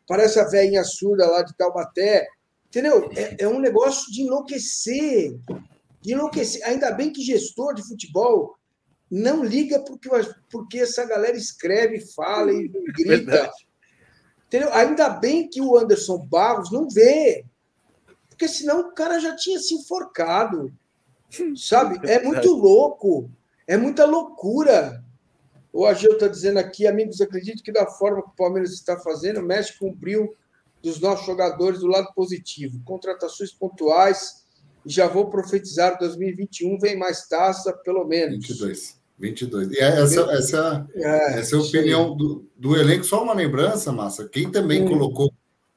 Parece 0.07 0.39
a 0.39 0.45
velhinha 0.45 0.85
surda 0.85 1.27
lá 1.27 1.43
de 1.43 1.57
Taubaté. 1.57 2.27
Entendeu? 2.67 3.11
É, 3.17 3.45
é 3.45 3.49
um 3.49 3.59
negócio 3.59 4.13
de 4.13 4.23
enlouquecer. 4.23 5.37
De 6.01 6.13
enlouquecer. 6.13 6.65
Ainda 6.65 6.93
bem 6.93 7.13
que 7.13 7.23
gestor 7.23 7.75
de 7.75 7.87
futebol 7.87 8.55
não 9.11 9.45
liga 9.45 9.81
porque, 9.81 10.09
porque 10.51 10.79
essa 10.79 11.05
galera 11.05 11.37
escreve, 11.37 12.01
fala 12.15 12.53
e 12.53 12.69
grita. 12.95 13.09
Verdade. 13.09 13.67
Entendeu? 14.47 14.73
Ainda 14.73 15.09
bem 15.09 15.49
que 15.49 15.61
o 15.61 15.77
Anderson 15.77 16.19
Barros 16.19 16.71
não 16.71 16.89
vê. 16.89 17.45
Porque 18.41 18.55
senão 18.55 18.81
o 18.81 18.93
cara 18.95 19.19
já 19.19 19.37
tinha 19.37 19.59
se 19.59 19.75
enforcado. 19.75 20.73
Sabe? 21.55 22.01
É 22.11 22.23
muito 22.23 22.51
louco. 22.55 23.31
É 23.67 23.77
muita 23.77 24.07
loucura. 24.07 25.05
O 25.71 25.85
Ageu 25.85 26.15
está 26.15 26.27
dizendo 26.27 26.59
aqui, 26.59 26.87
amigos, 26.87 27.21
acredito 27.21 27.63
que 27.63 27.71
da 27.71 27.87
forma 27.87 28.23
que 28.23 28.31
o 28.31 28.35
Palmeiras 28.35 28.73
está 28.73 28.99
fazendo, 28.99 29.41
o 29.41 29.43
Messi 29.43 29.79
cumpriu 29.79 30.35
dos 30.83 30.99
nossos 30.99 31.27
jogadores 31.27 31.81
do 31.81 31.87
lado 31.87 32.09
positivo. 32.15 32.81
Contratações 32.83 33.53
pontuais. 33.53 34.47
E 34.87 34.91
já 34.91 35.07
vou 35.07 35.29
profetizar 35.29 35.99
2021 35.99 36.79
vem 36.79 36.97
mais 36.97 37.29
taça, 37.29 37.75
pelo 37.75 38.07
menos. 38.07 38.47
22. 38.49 38.99
22. 39.19 39.71
E 39.73 39.79
é 39.81 40.01
essa, 40.01 40.21
essa, 40.33 40.89
é, 40.95 41.41
essa 41.41 41.57
é 41.57 41.59
a 41.59 41.63
opinião 41.63 42.17
do, 42.17 42.49
do 42.57 42.75
elenco. 42.75 43.05
Só 43.05 43.23
uma 43.23 43.35
lembrança, 43.35 43.93
Massa. 43.93 44.27
Quem 44.27 44.51
também 44.51 44.83
hum. 44.83 44.89
colocou 44.89 45.31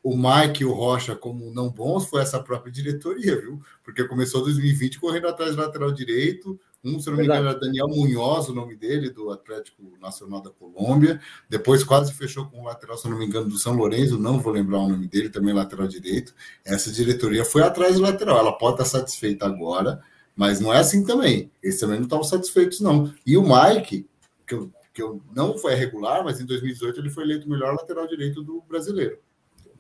o 0.04 0.18
Mike 0.18 0.64
e 0.64 0.66
o 0.66 0.74
Rocha 0.74 1.16
como 1.16 1.50
não 1.50 1.70
bons 1.70 2.06
foi 2.06 2.22
essa 2.22 2.38
própria 2.38 2.70
diretoria, 2.70 3.40
viu? 3.40 3.62
Porque 3.82 4.04
começou 4.04 4.44
2020 4.44 5.00
correndo 5.00 5.30
atrás 5.30 5.56
do 5.56 5.62
lateral 5.62 5.94
direito. 5.94 6.60
Um, 6.84 7.00
se 7.00 7.10
não 7.10 7.16
me 7.16 7.24
engano, 7.24 7.48
era 7.48 7.58
Daniel 7.58 7.88
Munhoz, 7.88 8.50
o 8.50 8.54
nome 8.54 8.76
dele, 8.76 9.10
do 9.10 9.32
Atlético 9.32 9.82
Nacional 10.02 10.42
da 10.42 10.50
Colômbia. 10.50 11.22
Depois 11.50 11.86
quase 11.86 12.14
fechou 12.14 12.46
com 12.48 12.60
o 12.60 12.66
lateral, 12.66 12.98
se 12.98 13.10
não 13.10 13.18
me 13.18 13.26
engano, 13.26 13.48
do 13.48 13.58
São 13.58 13.74
Lourenço, 13.74 14.20
não 14.20 14.42
vou 14.42 14.52
lembrar 14.52 14.80
o 14.80 14.90
nome 14.90 15.08
dele, 15.08 15.30
também 15.30 15.54
lateral 15.54 15.88
direito. 15.88 16.36
Essa 16.66 16.92
diretoria 16.92 17.46
foi 17.46 17.62
atrás 17.62 17.96
do 17.96 18.02
lateral. 18.02 18.38
Ela 18.38 18.52
pode 18.52 18.74
estar 18.74 19.00
satisfeita 19.00 19.46
agora, 19.46 20.02
mas 20.36 20.60
não 20.60 20.74
é 20.74 20.80
assim 20.80 21.06
também. 21.06 21.50
Eles 21.64 21.80
também 21.80 21.96
não 21.96 22.04
estavam 22.04 22.26
satisfeitos, 22.26 22.82
não. 22.82 23.14
E 23.26 23.38
o 23.38 23.44
Mike, 23.44 24.06
que 24.46 24.54
eu, 24.54 24.70
que 24.94 25.02
eu 25.02 25.22
não 25.34 25.58
foi 25.58 25.76
regular, 25.76 26.26
mas 26.26 26.42
em 26.42 26.46
2018 26.46 27.00
ele 27.00 27.10
foi 27.10 27.24
eleito 27.24 27.48
o 27.48 27.50
melhor 27.50 27.74
lateral 27.74 28.06
direito 28.06 28.44
do 28.44 28.62
brasileiro. 28.68 29.18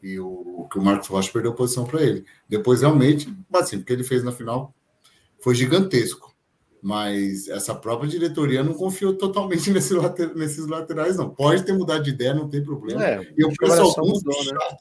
E 0.03 0.19
o 0.19 0.67
que 0.69 0.77
o 0.77 0.83
Marcos 0.83 1.07
Rocha 1.07 1.31
perdeu 1.31 1.53
posição 1.53 1.85
para 1.85 2.01
ele. 2.03 2.25
Depois, 2.47 2.81
realmente, 2.81 3.33
assim, 3.53 3.77
o 3.77 3.83
que 3.83 3.93
ele 3.93 4.03
fez 4.03 4.21
na 4.21 4.33
final 4.33 4.75
foi 5.39 5.55
gigantesco. 5.55 6.33
Mas 6.81 7.47
essa 7.47 7.73
própria 7.73 8.09
diretoria 8.09 8.61
não 8.61 8.73
confiou 8.73 9.15
totalmente 9.15 9.71
nesse 9.71 9.93
later, 9.93 10.35
nesses 10.35 10.67
laterais, 10.67 11.15
não. 11.15 11.29
Pode 11.29 11.63
ter 11.63 11.71
mudado 11.71 12.03
de 12.03 12.09
ideia, 12.09 12.33
não 12.33 12.49
tem 12.49 12.61
problema. 12.61 13.01
É, 13.01 13.33
e 13.37 13.45
o 13.45 13.53
pessoal 13.55 13.93
mudou, 13.97 14.43
né? 14.43 14.77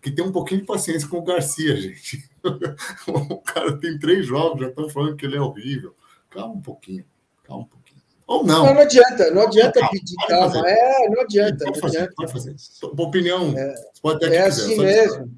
que 0.00 0.10
tem 0.10 0.24
um 0.24 0.32
pouquinho 0.32 0.60
de 0.60 0.66
paciência 0.66 1.08
com 1.08 1.18
o 1.18 1.24
Garcia, 1.24 1.76
gente. 1.80 2.28
o 3.06 3.38
cara 3.38 3.78
tem 3.78 3.98
três 3.98 4.26
jogos, 4.26 4.60
já 4.60 4.68
estão 4.68 4.88
falando 4.88 5.16
que 5.16 5.26
ele 5.26 5.36
é 5.36 5.40
horrível. 5.40 5.94
Calma 6.30 6.54
um 6.54 6.60
pouquinho, 6.60 7.04
calma 7.44 7.64
um 7.64 7.68
pouquinho. 7.68 7.87
Ou 8.28 8.44
não. 8.44 8.66
Não, 8.66 8.74
não 8.74 8.82
adianta, 8.82 9.30
não 9.30 9.42
adianta 9.42 9.80
pedir 9.90 10.14
calma. 10.28 10.52
Fazer. 10.52 10.68
É, 10.68 11.08
não 11.08 11.22
adianta. 11.22 11.64
Pode 11.64 11.80
fazer, 11.80 11.96
adianta. 11.96 12.14
pode 12.14 12.32
fazer. 12.32 12.56
opinião, 12.82 13.58
é, 13.58 13.74
pode 14.02 14.20
ter 14.20 14.32
é 14.34 14.42
assim 14.42 14.68
quiser, 14.68 14.84
mesmo. 14.84 15.34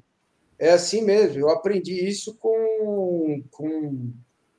É 0.59 0.71
assim 0.71 1.01
mesmo. 1.01 1.39
Eu 1.39 1.49
aprendi 1.49 2.05
isso 2.05 2.35
com, 2.35 3.41
com, 3.49 4.11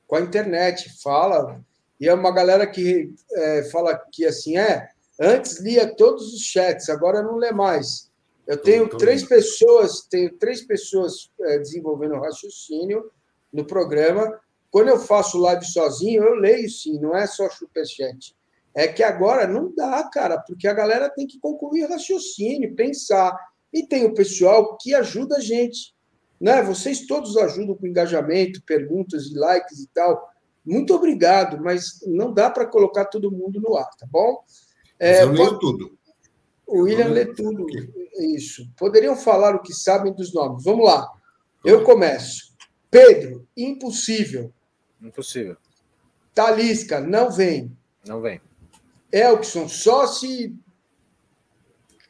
com 0.07 0.15
a 0.15 0.19
internet. 0.19 0.91
Fala. 1.03 1.63
E 1.99 2.09
é 2.09 2.13
uma 2.13 2.33
galera 2.33 2.65
que 2.65 3.13
é, 3.33 3.63
fala 3.65 3.95
que 4.11 4.25
assim, 4.25 4.57
é, 4.57 4.89
antes 5.21 5.59
lia 5.59 5.95
todos 5.95 6.33
os 6.33 6.41
chats, 6.41 6.89
agora 6.89 7.21
não 7.21 7.37
lê 7.37 7.51
mais. 7.51 8.11
Eu 8.47 8.57
tenho 8.57 8.89
três 8.89 9.23
pessoas, 9.23 10.01
tenho 10.09 10.33
três 10.33 10.61
pessoas 10.61 11.29
é, 11.39 11.59
desenvolvendo 11.59 12.19
raciocínio 12.19 13.11
no 13.53 13.63
programa. 13.63 14.39
Quando 14.73 14.87
eu 14.87 14.97
faço 14.97 15.37
live 15.37 15.63
sozinho, 15.63 16.23
eu 16.23 16.33
leio 16.33 16.67
sim, 16.67 16.99
não 16.99 17.15
é 17.15 17.27
só 17.27 17.47
superchat. 17.47 18.35
É 18.73 18.87
que 18.87 19.03
agora 19.03 19.45
não 19.45 19.71
dá, 19.71 20.03
cara, 20.11 20.39
porque 20.39 20.67
a 20.67 20.73
galera 20.73 21.11
tem 21.11 21.27
que 21.27 21.39
concluir 21.39 21.87
raciocínio, 21.87 22.73
pensar. 22.73 23.37
E 23.71 23.85
tem 23.85 24.03
o 24.03 24.15
pessoal 24.15 24.75
que 24.81 24.95
ajuda 24.95 25.37
a 25.37 25.39
gente. 25.39 25.93
Né? 26.41 26.63
Vocês 26.63 27.05
todos 27.05 27.37
ajudam 27.37 27.75
com 27.75 27.85
engajamento, 27.85 28.63
perguntas 28.63 29.27
e 29.27 29.37
likes 29.37 29.79
e 29.79 29.87
tal. 29.93 30.27
Muito 30.65 30.95
obrigado, 30.95 31.63
mas 31.63 31.99
não 32.07 32.33
dá 32.33 32.49
para 32.49 32.65
colocar 32.65 33.05
todo 33.05 33.31
mundo 33.31 33.61
no 33.61 33.77
ar, 33.77 33.91
tá 33.95 34.07
bom? 34.09 34.43
É, 34.99 35.21
eu 35.21 35.33
leio 35.33 35.49
pode... 35.49 35.59
tudo. 35.59 35.97
O 36.65 36.81
William 36.81 37.09
lê 37.09 37.25
tudo. 37.27 37.67
Isso. 38.17 38.67
Poderiam 38.75 39.15
falar 39.15 39.53
o 39.53 39.61
que 39.61 39.71
sabem 39.71 40.11
dos 40.11 40.33
nomes. 40.33 40.63
Vamos 40.63 40.83
lá. 40.83 41.07
Eu 41.63 41.83
começo. 41.83 42.55
Pedro, 42.89 43.47
impossível. 43.55 44.51
Impossível. 45.03 45.57
Talisca, 46.33 46.99
não 46.99 47.29
vem. 47.29 47.75
Não 48.07 48.21
vem. 48.21 48.41
Elkson, 49.11 49.67
só 49.67 50.07
se 50.07 50.55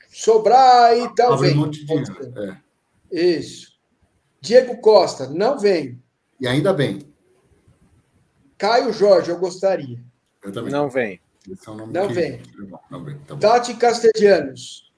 sobrar 0.10 0.98
e 0.98 1.14
tal, 1.16 1.38
vem. 1.38 1.58
Um 1.58 1.70
é. 1.70 2.62
Isso. 3.12 3.74
Diego 4.40 4.80
Costa, 4.80 5.28
não 5.28 5.60
vem. 5.60 6.02
E 6.40 6.48
ainda 6.48 6.74
bem. 6.74 7.00
Caio 8.58 8.94
Jorge, 8.94 9.32
eu 9.32 9.40
gostaria. 9.40 10.02
Eu 10.42 10.52
também. 10.52 10.72
Não 10.72 10.90
vem. 10.90 11.20
É 11.66 11.70
um 11.70 11.76
não, 11.88 12.08
vem. 12.10 12.42
não 12.90 13.04
vem. 13.04 13.18
Tá 13.20 13.36
Tati 13.36 13.74
Castellanos. 13.76 14.93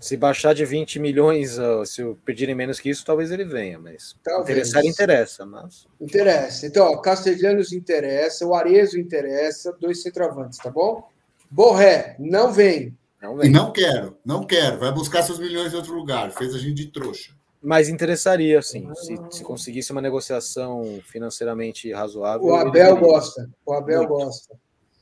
Se 0.00 0.16
baixar 0.16 0.54
de 0.54 0.64
20 0.64 1.00
milhões, 1.00 1.58
se 1.86 2.04
pedirem 2.24 2.54
menos 2.54 2.78
que 2.78 2.88
isso, 2.88 3.04
talvez 3.04 3.32
ele 3.32 3.44
venha, 3.44 3.78
mas 3.78 4.14
talvez. 4.22 4.68
interessar 4.68 4.84
interessa, 4.84 5.44
mas... 5.44 5.86
Interessa. 6.00 6.66
Então, 6.66 6.86
ó, 6.86 6.96
Castellanos 6.98 7.72
interessa, 7.72 8.46
o 8.46 8.54
Arezo 8.54 8.98
interessa, 8.98 9.76
dois 9.80 10.00
centroavantes, 10.02 10.58
tá 10.58 10.70
bom? 10.70 11.08
Borré, 11.50 12.14
não 12.18 12.52
vem. 12.52 12.96
Não 13.20 13.36
vem. 13.36 13.48
E 13.48 13.52
não 13.52 13.72
quero, 13.72 14.16
não 14.24 14.44
quero. 14.44 14.78
Vai 14.78 14.92
buscar 14.92 15.22
seus 15.22 15.38
milhões 15.38 15.72
em 15.72 15.76
outro 15.76 15.92
lugar. 15.94 16.30
Fez 16.30 16.54
a 16.54 16.58
gente 16.58 16.74
de 16.74 16.86
trouxa. 16.86 17.32
Mas 17.60 17.88
interessaria, 17.88 18.62
sim. 18.62 18.88
Se, 18.94 19.18
se 19.30 19.42
conseguisse 19.42 19.90
uma 19.90 20.00
negociação 20.00 21.00
financeiramente 21.04 21.92
razoável. 21.92 22.46
O 22.46 22.54
Abel 22.54 22.96
gosta. 22.98 23.50
O 23.66 23.72
Abel 23.72 24.00
Muito. 24.00 24.10
gosta. 24.10 24.56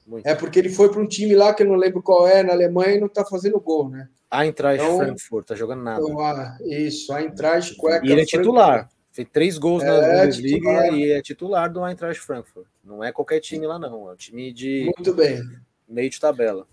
Muito. 0.07 0.27
É 0.27 0.35
porque 0.35 0.59
ele 0.59 0.71
foi 0.71 0.89
para 0.89 1.01
um 1.01 1.07
time 1.07 1.35
lá 1.35 1.53
que 1.53 1.63
eu 1.63 1.67
não 1.67 1.75
lembro 1.75 2.03
qual 2.03 2.27
é, 2.27 2.43
na 2.43 2.53
Alemanha, 2.53 2.95
e 2.95 3.01
não 3.01 3.09
está 3.09 3.25
fazendo 3.25 3.61
gol, 3.61 3.91
né? 3.91 4.09
Eintracht 4.43 4.83
então, 4.83 4.99
Frankfurt, 4.99 5.47
tá 5.47 5.55
jogando 5.55 5.83
nada. 5.83 6.01
Então, 6.01 6.21
ah, 6.21 6.59
isso, 6.63 7.13
Eintracht 7.13 7.77
Cueca. 7.77 8.07
E 8.07 8.13
ele 8.13 8.23
é 8.23 8.25
titular. 8.25 8.89
Fez 9.11 9.29
três 9.33 9.59
gols 9.59 9.83
é, 9.83 9.87
na 9.87 10.23
Bundesliga 10.23 10.89
e 10.89 11.11
é 11.11 11.23
titular 11.23 11.73
do 11.73 11.85
Eintracht 11.85 12.21
Frankfurt. 12.21 12.67
Não 12.85 13.03
é 13.03 13.11
qualquer 13.11 13.41
time 13.41 13.67
lá, 13.67 13.79
não. 13.79 14.09
É 14.11 14.13
um 14.13 14.17
time 14.17 14.53
de. 14.53 14.93
Muito 14.97 15.15
bem. 15.15 15.43
Meio 15.89 16.11
de 16.11 16.21
tabela. 16.21 16.67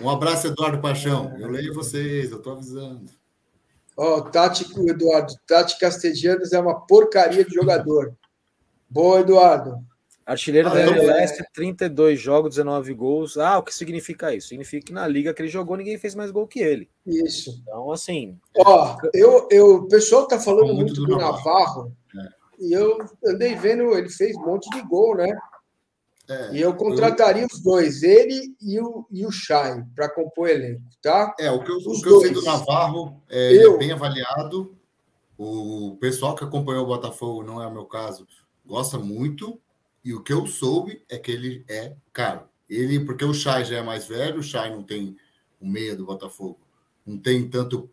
Um 0.00 0.08
abraço, 0.08 0.46
Eduardo 0.46 0.80
Paixão. 0.80 1.36
Eu 1.38 1.48
leio 1.48 1.74
vocês, 1.74 2.30
eu 2.30 2.40
tô 2.40 2.52
avisando. 2.52 3.04
Ó, 3.96 4.16
oh, 4.16 4.22
Tati, 4.22 4.64
Eduardo. 4.88 5.34
Tati 5.46 5.78
Castellanos 5.78 6.52
é 6.52 6.58
uma 6.58 6.80
porcaria 6.86 7.44
de 7.44 7.54
jogador. 7.54 8.14
Boa, 8.88 9.20
Eduardo. 9.20 9.84
Artilheiro 10.32 10.68
ah, 10.68 10.74
da 10.74 10.80
MLS, 10.80 11.40
é... 11.40 11.46
32 11.52 12.18
jogos, 12.18 12.56
19 12.56 12.94
gols. 12.94 13.36
Ah, 13.36 13.58
o 13.58 13.62
que 13.62 13.74
significa 13.74 14.34
isso? 14.34 14.48
Significa 14.48 14.86
que 14.86 14.92
na 14.92 15.06
liga 15.06 15.32
que 15.32 15.42
ele 15.42 15.48
jogou, 15.48 15.76
ninguém 15.76 15.98
fez 15.98 16.14
mais 16.14 16.30
gol 16.30 16.46
que 16.46 16.60
ele. 16.60 16.88
Isso. 17.06 17.60
Então, 17.62 17.92
assim. 17.92 18.38
Ó, 18.58 18.96
eu, 19.12 19.46
eu, 19.50 19.74
o 19.76 19.88
pessoal 19.88 20.26
tá 20.26 20.40
falando 20.40 20.74
muito, 20.74 20.78
muito 20.78 20.94
do, 20.94 21.06
do 21.06 21.16
Navarro, 21.16 21.42
Navarro 21.42 21.96
é. 22.16 22.28
e 22.58 22.72
eu 22.72 22.98
andei 23.26 23.54
vendo, 23.54 23.96
ele 23.96 24.08
fez 24.08 24.36
um 24.36 24.46
monte 24.46 24.70
de 24.70 24.80
gol, 24.82 25.16
né? 25.16 25.36
É, 26.28 26.54
e 26.54 26.60
eu 26.60 26.74
contrataria 26.74 27.42
eu... 27.42 27.48
os 27.52 27.60
dois, 27.60 28.02
ele 28.02 28.54
e 28.60 28.80
o, 28.80 29.04
e 29.10 29.26
o 29.26 29.30
Chay, 29.30 29.82
para 29.94 30.08
compor 30.08 30.48
elenco, 30.48 30.82
tá? 31.02 31.34
É, 31.38 31.50
o 31.50 31.62
que 31.62 31.70
eu, 31.70 31.76
o 31.76 32.00
que 32.00 32.08
eu 32.08 32.20
sei 32.20 32.30
do 32.30 32.42
Navarro 32.42 33.20
é, 33.28 33.52
eu... 33.52 33.74
é 33.74 33.78
bem 33.78 33.92
avaliado. 33.92 34.74
O 35.36 35.96
pessoal 36.00 36.36
que 36.36 36.44
acompanhou 36.44 36.84
o 36.84 36.86
Botafogo, 36.86 37.42
não 37.42 37.60
é 37.60 37.66
o 37.66 37.72
meu 37.72 37.84
caso, 37.84 38.26
gosta 38.64 38.98
muito. 38.98 39.60
E 40.04 40.12
o 40.14 40.22
que 40.22 40.32
eu 40.32 40.46
soube 40.46 41.04
é 41.08 41.18
que 41.18 41.30
ele 41.30 41.64
é 41.68 41.94
caro. 42.12 42.48
Ele, 42.68 43.04
porque 43.04 43.24
o 43.24 43.34
Chay 43.34 43.64
já 43.64 43.76
é 43.76 43.82
mais 43.82 44.06
velho, 44.06 44.40
o 44.40 44.42
Chay 44.42 44.70
não 44.70 44.82
tem 44.82 45.16
o 45.60 45.66
meia 45.66 45.94
do 45.94 46.06
Botafogo, 46.06 46.58
não 47.06 47.18
tem 47.18 47.48
tanto 47.48 47.90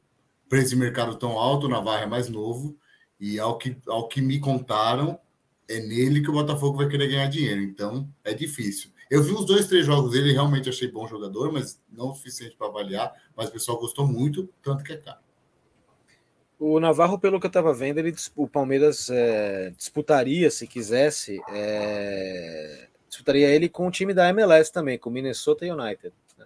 preço 0.47 0.69
de 0.69 0.75
mercado 0.75 1.15
tão 1.15 1.37
alto, 1.37 1.67
o 1.67 1.69
Navarro 1.69 2.03
é 2.03 2.07
mais 2.07 2.29
novo, 2.29 2.75
e 3.19 3.39
ao 3.39 3.57
que, 3.57 3.77
ao 3.87 4.07
que 4.07 4.21
me 4.21 4.39
contaram, 4.39 5.19
é 5.67 5.79
nele 5.79 6.21
que 6.21 6.29
o 6.29 6.33
Botafogo 6.33 6.77
vai 6.77 6.87
querer 6.87 7.07
ganhar 7.09 7.27
dinheiro. 7.27 7.61
Então, 7.61 8.09
é 8.23 8.33
difícil. 8.33 8.89
Eu 9.09 9.23
vi 9.23 9.31
os 9.33 9.45
dois, 9.45 9.67
três 9.67 9.85
jogos 9.85 10.11
dele, 10.11 10.31
realmente 10.31 10.69
achei 10.69 10.87
bom 10.87 11.07
jogador, 11.07 11.51
mas 11.51 11.79
não 11.91 12.11
o 12.11 12.15
suficiente 12.15 12.55
para 12.55 12.67
avaliar. 12.67 13.11
Mas 13.35 13.49
o 13.49 13.51
pessoal 13.51 13.79
gostou 13.79 14.07
muito, 14.07 14.49
tanto 14.61 14.83
que 14.83 14.93
é 14.93 14.97
caro. 14.97 15.19
O 16.59 16.77
Navarro, 16.77 17.17
pelo 17.17 17.39
que 17.39 17.45
eu 17.45 17.49
estava 17.49 17.73
vendo, 17.73 17.99
ele, 17.99 18.13
o 18.35 18.45
Palmeiras 18.45 19.09
é, 19.09 19.71
disputaria, 19.77 20.51
se 20.51 20.67
quisesse, 20.67 21.39
é, 21.49 22.87
disputaria 23.07 23.47
ele 23.47 23.69
com 23.69 23.87
o 23.87 23.91
time 23.91 24.13
da 24.13 24.27
MLS 24.27 24.69
também, 24.69 24.99
com 24.99 25.09
o 25.09 25.13
Minnesota 25.13 25.65
United. 25.65 26.13
Né? 26.37 26.45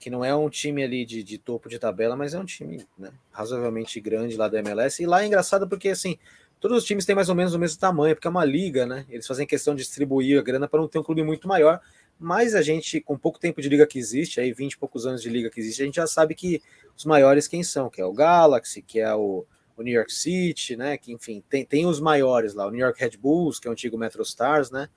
Que 0.00 0.10
não 0.10 0.24
é 0.24 0.34
um 0.34 0.50
time 0.50 0.82
ali 0.82 1.06
de, 1.06 1.22
de 1.22 1.38
topo 1.38 1.68
de 1.68 1.78
tabela, 1.78 2.16
mas 2.16 2.34
é 2.34 2.40
um 2.40 2.44
time 2.44 2.84
né, 2.98 3.12
razoavelmente 3.30 4.00
grande 4.00 4.36
lá 4.36 4.48
da 4.48 4.58
MLS. 4.58 5.00
E 5.00 5.06
lá 5.06 5.22
é 5.22 5.26
engraçado 5.26 5.68
porque, 5.68 5.90
assim, 5.90 6.18
todos 6.58 6.78
os 6.78 6.84
times 6.84 7.06
têm 7.06 7.14
mais 7.14 7.28
ou 7.28 7.36
menos 7.36 7.54
o 7.54 7.58
mesmo 7.58 7.78
tamanho, 7.78 8.16
porque 8.16 8.26
é 8.26 8.30
uma 8.30 8.44
liga, 8.44 8.84
né? 8.84 9.06
Eles 9.08 9.28
fazem 9.28 9.46
questão 9.46 9.76
de 9.76 9.82
distribuir 9.82 10.40
a 10.40 10.42
grana 10.42 10.66
para 10.66 10.80
não 10.80 10.88
ter 10.88 10.98
um 10.98 11.04
clube 11.04 11.22
muito 11.22 11.46
maior. 11.46 11.80
Mas 12.18 12.54
a 12.54 12.62
gente, 12.62 13.00
com 13.00 13.18
pouco 13.18 13.38
tempo 13.38 13.60
de 13.60 13.68
liga 13.68 13.86
que 13.86 13.98
existe, 13.98 14.40
aí 14.40 14.52
20 14.52 14.72
e 14.72 14.78
poucos 14.78 15.06
anos 15.06 15.22
de 15.22 15.28
liga 15.28 15.50
que 15.50 15.60
existe, 15.60 15.82
a 15.82 15.84
gente 15.84 15.96
já 15.96 16.06
sabe 16.06 16.34
que 16.34 16.62
os 16.96 17.04
maiores 17.04 17.48
quem 17.48 17.62
são, 17.62 17.90
que 17.90 18.00
é 18.00 18.04
o 18.04 18.12
Galaxy, 18.12 18.82
que 18.82 19.00
é 19.00 19.14
o, 19.14 19.44
o 19.76 19.82
New 19.82 19.92
York 19.92 20.12
City, 20.12 20.76
né? 20.76 20.96
Que 20.96 21.12
enfim, 21.12 21.42
tem, 21.48 21.64
tem 21.64 21.86
os 21.86 22.00
maiores 22.00 22.54
lá, 22.54 22.66
o 22.66 22.70
New 22.70 22.80
York 22.80 22.98
Red 23.00 23.16
Bulls, 23.18 23.58
que 23.58 23.66
é 23.66 23.70
o 23.70 23.72
antigo 23.72 23.98
Metro 23.98 24.22
Stars, 24.22 24.70
né? 24.70 24.88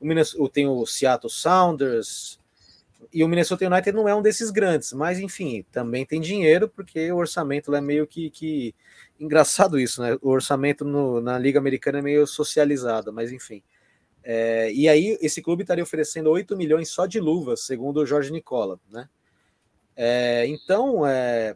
O 0.00 0.06
Minnesota, 0.06 0.52
tem 0.52 0.66
o 0.66 0.84
Seattle 0.84 1.30
Sounders, 1.30 2.38
e 3.12 3.22
o 3.22 3.28
Minnesota 3.28 3.66
United 3.66 3.92
não 3.92 4.08
é 4.08 4.14
um 4.14 4.22
desses 4.22 4.50
grandes, 4.50 4.92
mas 4.92 5.18
enfim, 5.18 5.64
também 5.70 6.04
tem 6.04 6.20
dinheiro, 6.20 6.68
porque 6.68 7.12
o 7.12 7.16
orçamento 7.16 7.70
lá 7.70 7.78
é 7.78 7.80
meio 7.80 8.06
que, 8.06 8.30
que... 8.30 8.74
engraçado 9.18 9.78
isso, 9.78 10.02
né? 10.02 10.16
O 10.20 10.30
orçamento 10.30 10.84
no, 10.84 11.20
na 11.20 11.38
Liga 11.38 11.58
Americana 11.58 11.98
é 11.98 12.02
meio 12.02 12.26
socializado, 12.26 13.12
mas 13.12 13.30
enfim. 13.32 13.62
É, 14.26 14.72
e 14.72 14.88
aí, 14.88 15.18
esse 15.20 15.42
clube 15.42 15.62
estaria 15.62 15.84
oferecendo 15.84 16.30
8 16.30 16.56
milhões 16.56 16.88
só 16.88 17.04
de 17.04 17.20
luvas, 17.20 17.60
segundo 17.60 18.00
o 18.00 18.06
Jorge 18.06 18.32
Nicola, 18.32 18.80
né? 18.90 19.06
É, 19.94 20.46
então, 20.46 21.06
é, 21.06 21.54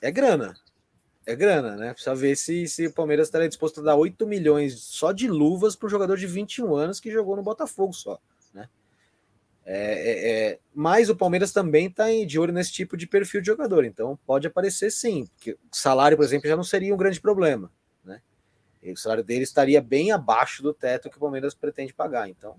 é 0.00 0.10
grana. 0.10 0.56
É 1.26 1.36
grana, 1.36 1.76
né? 1.76 1.92
Precisa 1.92 2.14
ver 2.14 2.34
se, 2.34 2.66
se 2.66 2.86
o 2.86 2.92
Palmeiras 2.94 3.28
estaria 3.28 3.46
disposto 3.46 3.80
a 3.80 3.84
dar 3.84 3.96
8 3.96 4.26
milhões 4.26 4.80
só 4.80 5.12
de 5.12 5.28
luvas 5.28 5.76
para 5.76 5.86
o 5.86 5.90
jogador 5.90 6.16
de 6.16 6.26
21 6.26 6.74
anos 6.74 6.98
que 6.98 7.10
jogou 7.10 7.36
no 7.36 7.42
Botafogo 7.42 7.92
só, 7.92 8.18
né? 8.54 8.70
É, 9.66 9.76
é, 9.76 10.30
é 10.52 10.58
mas 10.74 11.10
o 11.10 11.16
Palmeiras 11.16 11.52
também 11.52 11.88
está 11.88 12.06
de 12.26 12.38
olho 12.38 12.54
nesse 12.54 12.72
tipo 12.72 12.96
de 12.96 13.06
perfil 13.06 13.42
de 13.42 13.48
jogador, 13.48 13.84
então 13.84 14.18
pode 14.24 14.46
aparecer 14.46 14.90
sim, 14.90 15.26
porque 15.26 15.58
salário, 15.70 16.16
por 16.16 16.24
exemplo, 16.24 16.48
já 16.48 16.56
não 16.56 16.64
seria 16.64 16.94
um 16.94 16.98
grande 16.98 17.20
problema 17.20 17.70
o 18.82 18.96
salário 18.96 19.24
dele 19.24 19.44
estaria 19.44 19.80
bem 19.80 20.12
abaixo 20.12 20.62
do 20.62 20.72
teto 20.72 21.10
que 21.10 21.16
o 21.16 21.20
Palmeiras 21.20 21.54
pretende 21.54 21.92
pagar. 21.92 22.28
Então. 22.28 22.56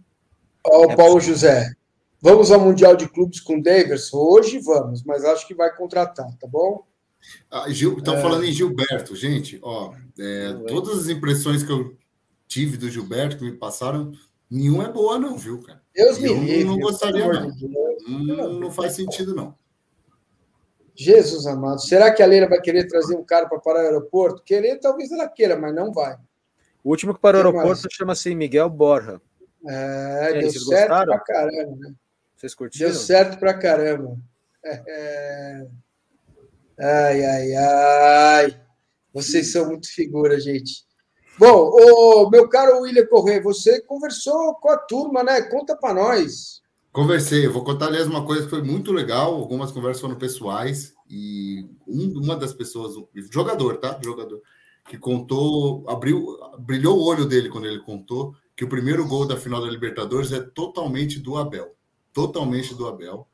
Ó, 0.66 0.80
oh, 0.80 0.92
é 0.92 0.96
Paulo 0.96 1.16
possível. 1.16 1.36
José, 1.36 1.74
vamos 2.22 2.52
ao 2.52 2.60
Mundial 2.60 2.96
de 2.96 3.08
Clubes 3.08 3.40
com 3.40 3.58
o 3.58 3.64
Davis? 3.64 4.14
Hoje 4.14 4.60
vamos, 4.60 5.04
mas 5.04 5.24
acho 5.24 5.48
que 5.48 5.56
vai 5.56 5.76
contratar, 5.76 6.28
tá 6.38 6.48
bom? 6.48 6.86
Ah, 7.50 7.70
Gil, 7.70 7.98
estão 7.98 8.16
é... 8.16 8.22
falando 8.22 8.46
em 8.46 8.52
Gilberto, 8.52 9.16
gente. 9.16 9.60
Ó, 9.62 9.94
é, 10.18 10.54
todas 10.68 11.00
as 11.00 11.10
impressões 11.10 11.64
que 11.64 11.72
eu 11.72 11.98
tive 12.48 12.78
do 12.78 12.90
Gilberto 12.90 13.38
que 13.38 13.44
me 13.44 13.58
passaram, 13.58 14.12
nenhuma 14.50 14.86
é 14.86 14.92
boa, 14.92 15.20
não, 15.20 15.38
viu, 15.38 15.62
cara? 15.62 15.82
Deus 15.94 16.22
eu 16.22 16.38
me 16.38 16.46
livre, 16.46 16.64
não 16.64 16.80
gostaria, 16.80 17.28
não. 17.32 17.56
Não, 18.08 18.54
não 18.54 18.72
faz 18.72 18.94
sentido, 18.94 19.36
não. 19.36 19.56
Jesus 21.02 21.48
amado, 21.48 21.80
será 21.80 22.12
que 22.12 22.22
a 22.22 22.26
Leila 22.26 22.50
vai 22.50 22.60
querer 22.60 22.86
trazer 22.86 23.16
um 23.16 23.24
cara 23.24 23.48
para 23.48 23.58
parar 23.58 23.80
o 23.80 23.84
aeroporto? 23.84 24.44
Querer, 24.44 24.82
talvez 24.82 25.10
ela 25.14 25.30
queira, 25.30 25.58
mas 25.58 25.74
não 25.74 25.94
vai. 25.94 26.18
O 26.84 26.90
último 26.90 27.14
que 27.14 27.22
parou 27.22 27.42
o 27.42 27.46
aeroporto 27.46 27.88
chama-se 27.90 28.36
Miguel 28.36 28.70
Borja. 28.70 29.22
É, 29.66 30.34
deu 30.34 30.52
certo 30.52 30.66
gostaram? 30.66 31.06
pra 31.06 31.20
caramba, 31.20 31.76
né? 31.78 31.94
Vocês 32.36 32.54
curtiram? 32.54 32.90
Deu 32.90 33.00
certo 33.00 33.40
pra 33.40 33.54
caramba. 33.54 34.18
É, 34.62 34.84
é... 34.88 35.68
Ai, 36.78 37.24
ai, 37.24 37.56
ai. 37.56 38.62
Vocês 39.14 39.54
são 39.54 39.68
muito 39.68 39.88
figura, 39.90 40.38
gente. 40.38 40.84
Bom, 41.38 41.70
o 41.70 42.30
meu 42.30 42.50
caro 42.50 42.82
William 42.82 43.06
Corrêa, 43.06 43.42
você 43.42 43.80
conversou 43.84 44.54
com 44.56 44.70
a 44.70 44.78
turma, 44.78 45.24
né? 45.24 45.44
Conta 45.44 45.78
para 45.78 45.94
nós. 45.94 46.62
Conversei, 46.92 47.46
eu 47.46 47.54
vou 47.54 47.64
contar, 47.64 47.88
aliás, 47.88 48.08
uma 48.08 48.26
coisa 48.26 48.44
que 48.44 48.50
foi 48.50 48.64
muito 48.64 48.92
legal. 48.92 49.36
Algumas 49.36 49.72
conversas 49.72 50.02
foram 50.02 50.16
pessoais 50.16 50.96
e 51.10 51.68
um, 51.88 52.20
uma 52.20 52.36
das 52.36 52.54
pessoas, 52.54 52.96
jogador, 53.32 53.78
tá? 53.78 54.00
Jogador, 54.04 54.42
que 54.88 54.98
contou, 54.98 55.88
abriu, 55.88 56.38
brilhou 56.60 56.98
o 56.98 57.06
olho 57.06 57.26
dele 57.26 57.50
quando 57.50 57.68
ele 57.68 57.80
contou 57.80 58.36
que 58.60 58.66
o 58.66 58.70
primeiro 58.70 59.08
gol 59.08 59.26
da 59.26 59.38
final 59.38 59.62
da 59.62 59.72
Libertadores 59.72 60.34
é 60.34 60.42
totalmente 60.42 61.18
do 61.18 61.38
Abel. 61.38 61.74
Totalmente 62.12 62.76
do 62.76 62.88
Abel. 62.88 63.26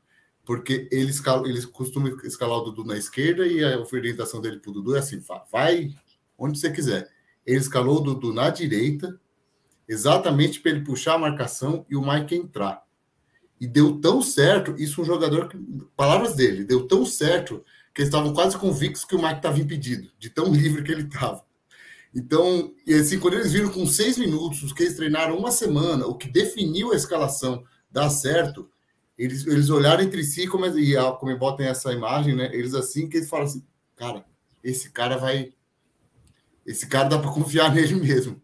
Porque 0.44 0.88
ele, 0.92 1.10
escala, 1.10 1.48
ele 1.48 1.60
costuma 1.66 2.10
escalar 2.22 2.58
o 2.58 2.64
Dudu 2.66 2.84
na 2.84 2.96
esquerda 2.96 3.44
e 3.44 3.64
a 3.64 3.76
orientação 3.80 4.40
dele 4.40 4.60
para 4.60 4.70
o 4.70 4.74
Dudu 4.74 4.94
é 4.94 5.00
assim: 5.00 5.20
vai 5.50 5.90
onde 6.38 6.60
você 6.60 6.70
quiser. 6.70 7.10
Ele 7.44 7.58
escalou 7.58 7.96
o 7.96 8.00
Dudu 8.00 8.32
na 8.32 8.50
direita, 8.50 9.18
exatamente 9.88 10.60
para 10.60 10.70
ele 10.70 10.84
puxar 10.84 11.14
a 11.14 11.18
marcação 11.18 11.84
e 11.90 11.96
o 11.96 12.06
Mike 12.06 12.36
entrar. 12.36 12.85
E 13.60 13.66
deu 13.66 14.00
tão 14.00 14.20
certo, 14.20 14.74
isso 14.78 15.00
um 15.00 15.04
jogador, 15.04 15.50
palavras 15.96 16.34
dele, 16.34 16.64
deu 16.64 16.86
tão 16.86 17.06
certo 17.06 17.64
que 17.94 18.02
eles 18.02 18.08
estavam 18.08 18.34
quase 18.34 18.58
convictos 18.58 19.04
que 19.04 19.14
o 19.14 19.22
Mike 19.22 19.36
estava 19.36 19.58
impedido, 19.58 20.10
de 20.18 20.28
tão 20.28 20.52
livre 20.52 20.82
que 20.82 20.92
ele 20.92 21.02
estava. 21.02 21.44
Então, 22.14 22.72
e 22.86 22.94
assim, 22.94 23.18
quando 23.18 23.34
eles 23.34 23.52
viram 23.52 23.70
com 23.70 23.86
seis 23.86 24.16
minutos, 24.16 24.72
que 24.72 24.82
eles 24.82 24.96
treinaram 24.96 25.36
uma 25.36 25.50
semana, 25.50 26.06
o 26.06 26.14
que 26.14 26.28
definiu 26.28 26.92
a 26.92 26.96
escalação 26.96 27.64
dar 27.90 28.08
certo, 28.10 28.70
eles, 29.18 29.46
eles 29.46 29.70
olharam 29.70 30.02
entre 30.02 30.22
si 30.24 30.46
como, 30.46 30.66
e 30.66 30.96
a 30.96 31.12
Comebol 31.12 31.56
tem 31.56 31.66
essa 31.66 31.92
imagem, 31.92 32.34
né? 32.34 32.50
Eles 32.52 32.74
assim, 32.74 33.08
que 33.08 33.16
eles 33.16 33.28
falam 33.28 33.46
assim, 33.46 33.64
cara, 33.96 34.24
esse 34.62 34.90
cara 34.90 35.16
vai... 35.16 35.52
Esse 36.66 36.86
cara 36.86 37.08
dá 37.08 37.18
para 37.18 37.30
confiar 37.30 37.72
nele 37.74 37.94
mesmo. 37.94 38.40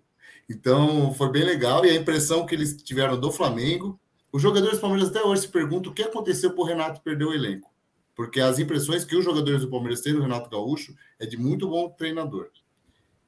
Então, 0.48 1.12
foi 1.14 1.30
bem 1.30 1.44
legal. 1.44 1.84
E 1.84 1.90
a 1.90 1.94
impressão 1.94 2.46
que 2.46 2.54
eles 2.54 2.74
tiveram 2.82 3.18
do 3.18 3.30
Flamengo 3.30 3.98
os 4.32 4.40
jogadores 4.40 4.78
do 4.78 4.80
Palmeiras 4.80 5.10
até 5.10 5.22
hoje 5.22 5.42
se 5.42 5.48
perguntam 5.48 5.92
o 5.92 5.94
que 5.94 6.02
aconteceu 6.02 6.52
para 6.52 6.62
o 6.62 6.66
Renato 6.66 7.02
perder 7.02 7.26
o 7.26 7.34
elenco. 7.34 7.70
Porque 8.14 8.40
as 8.40 8.58
impressões 8.58 9.04
que 9.04 9.14
os 9.14 9.24
jogadores 9.24 9.60
do 9.60 9.70
Palmeiras 9.70 10.00
têm 10.00 10.14
do 10.14 10.22
Renato 10.22 10.48
Gaúcho 10.48 10.94
é 11.18 11.26
de 11.26 11.36
muito 11.36 11.68
bom 11.68 11.90
treinador. 11.90 12.48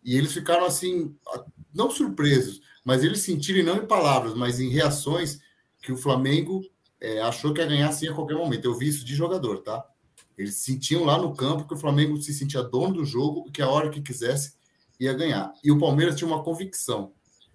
E 0.02 0.16
eles 0.16 0.32
ficaram 0.32 0.64
assim, 0.64 1.14
não 1.74 1.90
surpresos, 1.90 2.60
mas 2.84 3.04
eles 3.04 3.20
sentiram, 3.20 3.74
não 3.74 3.82
em 3.82 3.86
palavras, 3.86 4.34
mas 4.34 4.60
em 4.60 4.68
reações, 4.68 5.40
que 5.82 5.92
o 5.92 5.96
Flamengo 5.96 6.62
é, 7.00 7.20
achou 7.20 7.52
que 7.52 7.60
ia 7.60 7.66
ganhar 7.66 7.88
assim 7.88 8.08
a 8.08 8.14
qualquer 8.14 8.36
momento. 8.36 8.64
Eu 8.64 8.74
vi 8.74 8.88
isso 8.88 9.04
de 9.04 9.14
jogador, 9.14 9.58
tá? 9.62 9.86
Eles 10.36 10.56
sentiam 10.56 11.04
lá 11.04 11.18
no 11.18 11.34
campo 11.34 11.66
que 11.66 11.74
o 11.74 11.76
Flamengo 11.76 12.20
se 12.20 12.32
sentia 12.32 12.62
dono 12.62 12.94
do 12.94 13.04
jogo, 13.04 13.50
que 13.52 13.62
a 13.62 13.68
hora 13.68 13.90
que 13.90 14.00
quisesse 14.00 14.54
ia 14.98 15.12
ganhar. 15.12 15.52
E 15.62 15.70
o 15.70 15.78
Palmeiras 15.78 16.16
tinha 16.16 16.28
uma 16.28 16.42
convicção. 16.42 17.12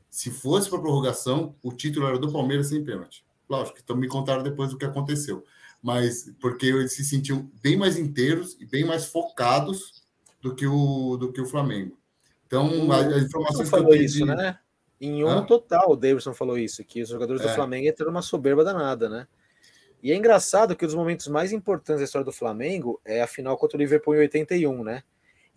Se 0.10 0.32
fosse 0.32 0.70
para 0.70 0.80
prorrogação, 0.80 1.56
o 1.64 1.72
título 1.72 2.08
era 2.08 2.18
do 2.18 2.32
Palmeiras 2.32 2.68
sem 2.68 2.84
pênalti. 2.84 3.24
Lógico 3.50 3.80
então 3.82 3.96
me 3.96 4.08
contaram 4.08 4.44
depois 4.44 4.70
do 4.70 4.78
que 4.78 4.86
aconteceu. 4.86 5.44
Mas 5.82 6.32
porque 6.40 6.68
eles 6.68 6.94
se 6.94 7.04
sentiam 7.04 7.50
bem 7.62 7.76
mais 7.76 7.98
inteiros 7.98 8.56
e 8.60 8.66
bem 8.66 8.86
mais 8.86 9.06
focados 9.06 10.04
do 10.42 10.54
que 10.54 10.68
o, 10.68 11.18
do 11.18 11.32
que 11.32 11.42
o 11.42 11.46
Flamengo. 11.46 11.98
Então, 12.46 12.92
as 12.92 13.24
informações 13.24 13.70
que 13.70 13.76
eu 13.76 13.80
falou 13.80 13.96
isso, 13.96 14.26
né? 14.26 14.58
Em 15.00 15.24
um 15.24 15.46
total, 15.46 15.92
o 15.92 15.96
Davidson 15.96 16.34
falou 16.34 16.58
isso, 16.58 16.84
que 16.84 17.02
os 17.02 17.10
jogadores 17.10 17.42
é. 17.42 17.48
do 17.48 17.56
Flamengo 17.56 17.88
entraram 17.88 18.12
uma 18.12 18.22
soberba 18.22 18.64
danada, 18.64 19.08
né? 19.08 19.28
E 20.04 20.12
é 20.12 20.16
engraçado 20.16 20.76
que 20.76 20.84
um 20.84 20.88
dos 20.88 20.96
momentos 20.96 21.28
mais 21.28 21.54
importantes 21.54 22.00
da 22.00 22.06
história 22.06 22.26
do 22.26 22.32
Flamengo 22.32 23.00
é 23.06 23.22
a 23.22 23.28
final 23.28 23.58
contra 23.58 23.78
o 23.78 23.80
Liverpool 23.80 24.16
em 24.16 24.20
81, 24.20 24.84
né? 24.84 25.04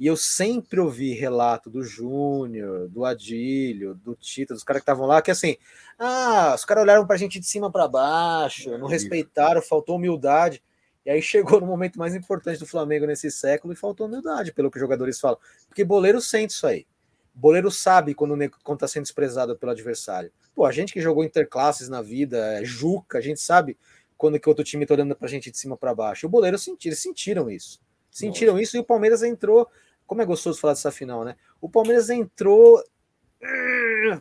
E 0.02 0.06
eu 0.08 0.16
sempre 0.16 0.80
ouvi 0.80 1.12
relato 1.12 1.70
do 1.70 1.84
Júnior, 1.84 2.88
do 2.88 3.04
Adílio, 3.04 3.94
do 3.94 4.16
Tito, 4.16 4.52
dos 4.52 4.64
caras 4.64 4.80
que 4.80 4.82
estavam 4.82 5.06
lá, 5.06 5.22
que 5.22 5.30
assim, 5.30 5.56
ah, 5.96 6.54
os 6.56 6.64
caras 6.64 6.82
olharam 6.82 7.06
pra 7.06 7.16
gente 7.16 7.38
de 7.38 7.46
cima 7.46 7.70
para 7.70 7.86
baixo, 7.86 8.76
não 8.78 8.88
respeitaram, 8.88 9.62
faltou 9.62 9.94
humildade. 9.94 10.60
E 11.06 11.10
aí 11.10 11.22
chegou 11.22 11.60
no 11.60 11.68
momento 11.68 12.00
mais 12.00 12.16
importante 12.16 12.58
do 12.58 12.66
Flamengo 12.66 13.06
nesse 13.06 13.30
século 13.30 13.72
e 13.72 13.76
faltou 13.76 14.08
humildade, 14.08 14.52
pelo 14.52 14.72
que 14.72 14.76
os 14.76 14.80
jogadores 14.80 15.20
falam. 15.20 15.38
Porque 15.68 15.84
boleiro 15.84 16.20
sente 16.20 16.52
isso 16.52 16.66
aí. 16.66 16.84
Boleiro 17.32 17.70
sabe 17.70 18.12
quando 18.12 18.42
está 18.42 18.88
sendo 18.88 19.04
desprezado 19.04 19.56
pelo 19.56 19.70
adversário. 19.70 20.32
Pô, 20.52 20.66
a 20.66 20.72
gente 20.72 20.92
que 20.92 21.00
jogou 21.00 21.22
interclasses 21.22 21.88
na 21.88 22.02
vida, 22.02 22.38
é 22.60 22.64
Juca, 22.64 23.18
a 23.18 23.22
gente 23.22 23.40
sabe 23.40 23.78
quando 24.18 24.40
que 24.40 24.48
outro 24.48 24.64
time 24.64 24.82
está 24.82 24.94
olhando 24.94 25.14
pra 25.14 25.28
gente 25.28 25.48
de 25.48 25.56
cima 25.56 25.76
para 25.76 25.94
baixo. 25.94 26.26
O 26.26 26.28
boleiro 26.28 26.58
sentiu, 26.58 26.88
eles 26.88 27.00
sentiram 27.00 27.48
isso. 27.48 27.80
Sentiram 28.10 28.54
Nossa. 28.54 28.64
isso 28.64 28.76
e 28.76 28.80
o 28.80 28.84
Palmeiras 28.84 29.22
entrou 29.22 29.66
como 30.06 30.22
é 30.22 30.24
gostoso 30.26 30.60
falar 30.60 30.74
dessa 30.74 30.90
final, 30.90 31.24
né? 31.24 31.36
O 31.60 31.68
Palmeiras 31.68 32.10
entrou 32.10 32.82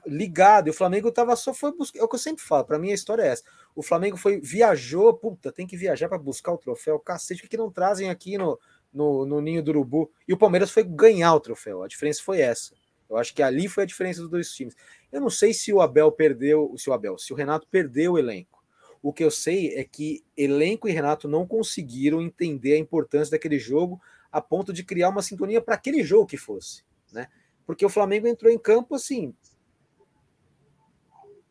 ligado 0.06 0.68
e 0.68 0.72
o 0.72 0.74
Flamengo 0.74 1.12
tava 1.12 1.36
só 1.36 1.54
foi 1.54 1.72
buscar. 1.76 2.00
É 2.00 2.04
o 2.04 2.08
que 2.08 2.16
eu 2.16 2.20
sempre 2.20 2.44
falo, 2.44 2.66
para 2.66 2.80
mim 2.80 2.92
a 2.92 2.96
história 2.96 3.24
é 3.24 3.28
essa. 3.28 3.44
O 3.76 3.84
Flamengo 3.84 4.18
foi 4.18 4.40
viajou, 4.40 5.14
puta, 5.14 5.52
tem 5.52 5.68
que 5.68 5.78
viajar 5.78 6.10
para 6.10 6.18
buscar 6.18 6.52
o 6.52 6.58
troféu, 6.58 7.00
cacete, 7.00 7.48
que 7.48 7.58
não 7.58 7.72
trazem 7.72 8.10
aqui 8.10 8.38
no, 8.38 8.60
no, 8.94 9.26
no, 9.26 9.42
Ninho 9.42 9.64
do 9.64 9.70
Urubu. 9.70 10.12
E 10.28 10.34
o 10.34 10.38
Palmeiras 10.38 10.72
foi 10.72 10.84
ganhar 10.84 11.34
o 11.34 11.40
troféu. 11.40 11.84
A 11.84 11.88
diferença 11.88 12.22
foi 12.24 12.42
essa. 12.42 12.74
Eu 13.10 13.18
acho 13.18 13.34
que 13.34 13.44
ali 13.44 13.68
foi 13.68 13.84
a 13.84 13.88
diferença 13.88 14.22
dos 14.22 14.30
dois 14.30 14.52
times. 14.54 14.76
Eu 15.12 15.20
não 15.20 15.30
sei 15.30 15.54
se 15.54 15.74
o 15.74 15.82
Abel 15.82 16.12
perdeu, 16.12 16.74
se 16.78 16.90
o 16.90 16.94
Abel, 16.94 17.18
se 17.18 17.34
o 17.34 17.36
Renato 17.36 17.68
perdeu 17.70 18.14
o 18.14 18.20
elenco. 18.20 18.64
O 19.04 19.12
que 19.12 19.24
eu 19.24 19.32
sei 19.32 19.76
é 19.76 19.84
que 19.84 20.24
elenco 20.38 20.88
e 20.88 20.92
Renato 20.92 21.28
não 21.28 21.46
conseguiram 21.46 22.22
entender 22.22 22.74
a 22.74 22.78
importância 22.78 23.32
daquele 23.32 23.58
jogo 23.60 24.00
a 24.32 24.42
ponto 24.42 24.72
de 24.72 24.84
criar 24.84 25.10
uma 25.10 25.22
sintonia 25.22 25.62
para 25.62 25.76
aquele 25.76 26.04
jogo 26.04 26.28
que 26.28 26.38
fosse, 26.38 26.84
né? 27.12 27.28
Porque 27.66 27.86
o 27.86 27.90
Flamengo 27.90 28.28
entrou 28.28 28.52
em 28.52 28.58
campo 28.58 28.96
assim. 28.96 29.36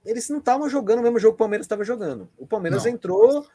Eles 0.04 0.28
não 0.28 0.38
estavam 0.38 0.68
jogando 0.68 1.00
o 1.00 1.02
mesmo 1.02 1.18
jogo 1.18 1.34
que 1.34 1.36
o 1.36 1.44
Palmeiras 1.44 1.64
estava 1.64 1.84
jogando. 1.84 2.30
O 2.38 2.46
Palmeiras 2.46 2.84
não. 2.84 2.92
entrou 2.92 3.46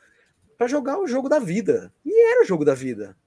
para 0.58 0.68
jogar 0.68 1.00
o 1.00 1.08
jogo 1.08 1.28
da 1.28 1.40
vida. 1.40 1.92
E 2.06 2.32
era 2.32 2.44
o 2.44 2.46
jogo 2.46 2.64
da 2.64 2.76
vida. 2.76 3.18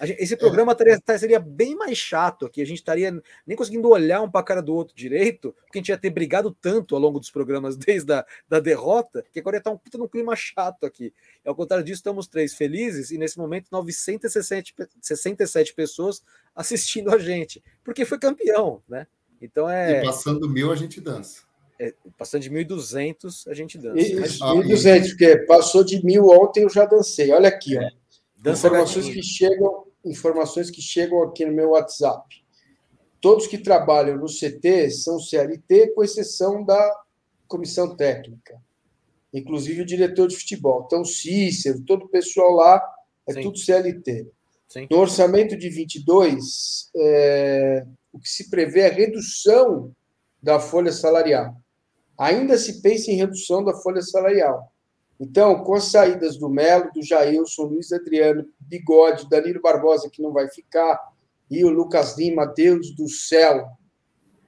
Esse 0.00 0.36
programa 0.36 0.74
taria, 0.74 0.98
seria 1.18 1.40
bem 1.40 1.74
mais 1.74 1.98
chato 1.98 2.46
aqui. 2.46 2.62
A 2.62 2.64
gente 2.64 2.78
estaria 2.78 3.10
nem 3.46 3.56
conseguindo 3.56 3.88
olhar 3.88 4.22
um 4.22 4.30
para 4.30 4.40
a 4.40 4.44
cara 4.44 4.62
do 4.62 4.74
outro 4.74 4.94
direito, 4.94 5.54
porque 5.64 5.78
a 5.78 5.80
gente 5.80 5.88
ia 5.88 5.98
ter 5.98 6.10
brigado 6.10 6.56
tanto 6.60 6.94
ao 6.94 7.00
longo 7.00 7.18
dos 7.18 7.30
programas 7.30 7.76
desde 7.76 8.12
a 8.12 8.24
da 8.48 8.60
derrota, 8.60 9.24
que 9.32 9.40
agora 9.40 9.56
ia 9.56 9.58
estar 9.58 9.70
um 9.70 9.78
puta 9.78 9.98
num 9.98 10.06
clima 10.06 10.36
chato 10.36 10.84
aqui. 10.84 11.12
Ao 11.44 11.54
contrário 11.54 11.84
disso, 11.84 11.98
estamos 11.98 12.28
três 12.28 12.54
felizes 12.54 13.10
e 13.10 13.18
nesse 13.18 13.38
momento 13.38 13.68
967 13.72 15.74
pessoas 15.74 16.22
assistindo 16.54 17.12
a 17.12 17.18
gente, 17.18 17.62
porque 17.82 18.04
foi 18.04 18.18
campeão, 18.18 18.82
né? 18.88 19.06
Então 19.40 19.68
é. 19.68 20.02
E 20.02 20.04
passando 20.04 20.48
mil 20.48 20.70
a 20.70 20.76
gente 20.76 21.00
dança. 21.00 21.48
É, 21.80 21.94
passando 22.16 22.42
de 22.42 22.50
1.200 22.50 23.48
a 23.48 23.54
gente 23.54 23.78
dança. 23.78 24.00
E, 24.00 24.16
1.200, 24.16 25.08
porque 25.10 25.36
passou 25.46 25.84
de 25.84 26.04
mil 26.04 26.26
ontem 26.26 26.64
eu 26.64 26.70
já 26.70 26.84
dancei. 26.84 27.30
Olha 27.30 27.48
aqui, 27.48 27.76
é. 27.76 27.80
ó. 27.80 27.90
Dança 28.36 28.68
informações 28.68 29.08
que 29.08 29.22
chegam, 29.22 29.84
informações 30.08 30.70
que 30.70 30.80
chegam 30.80 31.22
aqui 31.22 31.44
no 31.44 31.52
meu 31.52 31.70
WhatsApp. 31.70 32.44
Todos 33.20 33.46
que 33.46 33.58
trabalham 33.58 34.16
no 34.16 34.26
CT 34.26 34.90
são 34.90 35.18
CLT, 35.18 35.92
com 35.94 36.04
exceção 36.04 36.64
da 36.64 36.96
comissão 37.46 37.96
técnica, 37.96 38.60
inclusive 39.32 39.82
o 39.82 39.86
diretor 39.86 40.28
de 40.28 40.36
futebol. 40.36 40.84
Então, 40.86 41.04
Cícero, 41.04 41.82
todo 41.84 42.04
o 42.04 42.08
pessoal 42.08 42.52
lá 42.52 42.82
é 43.26 43.32
Sim. 43.32 43.42
tudo 43.42 43.58
CLT. 43.58 44.26
Sim. 44.68 44.86
No 44.90 44.98
orçamento 44.98 45.56
de 45.56 45.68
22, 45.68 46.90
é, 46.94 47.86
o 48.12 48.20
que 48.20 48.28
se 48.28 48.50
prevê 48.50 48.80
é 48.80 48.88
redução 48.88 49.92
da 50.42 50.60
folha 50.60 50.92
salarial. 50.92 51.56
Ainda 52.18 52.58
se 52.58 52.82
pensa 52.82 53.10
em 53.10 53.16
redução 53.16 53.64
da 53.64 53.74
folha 53.74 54.02
salarial. 54.02 54.72
Então, 55.20 55.64
com 55.64 55.74
as 55.74 55.84
saídas 55.84 56.36
do 56.36 56.48
Melo, 56.48 56.90
do 56.92 57.02
Jailson, 57.02 57.64
Luiz 57.64 57.92
Adriano, 57.92 58.46
Bigode, 58.60 59.28
Danilo 59.28 59.60
Barbosa, 59.60 60.08
que 60.10 60.22
não 60.22 60.32
vai 60.32 60.48
ficar, 60.48 60.98
e 61.50 61.64
o 61.64 61.70
Lucas 61.70 62.16
Lima, 62.16 62.46
Deus 62.46 62.94
do 62.94 63.08
céu. 63.08 63.66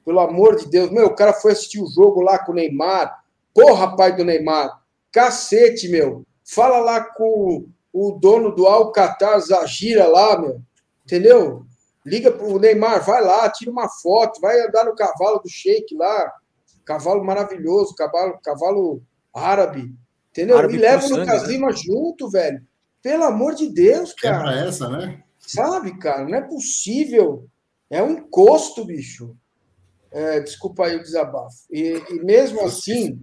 Pelo 0.05 0.21
amor 0.21 0.57
de 0.57 0.69
Deus, 0.69 0.91
meu, 0.91 1.07
o 1.07 1.15
cara 1.15 1.33
foi 1.33 1.53
assistir 1.53 1.81
o 1.81 1.89
jogo 1.89 2.21
lá 2.21 2.39
com 2.39 2.53
o 2.53 2.55
Neymar. 2.55 3.25
Porra, 3.53 3.97
pai 3.97 4.15
do 4.15 4.25
Neymar. 4.25 4.81
Cacete, 5.13 5.89
meu. 5.89 6.25
Fala 6.45 6.79
lá 6.79 7.01
com 7.01 7.67
o 7.93 8.13
dono 8.13 8.55
do 8.55 8.67
Alcatar 8.67 9.41
Zagira 9.41 10.07
lá, 10.07 10.39
meu. 10.39 10.61
Entendeu? 11.05 11.65
Liga 12.05 12.31
pro 12.31 12.59
Neymar, 12.59 13.05
vai 13.05 13.23
lá, 13.23 13.51
tira 13.51 13.71
uma 13.71 13.89
foto, 13.89 14.41
vai 14.41 14.61
andar 14.61 14.85
no 14.85 14.95
cavalo 14.95 15.39
do 15.39 15.49
Sheik 15.49 15.95
lá. 15.97 16.33
Cavalo 16.85 17.25
maravilhoso, 17.25 17.95
cavalo, 17.95 18.39
cavalo 18.43 19.03
árabe. 19.35 19.95
Entendeu? 20.31 20.59
Árabe 20.59 20.75
e 20.75 20.79
leva 20.79 21.05
o 21.05 21.09
Lucas 21.09 21.43
né? 21.43 21.49
Lima 21.49 21.73
junto, 21.73 22.29
velho. 22.31 22.65
Pelo 23.03 23.25
amor 23.25 23.55
de 23.55 23.69
Deus, 23.69 24.13
cara. 24.15 24.39
Quebra 24.39 24.69
essa, 24.69 24.89
né? 24.89 25.23
Sabe, 25.39 25.99
cara? 25.99 26.25
Não 26.29 26.37
é 26.37 26.43
possível. 26.43 27.49
É 27.89 28.03
um 28.03 28.13
encosto, 28.13 28.85
bicho. 28.85 29.37
É, 30.11 30.41
desculpa 30.41 30.87
aí 30.87 30.97
o 30.97 31.03
desabafo. 31.03 31.57
E, 31.71 31.95
e, 32.11 32.25
mesmo 32.25 32.61
assim, 32.63 33.21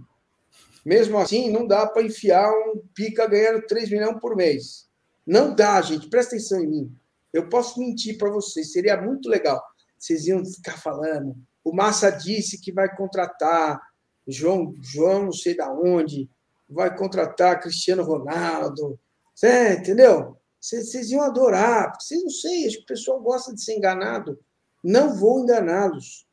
mesmo 0.84 1.18
assim, 1.18 1.50
não 1.50 1.66
dá 1.66 1.86
para 1.86 2.02
enfiar 2.02 2.50
um 2.50 2.82
pica 2.94 3.26
ganhando 3.26 3.66
3 3.66 3.90
milhões 3.90 4.20
por 4.20 4.36
mês. 4.36 4.88
Não 5.26 5.54
dá, 5.54 5.80
gente. 5.80 6.08
Presta 6.08 6.34
atenção 6.34 6.60
em 6.60 6.66
mim. 6.66 6.96
Eu 7.32 7.48
posso 7.48 7.78
mentir 7.78 8.18
para 8.18 8.30
vocês. 8.30 8.72
Seria 8.72 9.00
muito 9.00 9.28
legal. 9.28 9.62
Vocês 9.98 10.26
iam 10.26 10.44
ficar 10.44 10.78
falando. 10.78 11.36
O 11.64 11.74
Massa 11.74 12.10
disse 12.10 12.60
que 12.60 12.72
vai 12.72 12.94
contratar 12.94 13.80
João, 14.26 14.74
João 14.82 15.24
não 15.24 15.32
sei 15.32 15.56
da 15.56 15.72
onde, 15.72 16.28
vai 16.68 16.94
contratar 16.94 17.60
Cristiano 17.60 18.02
Ronaldo. 18.02 18.98
Você, 19.34 19.74
entendeu? 19.74 20.36
Vocês 20.60 21.10
iam 21.10 21.22
adorar. 21.22 21.92
Vocês 21.98 22.22
não 22.22 22.30
sei, 22.30 22.66
acho 22.66 22.78
que 22.78 22.82
o 22.82 22.86
pessoal 22.86 23.20
gosta 23.20 23.54
de 23.54 23.62
ser 23.62 23.76
enganado. 23.76 24.38
Não 24.82 25.14
vou 25.16 25.40
enganá-los. 25.40 26.26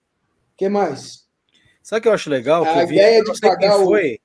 O 0.53 0.57
que 0.57 0.69
mais? 0.69 1.25
Sabe 1.81 1.99
o 1.99 2.01
que 2.03 2.07
eu 2.07 2.13
acho 2.13 2.29
legal? 2.29 2.63
A 2.63 2.83
ideia 2.83 3.23
vi, 3.23 3.31
de 3.31 3.39
pagar 3.39 3.77
o... 3.79 3.85
foi. 3.85 4.19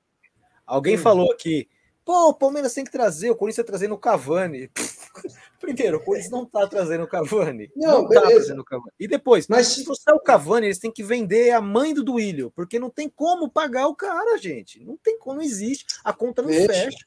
Alguém 0.65 0.95
hum. 0.95 1.01
falou 1.01 1.31
aqui, 1.31 1.67
pô, 2.03 2.29
o 2.29 2.33
Palmeiras 2.33 2.73
tem 2.73 2.83
que 2.83 2.91
trazer, 2.91 3.29
o 3.29 3.35
Corinthians 3.35 3.59
está 3.59 3.71
trazendo 3.71 3.93
o 3.93 3.99
Cavani. 3.99 4.69
Primeiro, 5.59 5.97
o 5.97 6.03
Corinthians 6.03 6.31
não 6.31 6.43
está 6.43 6.67
trazendo 6.67 7.03
o 7.03 7.07
Cavani. 7.07 7.71
Não, 7.75 8.03
não 8.03 8.09
tá 8.09 8.21
trazendo 8.21 8.61
o 8.61 8.65
Cavani. 8.65 8.91
E 8.99 9.07
depois, 9.07 9.47
mas 9.47 9.67
se 9.67 9.83
você 9.83 10.09
é 10.09 10.13
o 10.13 10.19
Cavani, 10.19 10.67
eles 10.67 10.79
têm 10.79 10.91
que 10.91 11.03
vender 11.03 11.51
a 11.51 11.61
mãe 11.61 11.93
do 11.93 12.03
Duílio, 12.03 12.51
porque 12.55 12.79
não 12.79 12.89
tem 12.89 13.09
como 13.09 13.49
pagar 13.49 13.87
o 13.87 13.95
cara, 13.95 14.37
gente. 14.37 14.83
Não 14.83 14.97
tem 14.97 15.17
como, 15.19 15.37
não 15.37 15.43
existe. 15.43 15.85
A 16.03 16.13
conta 16.13 16.41
não 16.41 16.49
Deixa. 16.49 16.67
fecha. 16.67 17.05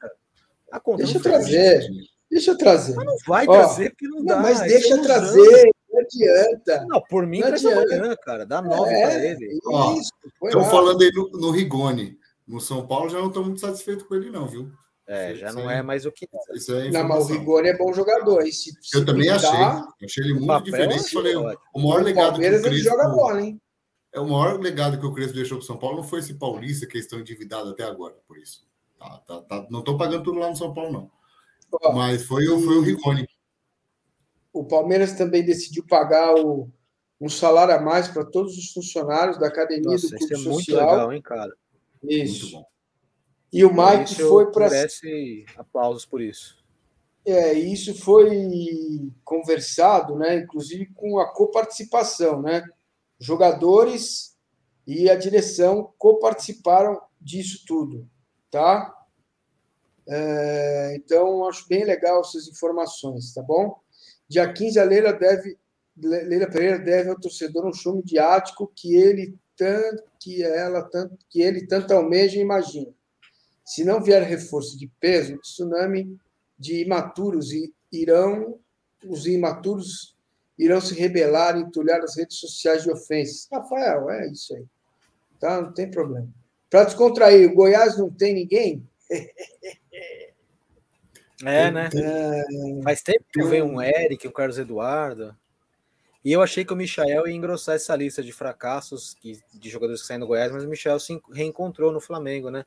A 0.71 0.81
conta 0.81 1.05
Deixa 1.05 1.15
não 1.15 1.21
eu 1.21 1.23
fecha. 1.23 1.37
trazer. 1.39 1.89
Deixa 2.31 2.51
eu 2.51 2.59
trazer. 2.59 2.95
Mas 2.95 3.05
não 3.05 3.17
vai 3.27 3.47
Ó, 3.47 3.53
trazer 3.53 3.91
porque 3.91 4.09
não, 4.09 4.19
não 4.19 4.25
dá. 4.25 4.41
Mas 4.41 4.61
deixa 4.61 4.95
eu 4.95 5.03
trazer. 5.03 5.71
Não 5.91 6.01
adianta. 6.01 6.87
Não, 6.89 7.01
por 7.03 7.27
mim, 7.27 7.41
traz 7.41 7.65
amanhã, 7.65 8.17
cara. 8.17 8.45
Dá 8.45 8.61
nove 8.61 8.93
é, 8.93 9.03
para 9.03 9.25
ele. 9.25 9.59
Estão 10.43 10.65
falando 10.65 11.03
aí 11.03 11.11
no, 11.13 11.31
no 11.31 11.51
Rigoni. 11.51 12.19
No 12.47 12.61
São 12.61 12.87
Paulo 12.87 13.09
já 13.09 13.19
não 13.19 13.29
estou 13.29 13.45
muito 13.45 13.61
satisfeito 13.61 14.05
com 14.05 14.15
ele, 14.15 14.31
não, 14.31 14.47
viu? 14.47 14.71
É, 15.07 15.35
já 15.35 15.53
não 15.53 15.71
é 15.71 15.83
mais 15.83 16.07
o 16.07 16.13
que 16.13 16.27
Isso 16.55 16.75
é 16.75 16.91
não, 16.91 17.07
mas 17.07 17.29
o 17.29 17.33
Rigoni 17.35 17.69
é 17.69 17.77
bom 17.77 17.93
jogador. 17.93 18.43
E 18.47 18.53
se, 18.53 18.73
se 18.81 18.97
eu 18.97 19.05
também 19.05 19.29
achei. 19.29 19.51
Eu 19.51 19.95
achei 20.03 20.25
ele 20.25 20.35
muito 20.35 20.47
papel, 20.47 20.65
diferente. 20.65 21.13
Falei, 21.13 21.37
o 21.37 21.43
maior 21.79 22.01
o 22.01 22.05
legado 22.05 22.41
que 22.41 22.47
o 22.47 22.49
Crespo, 22.49 22.67
ele 22.69 22.79
joga 22.79 23.09
bola, 23.11 23.43
hein? 23.43 23.61
É 24.13 24.21
o 24.21 24.29
maior 24.29 24.59
legado 24.59 24.99
que 24.99 25.05
o 25.05 25.13
Crespo 25.13 25.35
deixou 25.35 25.59
para 25.59 25.67
São 25.67 25.77
Paulo 25.77 25.99
não 25.99 26.05
foi 26.05 26.21
esse 26.21 26.35
paulista 26.35 26.87
que 26.87 26.97
eles 26.97 27.05
estão 27.05 27.21
endividados 27.21 27.73
até 27.73 27.83
agora, 27.83 28.15
por 28.27 28.39
isso. 28.39 28.67
Tá, 28.99 29.23
tá, 29.27 29.43
tá, 29.43 29.67
não 29.71 29.81
estou 29.81 29.99
pagando 29.99 30.23
tudo 30.23 30.39
lá 30.39 30.49
no 30.49 30.57
São 30.57 30.73
Paulo, 30.73 30.93
não. 30.93 31.11
Ó, 31.83 31.93
mas 31.93 32.25
foi, 32.25 32.47
foi 32.47 32.77
o 32.79 32.81
Rigoni. 32.81 33.29
O 34.53 34.65
Palmeiras 34.65 35.13
também 35.13 35.45
decidiu 35.45 35.85
pagar 35.87 36.35
o, 36.35 36.71
um 37.21 37.29
salário 37.29 37.75
a 37.75 37.81
mais 37.81 38.09
para 38.09 38.25
todos 38.25 38.57
os 38.57 38.73
funcionários 38.73 39.39
da 39.39 39.49
academia 39.49 39.91
Nossa, 39.91 40.09
do 40.09 40.17
Clube 40.17 40.33
é 40.33 40.37
Social. 40.37 40.53
Muito 40.55 40.71
legal, 40.73 41.13
hein, 41.13 41.23
cara? 41.23 41.53
Isso. 42.05 42.43
Muito 42.43 42.57
bom. 42.57 42.74
E 43.55 43.65
o 43.65 43.73
Mike 43.73 44.17
foi 44.17 44.51
para. 44.51 44.69
Merece 44.69 45.47
aplausos 45.57 46.05
por 46.05 46.21
isso. 46.21 46.59
É, 47.25 47.53
isso 47.53 47.95
foi 47.95 48.29
conversado, 49.25 50.17
né, 50.17 50.39
inclusive 50.39 50.87
com 50.93 51.21
a 51.21 51.33
coparticipação, 51.33 52.43
né? 52.43 52.65
Jogadores 53.19 54.37
e 54.85 55.09
a 55.09 55.15
direção 55.15 55.95
coparticiparam 55.97 57.01
disso 57.21 57.65
tudo, 57.65 58.07
tá? 58.51 58.93
É, 60.07 60.97
então, 60.97 61.49
acho 61.49 61.67
bem 61.69 61.85
legal 61.85 62.21
essas 62.21 62.49
informações, 62.49 63.33
tá 63.33 63.41
bom? 63.41 63.81
Dia 64.29 64.53
15, 64.53 64.81
a 64.81 64.85
Leila 64.85 65.13
deve 65.13 65.57
Leila 65.97 66.51
Pereira 66.51 66.79
deve 66.81 67.09
ao 67.09 67.21
torcedor 67.21 67.65
um 67.65 67.73
show 67.73 67.95
midiático 67.95 68.71
que 68.75 68.97
ele 68.97 69.39
tanto 69.57 70.03
que 70.19 70.43
ela 70.43 70.83
tanto 70.83 71.17
que 71.31 71.41
ele 71.41 71.69
tanto 71.69 71.95
almeja 71.95 72.37
e 72.37 72.43
imagina. 72.43 72.93
Se 73.65 73.85
não 73.85 74.03
vier 74.03 74.23
reforço 74.23 74.79
de 74.79 74.91
peso, 75.01 75.39
tsunami 75.39 76.17
de 76.59 76.83
imaturos 76.83 77.51
irão, 77.91 78.59
os 79.07 79.27
imaturos 79.27 80.15
irão 80.59 80.81
se 80.81 80.95
rebelar 80.95 81.57
e 81.57 81.63
entulhar 81.63 82.01
as 82.01 82.17
redes 82.17 82.39
sociais 82.39 82.83
de 82.83 82.91
ofensas. 82.91 83.49
Rafael, 83.51 84.11
é 84.11 84.31
isso 84.31 84.55
aí. 84.55 84.65
Tá? 85.41 85.61
Não 85.61 85.73
tem 85.73 85.91
problema. 85.91 86.29
Para 86.71 86.85
descontrair, 86.85 87.51
o 87.51 87.55
Goiás 87.55 87.99
não 87.99 88.11
tem 88.11 88.35
ninguém? 88.35 88.87
É, 91.45 91.71
né? 91.71 91.91
É... 91.95 92.83
Faz 92.83 93.03
tempo 93.03 93.25
que 93.31 93.43
vem 93.43 93.61
um 93.61 93.83
Eric, 93.83 94.27
o 94.27 94.33
Carlos 94.33 94.57
Eduardo. 94.57 95.37
E 96.25 96.33
eu 96.33 96.41
achei 96.41 96.65
que 96.65 96.73
o 96.73 96.77
Michel 96.77 97.27
ia 97.27 97.35
engrossar 97.35 97.75
essa 97.75 97.95
lista 97.95 98.23
de 98.23 98.33
fracassos 98.33 99.15
que, 99.15 99.39
de 99.53 99.69
jogadores 99.69 100.01
que 100.01 100.07
saem 100.07 100.21
do 100.21 100.27
Goiás, 100.27 100.51
mas 100.51 100.65
o 100.65 100.69
Michel 100.69 100.99
se 100.99 101.21
reencontrou 101.33 101.93
no 101.93 102.01
Flamengo, 102.01 102.51
né? 102.51 102.65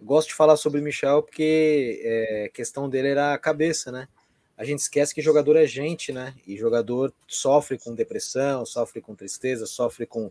Gosto 0.00 0.28
de 0.28 0.34
falar 0.34 0.56
sobre 0.56 0.80
o 0.80 0.82
Michel 0.82 1.22
porque 1.22 2.00
é, 2.04 2.50
questão 2.52 2.88
dele 2.88 3.08
era 3.08 3.32
a 3.32 3.38
cabeça, 3.38 3.90
né? 3.90 4.08
A 4.56 4.64
gente 4.64 4.80
esquece 4.80 5.14
que 5.14 5.20
jogador 5.20 5.56
é 5.56 5.66
gente, 5.66 6.12
né? 6.12 6.34
E 6.46 6.56
jogador 6.56 7.12
sofre 7.26 7.78
com 7.78 7.94
depressão, 7.94 8.64
sofre 8.64 9.00
com 9.00 9.14
tristeza, 9.14 9.66
sofre 9.66 10.06
com, 10.06 10.30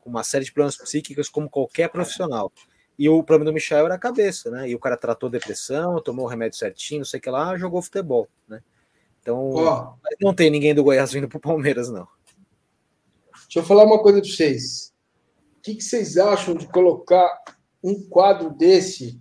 com 0.00 0.10
uma 0.10 0.22
série 0.22 0.44
de 0.44 0.52
problemas 0.52 0.76
psíquicos, 0.76 1.28
como 1.28 1.48
qualquer 1.48 1.88
profissional. 1.88 2.52
E 2.98 3.08
o 3.08 3.22
problema 3.22 3.50
do 3.50 3.54
Michel 3.54 3.86
era 3.86 3.94
a 3.94 3.98
cabeça, 3.98 4.50
né? 4.50 4.68
E 4.68 4.74
o 4.74 4.78
cara 4.78 4.96
tratou 4.96 5.30
depressão, 5.30 6.00
tomou 6.02 6.26
o 6.26 6.28
remédio 6.28 6.58
certinho, 6.58 7.00
não 7.00 7.06
sei 7.06 7.18
o 7.18 7.22
que 7.22 7.30
lá, 7.30 7.56
jogou 7.56 7.80
futebol, 7.80 8.28
né? 8.46 8.62
Então, 9.20 9.50
oh, 9.50 9.94
não 10.20 10.34
tem 10.34 10.50
ninguém 10.50 10.74
do 10.74 10.82
Goiás 10.82 11.12
vindo 11.12 11.28
para 11.28 11.38
o 11.38 11.40
Palmeiras, 11.40 11.88
não. 11.88 12.06
Deixa 13.44 13.60
eu 13.60 13.62
falar 13.62 13.84
uma 13.84 14.02
coisa 14.02 14.20
para 14.20 14.28
vocês. 14.28 14.92
O 15.58 15.62
que, 15.62 15.76
que 15.76 15.82
vocês 15.82 16.16
acham 16.18 16.54
de 16.54 16.66
colocar 16.66 17.42
um 17.82 18.02
quadro 18.08 18.50
desse 18.50 19.20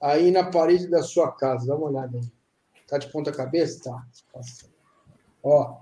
aí 0.00 0.30
na 0.30 0.44
parede 0.44 0.88
da 0.88 1.02
sua 1.02 1.32
casa. 1.32 1.66
Dá 1.66 1.76
uma 1.76 1.88
olhada 1.88 2.18
aí. 2.18 2.32
Tá 2.86 2.98
de 2.98 3.10
ponta 3.10 3.32
cabeça? 3.32 3.82
Tá. 3.84 4.42
Ó. 5.42 5.76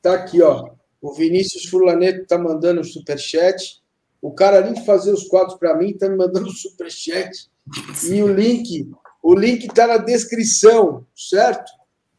Tá 0.00 0.14
aqui, 0.14 0.42
ó. 0.42 0.70
O 1.00 1.12
Vinícius 1.12 1.66
Fulaneto 1.66 2.26
tá 2.26 2.38
mandando 2.38 2.80
o 2.80 2.84
superchat. 2.84 3.82
O 4.20 4.32
cara, 4.32 4.58
além 4.58 4.74
de 4.74 4.84
fazer 4.84 5.12
os 5.12 5.28
quadros 5.28 5.58
para 5.58 5.76
mim, 5.76 5.96
tá 5.96 6.08
me 6.08 6.16
mandando 6.16 6.48
o 6.48 6.52
superchat. 6.52 7.50
E 8.10 8.22
o 8.22 8.28
link, 8.28 8.90
o 9.22 9.34
link 9.34 9.68
tá 9.68 9.86
na 9.86 9.98
descrição, 9.98 11.06
certo? 11.14 11.78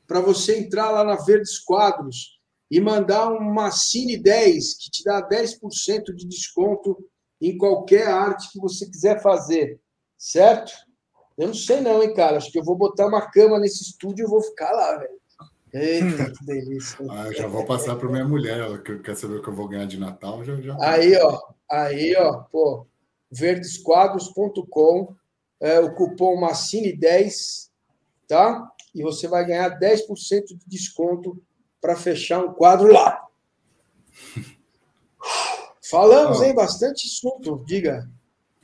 para 0.10 0.20
você 0.20 0.58
entrar 0.58 0.90
lá 0.90 1.04
na 1.04 1.16
Verdes 1.16 1.60
Quadros 1.60 2.40
e 2.70 2.82
mandar 2.82 3.32
uma 3.32 3.70
Cine 3.70 4.18
10, 4.18 4.74
que 4.74 4.90
te 4.90 5.04
dá 5.04 5.22
10% 5.22 6.16
de 6.16 6.28
desconto 6.28 6.98
em 7.42 7.58
qualquer 7.58 8.08
arte 8.08 8.52
que 8.52 8.60
você 8.60 8.86
quiser 8.86 9.22
fazer, 9.22 9.80
certo? 10.18 10.72
Eu 11.38 11.48
não 11.48 11.54
sei 11.54 11.80
não, 11.80 12.04
hein, 12.04 12.14
cara. 12.14 12.38
Acho 12.38 12.52
que 12.52 12.60
eu 12.60 12.64
vou 12.64 12.76
botar 12.76 13.08
uma 13.08 13.30
cama 13.30 13.58
nesse 13.60 13.82
estúdio 13.84 14.26
e 14.26 14.30
vou 14.30 14.42
ficar 14.42 14.72
lá, 14.72 14.98
velho. 14.98 15.20
Eita, 15.74 16.32
que 16.32 16.46
delícia. 16.46 16.98
Ah, 17.10 17.32
já 17.32 17.48
vou 17.48 17.66
passar 17.66 17.96
para 17.96 18.10
minha 18.10 18.28
mulher, 18.28 18.60
ela 18.60 18.78
quer 18.78 19.16
saber 19.16 19.36
o 19.36 19.42
que 19.42 19.48
eu 19.48 19.56
vou 19.56 19.68
ganhar 19.68 19.86
de 19.86 19.98
Natal. 19.98 20.44
Já, 20.44 20.56
já... 20.60 20.78
Aí, 20.82 21.16
ó, 21.16 21.40
aí, 21.72 22.16
ó, 22.18 22.44
pô, 22.52 22.86
verdesquadros.com, 23.32 25.16
é, 25.62 25.80
o 25.80 25.94
cupom 25.96 26.42
Massini10, 26.42 27.70
tá? 28.28 28.70
E 28.94 29.02
você 29.02 29.28
vai 29.28 29.46
ganhar 29.46 29.80
10% 29.80 30.46
de 30.48 30.68
desconto 30.68 31.42
para 31.80 31.96
fechar 31.96 32.44
um 32.44 32.54
quadro 32.54 32.92
lá. 32.92 33.26
Falamos, 35.90 36.42
hein? 36.42 36.54
Bastante 36.54 37.08
assunto, 37.08 37.64
diga. 37.66 38.10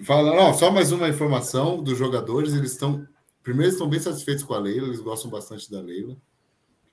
Fala, 0.03 0.35
não, 0.35 0.53
só 0.53 0.71
mais 0.71 0.91
uma 0.91 1.09
informação 1.09 1.81
dos 1.81 1.97
jogadores. 1.97 2.53
Eles 2.53 2.71
estão. 2.73 3.07
Primeiro, 3.41 3.71
estão 3.71 3.89
bem 3.89 3.99
satisfeitos 3.99 4.43
com 4.43 4.53
a 4.53 4.59
Leila, 4.59 4.87
eles 4.87 4.99
gostam 4.99 5.29
bastante 5.29 5.69
da 5.71 5.79
Leila. 5.79 6.17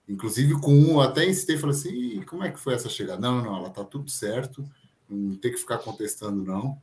Inclusive, 0.08 0.60
com 0.60 0.74
um, 0.74 1.00
até 1.00 1.28
incitei 1.28 1.56
e 1.56 1.58
falei 1.58 1.76
assim: 1.76 2.22
como 2.22 2.44
é 2.44 2.50
que 2.50 2.60
foi 2.60 2.74
essa 2.74 2.88
chegada? 2.88 3.20
Não, 3.20 3.42
não, 3.42 3.56
ela 3.56 3.70
tá 3.70 3.84
tudo 3.84 4.10
certo, 4.10 4.64
não 5.08 5.36
tem 5.36 5.52
que 5.52 5.58
ficar 5.58 5.78
contestando, 5.78 6.44
não. 6.44 6.80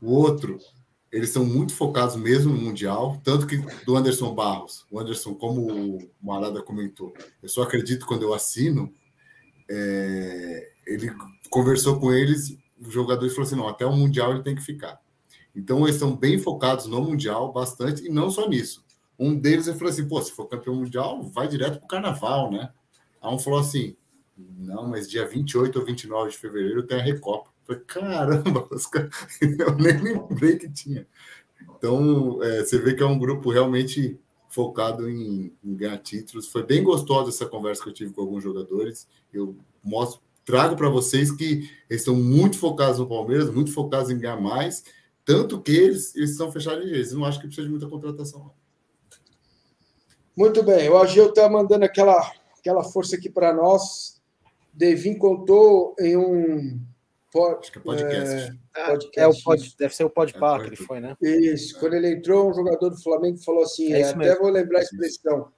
O 0.00 0.12
outro, 0.12 0.58
eles 1.10 1.30
são 1.30 1.44
muito 1.44 1.74
focados 1.74 2.16
mesmo 2.16 2.52
no 2.52 2.60
Mundial, 2.60 3.20
tanto 3.24 3.46
que 3.46 3.56
do 3.84 3.96
Anderson 3.96 4.34
Barros, 4.34 4.84
o 4.90 4.98
Anderson, 4.98 5.34
como 5.34 5.96
o 5.96 6.10
Marada 6.20 6.62
comentou, 6.62 7.14
eu 7.42 7.48
só 7.48 7.62
acredito 7.62 8.06
quando 8.06 8.22
eu 8.22 8.34
assino, 8.34 8.92
é, 9.70 10.70
ele 10.86 11.10
conversou 11.48 11.98
com 11.98 12.12
eles, 12.12 12.56
jogadores 12.80 13.34
falou 13.34 13.46
assim: 13.46 13.56
não, 13.56 13.68
até 13.68 13.84
o 13.86 13.92
Mundial 13.92 14.32
ele 14.32 14.42
tem 14.42 14.54
que 14.54 14.62
ficar. 14.62 15.00
Então, 15.54 15.84
eles 15.84 15.96
estão 15.96 16.14
bem 16.14 16.38
focados 16.38 16.86
no 16.86 17.00
Mundial, 17.00 17.52
bastante, 17.52 18.06
e 18.06 18.08
não 18.10 18.30
só 18.30 18.48
nisso. 18.48 18.84
Um 19.18 19.34
deles 19.34 19.66
falou 19.66 19.88
assim: 19.88 20.06
pô, 20.06 20.20
se 20.20 20.32
for 20.32 20.46
campeão 20.46 20.74
mundial, 20.74 21.22
vai 21.22 21.48
direto 21.48 21.78
para 21.78 21.84
o 21.84 21.88
carnaval, 21.88 22.50
né? 22.50 22.70
Aí 23.22 23.34
um 23.34 23.38
falou 23.38 23.60
assim: 23.60 23.96
não, 24.36 24.86
mas 24.86 25.08
dia 25.08 25.26
28 25.26 25.78
ou 25.78 25.84
29 25.84 26.30
de 26.30 26.38
fevereiro 26.38 26.86
tem 26.86 27.00
a 27.00 27.02
Recopa. 27.02 27.50
Eu 27.68 27.74
falei, 27.74 27.82
caramba, 27.84 28.68
eu 29.40 29.74
nem 29.76 29.98
lembrei 29.98 30.58
que 30.58 30.70
tinha. 30.70 31.06
Então, 31.76 32.42
é, 32.42 32.62
você 32.62 32.78
vê 32.78 32.94
que 32.94 33.02
é 33.02 33.06
um 33.06 33.18
grupo 33.18 33.50
realmente 33.50 34.18
focado 34.48 35.08
em, 35.08 35.52
em, 35.64 35.74
ganhar 35.74 35.98
títulos. 35.98 36.48
Foi 36.48 36.62
bem 36.62 36.82
gostosa 36.82 37.30
essa 37.30 37.46
conversa 37.46 37.82
que 37.82 37.88
eu 37.88 37.94
tive 37.94 38.12
com 38.12 38.20
alguns 38.20 38.42
jogadores. 38.42 39.08
Eu 39.32 39.56
mostro, 39.82 40.20
trago 40.46 40.76
para 40.76 40.88
vocês 40.88 41.30
que 41.30 41.68
eles 41.90 42.02
estão 42.02 42.14
muito 42.14 42.56
focados 42.56 42.98
no 42.98 43.08
Palmeiras, 43.08 43.50
muito 43.50 43.72
focados 43.72 44.10
em 44.10 44.18
ganhar 44.18 44.40
mais, 44.40 44.84
tanto 45.24 45.60
que 45.60 45.72
eles, 45.72 46.14
eles 46.14 46.30
estão 46.30 46.50
fechados 46.52 46.86
de 46.86 46.94
Eles 46.94 47.12
não 47.12 47.24
acham 47.24 47.40
que 47.40 47.48
precisa 47.48 47.66
de 47.66 47.72
muita 47.72 47.88
contratação. 47.88 48.52
Muito 50.34 50.62
bem, 50.62 50.88
o 50.88 50.96
Ageu 50.96 51.30
está 51.30 51.48
mandando 51.48 51.84
aquela, 51.84 52.32
aquela 52.58 52.84
força 52.84 53.16
aqui 53.16 53.28
para 53.28 53.52
nós. 53.52 54.22
Devin 54.72 55.18
contou 55.18 55.96
em 55.98 56.16
um 56.16 56.80
Acho 57.60 57.72
que 57.72 57.78
é 57.78 57.82
podcast. 57.82 58.58
É, 58.74 58.86
podcast. 58.86 59.20
É 59.20 59.26
o 59.26 59.42
pod, 59.42 59.76
deve 59.78 59.94
ser 59.94 60.04
o 60.04 60.10
podpar 60.10 60.60
é, 60.60 60.62
que 60.62 60.68
ele 60.70 60.76
foi, 60.76 61.00
né? 61.00 61.16
Isso. 61.20 61.78
Quando 61.78 61.94
ele 61.94 62.12
entrou, 62.12 62.50
um 62.50 62.54
jogador 62.54 62.88
do 62.88 63.02
Flamengo 63.02 63.38
falou 63.38 63.62
assim: 63.62 63.92
é 63.92 64.02
até 64.02 64.16
mesmo. 64.16 64.40
vou 64.40 64.50
lembrar 64.50 64.78
a 64.78 64.82
expressão, 64.82 65.52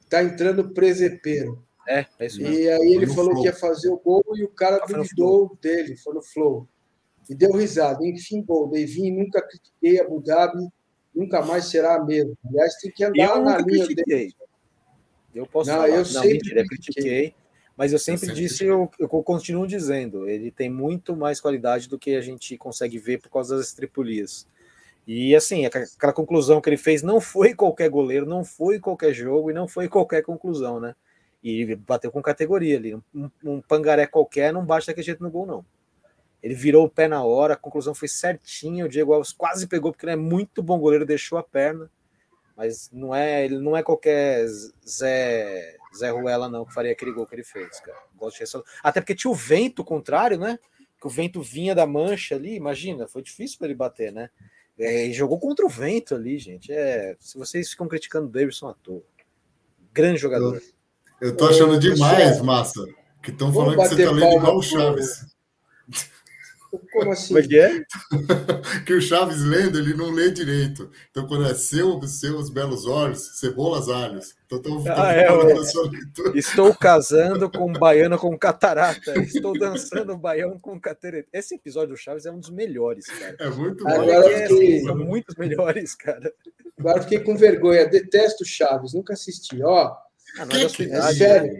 está 0.00 0.22
entrando 0.22 0.70
presepeiro. 0.70 1.64
É, 1.86 2.06
é 2.18 2.26
isso 2.26 2.40
mesmo. 2.40 2.54
E 2.54 2.70
aí 2.70 2.94
ele 2.94 3.06
falou 3.06 3.30
flow. 3.30 3.42
que 3.42 3.48
ia 3.48 3.54
fazer 3.54 3.88
o 3.88 3.98
gol 3.98 4.24
e 4.34 4.44
o 4.44 4.48
cara 4.48 4.80
ah, 4.82 4.86
duvidou 4.86 5.56
dele, 5.60 5.96
foi 5.96 6.14
no 6.14 6.22
flow. 6.22 6.68
E 7.28 7.34
deu 7.34 7.52
risada. 7.52 8.04
Enfim, 8.06 8.42
gol. 8.42 8.68
Devin, 8.68 9.10
nunca 9.10 9.40
critiquei 9.42 10.00
Abu 10.00 10.22
Dhabi 10.22 10.68
nunca 11.14 11.42
mais 11.42 11.66
será 11.66 11.96
a 11.96 12.04
mesma. 12.04 12.34
Aliás, 12.44 12.74
tem 12.76 12.90
que 12.90 13.04
andar 13.04 13.36
eu 13.36 13.42
na 13.42 13.58
linha 13.58 13.86
critiquei. 13.86 14.16
dele. 14.18 14.34
Eu 15.34 15.46
posso 15.46 15.70
não, 15.70 15.76
falar. 15.76 15.88
Eu 15.88 15.98
não, 15.98 16.04
sempre 16.04 16.32
mentira, 16.32 16.64
critiquei. 16.66 17.02
critiquei. 17.02 17.34
Mas 17.76 17.92
eu 17.92 17.98
sempre, 17.98 18.26
eu 18.26 18.28
sempre 18.28 18.42
disse, 18.42 18.64
eu, 18.64 18.88
eu, 19.00 19.08
continuo 19.08 19.66
dizendo, 19.66 20.28
ele 20.28 20.50
tem 20.50 20.70
muito 20.70 21.16
mais 21.16 21.40
qualidade 21.40 21.88
do 21.88 21.98
que 21.98 22.14
a 22.14 22.20
gente 22.20 22.56
consegue 22.56 22.98
ver 22.98 23.20
por 23.20 23.28
causa 23.30 23.56
das 23.56 23.72
tripulias. 23.72 24.46
E 25.04 25.34
assim, 25.34 25.66
aquela 25.66 26.12
conclusão 26.12 26.60
que 26.60 26.68
ele 26.68 26.76
fez 26.76 27.02
não 27.02 27.20
foi 27.20 27.52
qualquer 27.52 27.90
goleiro, 27.90 28.24
não 28.24 28.44
foi 28.44 28.78
qualquer 28.78 29.12
jogo 29.12 29.50
e 29.50 29.54
não 29.54 29.66
foi 29.66 29.88
qualquer 29.88 30.22
conclusão, 30.22 30.78
né? 30.78 30.94
E 31.44 31.76
bateu 31.76 32.10
com 32.10 32.22
categoria 32.22 32.78
ali. 32.78 32.94
Um, 32.94 33.30
um 33.44 33.60
pangaré 33.60 34.06
qualquer 34.06 34.50
não 34.50 34.64
bate 34.64 34.86
daquele 34.86 35.04
jeito 35.04 35.22
no 35.22 35.30
gol, 35.30 35.44
não. 35.44 35.64
Ele 36.42 36.54
virou 36.54 36.86
o 36.86 36.90
pé 36.90 37.06
na 37.06 37.22
hora, 37.22 37.52
a 37.52 37.56
conclusão 37.56 37.94
foi 37.94 38.08
certinha. 38.08 38.86
O 38.86 38.88
Diego 38.88 39.12
Alves 39.12 39.32
quase 39.32 39.66
pegou, 39.66 39.92
porque 39.92 40.06
ele 40.06 40.12
é 40.12 40.16
muito 40.16 40.62
bom 40.62 40.78
goleiro, 40.78 41.04
deixou 41.04 41.36
a 41.36 41.42
perna. 41.42 41.90
Mas 42.56 42.90
não 42.92 43.14
é, 43.14 43.44
ele 43.44 43.58
não 43.58 43.76
é 43.76 43.82
qualquer 43.82 44.46
Zé, 44.86 45.76
Zé 45.96 46.10
Ruela, 46.10 46.48
não, 46.48 46.64
que 46.64 46.72
faria 46.72 46.92
aquele 46.92 47.12
gol 47.12 47.26
que 47.26 47.34
ele 47.34 47.44
fez, 47.44 47.80
cara. 47.80 47.98
Gosto 48.14 48.44
de 48.44 48.64
Até 48.82 49.00
porque 49.00 49.14
tinha 49.14 49.30
o 49.30 49.34
vento 49.34 49.84
contrário, 49.84 50.38
né? 50.38 50.58
Que 51.00 51.06
o 51.06 51.10
vento 51.10 51.42
vinha 51.42 51.74
da 51.74 51.86
mancha 51.86 52.36
ali, 52.36 52.54
imagina, 52.54 53.06
foi 53.06 53.22
difícil 53.22 53.58
para 53.58 53.66
ele 53.66 53.74
bater, 53.74 54.12
né? 54.12 54.30
É, 54.78 55.10
jogou 55.12 55.38
contra 55.38 55.64
o 55.64 55.68
vento 55.68 56.14
ali, 56.14 56.38
gente. 56.38 56.72
É, 56.72 57.16
se 57.18 57.36
vocês 57.36 57.70
ficam 57.70 57.88
criticando 57.88 58.28
o 58.28 58.30
Davidson 58.30 58.68
à 58.68 58.74
toa. 58.74 59.02
Grande 59.92 60.18
jogador. 60.18 60.56
Eu, 60.56 60.73
eu 61.24 61.34
tô 61.34 61.46
achando 61.46 61.78
demais, 61.78 62.42
Massa, 62.42 62.84
que 63.22 63.30
estão 63.30 63.50
falando 63.50 63.78
que 63.78 63.88
você 63.88 64.04
tá 64.04 64.10
lendo 64.10 64.36
igual 64.36 64.58
o 64.58 64.62
Chaves. 64.62 65.24
Como 66.92 67.12
assim? 67.12 67.28
Como 67.28 67.38
é 67.38 67.42
que 67.48 67.58
é? 67.58 67.82
que 68.84 68.92
o 68.92 69.00
Chaves 69.00 69.40
lendo, 69.40 69.78
ele 69.78 69.94
não 69.94 70.10
lê 70.10 70.30
direito. 70.30 70.90
Então, 71.10 71.26
quando 71.26 71.46
é 71.46 71.54
seu, 71.54 72.02
seus 72.02 72.50
belos 72.50 72.84
olhos, 72.84 73.38
cebolas, 73.38 73.88
alhos. 73.88 74.34
Então, 74.44 74.60
tô, 74.60 74.82
tô 74.82 74.90
ah, 74.90 75.14
é, 75.14 75.28
Estou 76.34 76.74
casando 76.74 77.50
com 77.50 77.70
um 77.70 77.72
baiano 77.72 78.18
com 78.18 78.36
catarata. 78.36 79.18
Estou 79.20 79.58
dançando 79.58 80.16
baião 80.18 80.58
com 80.58 80.78
catarata. 80.78 81.26
Esse 81.32 81.54
episódio 81.54 81.94
do 81.94 81.96
Chaves 81.96 82.26
é 82.26 82.30
um 82.30 82.38
dos 82.38 82.50
melhores, 82.50 83.06
cara. 83.06 83.36
É 83.40 83.48
muito 83.48 83.82
bom. 83.82 83.90
Agora 83.90 84.30
é, 84.30 84.46
fiquei... 84.48 84.82
São 84.82 84.98
muitos 84.98 85.36
melhores, 85.36 85.94
cara. 85.94 86.30
Agora 86.78 87.02
fiquei 87.02 87.20
com 87.20 87.34
vergonha. 87.34 87.88
Detesto 87.88 88.44
Chaves, 88.44 88.92
nunca 88.92 89.14
assisti. 89.14 89.62
Ó, 89.62 89.94
ah, 90.38 90.44
não 90.46 90.56
é, 90.56 90.68
que, 90.68 90.82
é 90.82 91.12
sério. 91.12 91.52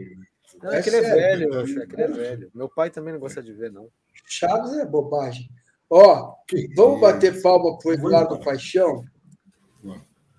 Não, 0.62 0.72
é, 0.72 0.78
é 0.78 0.82
que 0.82 0.88
ele 0.88 0.96
é 0.96 1.00
velho, 1.00 1.52
eu 1.52 1.60
acho. 1.60 1.80
É 1.80 1.86
que 1.86 1.94
ele 1.94 2.02
é 2.02 2.08
velho. 2.08 2.50
Meu 2.54 2.68
pai 2.68 2.90
também 2.90 3.12
não 3.12 3.20
gosta 3.20 3.42
de 3.42 3.52
ver, 3.52 3.70
não. 3.72 3.88
Chaves 4.26 4.72
é 4.74 4.86
bobagem. 4.86 5.48
Ó, 5.90 6.34
vamos 6.74 7.00
bater 7.00 7.40
palma 7.42 7.78
pro 7.78 7.92
Eduardo 7.92 8.40
Paixão? 8.40 9.04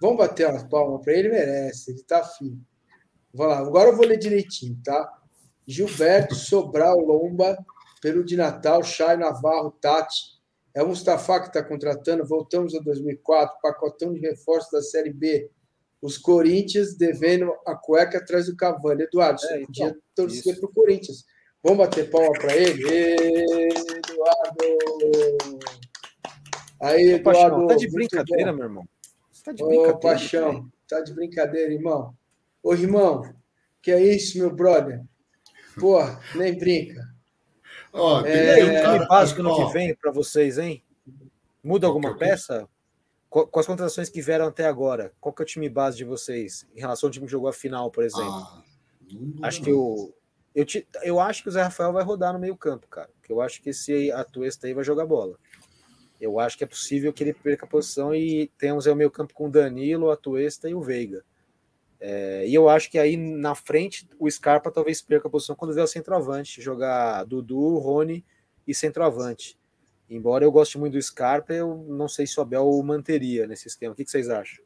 Vamos 0.01 0.17
bater 0.17 0.49
umas 0.49 0.63
palmas 0.63 1.01
para 1.03 1.13
ele, 1.13 1.29
merece, 1.29 1.91
ele 1.91 2.03
tá 2.03 2.19
afim. 2.19 2.61
Vamos 3.33 3.53
lá, 3.53 3.59
agora 3.59 3.89
eu 3.89 3.95
vou 3.95 4.05
ler 4.05 4.17
direitinho, 4.17 4.77
tá? 4.83 5.11
Gilberto 5.67 6.35
Sobral 6.35 6.99
Lomba, 6.99 7.57
Peru 8.01 8.23
de 8.23 8.35
Natal, 8.35 8.83
Chay 8.83 9.17
Navarro, 9.17 9.71
Tati. 9.71 10.35
É 10.73 10.83
o 10.83 10.87
Mustafa 10.87 11.39
que 11.39 11.47
está 11.47 11.63
contratando. 11.63 12.25
Voltamos 12.25 12.75
a 12.75 12.79
2004, 12.79 13.57
pacotão 13.61 14.13
de 14.13 14.19
reforço 14.19 14.71
da 14.71 14.81
Série 14.81 15.13
B. 15.13 15.49
Os 16.05 16.19
Corinthians 16.19 16.95
devendo 16.95 17.51
a 17.65 17.73
cueca 17.73 18.19
atrás 18.19 18.45
do 18.45 18.55
Cavani. 18.55 19.01
Eduardo, 19.01 19.41
é, 19.45 19.61
então, 19.61 19.65
podia 19.65 19.97
torcer 20.13 20.59
para 20.59 20.69
o 20.69 20.71
Corinthians. 20.71 21.25
Vamos 21.63 21.79
bater 21.79 22.11
palma 22.11 22.31
para 22.33 22.55
ele? 22.55 22.83
Eduardo! 23.73 24.61
Aí, 26.79 27.13
Eduardo. 27.13 27.65
tá 27.65 27.75
de 27.75 27.89
brincadeira, 27.89 28.53
meu 28.53 28.65
irmão. 28.65 28.87
Tá 29.43 29.51
de 29.51 29.63
brincadeira. 29.63 29.97
Ô, 29.97 29.99
Paixão, 29.99 30.71
tá 30.87 31.01
de 31.01 31.11
brincadeira, 31.11 31.73
irmão. 31.73 32.13
Ô, 32.61 32.73
irmão, 32.75 33.23
que 33.81 33.89
é 33.89 33.99
isso, 33.99 34.37
meu 34.37 34.53
brother? 34.53 35.01
Pô, 35.79 35.97
nem 36.35 36.55
brinca. 36.55 37.01
Ó, 37.91 38.21
oh, 38.21 38.25
é... 38.27 38.63
um 38.63 38.93
time 38.93 39.07
básico 39.07 39.41
no 39.41 39.55
que 39.55 39.73
vem 39.73 39.95
para 39.95 40.11
vocês, 40.11 40.59
hein? 40.59 40.83
Muda 41.63 41.87
alguma 41.87 42.15
peça? 42.15 42.69
Com 43.29 43.59
as 43.59 43.65
contratações 43.65 44.07
que 44.07 44.21
vieram 44.21 44.47
até 44.47 44.65
agora, 44.65 45.11
qual 45.19 45.33
que 45.33 45.41
é 45.41 45.43
o 45.43 45.47
time 45.47 45.67
base 45.67 45.97
de 45.97 46.05
vocês 46.05 46.65
em 46.73 46.79
relação 46.79 47.07
ao 47.07 47.11
time 47.11 47.25
que 47.25 47.31
jogou 47.31 47.49
a 47.49 47.53
final, 47.53 47.91
por 47.91 48.03
exemplo? 48.03 48.29
Ah, 48.29 48.63
Acho 49.43 49.61
que 49.61 49.73
o 49.73 50.13
eu, 50.55 50.63
te, 50.63 50.87
eu 51.03 51.19
acho 51.19 51.43
que 51.43 51.49
o 51.49 51.51
Zé 51.51 51.63
Rafael 51.63 51.91
vai 51.91 52.01
rodar 52.01 52.31
no 52.31 52.39
meio-campo, 52.39 52.87
cara. 52.87 53.09
Que 53.21 53.29
eu 53.29 53.41
acho 53.41 53.61
que 53.61 53.71
esse 53.71 54.09
Atuesta 54.13 54.65
aí 54.65 54.73
vai 54.73 54.85
jogar 54.85 55.05
bola. 55.05 55.37
Eu 56.19 56.39
acho 56.39 56.57
que 56.57 56.63
é 56.63 56.67
possível 56.67 57.11
que 57.11 57.21
ele 57.21 57.33
perca 57.33 57.65
a 57.65 57.69
posição 57.69 58.15
e 58.15 58.47
temos 58.57 58.87
aí 58.87 58.93
o 58.93 58.95
meio-campo 58.95 59.33
com 59.33 59.47
o 59.47 59.51
Danilo, 59.51 60.05
o 60.07 60.11
Atuesta 60.11 60.69
e 60.69 60.73
o 60.73 60.81
Veiga. 60.81 61.25
É, 61.99 62.47
e 62.47 62.53
eu 62.53 62.69
acho 62.69 62.89
que 62.89 62.97
aí 62.97 63.17
na 63.17 63.53
frente 63.53 64.07
o 64.17 64.31
Scarpa 64.31 64.71
talvez 64.71 65.01
perca 65.01 65.27
a 65.27 65.31
posição 65.31 65.55
quando 65.57 65.73
vier 65.73 65.83
o 65.83 65.87
centroavante, 65.87 66.61
jogar 66.61 67.25
Dudu, 67.25 67.77
Rony 67.77 68.23
e 68.65 68.73
centroavante. 68.73 69.59
Embora 70.09 70.43
eu 70.43 70.51
goste 70.51 70.77
muito 70.77 70.93
do 70.93 71.01
Scarpa, 71.01 71.53
eu 71.53 71.85
não 71.87 72.07
sei 72.07 72.27
se 72.27 72.39
o 72.39 72.43
Abel 72.43 72.67
o 72.67 72.83
manteria 72.83 73.47
nesse 73.47 73.67
esquema. 73.67 73.93
O 73.93 73.95
que, 73.95 74.05
que 74.05 74.11
vocês 74.11 74.29
acham? 74.29 74.63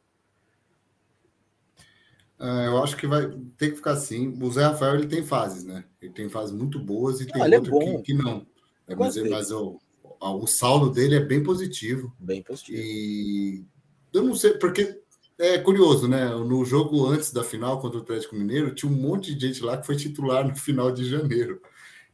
Uh, 2.40 2.66
eu 2.66 2.84
acho 2.84 2.96
que 2.96 3.06
vai 3.06 3.30
ter 3.58 3.72
que 3.72 3.76
ficar 3.76 3.92
assim. 3.92 4.38
O 4.42 4.52
Zé 4.52 4.64
Rafael 4.64 4.96
ele 4.96 5.08
tem 5.08 5.24
fases, 5.24 5.64
né? 5.64 5.84
Ele 6.02 6.14
tem 6.14 6.30
fases 6.30 6.56
muito 6.56 6.80
boas 6.80 7.20
e 7.20 7.26
tem 7.26 7.42
ah, 7.42 7.46
outras 7.46 7.68
é 7.68 7.96
que, 7.98 8.02
que, 8.04 8.14
não. 8.14 8.46
É, 8.88 8.96
mas, 8.96 9.16
mas 9.30 9.52
o, 9.52 9.80
o 10.22 10.48
saldo 10.48 10.90
dele 10.90 11.16
é 11.16 11.20
bem 11.20 11.44
positivo. 11.44 12.14
Bem 12.18 12.42
positivo. 12.42 12.78
E 12.78 13.66
eu 14.14 14.24
não 14.24 14.36
sei, 14.36 14.54
porque 14.54 15.02
é 15.38 15.58
curioso, 15.58 16.08
né? 16.08 16.28
No 16.30 16.64
jogo 16.66 17.06
antes 17.08 17.32
da 17.32 17.44
final 17.44 17.80
contra 17.80 18.00
o 18.00 18.02
Atlético 18.02 18.36
Mineiro, 18.36 18.74
tinha 18.74 18.92
um 18.92 18.96
monte 18.96 19.34
de 19.34 19.48
gente 19.48 19.64
lá 19.64 19.78
que 19.78 19.86
foi 19.86 19.96
titular 19.96 20.48
no 20.48 20.56
final 20.56 20.92
de 20.92 21.10
janeiro. 21.10 21.62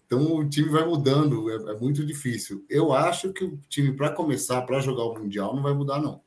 Então 0.05 0.35
o 0.35 0.47
time 0.47 0.69
vai 0.69 0.85
mudando, 0.85 1.49
é, 1.49 1.73
é 1.73 1.77
muito 1.77 2.05
difícil. 2.05 2.65
Eu 2.69 2.93
acho 2.93 3.33
que 3.33 3.43
o 3.43 3.59
time, 3.67 3.95
para 3.95 4.11
começar, 4.11 4.61
para 4.61 4.79
jogar 4.79 5.03
o 5.03 5.13
Mundial, 5.15 5.55
não 5.55 5.63
vai 5.63 5.73
mudar, 5.73 5.99
não. 5.99 6.21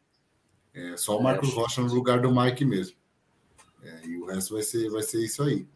É 0.75 0.97
só 0.97 1.19
o 1.19 1.23
Marcos 1.23 1.53
Rocha 1.53 1.81
no 1.81 1.93
lugar 1.93 2.21
do 2.21 2.35
Mike 2.35 2.65
mesmo. 2.65 2.97
É, 3.83 4.07
e 4.07 4.19
o 4.19 4.27
resto 4.27 4.55
vai 4.55 4.63
ser, 4.63 4.91
vai 4.91 5.03
ser 5.03 5.25
isso 5.25 5.43
aí. 5.43 5.67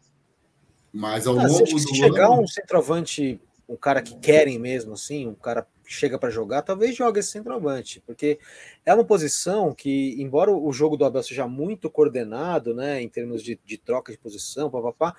Mas 0.91 1.25
ao 1.25 1.39
ah, 1.39 1.47
longo 1.47 1.65
se, 1.65 1.79
se 1.79 1.95
chegar 1.95 2.27
ano... 2.27 2.41
um 2.41 2.47
centroavante, 2.47 3.41
um 3.67 3.75
cara 3.75 4.01
que 4.01 4.15
querem 4.19 4.59
mesmo, 4.59 4.93
assim, 4.93 5.27
um 5.27 5.33
cara 5.33 5.65
que 5.83 5.91
chega 5.91 6.19
para 6.19 6.29
jogar, 6.29 6.61
talvez 6.61 6.95
jogue 6.95 7.19
esse 7.19 7.31
centroavante, 7.31 8.01
porque 8.05 8.39
é 8.85 8.93
uma 8.93 9.03
posição 9.03 9.73
que, 9.73 10.15
embora 10.21 10.51
o 10.51 10.71
jogo 10.71 10.95
do 10.95 11.03
Abel 11.03 11.23
seja 11.23 11.47
muito 11.47 11.89
coordenado, 11.89 12.73
né, 12.73 13.01
em 13.01 13.09
termos 13.09 13.43
de, 13.43 13.59
de 13.65 13.77
troca 13.77 14.11
de 14.11 14.17
posição, 14.17 14.69
papapá, 14.69 15.15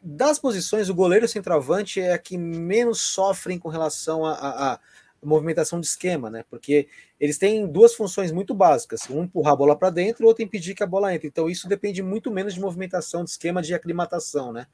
das 0.00 0.38
posições, 0.38 0.88
o 0.88 0.94
goleiro 0.94 1.26
centroavante 1.26 2.00
é 2.00 2.12
a 2.12 2.18
que 2.18 2.38
menos 2.38 3.00
sofrem 3.00 3.58
com 3.58 3.68
relação 3.68 4.24
a 4.24 4.78
movimentação 5.22 5.80
de 5.80 5.86
esquema, 5.86 6.30
né? 6.30 6.44
Porque 6.48 6.88
eles 7.18 7.38
têm 7.38 7.66
duas 7.66 7.94
funções 7.94 8.30
muito 8.30 8.54
básicas: 8.54 9.08
um 9.10 9.24
empurrar 9.24 9.54
a 9.54 9.56
bola 9.56 9.76
para 9.76 9.90
dentro, 9.90 10.24
o 10.24 10.28
outro 10.28 10.44
impedir 10.44 10.74
que 10.74 10.82
a 10.82 10.86
bola 10.86 11.14
entre. 11.14 11.28
Então 11.28 11.50
isso 11.50 11.68
depende 11.68 12.02
muito 12.02 12.30
menos 12.30 12.54
de 12.54 12.60
movimentação 12.60 13.24
de 13.24 13.30
esquema 13.30 13.60
de 13.60 13.74
aclimatação, 13.74 14.52
né? 14.52 14.66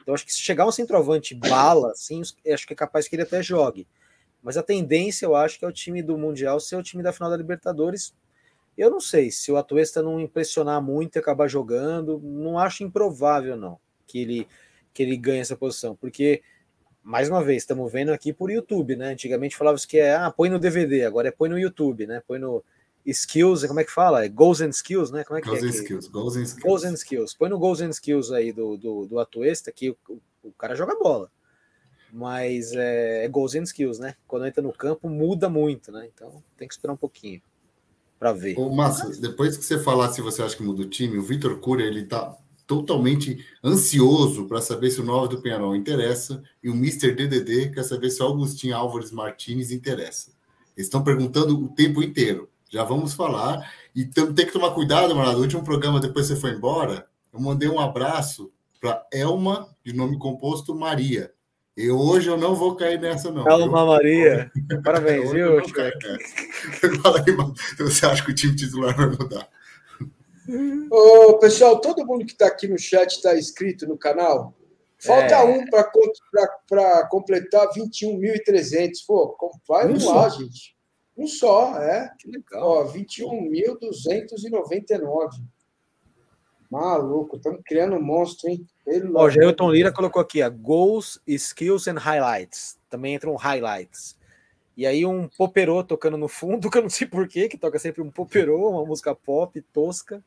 Então 0.00 0.14
acho 0.14 0.26
que 0.26 0.32
se 0.32 0.40
chegar 0.40 0.66
um 0.66 0.72
centroavante 0.72 1.34
bala, 1.34 1.92
assim, 1.92 2.20
acho 2.52 2.66
que 2.66 2.72
é 2.72 2.76
capaz 2.76 3.06
que 3.06 3.14
ele 3.14 3.22
até 3.22 3.42
jogue. 3.42 3.86
Mas 4.42 4.56
a 4.56 4.62
tendência, 4.62 5.24
eu 5.24 5.36
acho, 5.36 5.58
que 5.58 5.64
é 5.64 5.68
o 5.68 5.72
time 5.72 6.02
do 6.02 6.18
Mundial 6.18 6.58
ser 6.58 6.74
o 6.74 6.82
time 6.82 7.02
da 7.02 7.12
final 7.12 7.30
da 7.30 7.36
Libertadores. 7.36 8.12
Eu 8.76 8.90
não 8.90 9.00
sei 9.00 9.30
se 9.30 9.52
o 9.52 9.56
Atuesta 9.56 10.02
não 10.02 10.18
impressionar 10.18 10.82
muito 10.82 11.14
e 11.14 11.18
acabar 11.20 11.46
jogando, 11.46 12.18
não 12.18 12.58
acho 12.58 12.82
improvável, 12.82 13.56
não, 13.56 13.78
que 14.06 14.18
ele, 14.18 14.48
que 14.92 15.02
ele 15.02 15.16
ganhe 15.16 15.40
essa 15.40 15.56
posição, 15.56 15.96
porque 15.96 16.42
mais 17.02 17.28
uma 17.28 17.42
vez, 17.42 17.62
estamos 17.62 17.90
vendo 17.90 18.12
aqui 18.12 18.32
por 18.32 18.50
YouTube, 18.50 18.94
né? 18.94 19.12
Antigamente 19.12 19.56
falava 19.56 19.76
que 19.78 19.98
é, 19.98 20.14
ah, 20.14 20.30
põe 20.30 20.48
no 20.48 20.58
DVD, 20.58 21.04
agora 21.04 21.28
é 21.28 21.32
põe 21.32 21.48
no 21.48 21.58
YouTube, 21.58 22.06
né? 22.06 22.22
Põe 22.26 22.38
no 22.38 22.62
Skills, 23.04 23.66
como 23.66 23.80
é 23.80 23.84
que 23.84 23.90
fala? 23.90 24.24
É 24.24 24.28
Goals 24.28 24.60
and 24.60 24.70
Skills, 24.70 25.10
né? 25.10 25.24
Como 25.24 25.36
é 25.36 25.42
que 25.42 25.48
goals 25.48 25.62
é? 25.62 25.66
And 25.66 25.70
skills, 25.70 26.08
goals 26.08 26.36
and 26.36 26.42
Skills. 26.42 26.62
Goals 26.62 26.84
and 26.84 26.94
Skills. 26.94 27.34
Põe 27.34 27.48
no 27.48 27.58
Goals 27.58 27.80
and 27.80 27.90
Skills 27.90 28.30
aí 28.30 28.52
do, 28.52 28.76
do, 28.76 29.06
do 29.06 29.18
Atuesta 29.18 29.72
que 29.72 29.90
o, 29.90 29.96
o, 30.44 30.52
cara 30.52 30.76
joga 30.76 30.96
bola. 30.96 31.30
Mas 32.12 32.72
é, 32.72 33.24
é 33.24 33.28
Goals 33.28 33.56
and 33.56 33.64
Skills, 33.64 33.98
né? 33.98 34.14
Quando 34.26 34.46
entra 34.46 34.62
no 34.62 34.72
campo, 34.72 35.08
muda 35.08 35.48
muito, 35.48 35.90
né? 35.90 36.08
Então 36.14 36.42
tem 36.56 36.68
que 36.68 36.74
esperar 36.74 36.92
um 36.92 36.96
pouquinho 36.96 37.42
para 38.18 38.32
ver. 38.32 38.56
Ô, 38.56 38.70
Massa, 38.70 39.08
depois 39.20 39.56
que 39.56 39.64
você 39.64 39.80
falar 39.80 40.12
se 40.12 40.20
você 40.20 40.42
acha 40.42 40.56
que 40.56 40.62
muda 40.62 40.82
o 40.82 40.88
time, 40.88 41.18
o 41.18 41.22
Vitor 41.22 41.58
Curia, 41.58 41.86
ele 41.86 42.04
tá 42.04 42.38
totalmente 42.66 43.44
ansioso 43.62 44.46
para 44.46 44.60
saber 44.60 44.90
se 44.90 45.00
o 45.00 45.04
9 45.04 45.36
do 45.36 45.42
Penharol 45.42 45.76
interessa 45.76 46.42
e 46.62 46.68
o 46.68 46.74
Mr. 46.74 47.12
DDD 47.12 47.70
quer 47.70 47.82
saber 47.82 48.10
se 48.10 48.22
o 48.22 48.26
Augustinho 48.26 48.76
Álvares 48.76 49.10
Martinez 49.10 49.70
interessa. 49.70 50.32
Eles 50.76 50.86
estão 50.86 51.02
perguntando 51.02 51.58
o 51.58 51.68
tempo 51.68 52.02
inteiro. 52.02 52.48
Já 52.70 52.84
vamos 52.84 53.14
falar. 53.14 53.70
E 53.94 54.04
tem 54.04 54.46
que 54.46 54.52
tomar 54.52 54.70
cuidado, 54.70 55.14
mano. 55.14 55.32
No 55.32 55.40
último 55.40 55.62
programa, 55.62 56.00
depois 56.00 56.26
você 56.26 56.36
foi 56.36 56.52
embora, 56.52 57.06
eu 57.32 57.40
mandei 57.40 57.68
um 57.68 57.78
abraço 57.78 58.50
para 58.80 59.04
Elma, 59.12 59.68
de 59.84 59.92
nome 59.92 60.18
composto 60.18 60.74
Maria. 60.74 61.30
E 61.76 61.90
hoje 61.90 62.28
eu 62.28 62.36
não 62.36 62.54
vou 62.54 62.74
cair 62.74 63.00
nessa, 63.00 63.30
não. 63.30 63.48
Elma 63.48 63.86
Maria. 63.86 64.50
Parabéns, 64.82 65.30
viu? 65.30 65.60
Você 67.78 68.06
acha 68.06 68.24
que 68.24 68.30
o 68.30 68.34
time 68.34 68.54
titular 68.54 68.94
vai 68.94 69.06
mudar? 69.06 69.48
Ô, 70.90 71.38
pessoal, 71.38 71.80
todo 71.80 72.06
mundo 72.06 72.26
que 72.26 72.32
está 72.32 72.46
aqui 72.46 72.68
no 72.68 72.78
chat 72.78 73.12
está 73.12 73.38
inscrito 73.38 73.86
no 73.86 73.96
canal? 73.96 74.54
Falta 74.98 75.34
é. 75.34 75.42
um 75.42 75.64
para 75.66 75.90
completar 77.08 77.68
21.300. 77.70 78.90
Pô, 79.06 79.34
vai 79.66 79.90
um 79.92 80.06
lá, 80.06 80.28
gente. 80.28 80.76
Um 81.16 81.26
só, 81.26 81.78
é. 81.78 82.12
Que 82.18 82.30
legal. 82.30 82.62
Ó, 82.62 82.84
21.299. 82.92 85.30
Maluco, 86.70 87.36
estamos 87.36 87.62
criando 87.66 87.96
um 87.96 88.02
monstro, 88.02 88.48
hein? 88.48 88.64
Ó, 89.14 89.24
o 89.24 89.30
Jailton 89.30 89.70
Lira 89.70 89.92
colocou 89.92 90.22
aqui, 90.22 90.42
ó, 90.42 90.48
Goals, 90.48 91.20
Skills 91.26 91.86
and 91.88 91.98
Highlights. 91.98 92.78
Também 92.88 93.14
entram 93.14 93.36
highlights. 93.36 94.16
E 94.76 94.86
aí 94.86 95.04
um 95.04 95.28
poperô 95.28 95.84
tocando 95.84 96.16
no 96.16 96.28
fundo, 96.28 96.68
que 96.70 96.78
eu 96.78 96.82
não 96.82 96.90
sei 96.90 97.06
porquê, 97.06 97.48
que 97.48 97.58
toca 97.58 97.78
sempre 97.78 98.00
um 98.00 98.10
poperô, 98.10 98.70
uma 98.70 98.86
música 98.86 99.14
pop 99.14 99.60
tosca. 99.72 100.24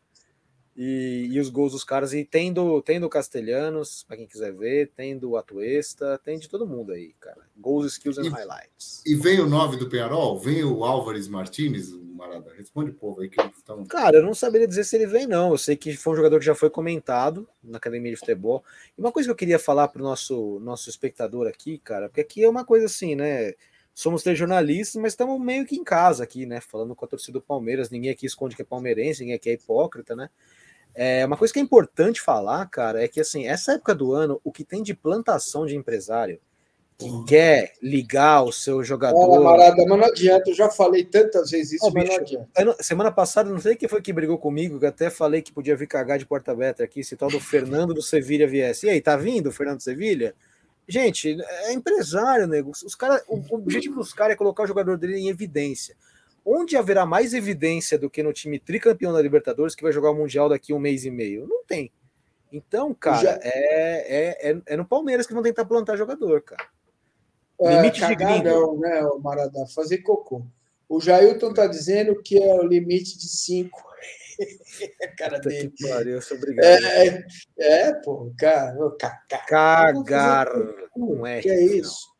E, 0.77 1.29
e, 1.31 1.39
os 1.39 1.49
gols 1.49 1.71
dos 1.71 1.85
caras, 1.85 2.11
e 2.11 2.25
tem 2.25 2.51
do, 2.51 2.81
tem 2.81 2.99
do 2.99 3.07
Castelhanos, 3.07 4.03
para 4.03 4.17
quem 4.17 4.27
quiser 4.27 4.51
ver, 4.51 4.91
tem 4.93 5.17
do 5.17 5.37
Atuesta, 5.37 6.19
tem 6.21 6.37
de 6.37 6.49
todo 6.49 6.67
mundo 6.67 6.91
aí, 6.91 7.13
cara. 7.17 7.47
Goals, 7.55 7.93
skills 7.93 8.17
and 8.17 8.25
e, 8.25 8.29
highlights. 8.29 9.01
E 9.05 9.15
vem 9.15 9.39
o 9.39 9.47
9 9.47 9.77
do 9.77 9.87
Penarol? 9.87 10.37
Vem 10.37 10.65
o 10.65 10.83
Álvares 10.83 11.29
Martinez, 11.29 11.93
o 11.93 12.03
Marada? 12.03 12.51
Responde 12.57 12.91
o 12.91 12.93
povo 12.93 13.21
aí 13.21 13.29
que 13.29 13.39
estão. 13.41 13.85
Cara, 13.85 14.17
eu 14.17 14.23
não 14.23 14.33
saberia 14.33 14.67
dizer 14.67 14.83
se 14.83 14.97
ele 14.97 15.07
vem, 15.07 15.25
não. 15.25 15.51
Eu 15.51 15.57
sei 15.57 15.77
que 15.77 15.95
foi 15.95 16.11
um 16.11 16.17
jogador 16.17 16.39
que 16.39 16.45
já 16.45 16.55
foi 16.55 16.69
comentado 16.69 17.47
na 17.63 17.77
academia 17.77 18.11
de 18.11 18.17
futebol. 18.17 18.61
E 18.97 19.01
uma 19.01 19.13
coisa 19.13 19.27
que 19.27 19.31
eu 19.31 19.37
queria 19.37 19.57
falar 19.57 19.87
para 19.87 20.01
o 20.01 20.03
nosso, 20.03 20.59
nosso 20.59 20.89
espectador 20.89 21.47
aqui, 21.47 21.77
cara, 21.77 22.09
porque 22.09 22.19
aqui 22.19 22.43
é 22.43 22.49
uma 22.49 22.65
coisa 22.65 22.87
assim, 22.87 23.15
né? 23.15 23.53
Somos 23.93 24.23
três 24.23 24.37
jornalistas, 24.37 25.01
mas 25.01 25.13
estamos 25.13 25.39
meio 25.39 25.65
que 25.65 25.77
em 25.77 25.83
casa 25.85 26.21
aqui, 26.25 26.45
né? 26.45 26.59
Falando 26.59 26.93
com 26.93 27.05
a 27.05 27.07
torcida 27.07 27.39
do 27.39 27.41
Palmeiras. 27.41 27.89
Ninguém 27.89 28.11
aqui 28.11 28.25
esconde 28.25 28.53
que 28.53 28.61
é 28.61 28.65
palmeirense, 28.65 29.21
ninguém 29.21 29.37
aqui 29.37 29.49
é 29.49 29.53
hipócrita, 29.53 30.13
né? 30.17 30.29
É, 30.95 31.25
uma 31.25 31.35
coisa 31.35 31.53
que 31.53 31.59
é 31.59 31.61
importante 31.61 32.21
falar, 32.21 32.65
cara, 32.67 33.03
é 33.03 33.07
que 33.07 33.19
assim, 33.19 33.45
essa 33.45 33.73
época 33.73 33.93
do 33.93 34.13
ano, 34.13 34.39
o 34.43 34.51
que 34.51 34.63
tem 34.63 34.81
de 34.81 34.93
plantação 34.93 35.65
de 35.65 35.75
empresário 35.75 36.39
que 36.97 37.09
uhum. 37.09 37.25
quer 37.25 37.73
ligar 37.81 38.43
o 38.43 38.53
seu 38.53 38.81
jogador. 38.81 39.17
Olha, 39.17 39.43
camarada, 39.43 39.85
mas 39.85 39.99
não 39.99 40.05
adianta, 40.05 40.49
eu 40.49 40.53
já 40.53 40.69
falei 40.69 41.03
tantas 41.03 41.51
vezes 41.51 41.73
isso, 41.73 41.85
oh, 41.85 41.91
mas 41.91 42.05
bicho, 42.05 42.15
não 42.15 42.21
adianta. 42.21 42.83
Semana 42.83 43.11
passada, 43.11 43.49
não 43.49 43.59
sei 43.59 43.75
quem 43.75 43.89
foi 43.89 44.01
que 44.01 44.13
brigou 44.13 44.37
comigo, 44.37 44.79
que 44.79 44.85
até 44.85 45.09
falei 45.09 45.41
que 45.41 45.51
podia 45.51 45.75
vir 45.75 45.87
cagar 45.87 46.17
de 46.17 46.25
porta 46.25 46.53
aberta 46.53 46.83
aqui, 46.83 47.03
se 47.03 47.17
tal 47.17 47.29
do 47.29 47.39
Fernando 47.39 47.93
do 47.93 48.01
Sevilha 48.01 48.47
viesse. 48.47 48.85
E 48.85 48.89
aí, 48.89 49.01
tá 49.01 49.17
vindo 49.17 49.49
o 49.49 49.51
Fernando 49.51 49.81
Sevilha? 49.81 50.33
Gente, 50.87 51.37
é 51.41 51.73
empresário, 51.73 52.47
nego. 52.47 52.71
Os 52.71 52.95
cara, 52.95 53.21
o 53.27 53.43
objetivo 53.55 53.95
dos 53.95 54.13
caras 54.13 54.35
é 54.35 54.37
colocar 54.37 54.63
o 54.63 54.67
jogador 54.67 54.97
dele 54.97 55.17
em 55.17 55.27
evidência 55.27 55.97
onde 56.45 56.77
haverá 56.77 57.05
mais 57.05 57.33
evidência 57.33 57.97
do 57.97 58.09
que 58.09 58.21
no 58.21 58.31
time 58.31 58.59
tricampeão 58.59 59.11
da 59.11 59.21
Libertadores 59.21 59.73
que 59.73 59.83
vai 59.83 59.91
jogar 59.91 60.11
o 60.11 60.15
Mundial 60.15 60.47
daqui 60.47 60.71
um 60.73 60.79
mês 60.79 61.03
e 61.03 61.11
meio? 61.11 61.47
Não 61.47 61.63
tem. 61.65 61.91
Então, 62.51 62.93
cara, 62.93 63.21
Já... 63.21 63.39
é, 63.41 64.39
é, 64.43 64.51
é, 64.51 64.61
é, 64.65 64.77
no 64.77 64.85
Palmeiras 64.85 65.25
que 65.25 65.33
vão 65.33 65.43
tentar 65.43 65.65
plantar 65.65 65.97
jogador, 65.97 66.41
cara. 66.41 66.65
É, 67.59 67.75
limite 67.75 68.05
de 68.05 68.15
gringo. 68.15 68.43
Não, 68.43 68.77
né, 68.77 69.01
Maradá? 69.21 69.65
Fazer 69.73 69.99
cocô. 69.99 70.45
O 70.87 71.01
Jailton 71.01 71.53
tá 71.53 71.65
dizendo 71.67 72.21
que 72.21 72.37
é 72.37 72.53
o 72.53 72.63
limite 72.63 73.17
de 73.17 73.27
cinco. 73.27 73.83
cara 75.17 75.39
dele. 75.39 75.73
Que 75.75 75.89
pariu, 75.89 76.15
eu 76.15 76.21
sou 76.21 76.37
obrigado. 76.37 76.65
É, 76.65 77.25
é, 77.57 77.93
pô, 77.93 78.31
cara. 78.37 78.75
Cagar 79.47 80.47
com 80.91 81.25
R. 81.25 81.41
Que 81.41 81.49
é 81.49 81.61
isso? 81.61 82.13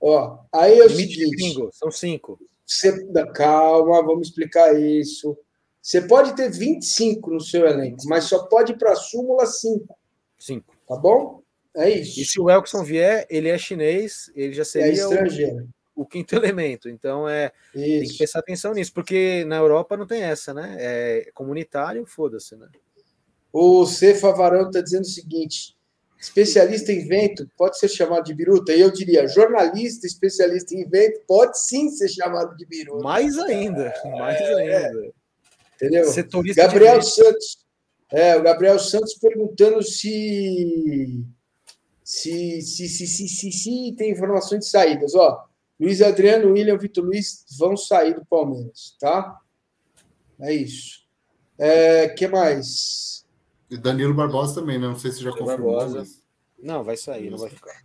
Ó, 0.00 0.38
aí 0.52 0.78
é 0.78 0.84
o 0.84 0.88
limite 0.88 1.14
seguinte, 1.14 1.30
de 1.30 1.36
gringo, 1.36 1.70
são 1.72 1.90
cinco. 1.90 2.38
Você, 2.66 3.06
calma, 3.34 4.02
vamos 4.02 4.28
explicar 4.28 4.78
isso. 4.78 5.36
Você 5.80 6.00
pode 6.00 6.34
ter 6.34 6.50
25 6.50 7.30
no 7.30 7.40
seu 7.40 7.66
elenco, 7.66 7.98
mas 8.06 8.24
só 8.24 8.46
pode 8.46 8.72
ir 8.72 8.78
para 8.78 8.92
a 8.92 8.96
súmula 8.96 9.44
5. 9.44 9.94
5. 10.38 10.74
Tá 10.88 10.96
bom? 10.96 11.42
É 11.76 11.90
isso. 11.90 12.20
E 12.20 12.24
se 12.24 12.40
o 12.40 12.48
Elkson 12.48 12.82
vier, 12.82 13.26
ele 13.28 13.48
é 13.48 13.58
chinês, 13.58 14.30
ele 14.34 14.52
já 14.52 14.64
seria 14.64 14.88
é 14.88 14.92
estrangeiro. 14.92 15.68
O, 15.94 16.02
o 16.02 16.06
quinto 16.06 16.34
elemento. 16.36 16.88
Então 16.88 17.28
é 17.28 17.52
isso. 17.74 18.00
tem 18.00 18.08
que 18.08 18.18
prestar 18.18 18.38
atenção 18.38 18.72
nisso, 18.72 18.94
porque 18.94 19.44
na 19.44 19.56
Europa 19.56 19.96
não 19.96 20.06
tem 20.06 20.22
essa, 20.22 20.54
né? 20.54 20.76
É 20.78 21.30
comunitário, 21.34 22.06
foda-se, 22.06 22.56
né? 22.56 22.68
O 23.52 23.86
Cefa 23.86 24.32
Varão 24.32 24.68
está 24.68 24.80
dizendo 24.80 25.02
o 25.02 25.08
seguinte: 25.08 25.73
Especialista 26.24 26.90
em 26.90 27.06
vento 27.06 27.46
pode 27.54 27.78
ser 27.78 27.88
chamado 27.88 28.24
de 28.24 28.32
biruta? 28.32 28.72
E 28.72 28.80
eu 28.80 28.90
diria, 28.90 29.28
jornalista 29.28 30.06
especialista 30.06 30.74
em 30.74 30.88
vento 30.88 31.20
pode 31.28 31.60
sim 31.60 31.90
ser 31.90 32.08
chamado 32.08 32.56
de 32.56 32.64
biruta. 32.64 33.04
Mais 33.04 33.38
ainda, 33.38 33.92
mais 34.06 34.40
é, 34.40 34.54
ainda. 34.54 35.12
Entendeu? 35.74 36.06
Setorista 36.06 36.62
Gabriel 36.62 37.02
Santos. 37.02 37.58
É, 38.10 38.36
o 38.36 38.42
Gabriel 38.42 38.78
Santos 38.78 39.14
perguntando 39.20 39.82
se 39.82 41.22
se, 42.02 42.62
se, 42.62 42.88
se, 42.88 43.06
se, 43.06 43.28
se, 43.28 43.52
se 43.52 43.94
tem 43.94 44.10
informações 44.10 44.60
de 44.60 44.70
saídas. 44.70 45.14
Ó, 45.14 45.44
Luiz 45.78 46.00
Adriano, 46.00 46.52
William, 46.52 46.78
Vitor 46.78 47.04
Luiz 47.04 47.44
vão 47.58 47.76
sair 47.76 48.14
do 48.14 48.24
Palmeiras, 48.24 48.96
tá? 48.98 49.40
É 50.40 50.54
isso. 50.54 51.04
É, 51.58 52.08
que 52.08 52.26
mais? 52.26 53.23
E 53.74 53.76
Danilo 53.76 54.14
Barbosa 54.14 54.60
também, 54.60 54.78
né? 54.78 54.86
Não 54.86 54.96
sei 54.96 55.10
se 55.10 55.20
já 55.20 55.30
Danilo 55.30 55.46
confirmou. 55.46 55.76
Barbosa. 55.76 55.98
Mas... 55.98 56.22
Não, 56.62 56.84
vai 56.84 56.96
sair, 56.96 57.28
não 57.28 57.38
vai 57.38 57.50
ficar. 57.50 57.82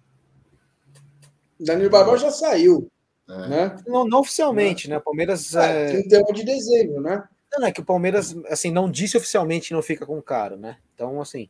Danilo 1.59 1.89
Barbosa 1.89 2.25
já 2.25 2.31
saiu. 2.31 2.91
É. 3.27 3.47
Né? 3.47 3.75
Não, 3.87 4.05
não 4.05 4.19
oficialmente, 4.19 4.85
é. 4.85 4.91
né? 4.91 4.99
Palmeiras. 4.99 5.55
É, 5.55 5.85
é... 5.85 6.01
31 6.03 6.33
de 6.33 6.43
dezembro, 6.43 7.01
né? 7.01 7.27
Não, 7.57 7.65
é 7.65 7.71
que 7.71 7.81
o 7.81 7.85
Palmeiras, 7.85 8.35
assim, 8.49 8.69
não 8.69 8.89
disse 8.89 9.17
oficialmente 9.17 9.73
não 9.73 9.81
fica 9.81 10.05
com 10.05 10.19
o 10.19 10.21
cara, 10.21 10.55
né? 10.55 10.77
Então, 10.93 11.19
assim, 11.19 11.49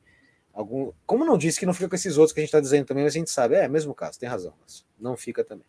algum... 0.53 0.93
como 1.05 1.25
não 1.25 1.37
disse 1.37 1.59
que 1.59 1.65
não 1.65 1.73
fica 1.73 1.89
com 1.89 1.95
esses 1.95 2.17
outros 2.17 2.31
que 2.31 2.39
a 2.39 2.43
gente 2.43 2.47
está 2.47 2.61
dizendo 2.61 2.85
também, 2.85 3.05
a 3.05 3.09
gente 3.09 3.29
sabe, 3.29 3.55
é, 3.55 3.67
mesmo 3.67 3.93
caso, 3.93 4.17
tem 4.17 4.29
razão, 4.29 4.53
não 4.97 5.17
fica 5.17 5.43
também. 5.43 5.65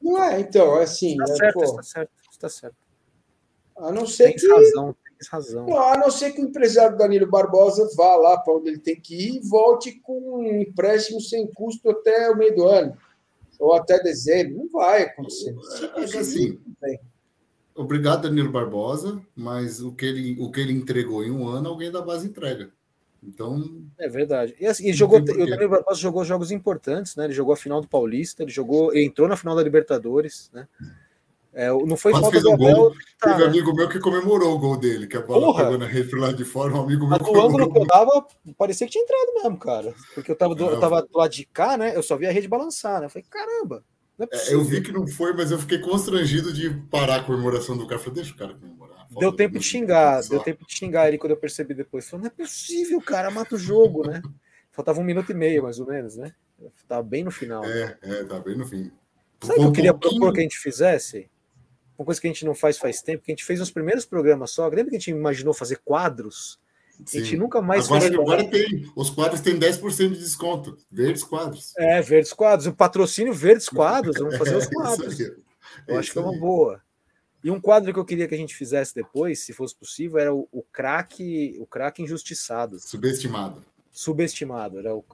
Não 0.00 0.22
é, 0.22 0.40
então, 0.40 0.80
é 0.80 0.84
assim. 0.84 1.10
Está 1.20 1.34
é, 1.34 1.36
certo, 1.36 1.62
está 1.62 1.82
certo, 1.82 2.10
está 2.32 2.48
certo. 2.48 2.76
A 3.76 3.92
não 3.92 4.06
ser 4.06 4.28
tem 4.28 4.36
que. 4.36 4.48
Razão, 4.48 4.96
tem 5.18 5.28
razão. 5.30 5.66
Não, 5.66 5.78
a 5.78 5.96
não 5.96 6.10
ser 6.10 6.32
que 6.32 6.40
o 6.40 6.44
empresário 6.44 6.96
Danilo 6.96 7.26
Barbosa 7.26 7.88
vá 7.96 8.16
lá 8.16 8.38
para 8.38 8.54
onde 8.54 8.68
ele 8.68 8.78
tem 8.78 9.00
que 9.00 9.14
ir 9.14 9.36
e 9.36 9.48
volte 9.48 9.92
com 10.00 10.40
um 10.40 10.60
empréstimo 10.62 11.20
sem 11.20 11.46
custo 11.46 11.90
até 11.90 12.30
o 12.30 12.36
meio 12.36 12.54
do 12.54 12.66
ano. 12.66 12.96
Ou 13.58 13.74
até 13.74 14.02
dezembro. 14.02 14.58
Não 14.58 14.68
vai 14.70 15.02
acontecer. 15.02 15.54
É 15.96 16.04
que 16.04 16.18
assim. 16.18 16.58
Obrigado, 17.74 18.22
Danilo 18.22 18.50
Barbosa, 18.50 19.20
mas 19.34 19.82
o 19.82 19.92
que, 19.92 20.06
ele, 20.06 20.36
o 20.40 20.50
que 20.50 20.60
ele 20.60 20.72
entregou 20.72 21.22
em 21.22 21.30
um 21.30 21.46
ano, 21.46 21.68
alguém 21.68 21.90
da 21.90 22.00
base 22.00 22.26
entrega. 22.26 22.70
Então. 23.22 23.82
É 23.98 24.08
verdade. 24.08 24.54
E 24.58 24.66
assim, 24.66 24.92
jogou, 24.92 25.18
o 25.18 25.24
Danilo 25.24 25.68
Barbosa 25.68 26.00
jogou 26.00 26.24
jogos 26.24 26.50
importantes, 26.50 27.16
né? 27.16 27.24
Ele 27.24 27.34
jogou 27.34 27.52
a 27.52 27.56
final 27.56 27.80
do 27.80 27.88
Paulista, 27.88 28.42
ele 28.42 28.52
jogou, 28.52 28.94
ele 28.94 29.04
entrou 29.04 29.28
na 29.28 29.36
final 29.36 29.54
da 29.54 29.62
Libertadores, 29.62 30.50
né? 30.52 30.66
É, 31.56 31.70
não 31.70 31.96
foi 31.96 32.12
falta 32.12 32.38
do 32.38 32.50
um 32.50 32.54
Abel. 32.54 32.92
Tá, 33.18 33.30
Teve 33.30 33.40
né? 33.40 33.46
amigo 33.46 33.74
meu 33.74 33.88
que 33.88 33.98
comemorou 33.98 34.54
o 34.54 34.58
gol 34.58 34.76
dele, 34.76 35.06
que 35.06 35.16
a 35.16 35.22
bola 35.22 35.46
Porra. 35.46 35.64
pegou 35.64 35.78
na 35.78 35.86
rede 35.86 36.14
lá 36.14 36.30
de 36.30 36.44
fora, 36.44 36.74
um 36.74 36.82
amigo 36.82 37.08
meu. 37.08 37.18
Do 37.18 37.40
ângulo 37.40 37.72
que 37.72 37.78
eu 37.78 37.86
dava, 37.86 38.26
parecia 38.58 38.86
que 38.86 38.92
tinha 38.92 39.02
entrado 39.02 39.42
mesmo, 39.42 39.58
cara. 39.58 39.94
Porque 40.14 40.30
eu 40.30 40.36
tava 40.36 40.54
do, 40.54 40.66
eu 40.66 40.78
tava 40.78 41.00
do 41.00 41.16
lado 41.16 41.30
de 41.30 41.46
cá, 41.46 41.78
né? 41.78 41.96
Eu 41.96 42.02
só 42.02 42.14
vi 42.14 42.26
a 42.26 42.30
rede 42.30 42.46
balançar, 42.46 43.00
né? 43.00 43.06
Eu 43.06 43.10
falei, 43.10 43.24
caramba. 43.30 43.82
É 44.18 44.24
é, 44.30 44.54
eu 44.54 44.62
vi 44.64 44.82
que 44.82 44.92
não 44.92 45.06
foi, 45.06 45.32
mas 45.32 45.50
eu 45.50 45.58
fiquei 45.58 45.78
constrangido 45.78 46.52
de 46.52 46.68
parar 46.90 47.16
a 47.16 47.24
comemoração 47.24 47.74
do 47.74 47.86
cara. 47.86 47.98
Falei, 47.98 48.16
deixa 48.16 48.34
o 48.34 48.36
cara 48.36 48.52
comemorar. 48.52 49.06
Deu 49.18 49.32
tempo 49.32 49.58
de 49.58 49.64
xingar, 49.64 50.20
deu 50.28 50.40
tempo 50.40 50.66
de 50.66 50.74
xingar 50.74 51.08
ele 51.08 51.16
quando 51.16 51.30
eu 51.30 51.38
percebi 51.38 51.72
depois. 51.72 52.06
Falei, 52.06 52.24
não 52.24 52.30
é 52.30 52.44
possível, 52.44 53.00
cara, 53.00 53.30
mata 53.30 53.54
o 53.54 53.58
jogo, 53.58 54.06
né? 54.06 54.20
Faltava 54.72 55.00
um 55.00 55.04
minuto 55.04 55.32
e 55.32 55.34
meio, 55.34 55.62
mais 55.62 55.80
ou 55.80 55.86
menos, 55.86 56.18
né? 56.18 56.34
Tava 56.86 57.02
bem 57.02 57.24
no 57.24 57.30
final. 57.30 57.64
É, 57.64 57.96
é, 58.02 58.24
tá 58.24 58.38
bem 58.40 58.58
no 58.58 58.66
fim. 58.66 58.92
Sabe 59.40 59.54
o 59.54 59.62
que 59.62 59.68
eu 59.68 59.72
queria 59.72 59.94
propor 59.94 60.34
que 60.34 60.40
a 60.40 60.42
gente 60.42 60.58
fizesse? 60.58 61.30
Uma 61.98 62.04
coisa 62.04 62.20
que 62.20 62.26
a 62.26 62.30
gente 62.30 62.44
não 62.44 62.54
faz 62.54 62.78
faz 62.78 63.00
tempo, 63.00 63.24
que 63.24 63.32
a 63.32 63.34
gente 63.34 63.44
fez 63.44 63.60
nos 63.60 63.70
primeiros 63.70 64.04
programas 64.04 64.50
só. 64.50 64.66
Lembra 64.68 64.90
que 64.90 64.96
a 64.96 64.98
gente 64.98 65.10
imaginou 65.10 65.54
fazer 65.54 65.80
quadros? 65.84 66.58
Sim. 67.04 67.18
A 67.18 67.22
gente 67.22 67.36
nunca 67.36 67.60
mais 67.60 67.86
agora, 67.86 68.00
fez. 68.00 68.14
Agora 68.14 68.44
tem. 68.44 68.92
Os 68.94 69.10
quadros 69.10 69.40
têm 69.40 69.58
10% 69.58 70.12
de 70.12 70.18
desconto. 70.18 70.78
Verdes 70.90 71.22
quadros. 71.22 71.74
É, 71.76 72.00
verdes 72.00 72.32
quadros. 72.32 72.66
O 72.66 72.72
patrocínio 72.72 73.34
Verdes 73.34 73.68
Quadros. 73.68 74.16
Vamos 74.18 74.36
fazer 74.36 74.56
os 74.56 74.64
é, 74.66 74.70
quadros. 74.70 75.20
É, 75.20 75.34
Eu 75.88 75.98
acho 75.98 76.12
que 76.12 76.18
é 76.18 76.20
uma 76.20 76.38
boa. 76.38 76.80
E 77.44 77.50
um 77.50 77.60
quadro 77.60 77.92
que 77.92 77.98
eu 77.98 78.04
queria 78.04 78.26
que 78.26 78.34
a 78.34 78.38
gente 78.38 78.54
fizesse 78.54 78.94
depois, 78.94 79.44
se 79.44 79.52
fosse 79.52 79.74
possível, 79.74 80.18
era 80.18 80.34
o, 80.34 80.48
o 80.50 80.62
craque, 80.62 81.56
o 81.60 81.66
craque 81.66 82.02
injustiçado. 82.02 82.78
Subestimado. 82.80 83.62
Subestimado. 83.92 84.78
Era 84.78 84.96
o 84.96 85.04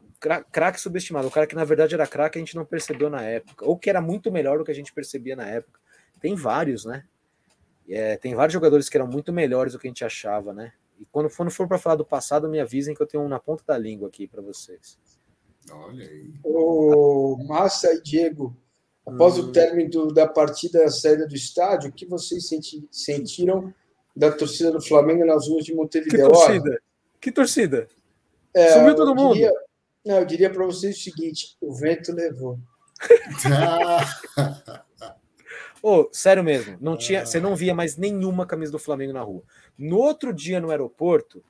craque 0.51 0.81
subestimado. 0.81 1.29
O 1.29 1.31
cara 1.31 1.47
que 1.47 1.55
na 1.55 1.65
verdade 1.65 1.95
era 1.95 2.07
craque 2.07 2.39
a 2.39 2.41
gente 2.41 2.57
não 2.57 2.65
percebeu 2.65 3.11
na 3.11 3.23
época. 3.23 3.67
Ou 3.67 3.77
que 3.77 3.91
era 3.91 4.01
muito 4.01 4.31
melhor 4.31 4.59
do 4.59 4.65
que 4.65 4.71
a 4.71 4.75
gente 4.75 4.93
percebia 4.93 5.37
na 5.37 5.47
época. 5.47 5.82
Tem 6.23 6.37
vários, 6.37 6.85
né? 6.85 7.05
É, 7.89 8.17
tem 8.17 8.33
vários 8.35 8.55
jogadores 8.55 8.89
que 8.89 8.97
eram 8.97 9.09
muito 9.09 9.33
melhores 9.33 9.73
do 9.73 9.79
que 9.79 9.89
a 9.89 9.91
gente 9.91 10.05
achava, 10.05 10.55
né? 10.55 10.73
E 11.01 11.05
quando 11.07 11.29
for, 11.29 11.51
for 11.51 11.67
para 11.67 11.79
falar 11.79 11.97
do 11.97 12.05
passado, 12.05 12.49
me 12.49 12.61
avisem 12.61 12.95
que 12.95 13.03
eu 13.03 13.07
tenho 13.07 13.25
um 13.25 13.29
na 13.29 13.41
ponta 13.41 13.65
da 13.67 13.77
língua 13.77 14.07
aqui 14.07 14.29
para 14.29 14.41
vocês. 14.41 14.97
Olha 15.69 16.09
aí. 16.09 16.33
O 16.45 17.45
Massa 17.49 17.93
e 17.93 18.01
Diego, 18.01 18.57
após 19.05 19.37
hum. 19.37 19.43
o 19.43 19.53
término 19.53 20.13
da 20.13 20.29
partida, 20.29 20.85
a 20.85 20.91
saída 20.91 21.27
do 21.27 21.35
estádio, 21.35 21.91
o 21.91 21.93
que 21.93 22.07
vocês 22.07 22.47
senti, 22.47 22.87
sentiram 22.89 23.75
da 24.15 24.31
torcida 24.31 24.71
do 24.71 24.81
Flamengo 24.81 25.27
nas 25.27 25.49
ruas 25.49 25.65
de 25.65 25.75
Montevideo? 25.75 26.29
Que 26.29 26.33
torcida? 26.33 26.83
Que 27.21 27.33
torcida? 27.33 27.89
É, 28.55 28.75
Sumiu 28.75 28.95
todo 28.95 29.15
mundo. 29.15 29.35
Diria, 29.35 29.53
não, 30.05 30.19
eu 30.19 30.25
diria 30.25 30.51
para 30.51 30.65
vocês 30.65 30.97
o 30.97 31.01
seguinte: 31.01 31.57
o 31.61 31.75
vento 31.75 32.13
levou. 32.13 32.61
Oh, 35.85 36.09
sério 36.13 36.45
mesmo, 36.45 36.79
não 36.81 36.97
tinha, 36.97 37.27
você 37.27 37.41
não 37.41 37.57
via 37.57 37.75
mais 37.75 37.97
nenhuma 37.97 38.47
camisa 38.47 38.71
do 38.71 38.79
Flamengo 38.79 39.13
na 39.13 39.21
rua. 39.21 39.43
No 39.77 39.99
outro 39.99 40.33
dia 40.33 40.61
no 40.61 40.71
aeroporto, 40.71 41.43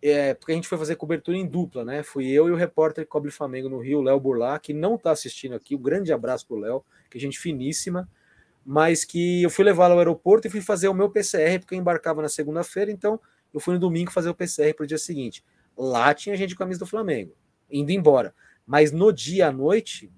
é, 0.00 0.32
porque 0.32 0.52
a 0.52 0.54
gente 0.54 0.66
foi 0.66 0.78
fazer 0.78 0.96
cobertura 0.96 1.36
em 1.36 1.46
dupla, 1.46 1.84
né? 1.84 2.02
Fui 2.02 2.26
eu 2.28 2.48
e 2.48 2.50
o 2.50 2.56
repórter 2.56 3.04
que 3.04 3.10
cobre 3.10 3.30
Flamengo 3.30 3.68
no 3.68 3.78
Rio, 3.78 4.00
Léo 4.00 4.18
Burlá, 4.18 4.58
que 4.58 4.72
não 4.72 4.94
está 4.94 5.10
assistindo 5.10 5.54
aqui. 5.54 5.74
Um 5.74 5.82
grande 5.82 6.12
abraço 6.12 6.46
pro 6.46 6.56
Léo, 6.56 6.82
que 7.10 7.18
é 7.18 7.20
gente 7.20 7.38
finíssima, 7.38 8.08
mas 8.64 9.04
que 9.04 9.42
eu 9.42 9.50
fui 9.50 9.64
levá-lo 9.64 9.92
ao 9.92 9.98
aeroporto 9.98 10.46
e 10.46 10.50
fui 10.50 10.62
fazer 10.62 10.88
o 10.88 10.94
meu 10.94 11.10
PCR, 11.10 11.58
porque 11.58 11.74
eu 11.74 11.78
embarcava 11.78 12.22
na 12.22 12.28
segunda-feira, 12.28 12.90
então 12.90 13.20
eu 13.52 13.60
fui 13.60 13.74
no 13.74 13.80
domingo 13.80 14.10
fazer 14.10 14.30
o 14.30 14.34
PCR 14.34 14.72
para 14.74 14.84
o 14.84 14.86
dia 14.86 14.98
seguinte. 14.98 15.44
Lá 15.76 16.14
tinha 16.14 16.36
gente 16.36 16.54
com 16.54 16.62
a 16.62 16.66
camisa 16.66 16.80
do 16.80 16.86
Flamengo, 16.86 17.34
indo 17.70 17.90
embora. 17.90 18.34
Mas 18.66 18.92
no 18.92 19.12
dia 19.12 19.48
à 19.48 19.52
noite, 19.52 20.10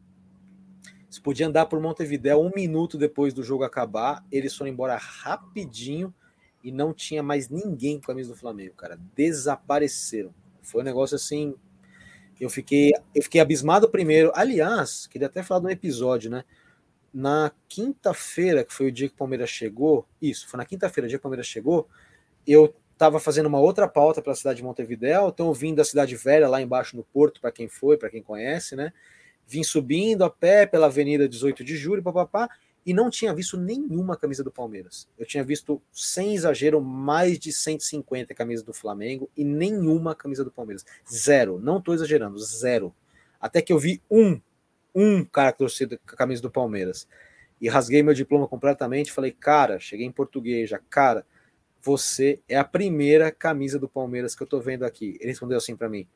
você 1.11 1.20
podia 1.20 1.49
andar 1.49 1.66
por 1.66 1.81
Montevidéu 1.81 2.41
um 2.41 2.53
minuto 2.55 2.97
depois 2.97 3.35
do 3.35 3.43
jogo 3.43 3.65
acabar, 3.65 4.24
eles 4.31 4.55
foram 4.55 4.70
embora 4.70 4.97
rapidinho 4.97 6.15
e 6.62 6.70
não 6.70 6.95
tinha 6.95 7.20
mais 7.20 7.49
ninguém 7.49 7.99
com 7.99 8.05
a 8.05 8.07
camisa 8.15 8.31
do 8.31 8.39
Flamengo, 8.39 8.74
cara. 8.74 8.97
Desapareceram. 9.16 10.32
Foi 10.62 10.82
um 10.82 10.85
negócio 10.85 11.16
assim. 11.16 11.55
Eu 12.41 12.49
fiquei, 12.49 12.93
eu 13.12 13.23
fiquei 13.24 13.41
abismado 13.41 13.91
primeiro. 13.91 14.31
Aliás, 14.37 15.09
queria 15.09 15.27
até 15.27 15.43
falar 15.43 15.61
de 15.61 15.66
um 15.66 15.70
episódio, 15.70 16.31
né? 16.31 16.45
Na 17.12 17.51
quinta-feira, 17.69 18.65
que 18.65 18.73
foi 18.73 18.87
o 18.87 18.93
dia 18.93 19.09
que 19.09 19.15
o 19.15 19.19
Palmeiras 19.19 19.51
chegou, 19.51 20.07
isso, 20.23 20.47
foi 20.47 20.59
na 20.59 20.65
quinta-feira, 20.65 21.09
dia 21.09 21.19
que 21.19 21.23
o 21.23 21.23
Palmeiras 21.23 21.47
chegou, 21.47 21.89
eu 22.47 22.73
estava 22.93 23.19
fazendo 23.19 23.47
uma 23.47 23.59
outra 23.59 23.89
pauta 23.89 24.23
para 24.23 24.32
a 24.32 24.37
cidade 24.37 24.59
de 24.59 24.62
Montevidéu, 24.62 25.28
então 25.28 25.53
vindo 25.53 25.78
da 25.78 25.85
cidade 25.85 26.15
velha 26.15 26.49
lá 26.49 26.62
embaixo 26.62 26.97
no 26.97 27.03
Porto, 27.03 27.41
para 27.41 27.51
quem 27.51 27.66
foi, 27.66 27.97
para 27.97 28.11
quem 28.11 28.23
conhece, 28.23 28.77
né? 28.77 28.93
Vim 29.51 29.64
subindo 29.64 30.22
a 30.22 30.31
pé 30.31 30.64
pela 30.64 30.86
Avenida 30.86 31.28
18 31.28 31.64
de 31.64 31.77
Julho, 31.77 32.01
papapá, 32.01 32.48
e 32.86 32.94
não 32.94 33.10
tinha 33.10 33.35
visto 33.35 33.56
nenhuma 33.56 34.16
camisa 34.16 34.44
do 34.44 34.51
Palmeiras. 34.51 35.09
Eu 35.18 35.27
tinha 35.27 35.43
visto, 35.43 35.82
sem 35.93 36.36
exagero, 36.36 36.81
mais 36.81 37.36
de 37.36 37.52
150 37.52 38.32
camisas 38.32 38.64
do 38.64 38.72
Flamengo 38.72 39.28
e 39.36 39.43
nenhuma 39.43 40.14
camisa 40.14 40.44
do 40.44 40.52
Palmeiras. 40.52 40.86
Zero. 41.12 41.59
Não 41.59 41.78
estou 41.78 41.93
exagerando, 41.93 42.39
zero. 42.39 42.94
Até 43.40 43.60
que 43.60 43.72
eu 43.72 43.78
vi 43.81 44.01
um, 44.09 44.40
um 44.94 45.24
cara 45.24 45.51
torcido 45.51 45.98
com 45.98 46.14
a 46.14 46.16
camisa 46.16 46.40
do 46.40 46.51
Palmeiras. 46.51 47.09
E 47.60 47.68
rasguei 47.68 48.05
meu 48.05 48.14
diploma 48.14 48.47
completamente. 48.47 49.10
Falei, 49.10 49.32
cara, 49.32 49.81
cheguei 49.81 50.06
em 50.06 50.12
português 50.12 50.70
já, 50.70 50.78
cara, 50.78 51.27
você 51.82 52.39
é 52.48 52.56
a 52.56 52.64
primeira 52.64 53.32
camisa 53.32 53.81
do 53.81 53.89
Palmeiras 53.89 54.36
que 54.36 54.44
eu 54.44 54.47
tô 54.47 54.60
vendo 54.60 54.85
aqui. 54.85 55.16
Ele 55.18 55.31
respondeu 55.31 55.59
assim 55.59 55.74
para 55.74 55.89
mim: 55.89 56.06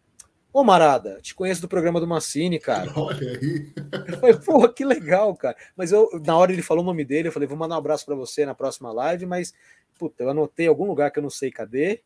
Ô, 0.55 0.63
Marada, 0.63 1.19
te 1.21 1.35
conheço 1.35 1.61
do 1.61 1.67
programa 1.67 1.99
do 1.99 2.07
Massini, 2.07 2.61
cara. 2.61 2.89
Olha 2.95 3.29
aí. 3.29 3.73
Eu 4.07 4.19
falei, 4.21 4.37
pô, 4.37 4.69
que 4.69 4.85
legal, 4.85 5.35
cara. 5.35 5.57
Mas 5.75 5.91
eu, 5.91 6.09
na 6.25 6.39
hora 6.39 6.53
ele 6.53 6.63
falou 6.63 6.85
o 6.85 6.87
nome 6.87 7.05
dele, 7.05 7.27
eu 7.27 7.33
falei, 7.33 7.49
vou 7.49 7.59
mandar 7.59 7.75
um 7.75 7.79
abraço 7.79 8.07
para 8.07 8.15
você 8.15 8.47
na 8.47 8.55
próxima 8.55 8.93
live, 8.93 9.27
mas, 9.27 9.53
puta, 9.99 10.23
eu 10.23 10.31
anotei 10.31 10.69
algum 10.69 10.87
lugar 10.87 11.11
que 11.11 11.19
eu 11.19 11.25
não 11.25 11.29
sei 11.29 11.51
cadê 11.51 12.03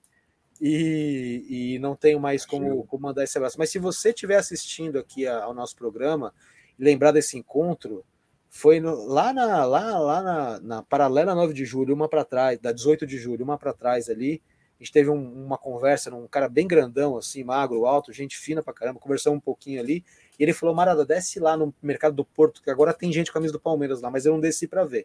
e, 0.58 1.74
e 1.74 1.78
não 1.80 1.94
tenho 1.94 2.18
mais 2.18 2.46
como, 2.46 2.86
como 2.86 3.02
mandar 3.02 3.22
esse 3.22 3.36
abraço. 3.36 3.58
Mas 3.58 3.68
se 3.68 3.78
você 3.78 4.08
estiver 4.08 4.36
assistindo 4.36 4.98
aqui 4.98 5.26
ao 5.26 5.52
nosso 5.52 5.76
programa 5.76 6.32
e 6.78 6.82
lembrar 6.82 7.12
desse 7.12 7.36
encontro, 7.36 8.02
foi 8.48 8.80
no, 8.80 9.04
lá 9.04 9.30
na 9.30 9.66
lá, 9.66 9.98
lá 9.98 10.22
na, 10.22 10.60
na 10.60 10.82
paralela 10.82 11.34
9 11.34 11.52
de 11.52 11.66
julho, 11.66 11.94
uma 11.94 12.08
para 12.08 12.24
trás, 12.24 12.58
da 12.58 12.72
18 12.72 13.06
de 13.06 13.18
julho, 13.18 13.44
uma 13.44 13.58
para 13.58 13.74
trás 13.74 14.08
ali, 14.08 14.40
a 14.78 14.84
gente 14.84 14.92
teve 14.92 15.10
um, 15.10 15.44
uma 15.44 15.58
conversa 15.58 16.08
num 16.08 16.28
cara 16.28 16.48
bem 16.48 16.66
grandão, 16.66 17.16
assim, 17.16 17.42
magro, 17.42 17.84
alto, 17.84 18.12
gente 18.12 18.36
fina 18.38 18.62
pra 18.62 18.72
caramba, 18.72 19.00
conversamos 19.00 19.38
um 19.38 19.40
pouquinho 19.40 19.80
ali. 19.80 20.04
E 20.38 20.42
ele 20.42 20.52
falou: 20.52 20.72
Marada, 20.72 21.04
desce 21.04 21.40
lá 21.40 21.56
no 21.56 21.74
mercado 21.82 22.14
do 22.14 22.24
Porto, 22.24 22.62
que 22.62 22.70
agora 22.70 22.94
tem 22.94 23.12
gente 23.12 23.32
com 23.32 23.38
a 23.38 23.40
camisa 23.40 23.52
do 23.52 23.60
Palmeiras 23.60 24.00
lá, 24.00 24.08
mas 24.08 24.24
eu 24.24 24.32
não 24.32 24.40
desci 24.40 24.68
para 24.68 24.84
ver. 24.84 25.04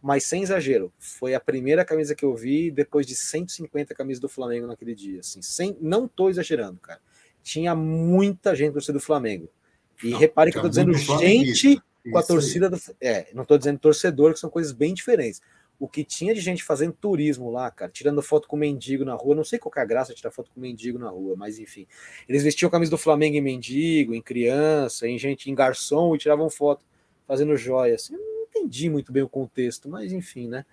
Mas 0.00 0.24
sem 0.24 0.44
exagero, 0.44 0.92
foi 0.96 1.34
a 1.34 1.40
primeira 1.40 1.84
camisa 1.84 2.14
que 2.14 2.24
eu 2.24 2.34
vi 2.36 2.70
depois 2.70 3.04
de 3.04 3.16
150 3.16 3.94
camisas 3.94 4.20
do 4.20 4.28
Flamengo 4.28 4.66
naquele 4.68 4.94
dia. 4.94 5.20
Assim, 5.20 5.42
sem, 5.42 5.76
não 5.80 6.06
tô 6.06 6.30
exagerando, 6.30 6.78
cara. 6.78 7.00
Tinha 7.42 7.74
muita 7.74 8.54
gente 8.54 8.72
torcida 8.72 8.94
do 8.94 9.00
Flamengo. 9.04 9.50
E 10.02 10.10
não, 10.10 10.18
repare 10.18 10.52
que 10.52 10.58
eu 10.58 10.62
tô 10.62 10.68
dizendo 10.68 10.94
gente 10.94 11.82
com 12.10 12.16
a 12.16 12.22
torcida 12.22 12.70
do. 12.70 12.78
É, 13.00 13.26
não 13.34 13.44
tô 13.44 13.58
dizendo 13.58 13.78
torcedor, 13.80 14.34
que 14.34 14.38
são 14.38 14.48
coisas 14.48 14.72
bem 14.72 14.94
diferentes 14.94 15.42
o 15.80 15.88
que 15.88 16.04
tinha 16.04 16.34
de 16.34 16.42
gente 16.42 16.62
fazendo 16.62 16.92
turismo 16.92 17.50
lá, 17.50 17.70
cara, 17.70 17.90
tirando 17.90 18.20
foto 18.20 18.46
com 18.46 18.54
mendigo 18.54 19.02
na 19.02 19.14
rua. 19.14 19.34
Não 19.34 19.42
sei 19.42 19.58
qual 19.58 19.72
é 19.74 19.80
a 19.80 19.84
graça 19.84 20.12
de 20.12 20.18
tirar 20.18 20.30
foto 20.30 20.50
com 20.54 20.60
mendigo 20.60 20.98
na 20.98 21.08
rua, 21.08 21.34
mas 21.34 21.58
enfim. 21.58 21.86
Eles 22.28 22.42
vestiam 22.42 22.70
camisa 22.70 22.90
do 22.90 22.98
Flamengo 22.98 23.34
em 23.34 23.40
mendigo, 23.40 24.14
em 24.14 24.20
criança, 24.20 25.08
em 25.08 25.18
gente 25.18 25.50
em 25.50 25.54
garçom 25.54 26.14
e 26.14 26.18
tiravam 26.18 26.50
foto 26.50 26.84
fazendo 27.26 27.56
joia. 27.56 27.94
Assim, 27.94 28.14
eu 28.14 28.20
não 28.20 28.42
entendi 28.42 28.90
muito 28.90 29.10
bem 29.10 29.22
o 29.22 29.28
contexto, 29.28 29.88
mas 29.88 30.12
enfim, 30.12 30.48
né? 30.48 30.66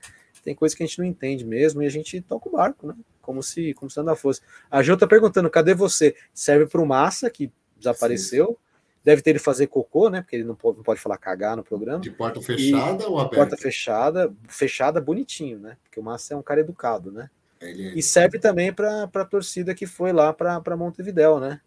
Tem 0.43 0.53
coisa 0.53 0.75
que 0.75 0.83
a 0.83 0.85
gente 0.85 0.99
não 0.99 1.05
entende 1.05 1.45
mesmo 1.45 1.81
e 1.81 1.85
a 1.85 1.89
gente 1.89 2.21
toca 2.21 2.49
o 2.49 2.51
barco, 2.51 2.87
né? 2.87 2.95
Como 3.21 3.41
se, 3.41 3.73
como 3.73 3.89
se 3.89 3.97
nada 3.97 4.15
fosse. 4.15 4.41
A 4.69 4.83
Jô 4.83 4.97
tá 4.97 5.07
perguntando: 5.07 5.49
cadê 5.49 5.73
você? 5.73 6.15
Serve 6.33 6.67
para 6.67 6.81
o 6.81 6.85
Massa, 6.85 7.29
que 7.29 7.51
desapareceu. 7.77 8.47
Sim. 8.47 8.66
Deve 9.07 9.21
ter 9.21 9.29
ele 9.29 9.39
fazer 9.39 9.67
cocô, 9.67 10.09
né? 10.09 10.21
Porque 10.21 10.35
ele 10.35 10.43
não 10.43 10.53
pode, 10.53 10.75
não 10.75 10.83
pode 10.83 10.99
falar 10.99 11.17
cagar 11.17 11.55
no 11.55 11.63
programa. 11.63 12.01
De 12.01 12.11
porta 12.11 12.41
fechada 12.41 13.05
e, 13.05 13.07
ou 13.07 13.17
aberta? 13.17 13.37
Porta 13.37 13.55
fechada, 13.55 14.35
fechada 14.49 14.99
bonitinho, 14.99 15.59
né? 15.59 15.77
Porque 15.81 15.97
o 15.97 16.03
Massa 16.03 16.33
é 16.33 16.37
um 16.37 16.41
cara 16.41 16.59
educado, 16.59 17.09
né? 17.09 17.29
Ele... 17.61 17.87
É 17.87 17.93
e 17.93 18.03
serve 18.03 18.37
também 18.37 18.73
para 18.73 19.03
a 19.03 19.23
torcida 19.23 19.73
que 19.73 19.87
foi 19.87 20.11
lá 20.11 20.33
para 20.33 20.75
Montevidéu, 20.75 21.39
né? 21.39 21.61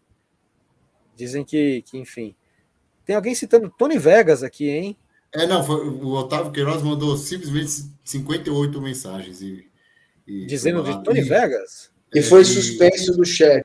Dizem 1.16 1.42
que, 1.42 1.80
que, 1.86 1.96
enfim. 1.96 2.36
Tem 3.06 3.16
alguém 3.16 3.34
citando 3.34 3.70
Tony 3.70 3.96
Vegas 3.96 4.42
aqui, 4.42 4.68
hein? 4.68 4.98
É, 5.32 5.46
não, 5.46 5.64
foi, 5.64 5.88
o 5.88 6.08
Otávio 6.10 6.52
Queiroz 6.52 6.82
mandou 6.82 7.16
simplesmente 7.16 7.86
58 8.04 8.82
mensagens. 8.82 9.40
E, 9.40 9.66
e 10.26 10.44
Dizendo 10.44 10.82
de 10.82 11.02
Tony 11.02 11.20
e, 11.20 11.24
Vegas? 11.24 11.90
E 12.14 12.20
foi 12.20 12.44
suspenso 12.44 13.16
do 13.16 13.24
chefe. 13.24 13.64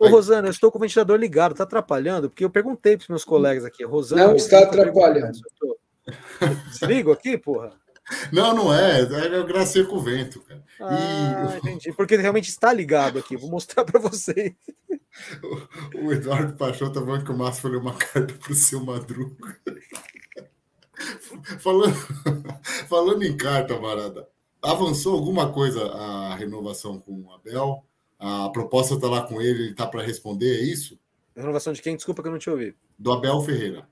Ô, 0.00 0.08
Rosana, 0.08 0.48
eu 0.48 0.50
estou 0.50 0.72
com 0.72 0.78
o 0.78 0.80
ventilador 0.80 1.18
ligado, 1.18 1.54
tá 1.54 1.64
atrapalhando? 1.64 2.30
Porque 2.30 2.42
eu 2.42 2.48
perguntei 2.48 2.96
para 2.96 3.02
os 3.02 3.08
meus 3.08 3.24
colegas 3.24 3.66
aqui. 3.66 3.84
Rosana, 3.84 4.28
não 4.28 4.34
está 4.34 4.60
atrapalhando. 4.60 5.38
Desligo 6.70 7.12
aqui, 7.12 7.36
porra? 7.36 7.78
Não, 8.32 8.54
não 8.54 8.74
é. 8.74 9.02
É 9.02 9.38
o 9.38 9.46
gracinha 9.46 9.84
com 9.84 9.96
o 9.96 10.00
vento, 10.00 10.40
cara. 10.40 10.64
Ah, 10.80 11.52
e... 11.52 11.58
entendi. 11.58 11.92
Porque 11.92 12.16
realmente 12.16 12.48
está 12.48 12.72
ligado 12.72 13.18
aqui. 13.18 13.36
Vou 13.36 13.50
mostrar 13.50 13.84
para 13.84 14.00
vocês. 14.00 14.54
O, 15.42 16.06
o 16.06 16.12
Eduardo 16.12 16.56
Paixão 16.56 16.90
tá 16.90 17.00
falando 17.00 17.24
que 17.24 17.30
o 17.30 17.36
Márcio 17.36 17.62
falou 17.62 17.80
uma 17.80 17.94
carta 17.94 18.32
para 18.32 18.52
o 18.52 18.54
seu 18.54 18.82
Madruga. 18.82 19.60
falando, 21.60 21.94
falando 22.88 23.22
em 23.22 23.36
carta, 23.36 23.78
Marada, 23.78 24.26
avançou 24.62 25.14
alguma 25.14 25.52
coisa 25.52 25.84
a 25.92 26.34
renovação 26.36 26.98
com 26.98 27.12
o 27.12 27.32
Abel? 27.32 27.84
A 28.20 28.50
proposta 28.50 28.94
está 28.94 29.08
lá 29.08 29.22
com 29.26 29.40
ele, 29.40 29.62
ele 29.62 29.70
está 29.70 29.86
para 29.86 30.02
responder, 30.02 30.58
é 30.58 30.62
isso? 30.62 30.98
Renovação 31.34 31.72
de 31.72 31.80
quem? 31.80 31.96
Desculpa 31.96 32.20
que 32.20 32.28
eu 32.28 32.32
não 32.32 32.38
te 32.38 32.50
ouvi. 32.50 32.76
Do 32.98 33.12
Abel 33.12 33.40
Ferreira. 33.40 33.88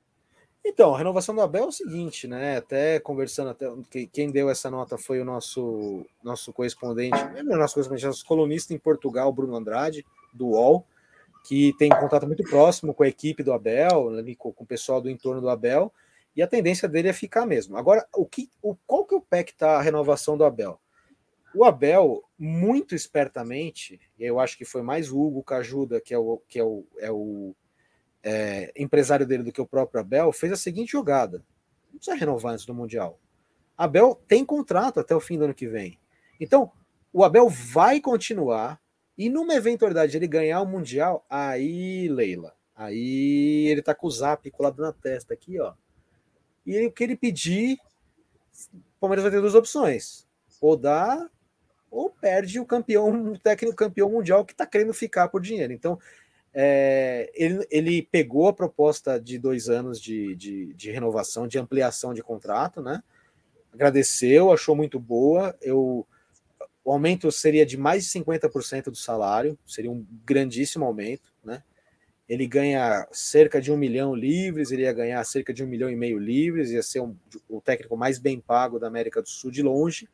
Então, 0.63 0.95
a 0.95 0.99
renovação 0.99 1.35
do 1.35 1.41
Abel 1.41 1.65
é 1.65 1.69
o 1.69 1.73
seguinte, 1.73 2.29
né? 2.29 2.59
Até 2.59 3.01
conversando, 3.01 3.51
até 3.51 3.67
quem 4.13 4.31
deu 4.31 4.51
essa 4.51 4.71
nota 4.71 4.99
foi 4.99 5.19
o 5.19 5.25
nosso 5.25 6.05
nosso 6.23 6.53
correspondente, 6.53 7.17
não 7.43 7.55
é 7.55 7.59
nosso 7.59 7.73
correspondente, 7.73 8.05
nosso 8.05 8.27
colunista 8.27 8.75
em 8.75 8.79
Portugal, 8.79 9.33
Bruno 9.33 9.57
Andrade, 9.57 10.05
do 10.35 10.49
UOL, 10.49 10.85
que 11.47 11.73
tem 11.79 11.89
contato 11.89 12.27
muito 12.27 12.45
próximo 12.45 12.93
com 12.93 13.03
a 13.03 13.09
equipe 13.09 13.43
do 13.43 13.53
Abel, 13.53 14.11
com 14.37 14.53
o 14.59 14.67
pessoal 14.67 15.01
do 15.01 15.09
entorno 15.09 15.41
do 15.41 15.49
Abel, 15.49 15.91
e 16.37 16.43
a 16.43 16.47
tendência 16.47 16.87
dele 16.87 17.09
é 17.09 17.13
ficar 17.15 17.47
mesmo. 17.47 17.77
Agora, 17.77 18.07
o 18.15 18.27
que, 18.27 18.51
o, 18.61 18.77
qual 18.87 19.07
que 19.07 19.15
é 19.15 19.19
o 19.19 19.23
pé 19.23 19.43
que 19.43 19.53
está 19.53 19.79
a 19.79 19.83
renovação 19.83 20.37
do 20.37 20.45
Abel? 20.45 20.79
O 21.59 21.65
Abel, 21.65 22.23
muito 22.39 22.95
espertamente, 22.95 24.01
e 24.17 24.23
eu 24.23 24.39
acho 24.39 24.57
que 24.57 24.65
foi 24.65 24.81
mais 24.81 25.11
o 25.11 25.21
Hugo 25.21 25.43
Cajuda, 25.43 26.01
que 26.01 26.15
é 26.15 26.19
o, 26.19 26.41
que 26.47 26.61
é 26.61 26.63
o, 26.63 26.87
é 26.99 27.11
o 27.11 27.53
é, 28.23 28.73
empresário 28.77 29.27
dele 29.27 29.43
do 29.43 29.51
que 29.51 29.61
o 29.61 29.67
próprio 29.67 30.01
Abel, 30.01 30.31
fez 30.31 30.53
a 30.53 30.57
seguinte 30.57 30.93
jogada: 30.93 31.45
não 31.91 31.99
precisa 31.99 32.17
renovar 32.17 32.53
antes 32.53 32.65
do 32.65 32.73
Mundial. 32.73 33.19
Abel 33.77 34.23
tem 34.29 34.45
contrato 34.45 35.01
até 35.01 35.17
o 35.17 35.21
fim 35.21 35.37
do 35.37 35.47
ano 35.47 35.55
que 35.55 35.67
vem. 35.67 35.99
Então, 36.39 36.71
o 37.13 37.25
Abel 37.25 37.49
vai 37.49 38.01
continuar, 38.01 38.81
e 39.19 39.29
numa 39.29 39.55
eventualidade 39.55 40.17
ele 40.17 40.29
ganhar 40.29 40.61
o 40.61 40.65
Mundial, 40.65 41.27
aí, 41.29 42.07
Leila, 42.07 42.55
aí 42.73 43.67
ele 43.67 43.83
tá 43.83 43.97
com 43.97 44.07
o 44.07 44.11
zap 44.13 44.49
colado 44.53 44.81
na 44.81 44.93
testa 44.93 45.35
aqui, 45.35 45.59
ó. 45.59 45.75
E 46.65 46.87
o 46.87 46.93
que 46.93 47.03
ele 47.03 47.17
pedir, 47.17 47.79
o 48.73 49.01
Palmeiras 49.01 49.25
vai 49.25 49.33
ter 49.33 49.41
duas 49.41 49.57
opções: 49.57 50.25
ou 50.61 50.77
dá 50.77 51.29
ou 51.91 52.11
perde 52.11 52.61
o 52.61 52.67
campeão, 52.67 53.33
o 53.33 53.39
técnico 53.39 53.77
campeão 53.77 54.11
mundial 54.11 54.45
que 54.45 54.53
está 54.53 54.67
querendo 54.67 54.93
ficar 54.93 55.29
por 55.29 55.41
dinheiro. 55.41 55.73
Então, 55.73 55.99
é, 56.53 57.31
ele, 57.35 57.67
ele, 57.71 58.03
pegou 58.03 58.49
a 58.49 58.53
proposta 58.53 59.21
de 59.21 59.39
dois 59.39 59.69
anos 59.69 60.01
de, 60.01 60.35
de, 60.35 60.75
de, 60.75 60.91
renovação, 60.91 61.47
de 61.47 61.59
ampliação 61.59 62.15
de 62.15 62.23
contrato, 62.23 62.83
né? 62.83 63.03
Agradeceu, 63.73 64.53
achou 64.53 64.75
muito 64.75 64.99
boa. 64.99 65.57
Eu, 65.61 66.07
o 66.85 66.93
aumento 66.93 67.31
seria 67.31 67.67
de 67.67 67.77
mais 67.77 68.05
de 68.05 68.19
50% 68.19 68.85
do 68.85 68.97
salário, 68.97 69.59
seria 69.67 69.91
um 69.91 70.05
grandíssimo 70.25 70.85
aumento, 70.85 71.33
né? 71.45 71.63
Ele 72.29 72.47
ganha 72.47 73.07
cerca 73.11 73.61
de 73.61 73.73
um 73.73 73.77
milhão 73.77 74.15
livres, 74.15 74.71
ele 74.71 74.83
ia 74.83 74.93
ganhar 74.93 75.25
cerca 75.25 75.53
de 75.53 75.65
um 75.65 75.67
milhão 75.67 75.89
e 75.89 75.97
meio 75.97 76.19
livres, 76.19 76.71
ia 76.71 76.83
ser 76.83 77.01
um, 77.01 77.17
o 77.49 77.61
técnico 77.61 77.97
mais 77.97 78.19
bem 78.19 78.39
pago 78.39 78.79
da 78.79 78.87
América 78.87 79.23
do 79.23 79.29
Sul 79.29 79.51
de 79.51 79.63
longe 79.63 80.09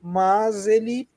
mas 0.00 0.66
ele 0.66 1.08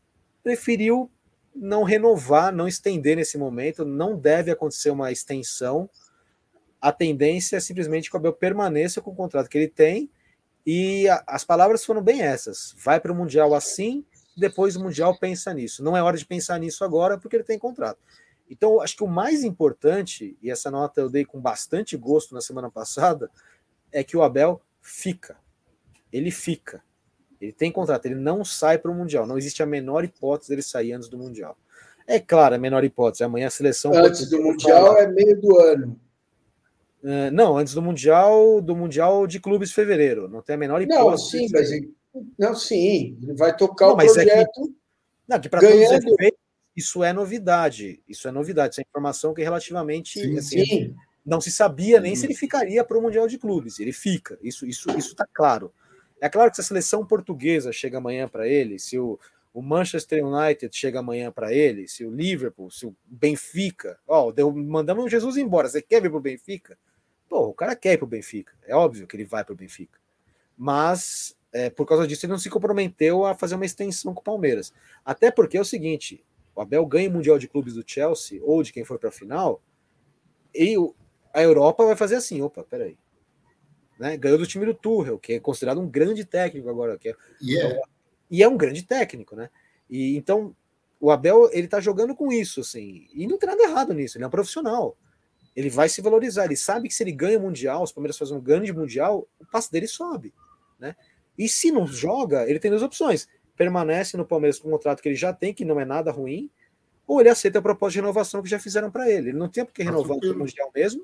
preferiu 0.44 1.10
não 1.56 1.84
renovar, 1.84 2.54
não 2.54 2.68
estender 2.68 3.18
nesse 3.18 3.38
momento, 3.38 3.84
não 3.84 4.18
deve 4.18 4.52
acontecer 4.52 4.90
uma 4.90 5.12
extensão. 5.12 5.90
A 6.80 6.92
tendência 6.92 7.58
é 7.58 7.60
simplesmente 7.60 8.10
que 8.10 8.16
o 8.16 8.20
Abel 8.20 8.34
permaneça 8.34 9.02
com 9.02 9.12
o 9.12 9.16
contrato 9.16 9.50
que 9.50 9.58
ele 9.58 9.68
tem, 9.68 10.10
e 10.66 11.08
a, 11.10 11.24
as 11.28 11.44
palavras 11.44 11.84
foram 11.84 12.02
bem 12.02 12.22
essas: 12.22 12.76
vai 12.78 13.00
para 13.00 13.12
o 13.12 13.16
Mundial 13.16 13.54
assim, 13.54 14.06
depois 14.38 14.76
o 14.76 14.84
Mundial 14.84 15.18
pensa 15.18 15.54
nisso. 15.54 15.84
Não 15.84 15.96
é 15.96 16.02
hora 16.02 16.18
de 16.18 16.26
pensar 16.26 16.60
nisso 16.60 16.84
agora, 16.84 17.18
porque 17.18 17.36
ele 17.36 17.44
tem 17.44 17.60
contrato. 17.60 18.00
Então, 18.50 18.82
acho 18.82 18.96
que 18.96 19.04
o 19.04 19.08
mais 19.08 19.44
importante, 19.44 20.38
e 20.42 20.50
essa 20.50 20.72
nota 20.72 21.00
eu 21.00 21.10
dei 21.10 21.24
com 21.24 21.40
bastante 21.40 21.96
gosto 21.96 22.34
na 22.34 22.42
semana 22.42 22.70
passada, 22.72 23.30
é 23.92 24.04
que 24.04 24.18
o 24.18 24.24
Abel 24.24 24.62
fica. 24.82 25.38
Ele 26.12 26.32
fica. 26.32 26.84
Ele 27.40 27.54
tem 27.54 27.72
contrato, 27.72 28.06
ele 28.06 28.16
não 28.16 28.44
sai 28.44 28.78
para 28.78 28.92
o 28.92 28.94
Mundial. 28.94 29.26
Não 29.26 29.38
existe 29.38 29.64
a 29.64 29.66
menor 29.66 30.04
hipótese 30.04 30.50
dele 30.50 30.62
sair 30.62 30.94
antes 30.94 31.08
do 31.08 31.18
Mundial. 31.18 31.58
É 32.06 32.20
claro, 32.20 32.56
a 32.56 32.58
menor 32.58 32.84
hipótese. 32.84 33.24
Amanhã 33.24 33.48
a 33.48 33.52
seleção. 33.52 33.94
Antes 33.94 34.30
do 34.30 34.42
Mundial 34.42 34.98
é 34.98 35.08
meio 35.08 35.40
do 35.40 35.58
ano. 35.60 36.00
Uh, 37.04 37.32
não, 37.32 37.58
antes 37.58 37.74
do 37.74 37.82
Mundial, 37.82 38.60
do 38.62 38.76
Mundial 38.76 39.26
de 39.26 39.40
Clubes 39.40 39.72
fevereiro. 39.72 40.28
Não 40.28 40.42
tem 40.42 40.56
a 40.56 40.58
menor 40.58 40.82
hipótese. 40.82 41.08
Não, 41.08 41.18
sim, 41.18 41.48
mas 41.54 41.70
não, 42.38 42.56
sim, 42.56 43.18
ele 43.22 43.34
vai 43.36 43.56
tocar 43.56 43.88
não, 43.88 43.94
o 43.94 43.98
projeto. 43.98 44.28
É 44.28 44.46
que, 44.46 44.76
não, 45.28 45.40
que 45.40 45.50
para 45.50 45.62
todos 45.62 45.76
os 45.76 45.92
efeitos, 45.92 46.40
isso 46.76 47.04
é 47.04 47.14
novidade. 47.14 48.02
Isso 48.08 48.28
é 48.28 48.32
novidade. 48.32 48.74
Isso 48.74 48.82
é 48.82 48.84
informação 48.90 49.34
que 49.34 49.44
relativamente 49.44 50.20
sim, 50.20 50.38
assim, 50.38 50.66
sim. 50.66 50.96
não 51.26 51.40
se 51.40 51.52
sabia 51.52 52.00
nem 52.00 52.16
se 52.16 52.26
ele 52.26 52.34
ficaria 52.34 52.84
para 52.84 52.98
o 52.98 53.02
Mundial 53.02 53.28
de 53.28 53.38
Clubes. 53.38 53.80
Ele 53.80 53.94
fica. 53.94 54.38
Isso, 54.42 54.66
isso, 54.66 54.90
isso 54.98 55.10
está 55.10 55.28
claro. 55.32 55.72
É 56.22 56.30
claro 56.30 56.50
que 56.50 56.56
se 56.56 56.62
a 56.62 56.64
seleção 56.64 57.06
portuguesa 57.06 57.72
chega 57.72 57.98
amanhã 57.98 58.28
para 58.28 58.48
ele, 58.48 58.78
se 58.78 59.00
o, 59.00 59.20
o, 59.54 59.62
Manchester 59.62 60.26
United 60.26 60.76
chega 60.76 61.00
amanhã 61.00 61.32
para 61.32 61.54
ele, 61.54 61.88
se 61.88 62.06
o 62.06 62.12
Liverpool, 62.12 62.70
se 62.70 62.86
o 62.86 62.96
Benfica, 63.06 64.00
ó, 64.08 64.32
deu, 64.32 64.52
mandamos 64.52 65.06
o 65.06 65.10
Jesus 65.10 65.38
embora, 65.38 65.70
você 65.70 65.82
quer 65.82 66.02
vir 66.02 66.12
pro 66.12 66.20
Benfica? 66.20 66.78
Pô, 67.28 67.48
o 67.48 67.54
cara 67.54 67.76
quer 67.76 67.94
ir 67.94 67.98
pro 67.98 68.08
Benfica, 68.08 68.54
é 68.66 68.76
óbvio 68.76 69.08
que 69.08 69.16
ele 69.16 69.26
vai 69.26 69.44
pro 69.44 69.56
Benfica. 69.56 70.00
Mas 70.58 71.38
é, 71.54 71.70
por 71.70 71.86
causa 71.86 72.06
disso 72.06 72.26
ele 72.26 72.34
não 72.34 72.40
se 72.40 72.50
comprometeu 72.50 73.26
a 73.26 73.34
fazer 73.34 73.56
uma 73.56 73.66
extensão 73.66 74.14
com 74.14 74.22
o 74.22 74.24
Palmeiras. 74.24 74.74
Até 75.06 75.32
porque 75.32 75.58
é 75.58 75.62
o 75.62 75.66
seguinte, 75.66 76.24
o 76.56 76.62
Abel 76.62 76.86
ganha 76.86 77.10
o 77.10 77.14
Mundial 77.14 77.40
de 77.40 77.48
Clubes 77.48 77.74
do 77.74 77.84
Chelsea, 77.86 78.42
ou 78.44 78.62
de 78.62 78.74
quem 78.74 78.84
for 78.84 79.00
para 79.00 79.10
a 79.10 79.12
final, 79.12 79.62
e 80.54 80.76
a 81.34 81.42
Europa 81.42 81.86
vai 81.86 81.96
fazer 81.96 82.16
assim, 82.16 82.42
opa, 82.42 82.64
peraí, 82.64 82.98
né? 84.00 84.16
Ganhou 84.16 84.38
do 84.38 84.48
time 84.48 84.66
do 84.66 84.74
Tuchel, 84.74 85.20
que 85.20 85.34
é 85.34 85.40
considerado 85.40 85.82
um 85.82 85.88
grande 85.88 86.24
técnico 86.24 86.70
agora. 86.70 86.98
Que 86.98 87.10
é, 87.10 87.16
yeah. 87.42 87.76
então, 87.76 87.90
e 88.32 88.42
é 88.42 88.48
um 88.48 88.56
grande 88.56 88.82
técnico, 88.84 89.36
né? 89.36 89.50
E 89.90 90.16
então 90.16 90.56
o 91.00 91.12
Abel 91.12 91.50
ele 91.52 91.68
tá 91.68 91.82
jogando 91.82 92.16
com 92.16 92.32
isso, 92.32 92.62
assim, 92.62 93.08
e 93.14 93.28
não 93.28 93.38
tem 93.38 93.50
nada 93.50 93.62
errado 93.62 93.94
nisso. 93.94 94.18
Ele 94.18 94.24
é 94.24 94.28
um 94.28 94.32
profissional. 94.32 94.98
Ele 95.56 95.70
vai 95.70 95.90
se 95.90 96.02
valorizar. 96.02 96.46
Ele 96.46 96.56
sabe 96.56 96.88
que 96.88 96.94
se 96.94 97.04
ele 97.04 97.12
ganha 97.12 97.38
o 97.38 97.42
mundial, 97.42 97.84
os 97.84 97.92
Palmeiras 97.92 98.18
fazem 98.18 98.38
um 98.38 98.42
grande 98.42 98.72
mundial, 98.72 99.28
o 99.40 99.46
passe 99.46 99.70
dele 99.72 99.88
sobe, 99.88 100.34
né? 100.80 100.96
E 101.38 101.50
se 101.50 101.72
não 101.72 101.86
joga, 101.86 102.50
ele 102.50 102.60
tem 102.60 102.72
duas 102.72 102.84
opções: 102.84 103.28
permanece 103.58 104.16
no 104.16 104.26
Palmeiras 104.26 104.60
com 104.60 104.70
um 104.70 104.72
contrato 104.72 105.02
que 105.02 105.10
ele 105.10 105.16
já 105.16 105.34
tem, 105.34 105.54
que 105.54 105.66
não 105.66 105.80
é 105.80 105.84
nada 105.84 106.12
ruim, 106.12 106.50
ou 107.06 107.20
ele 107.20 107.30
aceita 107.30 107.60
a 107.60 107.62
proposta 107.62 107.94
de 107.94 108.00
renovação 108.00 108.42
que 108.42 108.50
já 108.50 108.60
fizeram 108.60 108.90
para 108.90 109.10
ele. 109.10 109.30
Ele 109.30 109.38
não 109.38 109.50
tinha 109.50 109.66
porque 109.66 109.84
renovar 109.84 110.18
o 110.18 110.38
mundial 110.38 110.72
mesmo. 110.74 111.04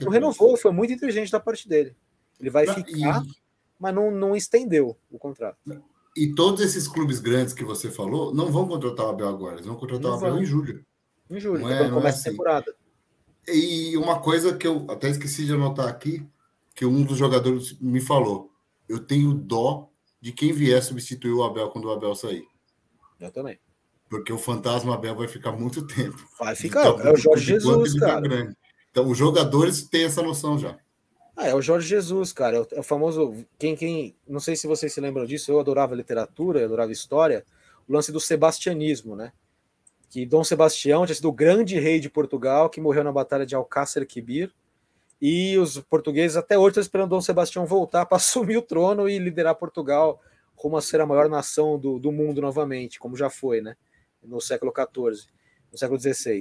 Não 0.00 0.10
renovou, 0.10 0.56
foi 0.56 0.72
muito 0.72 0.92
inteligente 0.92 1.30
da 1.30 1.40
parte 1.40 1.68
dele. 1.68 1.94
Ele 2.40 2.50
vai 2.50 2.66
ficar, 2.66 3.22
e... 3.24 3.34
mas 3.78 3.94
não, 3.94 4.10
não 4.10 4.36
estendeu 4.36 4.96
o 5.10 5.18
contrato. 5.18 5.58
E 6.16 6.34
todos 6.34 6.62
esses 6.62 6.88
clubes 6.88 7.20
grandes 7.20 7.52
que 7.52 7.64
você 7.64 7.90
falou 7.90 8.34
não 8.34 8.50
vão 8.50 8.66
contratar 8.66 9.06
o 9.06 9.10
Abel 9.10 9.28
agora, 9.28 9.56
eles 9.56 9.66
vão 9.66 9.76
contratar 9.76 10.10
não 10.10 10.12
o 10.12 10.18
Abel 10.18 10.32
vão. 10.32 10.42
em 10.42 10.46
julho. 10.46 10.84
Em 11.28 11.40
julho, 11.40 11.60
não 11.60 11.70
é, 11.70 11.78
quando 11.78 11.94
começa 11.94 12.18
é 12.18 12.20
assim. 12.20 12.28
a 12.28 12.32
temporada. 12.32 12.74
E 13.48 13.96
uma 13.96 14.20
coisa 14.20 14.56
que 14.56 14.66
eu 14.66 14.86
até 14.88 15.08
esqueci 15.08 15.44
de 15.44 15.52
anotar 15.52 15.88
aqui, 15.88 16.26
que 16.74 16.84
um 16.84 17.02
dos 17.04 17.18
jogadores 17.18 17.78
me 17.80 18.00
falou: 18.00 18.50
eu 18.88 18.98
tenho 18.98 19.34
dó 19.34 19.88
de 20.20 20.32
quem 20.32 20.52
vier 20.52 20.82
substituir 20.82 21.32
o 21.32 21.44
Abel 21.44 21.70
quando 21.70 21.86
o 21.86 21.92
Abel 21.92 22.14
sair. 22.14 22.46
Eu 23.20 23.30
também. 23.30 23.58
Porque 24.08 24.32
o 24.32 24.38
fantasma 24.38 24.94
Abel 24.94 25.16
vai 25.16 25.28
ficar 25.28 25.52
muito 25.52 25.86
tempo. 25.86 26.16
Vai 26.38 26.54
ficar, 26.54 26.88
então, 26.88 27.00
é 27.00 27.12
o 27.12 27.16
Jorge 27.16 27.44
Jesus, 27.44 27.94
tá 27.94 28.06
cara. 28.06 28.56
Então, 28.90 29.08
os 29.10 29.18
jogadores 29.18 29.82
têm 29.82 30.04
essa 30.04 30.22
noção 30.22 30.58
já. 30.58 30.78
Ah, 31.36 31.48
é 31.48 31.54
o 31.54 31.60
Jorge 31.60 31.86
Jesus, 31.86 32.32
cara. 32.32 32.66
É 32.72 32.80
o, 32.80 32.82
famoso. 32.82 33.44
Quem, 33.58 33.76
quem. 33.76 34.16
Não 34.26 34.40
sei 34.40 34.56
se 34.56 34.66
vocês 34.66 34.92
se 34.92 35.00
lembram 35.00 35.26
disso, 35.26 35.52
eu 35.52 35.60
adorava 35.60 35.94
literatura, 35.94 36.60
eu 36.60 36.64
adorava 36.64 36.90
história. 36.90 37.44
o 37.86 37.92
lance 37.92 38.10
do 38.10 38.18
sebastianismo, 38.18 39.14
né? 39.14 39.32
Que 40.08 40.24
Dom 40.24 40.42
Sebastião 40.42 41.04
tinha 41.04 41.14
sido 41.14 41.28
o 41.28 41.32
grande 41.32 41.78
rei 41.78 42.00
de 42.00 42.08
Portugal, 42.08 42.70
que 42.70 42.80
morreu 42.80 43.04
na 43.04 43.12
batalha 43.12 43.44
de 43.44 43.54
Alcácer 43.54 44.06
Quibir, 44.06 44.50
e 45.20 45.58
os 45.58 45.78
portugueses 45.80 46.36
até 46.36 46.56
hoje 46.56 46.70
estão 46.70 46.80
esperando 46.80 47.10
Dom 47.10 47.20
Sebastião 47.20 47.66
voltar 47.66 48.06
para 48.06 48.16
assumir 48.16 48.56
o 48.56 48.62
trono 48.62 49.08
e 49.08 49.18
liderar 49.18 49.54
Portugal 49.56 50.20
rumo 50.56 50.78
a 50.78 50.80
ser 50.80 51.00
a 51.02 51.06
maior 51.06 51.28
nação 51.28 51.78
do, 51.78 51.98
do 51.98 52.10
mundo 52.10 52.40
novamente, 52.40 52.98
como 52.98 53.14
já 53.14 53.28
foi, 53.28 53.60
né? 53.60 53.76
No 54.22 54.40
século 54.40 54.72
XIV, 54.74 55.28
no 55.70 55.76
século 55.76 56.00
XVI. 56.00 56.40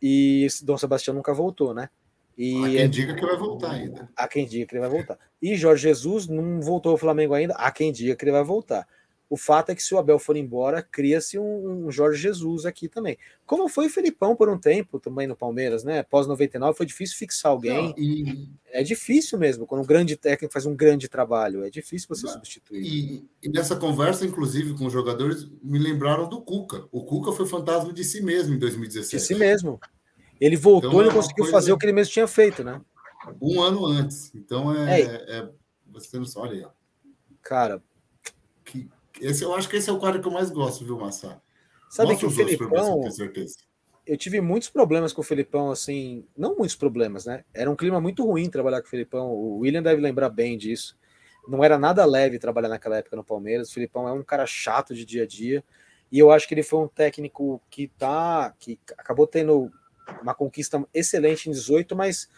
E 0.00 0.46
Dom 0.62 0.78
Sebastião 0.78 1.14
nunca 1.14 1.34
voltou, 1.34 1.74
né? 1.74 1.90
E 2.40 2.56
há 2.56 2.68
quem 2.70 2.78
é... 2.78 2.88
diga 2.88 3.14
que 3.14 3.26
vai 3.26 3.36
voltar 3.36 3.72
ainda. 3.72 4.08
Há 4.16 4.26
quem 4.26 4.46
diga 4.46 4.64
que 4.64 4.74
ele 4.74 4.80
vai 4.80 4.88
voltar. 4.88 5.18
E 5.42 5.54
Jorge 5.56 5.82
Jesus 5.82 6.26
não 6.26 6.58
voltou 6.62 6.92
ao 6.92 6.96
Flamengo 6.96 7.34
ainda, 7.34 7.52
há 7.54 7.70
quem 7.70 7.92
diga 7.92 8.16
que 8.16 8.24
ele 8.24 8.32
vai 8.32 8.42
voltar. 8.42 8.88
O 9.28 9.36
fato 9.36 9.70
é 9.70 9.74
que 9.74 9.82
se 9.82 9.94
o 9.94 9.98
Abel 9.98 10.18
for 10.18 10.36
embora, 10.36 10.82
cria-se 10.82 11.38
um, 11.38 11.86
um, 11.86 11.90
Jorge 11.90 12.20
Jesus 12.20 12.64
aqui 12.64 12.88
também. 12.88 13.16
Como 13.44 13.68
foi 13.68 13.86
o 13.86 13.90
Felipão 13.90 14.34
por 14.34 14.48
um 14.48 14.58
tempo 14.58 14.98
também 14.98 15.26
no 15.26 15.36
Palmeiras, 15.36 15.84
né? 15.84 16.02
Pós 16.02 16.26
99 16.26 16.76
foi 16.76 16.86
difícil 16.86 17.18
fixar 17.18 17.52
alguém. 17.52 17.90
Não, 17.90 17.94
e... 17.98 18.48
É 18.72 18.82
difícil 18.82 19.38
mesmo, 19.38 19.66
quando 19.66 19.82
um 19.82 19.86
grande 19.86 20.16
técnico 20.16 20.52
faz 20.52 20.64
um 20.64 20.74
grande 20.74 21.08
trabalho, 21.08 21.62
é 21.62 21.70
difícil 21.70 22.08
você 22.08 22.26
Não, 22.26 22.32
substituir. 22.32 22.82
E, 22.82 23.28
e, 23.42 23.48
nessa 23.50 23.76
conversa, 23.76 24.24
inclusive, 24.24 24.74
com 24.74 24.86
os 24.86 24.92
jogadores, 24.92 25.46
me 25.62 25.78
lembraram 25.78 26.26
do 26.26 26.40
Cuca. 26.40 26.88
O 26.90 27.04
Cuca 27.04 27.32
foi 27.32 27.46
fantasma 27.46 27.92
de 27.92 28.02
si 28.02 28.22
mesmo 28.22 28.54
em 28.54 28.58
2017. 28.58 29.16
De 29.16 29.22
si 29.22 29.34
mesmo. 29.34 29.78
Ele 30.40 30.56
voltou 30.56 30.90
então, 30.90 31.00
e 31.02 31.04
não 31.04 31.10
é 31.10 31.14
conseguiu 31.14 31.44
coisa... 31.44 31.52
fazer 31.52 31.72
o 31.72 31.78
que 31.78 31.84
ele 31.84 31.92
mesmo 31.92 32.12
tinha 32.12 32.26
feito, 32.26 32.64
né? 32.64 32.80
Um 33.40 33.60
ano 33.60 33.84
antes. 33.84 34.34
Então 34.34 34.74
é. 34.74 35.00
é, 35.00 35.04
é 35.04 35.48
você 35.86 36.18
não 36.18 36.26
olha 36.36 36.52
aí. 36.52 36.66
Cara. 37.42 37.82
Que, 38.64 38.88
esse, 39.20 39.44
eu 39.44 39.54
acho 39.54 39.68
que 39.68 39.76
esse 39.76 39.90
é 39.90 39.92
o 39.92 39.98
quadro 39.98 40.20
que 40.20 40.28
eu 40.28 40.32
mais 40.32 40.50
gosto, 40.50 40.84
viu, 40.84 40.98
Massa? 40.98 41.42
Sabe 41.90 42.12
Mostra 42.12 42.28
que 42.28 42.32
o 42.32 42.36
Felipão. 42.36 43.02
Eu 44.06 44.16
tive 44.16 44.40
muitos 44.40 44.68
problemas 44.68 45.12
com 45.12 45.20
o 45.20 45.24
Felipão, 45.24 45.70
assim, 45.70 46.24
não 46.36 46.56
muitos 46.56 46.74
problemas, 46.74 47.26
né? 47.26 47.44
Era 47.52 47.70
um 47.70 47.76
clima 47.76 48.00
muito 48.00 48.24
ruim 48.24 48.48
trabalhar 48.48 48.80
com 48.80 48.86
o 48.86 48.90
Felipão. 48.90 49.28
O 49.30 49.58
William 49.58 49.82
deve 49.82 50.00
lembrar 50.00 50.30
bem 50.30 50.56
disso. 50.56 50.96
Não 51.46 51.62
era 51.62 51.78
nada 51.78 52.04
leve 52.04 52.38
trabalhar 52.38 52.68
naquela 52.68 52.96
época 52.96 53.16
no 53.16 53.24
Palmeiras. 53.24 53.70
O 53.70 53.74
Felipão 53.74 54.08
é 54.08 54.12
um 54.12 54.22
cara 54.22 54.46
chato 54.46 54.94
de 54.94 55.04
dia 55.04 55.24
a 55.24 55.26
dia. 55.26 55.62
E 56.10 56.18
eu 56.18 56.30
acho 56.30 56.48
que 56.48 56.54
ele 56.54 56.62
foi 56.62 56.80
um 56.80 56.88
técnico 56.88 57.60
que 57.70 57.88
tá. 57.88 58.54
que 58.58 58.78
acabou 58.96 59.26
tendo 59.26 59.70
uma 60.22 60.34
conquista 60.34 60.84
excelente 60.92 61.48
em 61.48 61.52
18, 61.52 61.94
mas 61.96 62.28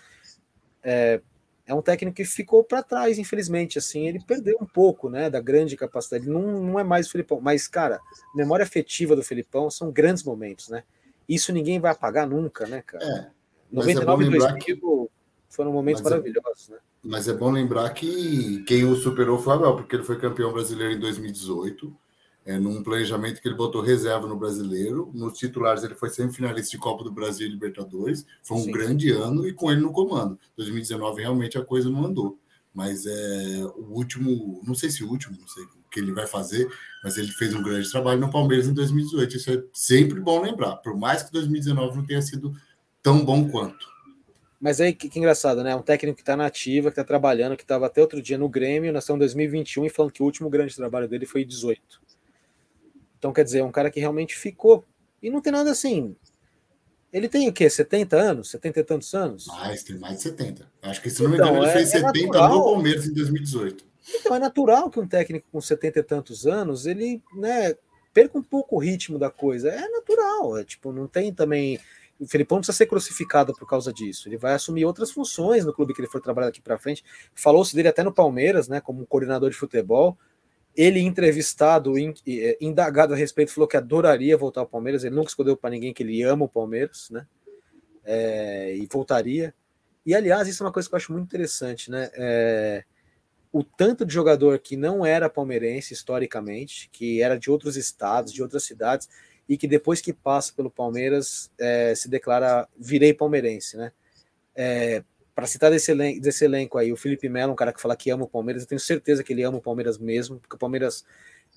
é, 0.82 1.20
é 1.66 1.74
um 1.74 1.82
técnico 1.82 2.16
que 2.16 2.24
ficou 2.24 2.64
para 2.64 2.82
trás, 2.82 3.18
infelizmente. 3.18 3.78
Assim, 3.78 4.06
ele 4.08 4.20
perdeu 4.24 4.58
um 4.60 4.66
pouco, 4.66 5.08
né, 5.08 5.30
da 5.30 5.40
grande 5.40 5.76
capacidade. 5.76 6.24
Ele 6.24 6.32
não, 6.32 6.60
não 6.60 6.78
é 6.78 6.84
mais 6.84 7.06
o 7.06 7.10
Felipão, 7.10 7.40
mas 7.40 7.68
cara, 7.68 8.00
memória 8.34 8.64
afetiva 8.64 9.16
do 9.16 9.22
Felipão 9.22 9.70
são 9.70 9.90
grandes 9.90 10.22
momentos, 10.24 10.68
né? 10.68 10.84
Isso 11.28 11.52
ninguém 11.52 11.80
vai 11.80 11.92
apagar 11.92 12.26
nunca, 12.26 12.66
né, 12.66 12.82
cara? 12.82 13.04
É, 13.04 13.30
99 13.70 14.24
é 14.24 14.26
e 14.26 14.30
2000 14.30 14.58
que... 14.58 14.80
foram 15.48 15.72
momentos 15.72 16.02
mas 16.02 16.12
é 16.12 16.16
maravilhosos, 16.16 16.68
é, 16.68 16.72
né? 16.72 16.78
Mas 17.04 17.28
é 17.28 17.32
bom 17.32 17.50
lembrar 17.50 17.90
que 17.90 18.62
quem 18.64 18.84
o 18.84 18.94
superou 18.94 19.38
foi 19.38 19.54
o 19.54 19.56
Abel, 19.56 19.76
porque 19.76 19.96
ele 19.96 20.04
foi 20.04 20.18
campeão 20.18 20.52
brasileiro 20.52 20.94
em 20.94 21.00
2018 21.00 22.01
é, 22.44 22.58
num 22.58 22.82
planejamento 22.82 23.40
que 23.40 23.48
ele 23.48 23.56
botou 23.56 23.80
reserva 23.82 24.26
no 24.26 24.36
brasileiro. 24.36 25.10
Nos 25.14 25.38
titulares, 25.38 25.84
ele 25.84 25.94
foi 25.94 26.10
semifinalista 26.10 26.70
de 26.72 26.78
Copa 26.78 27.04
do 27.04 27.12
Brasil 27.12 27.46
e 27.46 27.50
Libertadores. 27.50 28.26
Foi 28.42 28.56
um 28.58 28.64
Sim. 28.64 28.72
grande 28.72 29.10
ano 29.10 29.46
e 29.46 29.52
com 29.52 29.70
ele 29.70 29.80
no 29.80 29.92
comando. 29.92 30.38
2019, 30.56 31.22
realmente, 31.22 31.56
a 31.56 31.64
coisa 31.64 31.88
não 31.88 32.04
andou. 32.04 32.38
Mas 32.74 33.06
é 33.06 33.64
o 33.76 33.92
último, 33.92 34.60
não 34.64 34.74
sei 34.74 34.90
se 34.90 35.04
o 35.04 35.08
último, 35.08 35.36
não 35.38 35.46
sei 35.46 35.62
o 35.64 35.68
que 35.90 36.00
ele 36.00 36.12
vai 36.12 36.26
fazer, 36.26 36.66
mas 37.04 37.18
ele 37.18 37.30
fez 37.32 37.54
um 37.54 37.62
grande 37.62 37.90
trabalho 37.90 38.18
no 38.18 38.30
Palmeiras 38.30 38.66
em 38.66 38.72
2018. 38.72 39.36
Isso 39.36 39.50
é 39.50 39.62
sempre 39.72 40.18
bom 40.18 40.40
lembrar, 40.40 40.76
por 40.76 40.96
mais 40.96 41.22
que 41.22 41.30
2019 41.32 41.98
não 41.98 42.06
tenha 42.06 42.22
sido 42.22 42.54
tão 43.02 43.24
bom 43.24 43.48
quanto. 43.48 43.92
Mas 44.58 44.80
aí 44.80 44.94
que, 44.94 45.08
que 45.08 45.18
engraçado, 45.18 45.62
né? 45.62 45.74
Um 45.74 45.82
técnico 45.82 46.16
que 46.16 46.22
está 46.22 46.36
na 46.36 46.46
ativa, 46.46 46.88
que 46.88 46.92
está 46.92 47.04
trabalhando, 47.04 47.56
que 47.56 47.64
estava 47.64 47.86
até 47.86 48.00
outro 48.00 48.22
dia 48.22 48.38
no 48.38 48.48
Grêmio, 48.48 48.92
nós 48.92 49.02
estamos 49.02 49.18
em 49.18 49.26
2021 49.26 49.86
e 49.86 49.90
falando 49.90 50.12
que 50.12 50.22
o 50.22 50.24
último 50.24 50.48
grande 50.48 50.74
trabalho 50.74 51.08
dele 51.08 51.26
foi 51.26 51.44
18. 51.44 52.00
Então, 53.22 53.32
quer 53.32 53.44
dizer, 53.44 53.60
é 53.60 53.64
um 53.64 53.70
cara 53.70 53.88
que 53.88 54.00
realmente 54.00 54.36
ficou. 54.36 54.84
E 55.22 55.30
não 55.30 55.40
tem 55.40 55.52
nada 55.52 55.70
assim. 55.70 56.16
Ele 57.12 57.28
tem 57.28 57.48
o 57.48 57.52
quê? 57.52 57.70
70 57.70 58.16
anos? 58.16 58.50
70 58.50 58.80
e 58.80 58.82
tantos 58.82 59.14
anos? 59.14 59.46
Mais, 59.46 59.84
tem 59.84 59.96
mais 59.96 60.16
de 60.16 60.22
70. 60.22 60.68
Acho 60.82 61.00
que, 61.00 61.08
se 61.08 61.22
não 61.22 61.32
então, 61.32 61.46
me 61.46 61.52
engano, 61.52 61.64
ele 61.64 61.70
é, 61.70 61.72
fez 61.72 61.94
é 61.94 62.00
70 62.00 62.20
natural. 62.20 62.48
no 62.48 62.64
Palmeiras 62.64 63.06
em 63.06 63.14
2018. 63.14 63.84
Então, 64.16 64.34
é 64.34 64.40
natural 64.40 64.90
que 64.90 64.98
um 64.98 65.06
técnico 65.06 65.46
com 65.52 65.60
70 65.60 66.00
e 66.00 66.02
tantos 66.02 66.48
anos, 66.48 66.84
ele, 66.84 67.22
né, 67.36 67.76
perca 68.12 68.36
um 68.36 68.42
pouco 68.42 68.74
o 68.74 68.80
ritmo 68.80 69.20
da 69.20 69.30
coisa. 69.30 69.68
É 69.68 69.88
natural. 69.88 70.58
É, 70.58 70.64
tipo, 70.64 70.92
não 70.92 71.06
tem 71.06 71.32
também. 71.32 71.78
O 72.18 72.26
Felipão 72.26 72.56
não 72.56 72.62
precisa 72.62 72.76
ser 72.76 72.86
crucificado 72.86 73.54
por 73.54 73.68
causa 73.68 73.92
disso. 73.92 74.28
Ele 74.28 74.36
vai 74.36 74.54
assumir 74.54 74.84
outras 74.84 75.12
funções 75.12 75.64
no 75.64 75.72
clube 75.72 75.94
que 75.94 76.00
ele 76.00 76.08
for 76.08 76.20
trabalhar 76.20 76.48
daqui 76.48 76.60
para 76.60 76.76
frente. 76.76 77.04
Falou-se 77.36 77.72
dele 77.76 77.86
até 77.86 78.02
no 78.02 78.12
Palmeiras, 78.12 78.66
né, 78.66 78.80
como 78.80 79.06
coordenador 79.06 79.48
de 79.48 79.56
futebol. 79.56 80.18
Ele, 80.74 81.00
entrevistado, 81.00 81.94
é, 81.98 82.56
indagado 82.60 83.12
a 83.12 83.16
respeito, 83.16 83.52
falou 83.52 83.68
que 83.68 83.76
adoraria 83.76 84.36
voltar 84.36 84.60
ao 84.60 84.66
Palmeiras. 84.66 85.04
Ele 85.04 85.14
nunca 85.14 85.28
escondeu 85.28 85.56
para 85.56 85.70
ninguém 85.70 85.92
que 85.92 86.02
ele 86.02 86.22
ama 86.22 86.44
o 86.44 86.48
Palmeiras, 86.48 87.08
né? 87.10 87.26
É, 88.04 88.74
e 88.74 88.86
voltaria. 88.86 89.54
E, 90.04 90.14
aliás, 90.14 90.48
isso 90.48 90.62
é 90.62 90.66
uma 90.66 90.72
coisa 90.72 90.88
que 90.88 90.94
eu 90.94 90.96
acho 90.96 91.12
muito 91.12 91.26
interessante, 91.26 91.90
né? 91.90 92.10
É, 92.14 92.84
o 93.52 93.62
tanto 93.62 94.04
de 94.06 94.14
jogador 94.14 94.58
que 94.58 94.76
não 94.76 95.04
era 95.04 95.28
palmeirense 95.28 95.92
historicamente, 95.92 96.88
que 96.90 97.20
era 97.20 97.38
de 97.38 97.50
outros 97.50 97.76
estados, 97.76 98.32
de 98.32 98.42
outras 98.42 98.64
cidades, 98.64 99.08
e 99.48 99.58
que 99.58 99.68
depois 99.68 100.00
que 100.00 100.12
passa 100.12 100.52
pelo 100.54 100.70
Palmeiras 100.70 101.50
é, 101.58 101.94
se 101.94 102.08
declara 102.08 102.66
virei 102.78 103.12
palmeirense, 103.12 103.76
né? 103.76 103.92
É, 104.54 105.04
para 105.34 105.46
citar 105.46 105.70
desse 105.70 105.90
elenco, 105.90 106.20
desse 106.20 106.44
elenco 106.44 106.78
aí, 106.78 106.92
o 106.92 106.96
Felipe 106.96 107.28
Melo, 107.28 107.52
um 107.52 107.56
cara 107.56 107.72
que 107.72 107.80
fala 107.80 107.96
que 107.96 108.10
ama 108.10 108.24
o 108.24 108.28
Palmeiras, 108.28 108.62
eu 108.62 108.68
tenho 108.68 108.80
certeza 108.80 109.24
que 109.24 109.32
ele 109.32 109.42
ama 109.42 109.58
o 109.58 109.62
Palmeiras 109.62 109.98
mesmo, 109.98 110.38
porque 110.38 110.56
o 110.56 110.58
Palmeiras 110.58 111.04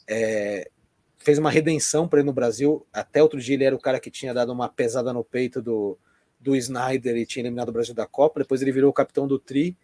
é, 0.08 0.70
fez 1.18 1.38
uma 1.38 1.50
redenção 1.50 2.08
para 2.08 2.20
ele 2.20 2.28
no 2.28 2.34
Brasil. 2.34 2.86
Até 2.94 3.22
outro 3.22 3.40
dia 3.40 3.56
ele 3.56 3.64
era 3.64 3.76
o 3.76 3.80
cara 3.80 4.00
que 4.00 4.10
tinha 4.10 4.34
dado 4.34 4.52
uma 4.52 4.70
pesada 4.70 5.12
no 5.12 5.24
peito 5.24 5.62
do, 5.62 5.98
do 6.40 6.56
Snyder 6.56 7.18
e 7.18 7.26
tinha 7.26 7.44
eliminado 7.44 7.70
o 7.70 7.74
Brasil 7.74 7.94
da 7.94 8.06
Copa. 8.06 8.40
Depois 8.40 8.62
ele 8.62 8.72
virou 8.72 8.90
o 8.90 8.94
capitão 8.94 9.28
do 9.28 9.40
Tri 9.40 9.78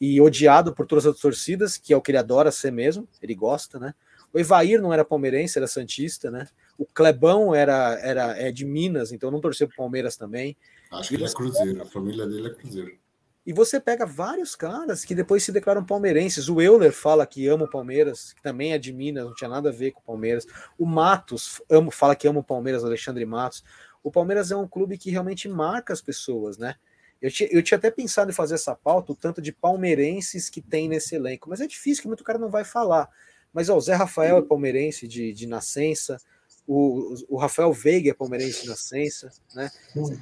e 0.00 0.20
odiado 0.20 0.74
por 0.74 0.86
todas 0.86 1.06
as 1.06 1.18
torcidas, 1.18 1.76
que 1.76 1.92
é 1.92 1.96
o 1.96 2.00
que 2.00 2.10
ele 2.10 2.18
adora 2.18 2.50
ser 2.50 2.70
mesmo, 2.70 3.08
ele 3.22 3.34
gosta, 3.34 3.78
né? 3.78 3.94
O 4.32 4.38
Evair 4.38 4.82
não 4.82 4.92
era 4.92 5.04
palmeirense, 5.04 5.58
era 5.58 5.68
santista, 5.68 6.30
né? 6.30 6.48
O 6.76 6.84
Clebão 6.84 7.54
era, 7.54 7.98
era 8.00 8.36
é 8.36 8.50
de 8.50 8.64
Minas, 8.64 9.12
então 9.12 9.30
não 9.30 9.40
torceu 9.40 9.68
para 9.68 9.76
Palmeiras 9.76 10.16
também. 10.16 10.56
Acho 10.90 11.10
que 11.10 11.14
ele 11.14 11.24
é 11.24 11.32
Cruzeiro, 11.32 11.82
a 11.82 11.86
família 11.86 12.26
dele 12.26 12.48
é 12.48 12.50
Cruzeiro. 12.50 12.98
E 13.46 13.52
você 13.52 13.78
pega 13.78 14.06
vários 14.06 14.56
caras 14.56 15.04
que 15.04 15.14
depois 15.14 15.42
se 15.42 15.52
declaram 15.52 15.84
palmeirenses. 15.84 16.48
O 16.48 16.62
Euler 16.62 16.92
fala 16.92 17.26
que 17.26 17.46
ama 17.46 17.64
o 17.64 17.70
Palmeiras, 17.70 18.32
que 18.32 18.42
também 18.42 18.72
é 18.72 18.78
de 18.78 18.92
Minas, 18.92 19.26
não 19.26 19.34
tinha 19.34 19.50
nada 19.50 19.68
a 19.68 19.72
ver 19.72 19.92
com 19.92 20.00
o 20.00 20.04
Palmeiras. 20.04 20.46
O 20.78 20.86
Matos 20.86 21.60
ama, 21.68 21.90
fala 21.90 22.16
que 22.16 22.26
ama 22.26 22.40
o 22.40 22.44
Palmeiras, 22.44 22.84
Alexandre 22.84 23.24
Matos. 23.26 23.62
O 24.02 24.10
Palmeiras 24.10 24.50
é 24.50 24.56
um 24.56 24.66
clube 24.66 24.96
que 24.96 25.10
realmente 25.10 25.48
marca 25.48 25.92
as 25.92 26.00
pessoas, 26.00 26.56
né? 26.56 26.74
Eu 27.20 27.30
tinha, 27.30 27.48
eu 27.50 27.62
tinha 27.62 27.78
até 27.78 27.90
pensado 27.90 28.30
em 28.30 28.34
fazer 28.34 28.54
essa 28.54 28.74
pauta, 28.74 29.12
o 29.12 29.14
tanto 29.14 29.40
de 29.40 29.52
palmeirenses 29.52 30.48
que 30.48 30.60
tem 30.60 30.88
nesse 30.88 31.14
elenco, 31.14 31.48
mas 31.48 31.60
é 31.60 31.66
difícil, 31.66 32.02
que 32.02 32.08
muito 32.08 32.24
cara 32.24 32.38
não 32.38 32.50
vai 32.50 32.64
falar. 32.64 33.08
Mas 33.52 33.68
ó, 33.68 33.76
o 33.76 33.80
Zé 33.80 33.94
Rafael 33.94 34.38
é 34.38 34.42
palmeirense 34.42 35.06
de, 35.06 35.32
de 35.32 35.46
nascença, 35.46 36.18
o, 36.66 37.14
o 37.28 37.36
Rafael 37.36 37.72
Veiga 37.72 38.10
é 38.10 38.14
palmeirense 38.14 38.62
de 38.62 38.68
nascença, 38.68 39.30
né? 39.54 39.70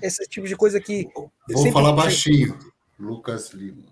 Esse 0.01 0.25
tipo 0.29 0.47
de 0.47 0.57
coisa 0.57 0.81
que. 0.81 1.09
Vou 1.49 1.73
falar 1.73 1.93
baixinho. 1.93 2.59
Lucas 3.03 3.51
Lima. 3.51 3.83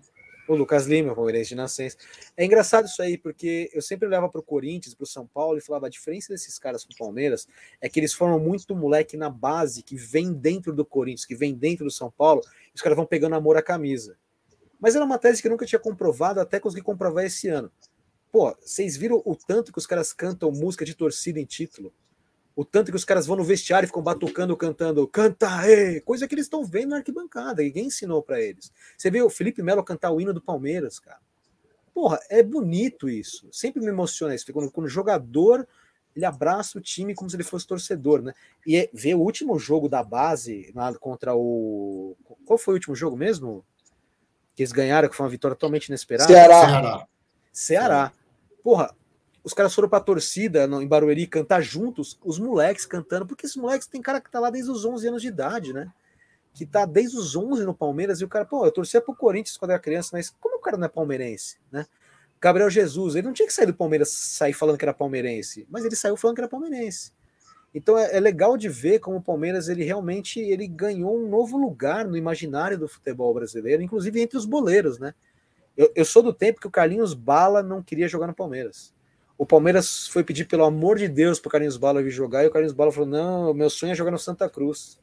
O 0.47 0.55
Lucas 0.55 0.87
Lima, 0.87 1.13
palmeirense 1.13 1.49
de 1.49 1.55
nascença. 1.55 1.97
É 2.35 2.45
engraçado 2.45 2.85
isso 2.85 3.01
aí, 3.01 3.17
porque 3.17 3.69
eu 3.73 3.81
sempre 3.81 4.07
olhava 4.07 4.29
para 4.29 4.39
o 4.39 4.43
Corinthians, 4.43 4.95
para 4.95 5.03
o 5.03 5.07
São 5.07 5.27
Paulo 5.27 5.57
e 5.57 5.61
falava: 5.61 5.87
a 5.87 5.89
diferença 5.89 6.31
desses 6.31 6.57
caras 6.57 6.85
com 6.85 6.93
o 6.93 6.97
Palmeiras 6.97 7.45
é 7.81 7.89
que 7.89 7.99
eles 7.99 8.13
formam 8.13 8.39
muito 8.39 8.73
moleque 8.73 9.17
na 9.17 9.29
base, 9.29 9.83
que 9.83 9.97
vem 9.97 10.31
dentro 10.31 10.73
do 10.73 10.85
Corinthians, 10.85 11.25
que 11.25 11.35
vem 11.35 11.53
dentro 11.53 11.83
do 11.83 11.91
São 11.91 12.09
Paulo, 12.09 12.41
e 12.73 12.75
os 12.75 12.81
caras 12.81 12.95
vão 12.95 13.05
pegando 13.05 13.35
amor 13.35 13.57
à 13.57 13.61
camisa. 13.61 14.17
Mas 14.79 14.95
era 14.95 15.03
uma 15.03 15.19
tese 15.19 15.41
que 15.41 15.47
eu 15.47 15.51
nunca 15.51 15.65
tinha 15.65 15.79
comprovado, 15.79 16.39
até 16.39 16.57
consegui 16.57 16.81
comprovar 16.81 17.25
esse 17.25 17.49
ano. 17.49 17.69
Pô, 18.31 18.55
vocês 18.61 18.95
viram 18.95 19.21
o 19.25 19.35
tanto 19.35 19.73
que 19.73 19.77
os 19.77 19.85
caras 19.85 20.13
cantam 20.13 20.49
música 20.51 20.85
de 20.85 20.95
torcida 20.95 21.37
em 21.37 21.45
título? 21.45 21.93
O 22.55 22.65
tanto 22.65 22.91
que 22.91 22.97
os 22.97 23.05
caras 23.05 23.25
vão 23.25 23.37
no 23.37 23.43
vestiário 23.43 23.85
e 23.85 23.87
ficam 23.87 24.01
batucando, 24.01 24.55
cantando, 24.57 25.07
canta, 25.07 25.67
ei! 25.67 26.01
coisa 26.01 26.27
que 26.27 26.35
eles 26.35 26.45
estão 26.45 26.65
vendo 26.65 26.89
na 26.89 26.97
arquibancada, 26.97 27.63
ninguém 27.63 27.87
ensinou 27.87 28.21
para 28.21 28.41
eles. 28.41 28.71
Você 28.97 29.09
vê 29.09 29.21
o 29.21 29.29
Felipe 29.29 29.63
Melo 29.63 29.83
cantar 29.83 30.11
o 30.11 30.19
hino 30.19 30.33
do 30.33 30.41
Palmeiras, 30.41 30.99
cara. 30.99 31.19
Porra, 31.93 32.19
é 32.29 32.43
bonito 32.43 33.09
isso. 33.09 33.47
Sempre 33.51 33.81
me 33.81 33.87
emociona 33.87 34.35
isso. 34.35 34.51
Quando, 34.51 34.71
quando 34.71 34.87
o 34.87 34.89
jogador 34.89 35.67
ele 36.15 36.25
abraça 36.25 36.77
o 36.77 36.81
time 36.81 37.15
como 37.15 37.29
se 37.29 37.35
ele 37.35 37.43
fosse 37.43 37.65
torcedor, 37.65 38.21
né? 38.21 38.33
E 38.65 38.75
é, 38.75 38.89
ver 38.93 39.15
o 39.15 39.19
último 39.21 39.57
jogo 39.57 39.87
da 39.87 40.03
base 40.03 40.71
lá 40.75 40.93
contra 40.95 41.33
o. 41.35 42.17
Qual 42.45 42.57
foi 42.59 42.73
o 42.73 42.77
último 42.77 42.95
jogo 42.95 43.15
mesmo? 43.15 43.65
Que 44.55 44.63
eles 44.63 44.73
ganharam, 44.73 45.07
que 45.07 45.15
foi 45.15 45.25
uma 45.25 45.31
vitória 45.31 45.55
totalmente 45.55 45.87
inesperada. 45.87 46.31
Ceará. 46.31 46.59
Ceará. 46.59 47.07
Ceará. 47.51 48.11
Porra, 48.61 48.93
os 49.43 49.53
caras 49.53 49.73
foram 49.73 49.89
pra 49.89 49.99
torcida 49.99 50.67
no, 50.67 50.81
em 50.81 50.87
Barueri 50.87 51.25
cantar 51.25 51.61
juntos, 51.61 52.19
os 52.23 52.37
moleques 52.37 52.85
cantando, 52.85 53.25
porque 53.25 53.45
esses 53.45 53.57
moleques 53.57 53.87
tem 53.87 54.01
cara 54.01 54.21
que 54.21 54.29
tá 54.29 54.39
lá 54.39 54.49
desde 54.49 54.69
os 54.69 54.85
11 54.85 55.07
anos 55.07 55.21
de 55.21 55.27
idade, 55.27 55.73
né? 55.73 55.91
Que 56.53 56.65
tá 56.65 56.85
desde 56.85 57.17
os 57.17 57.35
11 57.35 57.65
no 57.65 57.73
Palmeiras 57.73 58.21
e 58.21 58.25
o 58.25 58.27
cara, 58.27 58.45
pô, 58.45 58.65
eu 58.65 58.71
torcia 58.71 59.01
pro 59.01 59.15
Corinthians 59.15 59.57
quando 59.57 59.71
era 59.71 59.79
criança, 59.79 60.09
mas 60.13 60.29
como 60.39 60.57
o 60.57 60.59
cara 60.59 60.77
não 60.77 60.85
é 60.85 60.89
palmeirense, 60.89 61.57
né? 61.71 61.85
Gabriel 62.39 62.69
Jesus, 62.69 63.15
ele 63.15 63.27
não 63.27 63.33
tinha 63.33 63.47
que 63.47 63.53
sair 63.53 63.67
do 63.67 63.73
Palmeiras, 63.73 64.09
sair 64.09 64.53
falando 64.53 64.77
que 64.77 64.85
era 64.85 64.93
palmeirense, 64.93 65.67
mas 65.69 65.85
ele 65.85 65.95
saiu 65.95 66.17
falando 66.17 66.35
que 66.35 66.41
era 66.41 66.49
palmeirense. 66.49 67.11
Então 67.73 67.97
é, 67.97 68.17
é, 68.17 68.19
legal 68.19 68.57
de 68.57 68.67
ver 68.67 68.99
como 68.99 69.17
o 69.17 69.21
Palmeiras 69.21 69.69
ele 69.69 69.83
realmente 69.83 70.39
ele 70.39 70.67
ganhou 70.67 71.17
um 71.17 71.29
novo 71.29 71.57
lugar 71.57 72.05
no 72.05 72.17
imaginário 72.17 72.77
do 72.77 72.87
futebol 72.87 73.33
brasileiro, 73.33 73.81
inclusive 73.81 74.19
entre 74.19 74.37
os 74.37 74.45
boleiros, 74.45 74.99
né? 74.99 75.13
Eu, 75.77 75.91
eu 75.95 76.03
sou 76.03 76.21
do 76.21 76.33
tempo 76.33 76.59
que 76.59 76.67
o 76.67 76.71
Carlinhos 76.71 77.13
Bala 77.13 77.63
não 77.63 77.81
queria 77.81 78.07
jogar 78.07 78.27
no 78.27 78.35
Palmeiras. 78.35 78.93
O 79.41 79.45
Palmeiras 79.47 80.07
foi 80.07 80.23
pedir, 80.23 80.45
pelo 80.45 80.63
amor 80.63 80.99
de 80.99 81.07
Deus, 81.07 81.39
para 81.39 81.47
o 81.47 81.51
Carlinhos 81.51 81.75
Bala 81.75 82.03
vir 82.03 82.11
jogar, 82.11 82.43
e 82.43 82.47
o 82.47 82.51
Carlinhos 82.51 82.75
Bala 82.75 82.91
falou: 82.91 83.09
não, 83.09 83.51
meu 83.55 83.71
sonho 83.71 83.91
é 83.91 83.95
jogar 83.95 84.11
no 84.11 84.19
Santa 84.19 84.47
Cruz. 84.47 84.99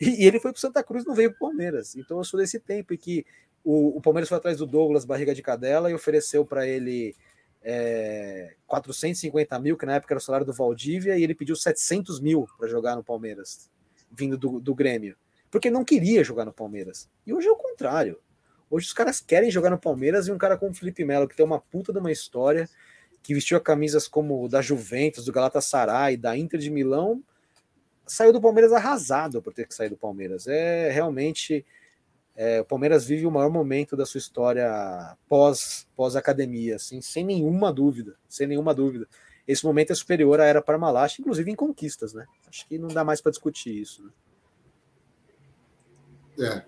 E, 0.00 0.24
e 0.24 0.26
ele 0.26 0.40
foi 0.40 0.50
para 0.50 0.58
Santa 0.58 0.82
Cruz 0.82 1.04
não 1.04 1.14
veio 1.14 1.28
para 1.32 1.40
Palmeiras. 1.40 1.94
Então 1.94 2.16
eu 2.16 2.24
sou 2.24 2.40
desse 2.40 2.58
tempo 2.58 2.94
em 2.94 2.96
que 2.96 3.22
o, 3.62 3.98
o 3.98 4.00
Palmeiras 4.00 4.30
foi 4.30 4.38
atrás 4.38 4.56
do 4.56 4.64
Douglas 4.64 5.04
Barriga 5.04 5.34
de 5.34 5.42
Cadela 5.42 5.90
e 5.90 5.94
ofereceu 5.94 6.42
para 6.42 6.66
ele 6.66 7.14
é, 7.60 8.54
450 8.66 9.58
mil, 9.58 9.76
que 9.76 9.84
na 9.84 9.96
época 9.96 10.14
era 10.14 10.18
o 10.18 10.22
salário 10.22 10.46
do 10.46 10.54
Valdívia, 10.54 11.18
e 11.18 11.22
ele 11.22 11.34
pediu 11.34 11.54
700 11.54 12.18
mil 12.18 12.48
para 12.56 12.66
jogar 12.66 12.96
no 12.96 13.04
Palmeiras, 13.04 13.70
vindo 14.10 14.38
do, 14.38 14.58
do 14.58 14.74
Grêmio, 14.74 15.18
porque 15.50 15.68
não 15.68 15.84
queria 15.84 16.24
jogar 16.24 16.46
no 16.46 16.52
Palmeiras. 16.54 17.10
E 17.26 17.34
hoje 17.34 17.46
é 17.48 17.52
o 17.52 17.56
contrário. 17.56 18.18
Hoje 18.70 18.86
os 18.86 18.94
caras 18.94 19.20
querem 19.20 19.50
jogar 19.50 19.68
no 19.68 19.78
Palmeiras 19.78 20.28
e 20.28 20.32
um 20.32 20.38
cara 20.38 20.56
como 20.56 20.70
o 20.70 20.74
Felipe 20.74 21.04
Melo, 21.04 21.28
que 21.28 21.36
tem 21.36 21.44
uma 21.44 21.60
puta 21.60 21.92
de 21.92 21.98
uma 21.98 22.10
história, 22.10 22.66
que 23.22 23.34
vestiu 23.34 23.60
camisas 23.60 24.08
como 24.08 24.48
da 24.48 24.62
Juventus, 24.62 25.24
do 25.24 25.32
Galatasaray, 25.32 26.16
da 26.16 26.36
Inter 26.36 26.58
de 26.58 26.70
Milão, 26.70 27.22
saiu 28.06 28.32
do 28.32 28.40
Palmeiras 28.40 28.72
arrasado 28.72 29.42
por 29.42 29.52
ter 29.52 29.66
que 29.66 29.74
sair 29.74 29.88
do 29.88 29.96
Palmeiras. 29.96 30.46
É 30.46 30.90
realmente 30.90 31.64
é, 32.42 32.60
o 32.60 32.64
Palmeiras 32.64 33.04
vive 33.04 33.26
o 33.26 33.30
maior 33.30 33.50
momento 33.50 33.94
da 33.94 34.06
sua 34.06 34.18
história 34.18 35.16
pós, 35.28 35.86
pós 35.94 36.16
academia, 36.16 36.76
assim, 36.76 37.02
sem 37.02 37.22
nenhuma 37.22 37.70
dúvida, 37.70 38.16
sem 38.28 38.46
nenhuma 38.46 38.74
dúvida. 38.74 39.06
Esse 39.46 39.64
momento 39.64 39.92
é 39.92 39.94
superior 39.94 40.40
à 40.40 40.46
era 40.46 40.62
Parmalat, 40.62 41.18
inclusive 41.18 41.50
em 41.50 41.54
conquistas, 41.54 42.14
né? 42.14 42.26
Acho 42.48 42.66
que 42.66 42.78
não 42.78 42.88
dá 42.88 43.04
mais 43.04 43.20
para 43.20 43.32
discutir 43.32 43.78
isso. 43.78 44.04
Né? 44.04 44.10
É. 46.46 46.64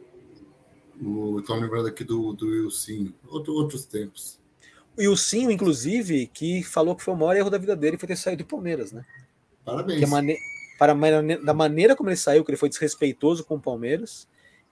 Estou 1.38 1.56
lembrando 1.56 1.88
aqui 1.88 2.04
do, 2.04 2.34
do 2.34 2.48
Wilson, 2.48 3.12
outro, 3.26 3.54
outros 3.54 3.86
tempos. 3.86 4.41
O 4.96 5.00
Wilson, 5.00 5.50
inclusive, 5.50 6.26
que 6.26 6.62
falou 6.62 6.94
que 6.94 7.02
foi 7.02 7.14
o 7.14 7.16
maior 7.16 7.36
erro 7.36 7.50
da 7.50 7.58
vida 7.58 7.74
dele 7.74 7.98
foi 7.98 8.06
ter 8.06 8.16
saído 8.16 8.44
do 8.44 8.48
Palmeiras, 8.48 8.92
né? 8.92 9.04
Parabéns. 9.64 10.08
Mane 10.08 10.36
para, 10.78 10.94
da 11.44 11.54
maneira 11.54 11.94
como 11.94 12.10
ele 12.10 12.16
saiu, 12.16 12.44
que 12.44 12.50
ele 12.50 12.58
foi 12.58 12.68
desrespeitoso 12.68 13.44
com 13.44 13.54
o 13.54 13.60
Palmeiras, 13.60 14.26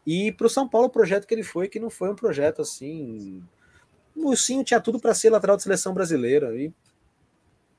e 0.05 0.33
para 0.33 0.47
o 0.47 0.51
São 0.51 0.69
Paulo, 0.69 0.89
o 0.89 0.91
projeto 0.91 1.27
que 1.27 1.33
ele 1.33 1.45
foi, 1.45 1.69
que 1.69 1.79
não 1.79 1.91
foi 1.91 2.11
um 2.11 2.17
projeto 2.17 2.63
assim. 2.63 3.43
O 4.17 4.35
Sim 4.35 4.65
tinha 4.65 4.81
tudo 4.81 4.99
para 4.99 5.15
ser 5.15 5.31
lateral 5.31 5.57
de 5.57 5.63
seleção 5.63 5.95
brasileira 5.95 6.53
e 6.57 6.73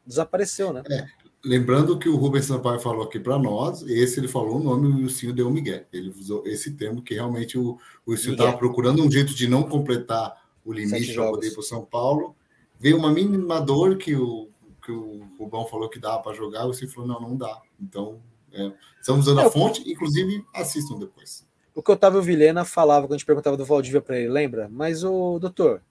desapareceu, 0.05 0.71
né? 0.71 0.81
É, 0.89 1.05
lembrando 1.43 1.99
que 1.99 2.07
o 2.07 2.15
Rubens 2.15 2.45
Sampaio 2.45 2.79
falou 2.79 3.03
aqui 3.03 3.19
para 3.19 3.37
nós, 3.37 3.83
esse 3.83 4.19
ele 4.19 4.27
falou 4.27 4.57
o 4.57 4.63
nome 4.63 4.87
e 4.87 4.91
o 4.91 4.97
Wilson 5.03 5.33
deu 5.33 5.49
Miguel. 5.49 5.83
Ele 5.91 6.09
usou 6.09 6.47
esse 6.47 6.71
termo 6.71 7.01
que 7.01 7.15
realmente 7.15 7.57
o, 7.57 7.77
o 8.05 8.13
estava 8.13 8.57
procurando 8.57 9.03
um 9.03 9.11
jeito 9.11 9.33
de 9.33 9.47
não 9.47 9.63
completar 9.63 10.40
o 10.65 10.73
limite 10.73 11.13
para 11.13 11.29
poder 11.29 11.47
ir 11.47 11.51
para 11.51 11.59
o 11.59 11.63
São 11.63 11.83
Paulo. 11.83 12.35
Veio 12.79 12.97
uma 12.97 13.11
mínima 13.11 13.61
dor 13.61 13.97
que 13.97 14.15
o, 14.15 14.49
que 14.83 14.91
o 14.91 15.27
Rubão 15.39 15.65
falou 15.67 15.89
que 15.89 15.99
dava 15.99 16.21
para 16.21 16.33
jogar, 16.33 16.65
o 16.65 16.73
falou: 16.89 17.07
não, 17.07 17.21
não 17.21 17.37
dá. 17.37 17.61
Então, 17.79 18.21
é, 18.51 18.71
estamos 18.99 19.27
usando 19.27 19.39
a 19.39 19.45
é, 19.45 19.51
fonte, 19.51 19.89
inclusive 19.89 20.43
assistam 20.53 20.97
depois 20.97 21.45
o 21.73 21.81
que 21.81 21.91
o 21.91 21.93
Otávio 21.93 22.21
Vilhena 22.21 22.65
falava 22.65 23.07
quando 23.07 23.13
a 23.13 23.17
gente 23.17 23.25
perguntava 23.25 23.57
do 23.57 23.65
Valdívia 23.65 24.01
para 24.01 24.19
ele, 24.19 24.29
lembra? 24.29 24.67
Mas 24.69 25.03
o 25.03 25.39
doutor, 25.39 25.81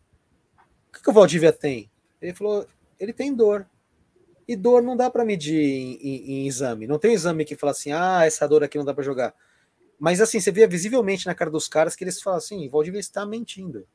o 0.89 0.93
que, 0.93 1.03
que 1.03 1.11
o 1.11 1.13
Valdívia 1.13 1.53
tem? 1.53 1.91
Ele 2.21 2.35
falou, 2.35 2.67
ele 2.99 3.13
tem 3.13 3.35
dor. 3.35 3.67
E 4.47 4.57
dor 4.57 4.83
não 4.83 4.97
dá 4.97 5.09
para 5.09 5.25
medir 5.25 5.61
em, 5.61 5.95
em, 5.95 6.33
em, 6.33 6.47
exame. 6.47 6.87
Não 6.87 6.99
tem 6.99 7.13
exame 7.13 7.45
que 7.45 7.57
fala 7.57 7.71
assim, 7.71 7.93
ah, 7.93 8.25
essa 8.25 8.47
dor 8.49 8.65
aqui 8.65 8.77
não 8.77 8.85
dá 8.85 8.93
para 8.93 9.05
jogar. 9.05 9.35
Mas 9.99 10.21
assim, 10.21 10.41
você 10.41 10.51
via 10.51 10.67
visivelmente 10.67 11.27
na 11.27 11.35
cara 11.35 11.51
dos 11.51 11.69
caras 11.69 11.95
que 11.95 12.03
eles 12.05 12.21
falam 12.21 12.39
assim, 12.39 12.67
o 12.67 12.71
Valdívia 12.71 12.99
está 12.99 13.25
mentindo. 13.25 13.87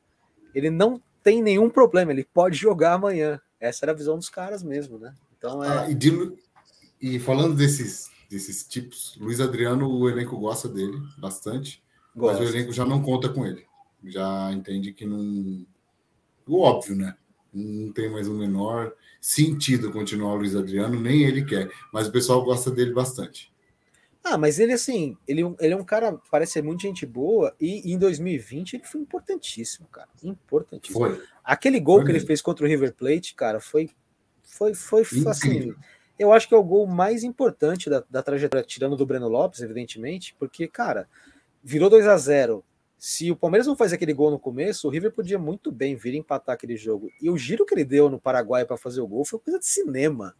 Ele 0.56 0.70
não 0.70 1.00
tem 1.22 1.42
nenhum 1.42 1.68
problema, 1.68 2.12
ele 2.12 2.24
pode 2.24 2.56
jogar 2.56 2.94
amanhã. 2.94 3.40
Essa 3.60 3.84
era 3.84 3.92
a 3.92 3.94
visão 3.94 4.16
dos 4.16 4.28
caras 4.28 4.62
mesmo, 4.62 4.98
né? 4.98 5.14
Então 5.36 5.62
é. 5.62 5.68
Ah, 5.68 5.90
e, 5.90 5.94
de, 5.94 6.10
e 7.00 7.18
falando 7.18 7.54
desses 7.54 8.10
desses 8.28 8.64
tipos. 8.64 9.16
Luiz 9.20 9.40
Adriano, 9.40 9.88
o 9.88 10.08
elenco 10.08 10.36
gosta 10.38 10.68
dele 10.68 10.98
bastante, 11.18 11.82
Gosto. 12.14 12.40
mas 12.40 12.48
o 12.48 12.52
elenco 12.52 12.72
já 12.72 12.84
não 12.84 13.02
conta 13.02 13.28
com 13.28 13.46
ele. 13.46 13.64
Já 14.04 14.52
entende 14.52 14.92
que 14.92 15.06
não. 15.06 15.64
O 16.46 16.60
óbvio, 16.60 16.96
né? 16.96 17.16
Não 17.52 17.92
tem 17.92 18.10
mais 18.10 18.28
o 18.28 18.34
menor 18.34 18.92
sentido 19.20 19.90
continuar 19.90 20.34
o 20.34 20.36
Luiz 20.36 20.54
Adriano, 20.54 21.00
nem 21.00 21.22
ele 21.22 21.44
quer, 21.44 21.70
mas 21.92 22.06
o 22.06 22.12
pessoal 22.12 22.44
gosta 22.44 22.70
dele 22.70 22.92
bastante. 22.92 23.52
Ah, 24.28 24.36
mas 24.36 24.58
ele 24.58 24.72
assim, 24.72 25.16
ele, 25.26 25.42
ele 25.60 25.72
é 25.72 25.76
um 25.76 25.84
cara, 25.84 26.20
parece 26.32 26.54
ser 26.54 26.62
muito 26.62 26.82
gente 26.82 27.06
boa, 27.06 27.54
e, 27.60 27.92
em 27.92 27.96
2020 27.96 28.74
ele 28.74 28.84
foi 28.84 29.00
importantíssimo, 29.00 29.86
cara. 29.86 30.08
Importantíssimo. 30.20 30.98
Foi. 30.98 31.22
Aquele 31.44 31.78
gol 31.78 31.98
foi 31.98 32.06
que 32.06 32.12
mesmo. 32.12 32.22
ele 32.22 32.26
fez 32.26 32.42
contra 32.42 32.66
o 32.66 32.68
River 32.68 32.92
Plate, 32.92 33.36
cara, 33.36 33.60
foi 33.60 33.88
foi 34.42 34.74
foi 34.74 35.02
assim, 35.28 35.72
eu 36.18 36.32
acho 36.32 36.48
que 36.48 36.54
é 36.54 36.56
o 36.56 36.64
gol 36.64 36.88
mais 36.88 37.22
importante 37.22 37.88
da, 37.88 38.02
da 38.10 38.20
trajetória, 38.20 38.66
tirando 38.66 38.96
do 38.96 39.06
Breno 39.06 39.28
Lopes, 39.28 39.60
evidentemente, 39.60 40.34
porque, 40.38 40.66
cara, 40.66 41.08
virou 41.62 41.88
2 41.88 42.08
a 42.08 42.16
0 42.16 42.64
Se 42.98 43.30
o 43.30 43.36
Palmeiras 43.36 43.68
não 43.68 43.76
faz 43.76 43.92
aquele 43.92 44.12
gol 44.12 44.32
no 44.32 44.40
começo, 44.40 44.88
o 44.88 44.90
River 44.90 45.12
podia 45.12 45.38
muito 45.38 45.70
bem 45.70 45.94
vir 45.94 46.14
empatar 46.14 46.54
aquele 46.54 46.76
jogo. 46.76 47.12
E 47.22 47.30
o 47.30 47.36
giro 47.36 47.64
que 47.64 47.74
ele 47.74 47.84
deu 47.84 48.08
no 48.08 48.18
Paraguai 48.18 48.64
para 48.64 48.76
fazer 48.76 49.00
o 49.00 49.06
gol 49.06 49.24
foi 49.24 49.38
coisa 49.38 49.60
de 49.60 49.66
cinema. 49.66 50.34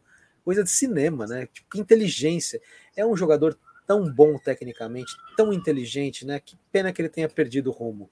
Coisa 0.45 0.65
de 0.65 0.71
cinema, 0.71 1.27
né? 1.27 1.47
Tipo, 1.53 1.69
que 1.71 1.81
inteligência. 1.81 2.61
É 2.97 3.05
um 3.05 3.17
jogador 3.17 3.59
tão 3.87 4.11
bom 4.11 4.39
tecnicamente, 4.39 5.17
tão 5.37 5.53
inteligente, 5.53 6.27
né? 6.27 6.41
Que 6.41 6.57
pena 6.73 6.93
que 6.93 7.01
ele 7.01 7.09
tenha 7.09 7.29
perdido 7.29 7.71
o 7.71 7.73
rumo. 7.73 8.11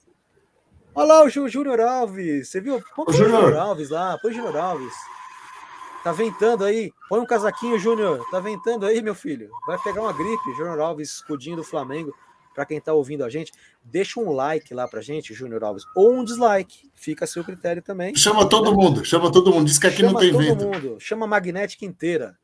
Olha 0.93 1.07
lá 1.07 1.23
o 1.25 1.29
Júnior 1.29 1.81
Alves, 1.81 2.49
você 2.49 2.61
viu? 2.61 2.81
Põe 2.95 3.05
o 3.09 3.13
Júnior 3.13 3.55
Alves 3.57 3.89
lá, 3.89 4.17
põe 4.17 4.31
o 4.31 4.33
Júnior 4.33 4.55
Alves. 4.55 4.93
Tá 6.05 6.11
ventando 6.11 6.63
aí. 6.63 6.93
Põe 7.09 7.19
um 7.19 7.25
casaquinho, 7.25 7.79
Júnior. 7.79 8.23
Tá 8.29 8.39
ventando 8.39 8.85
aí, 8.85 9.01
meu 9.01 9.15
filho. 9.15 9.49
Vai 9.65 9.77
pegar 9.81 10.01
uma 10.01 10.13
gripe. 10.13 10.53
Júnior 10.55 10.79
Alves, 10.79 11.15
escudinho 11.15 11.57
do 11.57 11.63
Flamengo. 11.63 12.15
Para 12.53 12.65
quem 12.65 12.79
tá 12.79 12.93
ouvindo 12.93 13.25
a 13.25 13.29
gente, 13.29 13.51
deixa 13.83 14.17
um 14.17 14.31
like 14.31 14.73
lá 14.73 14.87
pra 14.87 15.01
gente, 15.01 15.33
Júnior 15.33 15.61
Alves, 15.65 15.83
ou 15.93 16.13
um 16.13 16.23
dislike. 16.23 16.89
Fica 16.93 17.25
a 17.25 17.27
seu 17.27 17.43
critério 17.43 17.81
também. 17.81 18.15
Chama 18.15 18.47
todo 18.47 18.73
mundo, 18.73 19.03
chama 19.03 19.29
todo 19.29 19.51
mundo. 19.51 19.65
Diz 19.65 19.77
que 19.77 19.87
aqui 19.87 19.97
chama 19.97 20.13
não 20.13 20.19
tem 20.19 20.31
todo 20.31 20.41
vento. 20.41 20.65
Mundo. 20.65 20.97
Chama 20.97 21.25
a 21.25 21.27
magnética 21.27 21.83
inteira. 21.83 22.37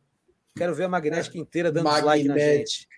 Quero 0.53 0.75
ver 0.75 0.83
a 0.83 0.89
magnética 0.89 1.37
inteira 1.37 1.71
dando 1.71 1.89
dislike 1.89 2.27
na 2.27 2.37
gente. 2.37 2.89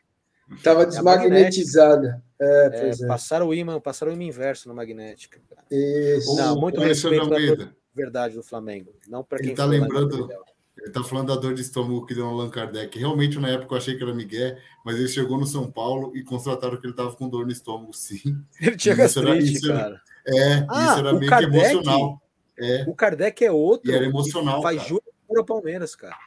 Tava 0.61 0.83
é 0.83 0.85
desmagnetizada. 0.85 2.21
É, 2.39 2.69
é, 2.73 2.89
é. 2.89 3.07
Passaram 3.07 3.47
o 3.47 3.53
imã, 3.53 3.79
passaram 3.79 4.11
o 4.11 4.15
imã 4.15 4.23
inverso 4.23 4.67
na 4.67 4.73
magnética. 4.73 5.39
Isso. 5.71 6.35
Não, 6.35 6.59
muito 6.59 6.79
respeito 6.81 7.29
pela 7.29 7.73
verdade 7.95 8.35
do 8.35 8.43
Flamengo. 8.43 8.93
Não 9.07 9.23
para 9.23 9.39
quem 9.39 9.51
está 9.51 9.65
lembrando. 9.65 10.29
Ele 10.75 10.87
está 10.87 11.03
falando 11.03 11.27
da 11.27 11.35
dor 11.35 11.53
de 11.53 11.61
estômago 11.61 12.05
que 12.05 12.15
deu 12.15 12.25
no 12.25 12.31
Allan 12.31 12.49
Kardec. 12.49 12.97
Realmente, 12.97 13.39
na 13.39 13.47
época, 13.47 13.73
eu 13.73 13.77
achei 13.77 13.95
que 13.95 14.03
era 14.03 14.13
Miguel, 14.13 14.57
mas 14.83 14.97
ele 14.97 15.07
chegou 15.07 15.37
no 15.37 15.45
São 15.45 15.71
Paulo 15.71 16.11
e 16.17 16.23
constataram 16.23 16.77
que 16.77 16.85
ele 16.85 16.93
estava 16.93 17.15
com 17.15 17.29
dor 17.29 17.45
no 17.45 17.51
estômago, 17.51 17.93
sim. 17.93 18.19
Ele 18.59 18.75
tinha 18.75 18.95
gastrite, 18.95 19.67
cara. 19.67 20.01
é, 20.27 20.65
ah, 20.67 20.85
isso 20.85 20.99
era 20.99 21.13
meio 21.13 21.29
Kardec, 21.29 21.51
que 21.51 21.57
emocional. 21.57 22.21
É. 22.59 22.83
O 22.87 22.95
Kardec 22.95 23.45
é 23.45 23.51
outro. 23.51 23.89
E 23.89 23.95
era 23.95 24.03
emocional. 24.03 24.61
Faz 24.61 24.81
juro 24.83 25.03
pura 25.27 25.43
Palmeiras, 25.45 25.95
cara. 25.95 26.17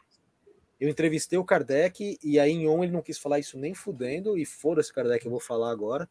Eu 0.80 0.88
entrevistei 0.88 1.38
o 1.38 1.44
Kardec 1.44 2.18
e 2.22 2.38
aí 2.38 2.52
em 2.52 2.68
on 2.68 2.84
ele 2.84 2.92
não 2.92 3.02
quis 3.02 3.18
falar 3.18 3.38
isso 3.38 3.58
nem 3.58 3.74
fudendo, 3.74 4.36
e 4.36 4.44
foda-se, 4.44 4.92
Kardec, 4.92 5.24
eu 5.24 5.30
vou 5.30 5.40
falar 5.40 5.70
agora. 5.70 6.08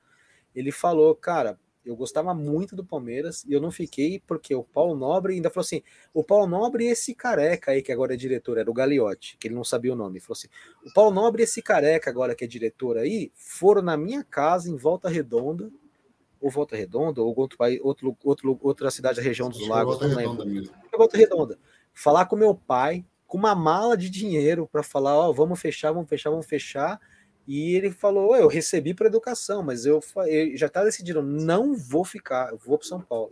Ele 0.55 0.71
falou, 0.71 1.13
cara, 1.13 1.59
eu 1.85 1.95
gostava 1.95 2.33
muito 2.33 2.75
do 2.75 2.83
Palmeiras 2.83 3.45
e 3.45 3.53
eu 3.53 3.61
não 3.61 3.69
fiquei 3.69 4.19
porque 4.25 4.55
o 4.55 4.63
Paulo 4.63 4.95
Nobre 4.95 5.35
ainda 5.35 5.51
falou 5.51 5.63
assim: 5.63 5.83
o 6.13 6.23
Paulo 6.23 6.47
Nobre 6.47 6.85
e 6.85 6.87
esse 6.87 7.13
careca 7.13 7.71
aí 7.71 7.81
que 7.81 7.91
agora 7.91 8.15
é 8.15 8.17
diretor, 8.17 8.57
era 8.57 8.69
o 8.69 8.73
Gagliotti, 8.73 9.37
que 9.37 9.47
ele 9.47 9.55
não 9.55 9.63
sabia 9.63 9.93
o 9.93 9.95
nome. 9.95 10.17
Ele 10.17 10.25
falou 10.25 10.37
assim: 10.37 10.47
o 10.83 10.91
Paulo 10.93 11.11
Nobre 11.11 11.43
e 11.43 11.45
esse 11.45 11.61
careca 11.61 12.09
agora 12.09 12.33
que 12.33 12.43
é 12.43 12.47
diretor 12.47 12.97
aí 12.97 13.31
foram 13.35 13.83
na 13.83 13.95
minha 13.95 14.23
casa 14.23 14.69
em 14.69 14.75
Volta 14.75 15.07
Redonda, 15.07 15.69
ou 16.41 16.49
Volta 16.49 16.75
Redonda, 16.75 17.21
ou 17.21 17.37
outro, 17.37 17.57
outro, 17.83 18.17
outro, 18.23 18.59
outra 18.61 18.89
cidade 18.89 19.17
da 19.17 19.23
região 19.23 19.49
dos 19.49 19.67
Lagos, 19.67 19.99
não 19.99 20.15
lembro. 20.15 20.71
Volta 20.97 21.17
Redonda. 21.17 21.59
Falar 21.93 22.25
com 22.25 22.35
meu 22.35 22.55
pai, 22.55 23.05
com 23.27 23.37
uma 23.37 23.55
mala 23.55 23.97
de 23.97 24.09
dinheiro 24.09 24.67
para 24.71 24.83
falar: 24.83 25.17
ó, 25.17 25.29
oh, 25.29 25.33
vamos 25.33 25.59
fechar, 25.59 25.91
vamos 25.91 26.09
fechar, 26.09 26.29
vamos 26.29 26.45
fechar 26.45 26.99
e 27.47 27.75
ele 27.75 27.91
falou: 27.91 28.35
eu 28.35 28.47
recebi 28.47 28.93
para 28.93 29.07
educação, 29.07 29.63
mas 29.63 29.85
eu, 29.85 30.01
eu 30.27 30.57
já 30.57 30.67
estava 30.67 30.85
decidindo, 30.85 31.21
não 31.21 31.75
vou 31.75 32.03
ficar, 32.03 32.51
eu 32.51 32.57
vou 32.57 32.77
para 32.77 32.87
São 32.87 33.01
Paulo. 33.01 33.31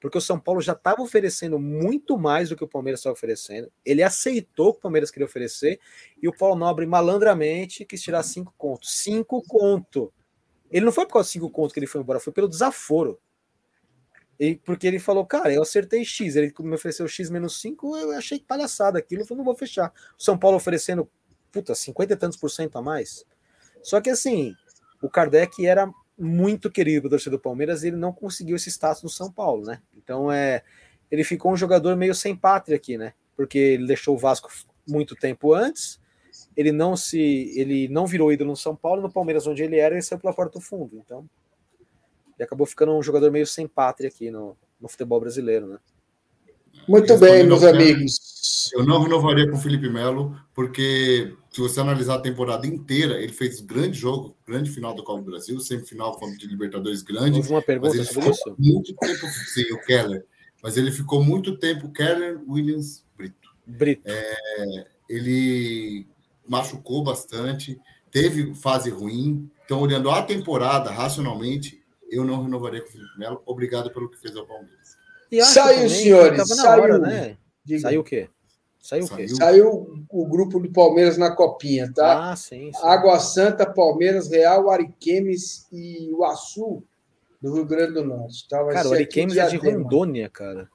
porque 0.00 0.18
o 0.18 0.20
São 0.20 0.38
Paulo 0.38 0.60
já 0.60 0.72
estava 0.72 1.02
oferecendo 1.02 1.58
muito 1.58 2.18
mais 2.18 2.48
do 2.48 2.56
que 2.56 2.64
o 2.64 2.68
Palmeiras 2.68 3.00
estava 3.00 3.14
oferecendo. 3.14 3.70
Ele 3.84 4.02
aceitou 4.02 4.68
o 4.68 4.72
que 4.72 4.78
o 4.80 4.82
Palmeiras 4.82 5.10
queria 5.10 5.26
oferecer 5.26 5.80
e 6.20 6.28
o 6.28 6.36
Paulo 6.36 6.56
Nobre 6.56 6.84
malandramente 6.84 7.84
quis 7.84 8.02
tirar 8.02 8.22
cinco 8.22 8.52
contos. 8.58 8.98
Cinco 8.98 9.42
conto. 9.42 10.12
Ele 10.70 10.84
não 10.84 10.92
foi 10.92 11.06
por 11.06 11.14
causa 11.14 11.26
dos 11.26 11.32
cinco 11.32 11.48
contos 11.48 11.72
que 11.72 11.78
ele 11.78 11.86
foi 11.86 12.00
embora, 12.00 12.20
foi 12.20 12.32
pelo 12.32 12.48
desaforo. 12.48 13.18
E, 14.38 14.56
porque 14.56 14.86
ele 14.86 14.98
falou, 14.98 15.24
cara, 15.24 15.52
eu 15.52 15.62
acertei 15.62 16.04
X. 16.04 16.36
Ele 16.36 16.52
me 16.60 16.74
ofereceu 16.74 17.06
X 17.06 17.30
menos 17.30 17.60
5, 17.60 17.96
eu 17.96 18.12
achei 18.12 18.38
palhaçada 18.40 18.98
aquilo, 18.98 19.22
eu 19.22 19.26
falei, 19.26 19.38
não 19.38 19.44
vou 19.44 19.56
fechar. 19.56 19.92
O 20.18 20.22
São 20.22 20.36
Paulo 20.38 20.56
oferecendo, 20.56 21.08
puta, 21.52 21.74
50 21.74 22.12
e 22.12 22.16
tantos 22.16 22.38
por 22.38 22.50
cento 22.50 22.76
a 22.76 22.82
mais. 22.82 23.24
Só 23.82 24.00
que 24.00 24.10
assim, 24.10 24.54
o 25.00 25.08
Kardec 25.08 25.64
era 25.66 25.90
muito 26.18 26.70
querido 26.70 27.02
pelo 27.02 27.10
torcedor 27.10 27.38
do 27.38 27.42
Palmeiras 27.42 27.82
e 27.82 27.88
ele 27.88 27.96
não 27.96 28.12
conseguiu 28.12 28.56
esse 28.56 28.70
status 28.70 29.02
no 29.02 29.08
São 29.08 29.30
Paulo, 29.30 29.66
né? 29.66 29.80
Então 29.96 30.30
é, 30.30 30.62
ele 31.10 31.24
ficou 31.24 31.52
um 31.52 31.56
jogador 31.56 31.96
meio 31.96 32.14
sem 32.14 32.34
pátria 32.34 32.76
aqui, 32.76 32.96
né? 32.96 33.12
Porque 33.36 33.58
ele 33.58 33.86
deixou 33.86 34.14
o 34.14 34.18
Vasco 34.18 34.48
muito 34.86 35.16
tempo 35.16 35.52
antes, 35.52 36.00
ele 36.56 36.72
não 36.72 36.96
se, 36.96 37.52
ele 37.56 37.88
não 37.88 38.06
virou 38.06 38.32
ídolo 38.32 38.50
no 38.50 38.56
São 38.56 38.76
Paulo, 38.76 39.02
no 39.02 39.12
Palmeiras 39.12 39.46
onde 39.46 39.62
ele 39.62 39.76
era, 39.76 39.94
ele 39.94 40.02
saiu 40.02 40.20
pela 40.20 40.34
porta 40.34 40.58
do 40.58 40.64
fundo. 40.64 40.96
Então, 41.04 41.28
ele 42.36 42.44
acabou 42.44 42.66
ficando 42.66 42.92
um 42.92 43.02
jogador 43.02 43.30
meio 43.30 43.46
sem 43.46 43.66
pátria 43.66 44.08
aqui 44.08 44.30
no, 44.30 44.56
no 44.80 44.88
futebol 44.88 45.20
brasileiro, 45.20 45.66
né? 45.66 45.78
Muito 46.88 47.16
bem, 47.18 47.44
meus 47.44 47.62
amigos. 47.62 48.70
Eu 48.74 48.84
não 48.84 49.02
renovaria 49.02 49.48
com 49.48 49.56
o 49.56 49.60
Felipe 49.60 49.88
Melo, 49.88 50.36
porque 50.54 51.34
se 51.50 51.60
você 51.60 51.80
analisar 51.80 52.16
a 52.16 52.20
temporada 52.20 52.66
inteira, 52.66 53.22
ele 53.22 53.32
fez 53.32 53.60
grande 53.60 53.98
jogo, 53.98 54.36
grande 54.46 54.70
final 54.70 54.94
do 54.94 55.04
Copa 55.04 55.22
do 55.22 55.30
Brasil, 55.30 55.58
semifinal 55.60 56.18
de 56.36 56.46
Libertadores 56.46 57.02
grande. 57.02 57.38
Houve 57.38 57.50
uma 57.50 57.62
pergunta 57.62 57.96
mas 57.96 58.16
ele 58.16 58.30
isso? 58.30 58.54
Muito 58.58 58.94
tempo, 58.96 59.26
sim, 59.26 59.72
o 59.72 59.80
Keller. 59.84 60.24
Mas 60.62 60.76
ele 60.76 60.90
ficou 60.90 61.22
muito 61.22 61.56
tempo, 61.58 61.92
Keller, 61.92 62.40
Williams, 62.48 63.04
Brito. 63.16 63.54
Brito. 63.66 64.02
É, 64.06 64.86
ele 65.08 66.06
machucou 66.46 67.02
bastante, 67.02 67.78
teve 68.10 68.54
fase 68.54 68.90
ruim. 68.90 69.50
Então, 69.64 69.80
olhando 69.80 70.10
a 70.10 70.22
temporada 70.22 70.90
racionalmente, 70.90 71.83
eu 72.14 72.24
não 72.24 72.42
renovaria 72.42 72.80
com 72.80 72.88
o 72.88 72.92
Felipe 72.92 73.18
Melo. 73.18 73.42
Obrigado 73.46 73.90
pelo 73.90 74.10
que 74.10 74.18
fez 74.18 74.36
ao 74.36 74.46
Palmeiras. 74.46 74.96
Saiu, 75.52 75.88
senhores. 75.88 76.48
Saiu, 76.48 76.82
hora, 76.82 76.98
né? 76.98 77.36
Saiu 77.80 78.00
o 78.00 78.04
quê? 78.04 78.28
Saiu 78.78 79.04
o 79.06 79.08
quê? 79.08 79.28
Saiu 79.28 80.06
o 80.10 80.26
grupo 80.26 80.60
do 80.60 80.70
Palmeiras 80.70 81.16
na 81.16 81.34
copinha, 81.34 81.90
tá? 81.92 82.32
Ah, 82.32 82.36
sim, 82.36 82.70
sim. 82.72 82.86
Água 82.86 83.18
Santa, 83.18 83.64
Palmeiras, 83.64 84.30
Real, 84.30 84.70
Ariquemes 84.70 85.66
e 85.72 86.12
o 86.12 86.22
Açu 86.24 86.84
do 87.40 87.54
Rio 87.54 87.64
Grande 87.64 87.94
do 87.94 88.04
Norte. 88.04 88.46
Tá? 88.48 88.64
cara, 88.68 88.88
o 88.88 88.92
Ariquemes 88.92 89.36
é 89.36 89.48
de 89.48 89.56
Rondônia, 89.56 90.28
cara. 90.28 90.68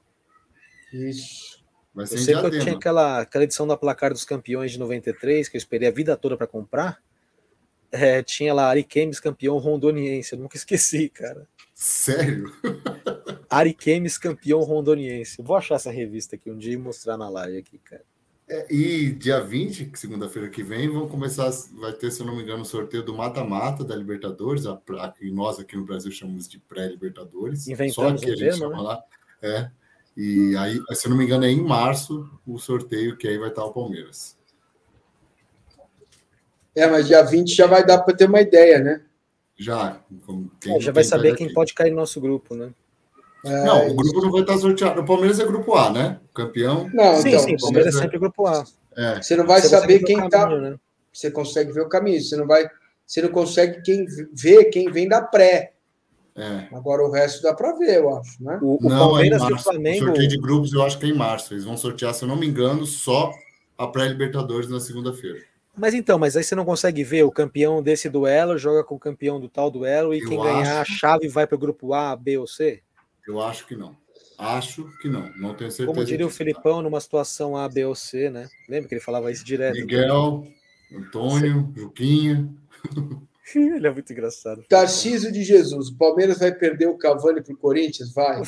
Isso. 0.92 1.62
eu 1.96 2.06
sei 2.06 2.34
que 2.34 2.46
eu 2.46 2.50
tinha 2.50 2.74
aquela, 2.74 3.20
aquela 3.20 3.44
edição 3.44 3.66
da 3.66 3.76
Placar 3.76 4.12
dos 4.12 4.24
Campeões 4.24 4.72
de 4.72 4.78
93, 4.78 5.48
que 5.48 5.56
eu 5.56 5.58
esperei 5.58 5.88
a 5.88 5.92
vida 5.92 6.16
toda 6.16 6.36
para 6.36 6.48
comprar. 6.48 7.00
É, 7.92 8.22
tinha 8.22 8.54
lá 8.54 8.68
Ariquemes 8.68 9.18
campeão 9.18 9.58
rondoniense. 9.58 10.34
Eu 10.34 10.38
nunca 10.38 10.56
esqueci, 10.56 11.08
cara. 11.08 11.46
Sério? 11.74 12.52
Ariquemes 13.48 14.16
campeão 14.16 14.60
rondoniense. 14.60 15.42
Vou 15.42 15.56
achar 15.56 15.76
essa 15.76 15.90
revista 15.90 16.36
aqui 16.36 16.50
um 16.50 16.58
dia 16.58 16.74
e 16.74 16.76
mostrar 16.76 17.16
na 17.16 17.28
live 17.28 17.58
aqui, 17.58 17.78
cara. 17.78 18.04
É, 18.48 18.66
e 18.68 19.12
dia 19.12 19.40
20, 19.40 19.92
segunda-feira 19.94 20.50
que 20.50 20.62
vem, 20.62 20.88
vão 20.88 21.08
começar, 21.08 21.48
vai 21.80 21.92
ter, 21.92 22.10
se 22.10 22.20
eu 22.20 22.26
não 22.26 22.34
me 22.34 22.42
engano, 22.42 22.62
o 22.62 22.66
sorteio 22.66 23.04
do 23.04 23.14
mata-mata 23.14 23.84
da 23.84 23.94
Libertadores, 23.94 24.66
a, 24.66 24.80
a, 24.98 25.08
que 25.08 25.30
nós 25.30 25.60
aqui 25.60 25.76
no 25.76 25.84
Brasil 25.84 26.10
chamamos 26.10 26.48
de 26.48 26.58
pré-Libertadores. 26.58 27.64
Só 27.92 28.12
que 28.12 28.28
a 28.28 28.34
gente 28.34 28.56
chama 28.56 28.76
né? 28.76 28.82
lá. 28.82 29.02
É. 29.40 29.70
E 30.16 30.56
aí, 30.56 30.80
se 30.92 31.06
eu 31.06 31.10
não 31.10 31.16
me 31.16 31.24
engano, 31.24 31.44
é 31.44 31.50
em 31.50 31.62
março 31.62 32.28
o 32.44 32.58
sorteio, 32.58 33.16
que 33.16 33.28
aí 33.28 33.38
vai 33.38 33.50
estar 33.50 33.64
o 33.64 33.72
Palmeiras. 33.72 34.36
É, 36.80 36.86
mas 36.86 37.06
dia 37.06 37.22
20 37.22 37.54
já 37.54 37.66
vai 37.66 37.84
dar 37.84 37.98
para 37.98 38.16
ter 38.16 38.26
uma 38.26 38.40
ideia, 38.40 38.78
né? 38.78 39.02
Já. 39.54 40.00
Quem, 40.58 40.76
é, 40.76 40.80
já 40.80 40.90
vai 40.90 41.04
saber 41.04 41.36
quem 41.36 41.52
pode 41.52 41.74
cair 41.74 41.90
no 41.90 41.96
nosso 41.96 42.18
grupo, 42.18 42.54
né? 42.54 42.70
É, 43.44 43.64
não, 43.64 43.88
o 43.88 43.94
grupo 43.94 44.22
não 44.22 44.32
vai 44.32 44.40
estar 44.40 44.56
sorteado. 44.56 45.02
O 45.02 45.04
Palmeiras 45.04 45.38
é 45.38 45.44
grupo 45.44 45.74
A, 45.74 45.90
né? 45.90 46.18
campeão. 46.32 46.88
Não, 46.94 47.16
sim, 47.16 47.28
então, 47.28 47.40
sim, 47.40 47.54
o 47.56 47.60
Palmeiras 47.60 47.94
é 47.94 47.98
sempre 47.98 48.18
grupo 48.18 48.46
A. 48.46 48.64
É. 48.96 49.20
Você 49.20 49.36
não 49.36 49.46
vai 49.46 49.60
você 49.60 49.68
saber 49.68 49.98
quem 50.00 50.24
está. 50.24 50.48
Né? 50.48 50.76
Você 51.12 51.30
consegue 51.30 51.70
ver 51.70 51.82
o 51.82 51.88
caminho. 51.88 52.18
Você 52.18 52.34
não 52.34 52.46
vai. 52.46 52.66
Você 53.06 53.20
não 53.20 53.28
consegue 53.28 53.82
quem 53.82 54.06
ver 54.32 54.64
quem 54.66 54.90
vem 54.90 55.06
da 55.06 55.20
pré. 55.20 55.74
É. 56.34 56.74
Agora 56.74 57.02
o 57.02 57.10
resto 57.10 57.42
dá 57.42 57.52
para 57.52 57.74
ver, 57.76 57.96
eu 57.98 58.16
acho, 58.16 58.42
né? 58.42 58.58
O, 58.62 58.78
o 58.86 58.88
não, 58.88 59.10
Palmeiras 59.10 59.42
é 59.42 59.46
e 59.46 59.52
o 59.52 59.58
Flamengo. 59.58 60.04
O 60.04 60.06
sorteio 60.06 60.28
de 60.28 60.38
grupos 60.38 60.72
eu 60.72 60.82
acho 60.82 60.98
que 60.98 61.04
é 61.04 61.10
em 61.10 61.14
março. 61.14 61.52
Eles 61.52 61.64
vão 61.64 61.76
sortear, 61.76 62.14
se 62.14 62.24
eu 62.24 62.28
não 62.28 62.36
me 62.36 62.46
engano, 62.46 62.86
só 62.86 63.30
a 63.76 63.86
pré-Libertadores 63.86 64.70
na 64.70 64.80
segunda-feira. 64.80 65.49
Mas 65.76 65.94
então, 65.94 66.18
mas 66.18 66.36
aí 66.36 66.44
você 66.44 66.54
não 66.54 66.64
consegue 66.64 67.02
ver 67.04 67.22
o 67.22 67.30
campeão 67.30 67.82
desse 67.82 68.08
duelo 68.08 68.58
joga 68.58 68.84
com 68.84 68.96
o 68.96 68.98
campeão 68.98 69.40
do 69.40 69.48
tal 69.48 69.70
duelo 69.70 70.14
e 70.14 70.20
eu 70.20 70.28
quem 70.28 70.38
ganhar 70.38 70.80
a 70.80 70.84
chave 70.84 71.28
vai 71.28 71.46
para 71.46 71.56
o 71.56 71.58
grupo 71.58 71.94
A, 71.94 72.14
B 72.16 72.38
ou 72.38 72.46
C? 72.46 72.82
Eu 73.26 73.40
acho 73.40 73.66
que 73.66 73.76
não. 73.76 73.96
Acho 74.36 74.90
que 75.00 75.08
não. 75.08 75.30
Não 75.36 75.54
tenho 75.54 75.70
certeza. 75.70 75.86
Como 75.86 76.04
diria 76.04 76.26
o 76.26 76.30
Felipão 76.30 76.80
numa 76.80 77.00
situação 77.00 77.56
A, 77.56 77.68
B 77.68 77.84
ou 77.84 77.94
C, 77.94 78.30
né? 78.30 78.48
Lembra 78.68 78.88
que 78.88 78.94
ele 78.94 79.02
falava 79.02 79.30
isso 79.30 79.44
direto? 79.44 79.74
Miguel, 79.74 80.46
Antônio, 80.92 81.72
Juquinha. 81.76 82.48
ele 83.54 83.86
é 83.86 83.90
muito 83.90 84.12
engraçado. 84.12 84.64
Tarcísio 84.68 85.30
de 85.30 85.42
Jesus. 85.42 85.88
O 85.88 85.96
Palmeiras 85.96 86.38
vai 86.38 86.52
perder 86.52 86.88
o 86.88 86.96
Cavani 86.96 87.42
para 87.42 87.52
o 87.52 87.56
Corinthians? 87.56 88.12
Vai. 88.12 88.42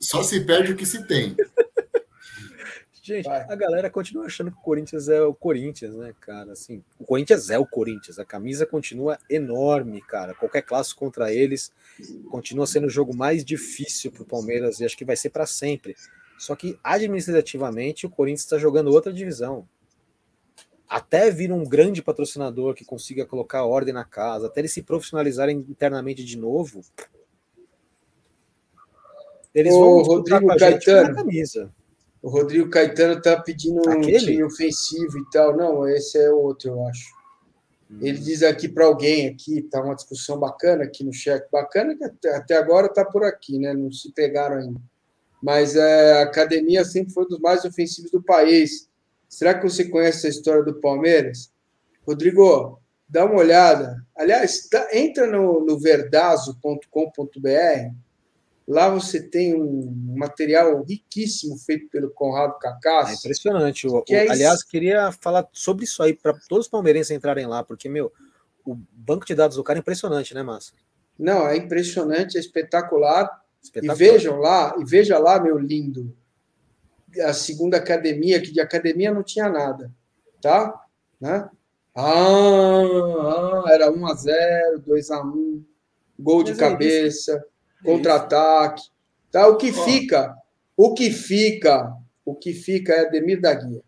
Só 0.00 0.22
se 0.22 0.40
perde 0.40 0.72
o 0.72 0.76
que 0.76 0.86
se 0.86 1.06
tem. 1.06 1.36
Gente, 3.10 3.24
Vai. 3.24 3.44
a 3.48 3.56
galera 3.56 3.90
continua 3.90 4.26
achando 4.26 4.52
que 4.52 4.58
o 4.58 4.60
Corinthians 4.60 5.08
é 5.08 5.20
o 5.20 5.34
Corinthians, 5.34 5.96
né, 5.96 6.14
cara? 6.20 6.52
Assim, 6.52 6.80
o 6.96 7.04
Corinthians 7.04 7.50
é 7.50 7.58
o 7.58 7.66
Corinthians. 7.66 8.20
A 8.20 8.24
camisa 8.24 8.64
continua 8.64 9.18
enorme, 9.28 10.00
cara. 10.00 10.32
Qualquer 10.32 10.62
clássico 10.62 11.00
contra 11.00 11.34
eles 11.34 11.72
continua 12.30 12.68
sendo 12.68 12.86
o 12.86 12.90
jogo 12.90 13.12
mais 13.12 13.44
difícil 13.44 14.12
para 14.12 14.22
o 14.22 14.26
Palmeiras 14.26 14.78
e 14.78 14.84
acho 14.84 14.96
que 14.96 15.04
vai 15.04 15.16
ser 15.16 15.30
para 15.30 15.44
sempre. 15.44 15.96
Só 16.38 16.54
que 16.54 16.78
administrativamente 16.84 18.06
o 18.06 18.10
Corinthians 18.10 18.42
está 18.42 18.58
jogando 18.58 18.92
outra 18.92 19.12
divisão. 19.12 19.68
Até 20.88 21.32
vir 21.32 21.50
um 21.50 21.64
grande 21.64 22.00
patrocinador 22.00 22.74
que 22.74 22.84
consiga 22.84 23.26
colocar 23.26 23.64
ordem 23.64 23.92
na 23.92 24.04
casa, 24.04 24.46
até 24.46 24.60
eles 24.60 24.72
se 24.72 24.82
profissionalizarem 24.84 25.66
internamente 25.68 26.24
de 26.24 26.38
novo, 26.38 26.84
eles 29.52 29.74
Ô, 29.74 29.80
vão 29.80 30.02
Rodrigo 30.02 30.56
Caetano. 30.56 31.16
camisa. 31.16 31.72
O 32.22 32.28
Rodrigo 32.28 32.68
Caetano 32.68 33.18
está 33.18 33.40
pedindo 33.40 33.80
Aquele? 33.88 34.16
um 34.16 34.18
time 34.18 34.44
ofensivo 34.44 35.18
e 35.18 35.30
tal. 35.30 35.56
Não, 35.56 35.88
esse 35.88 36.18
é 36.18 36.30
outro, 36.30 36.70
eu 36.70 36.86
acho. 36.86 37.08
Hum. 37.90 37.98
Ele 38.02 38.18
diz 38.18 38.42
aqui 38.42 38.68
para 38.68 38.84
alguém 38.84 39.28
aqui, 39.28 39.62
tá 39.62 39.82
uma 39.82 39.94
discussão 39.94 40.38
bacana 40.38 40.84
aqui 40.84 41.02
no 41.02 41.12
chat, 41.12 41.44
bacana 41.50 41.96
que 41.96 42.04
até, 42.04 42.36
até 42.36 42.56
agora 42.56 42.86
está 42.86 43.04
por 43.04 43.24
aqui, 43.24 43.58
né? 43.58 43.72
Não 43.72 43.90
se 43.90 44.12
pegaram 44.12 44.56
ainda. 44.56 44.80
Mas 45.42 45.74
é, 45.74 46.20
a 46.20 46.22
academia 46.22 46.84
sempre 46.84 47.12
foi 47.12 47.24
um 47.24 47.28
dos 47.28 47.40
mais 47.40 47.64
ofensivos 47.64 48.10
do 48.10 48.22
país. 48.22 48.88
Será 49.28 49.54
que 49.54 49.68
você 49.68 49.86
conhece 49.86 50.26
a 50.26 50.30
história 50.30 50.62
do 50.62 50.74
Palmeiras? 50.74 51.50
Rodrigo, 52.06 52.78
dá 53.08 53.24
uma 53.24 53.36
olhada. 53.36 54.04
Aliás, 54.14 54.68
tá, 54.68 54.88
entra 54.92 55.26
no, 55.26 55.64
no 55.64 55.78
verdazo.com.br 55.78 57.94
Lá 58.70 58.88
você 58.88 59.20
tem 59.20 59.60
um 59.60 60.14
material 60.16 60.84
riquíssimo 60.84 61.58
feito 61.58 61.88
pelo 61.88 62.08
Conrado 62.08 62.56
Cacás. 62.60 63.10
É 63.10 63.14
impressionante. 63.14 63.88
O, 63.88 64.00
que 64.00 64.14
é 64.14 64.30
aliás, 64.30 64.62
queria 64.62 65.10
falar 65.10 65.48
sobre 65.52 65.84
isso 65.84 66.00
aí 66.00 66.14
para 66.14 66.34
todos 66.48 66.66
os 66.66 66.70
palmeirenses 66.70 67.10
entrarem 67.10 67.48
lá, 67.48 67.64
porque, 67.64 67.88
meu, 67.88 68.12
o 68.64 68.76
banco 68.92 69.26
de 69.26 69.34
dados 69.34 69.56
do 69.56 69.64
cara 69.64 69.80
é 69.80 69.80
impressionante, 69.80 70.32
né, 70.34 70.44
Massa? 70.44 70.72
Não, 71.18 71.48
é 71.48 71.56
impressionante, 71.56 72.36
é 72.36 72.40
espetacular. 72.40 73.42
espetacular. 73.60 73.96
E 73.96 73.98
vejam 73.98 74.36
lá, 74.36 74.76
e 74.78 74.84
veja 74.84 75.18
lá, 75.18 75.42
meu 75.42 75.58
lindo, 75.58 76.16
a 77.24 77.32
segunda 77.32 77.76
academia, 77.76 78.40
que 78.40 78.52
de 78.52 78.60
academia 78.60 79.12
não 79.12 79.24
tinha 79.24 79.48
nada, 79.48 79.90
tá? 80.40 80.80
Né? 81.20 81.50
Ah, 81.92 82.04
ah 82.04 83.64
era 83.72 83.90
1 83.90 84.06
a 84.06 84.14
0 84.14 84.78
2 84.86 85.10
a 85.10 85.20
1 85.24 85.64
gol 86.20 86.38
Mas 86.42 86.44
de 86.44 86.54
cabeça 86.54 87.44
contra-ataque. 87.84 88.82
Tá? 89.30 89.46
O 89.46 89.56
que 89.56 89.72
fica, 89.72 90.36
o 90.76 90.94
que 90.94 91.10
fica, 91.10 91.92
o 92.24 92.34
que 92.34 92.52
fica 92.52 92.92
é 92.92 93.06
Ademir 93.06 93.40
da 93.40 93.54
Guia. 93.54 93.82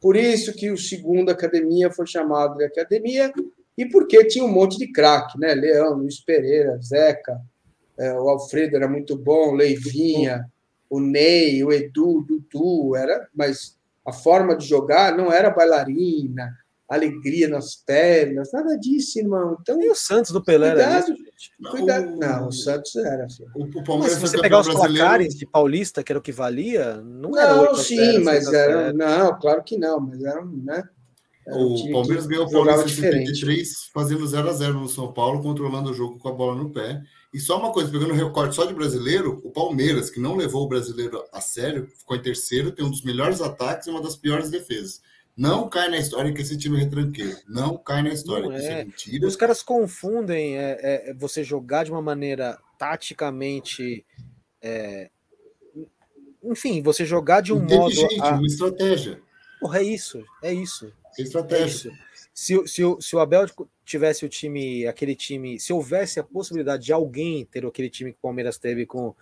Por 0.00 0.16
isso 0.16 0.52
que 0.52 0.70
o 0.70 0.78
segundo 0.78 1.30
academia 1.30 1.90
foi 1.90 2.06
chamado 2.06 2.56
de 2.58 2.64
academia 2.64 3.32
e 3.76 3.86
porque 3.86 4.24
tinha 4.24 4.44
um 4.44 4.52
monte 4.52 4.78
de 4.78 4.90
craque, 4.90 5.38
né? 5.38 5.54
Leão, 5.54 5.94
Luiz 5.94 6.20
Pereira, 6.20 6.78
Zeca, 6.82 7.40
é, 7.98 8.12
o 8.14 8.28
Alfredo 8.28 8.76
era 8.76 8.88
muito 8.88 9.16
bom, 9.16 9.54
Leivinha, 9.54 10.46
o 10.88 11.00
Ney, 11.00 11.62
o 11.64 11.72
Edu, 11.72 12.18
o 12.18 12.22
Dudu, 12.22 12.94
era, 12.96 13.28
mas 13.34 13.76
a 14.04 14.12
forma 14.12 14.56
de 14.56 14.66
jogar 14.66 15.16
não 15.16 15.32
era 15.32 15.50
bailarina, 15.50 16.56
alegria 16.88 17.48
nas 17.48 17.74
pernas, 17.74 18.52
nada 18.52 18.78
disso, 18.78 19.18
irmão. 19.18 19.56
Então, 19.60 19.82
e 19.82 19.90
o 19.90 19.94
Santos 19.94 20.30
do 20.30 20.42
Pelé 20.42 20.70
cuidado, 20.70 21.08
Não, 21.08 21.16
Cuidado. 21.70 22.14
O... 22.14 22.16
Não, 22.16 22.48
o 22.48 22.52
Santos 22.52 22.96
era. 22.96 23.28
Filho. 23.28 23.50
O, 23.54 23.64
o 23.64 23.84
Palmeiras 23.84 24.18
mas 24.18 24.30
se 24.30 24.36
você 24.36 24.40
pegar 24.40 24.60
os 24.60 24.66
brasileiro... 24.66 24.96
placares 24.96 25.34
de 25.34 25.46
Paulista, 25.46 26.02
que 26.02 26.12
era 26.12 26.18
o 26.18 26.22
que 26.22 26.32
valia, 26.32 26.96
não, 26.96 27.30
não 27.30 27.38
era. 27.38 27.54
Não, 27.56 27.74
sim, 27.74 27.96
0, 27.96 28.24
mas 28.24 28.52
era. 28.52 28.92
Não, 28.92 29.38
claro 29.38 29.62
que 29.62 29.76
não, 29.76 30.00
mas 30.00 30.22
era, 30.22 30.44
né? 30.44 30.84
Era 31.46 31.58
um 31.58 31.74
o 31.74 31.92
Palmeiras 31.92 32.26
ganhou 32.26 32.46
o 32.46 32.50
Paulista 32.50 32.86
em 32.86 32.88
73, 32.88 33.90
fazendo 33.94 34.24
0x0 34.24 34.72
no 34.72 34.88
São 34.88 35.12
Paulo, 35.12 35.40
controlando 35.40 35.90
o 35.90 35.94
jogo 35.94 36.18
com 36.18 36.28
a 36.28 36.32
bola 36.32 36.56
no 36.56 36.70
pé. 36.70 37.02
E 37.32 37.38
só 37.38 37.58
uma 37.58 37.72
coisa, 37.72 37.90
pegando 37.90 38.12
o 38.12 38.16
recorte 38.16 38.54
só 38.54 38.64
de 38.64 38.74
brasileiro, 38.74 39.40
o 39.44 39.50
Palmeiras, 39.50 40.10
que 40.10 40.18
não 40.18 40.34
levou 40.34 40.64
o 40.64 40.68
brasileiro 40.68 41.22
a 41.32 41.40
sério, 41.40 41.86
ficou 41.96 42.16
em 42.16 42.22
terceiro, 42.22 42.72
tem 42.72 42.84
um 42.84 42.90
dos 42.90 43.04
melhores 43.04 43.40
ataques 43.40 43.86
e 43.86 43.90
uma 43.90 44.02
das 44.02 44.16
piores 44.16 44.50
defesas. 44.50 45.00
Não 45.36 45.68
cai 45.68 45.90
na 45.90 45.98
história 45.98 46.32
que 46.32 46.40
esse 46.40 46.56
time 46.56 46.78
é 46.78 46.84
retranqueiro. 46.84 47.36
Não 47.46 47.76
cai 47.76 48.02
na 48.02 48.08
história 48.08 48.48
que 48.48 48.56
isso 48.56 48.66
é, 48.66 48.80
é 48.80 48.84
mentira. 48.84 49.26
Os 49.26 49.36
caras 49.36 49.62
confundem 49.62 50.56
é, 50.56 50.78
é, 50.80 51.10
é, 51.10 51.14
você 51.14 51.44
jogar 51.44 51.84
de 51.84 51.90
uma 51.90 52.00
maneira 52.00 52.58
taticamente. 52.78 54.06
É, 54.62 55.10
enfim, 56.42 56.80
você 56.80 57.04
jogar 57.04 57.42
de 57.42 57.52
um 57.52 57.60
modo. 57.60 57.94
A... 58.22 58.30
uma 58.30 58.46
estratégia. 58.46 59.20
Porra, 59.60 59.80
é 59.80 59.82
isso, 59.82 60.24
é 60.42 60.54
isso. 60.54 60.90
É 61.18 61.22
estratégia. 61.22 61.92
Se, 62.32 62.66
se, 62.66 62.82
se 63.00 63.16
o 63.16 63.18
Abel 63.18 63.46
tivesse 63.84 64.24
o 64.24 64.28
time, 64.28 64.86
aquele 64.86 65.14
time, 65.14 65.60
se 65.60 65.72
houvesse 65.72 66.18
a 66.18 66.24
possibilidade 66.24 66.84
de 66.84 66.92
alguém 66.92 67.44
ter 67.44 67.64
aquele 67.66 67.90
time 67.90 68.12
que 68.12 68.18
o 68.18 68.22
Palmeiras 68.22 68.58
teve 68.58 68.86
com 68.86 69.14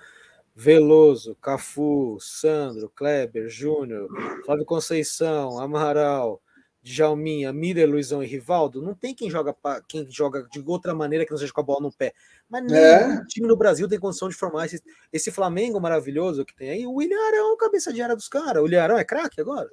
Veloso, 0.55 1.35
Cafu, 1.37 2.17
Sandro, 2.21 2.89
Kleber, 2.91 3.49
Júnior, 3.49 4.09
Flávio 4.45 4.65
Conceição, 4.65 5.59
Amaral, 5.59 6.41
Djalminha, 6.85 7.51
Miller, 7.53 7.89
Luizão 7.89 8.23
e 8.23 8.27
Rivaldo, 8.27 8.83
não 8.83 8.95
tem 8.95 9.15
quem 9.15 9.31
joga 9.31 9.55
pra, 9.55 9.81
quem 9.81 10.07
joga 10.11 10.47
de 10.53 10.61
outra 10.61 10.95
maneira 10.95 11.25
que 11.25 11.31
não 11.31 11.39
seja 11.39 11.53
com 11.53 11.61
a 11.61 11.65
bola 11.65 11.81
no 11.81 11.91
pé. 11.93 12.13
Mas 12.49 12.63
nenhum 12.63 12.79
é. 12.79 13.25
time 13.27 13.49
no 13.49 13.57
Brasil 13.57 13.89
tem 13.89 13.99
condição 13.99 14.29
de 14.29 14.35
formar 14.35 14.67
esse, 14.67 14.83
esse 15.11 15.33
Flamengo 15.33 15.81
maravilhoso 15.81 16.45
que 16.45 16.55
tem 16.55 16.69
aí. 16.69 16.87
O 16.87 16.93
William 16.93 17.19
Arão, 17.27 17.57
cabeça 17.57 17.91
de 17.91 18.03
área 18.03 18.15
dos 18.15 18.29
caras. 18.29 18.61
O 18.61 18.65
William 18.65 18.83
Arão 18.83 18.99
é 18.99 19.05
craque 19.05 19.41
agora. 19.41 19.71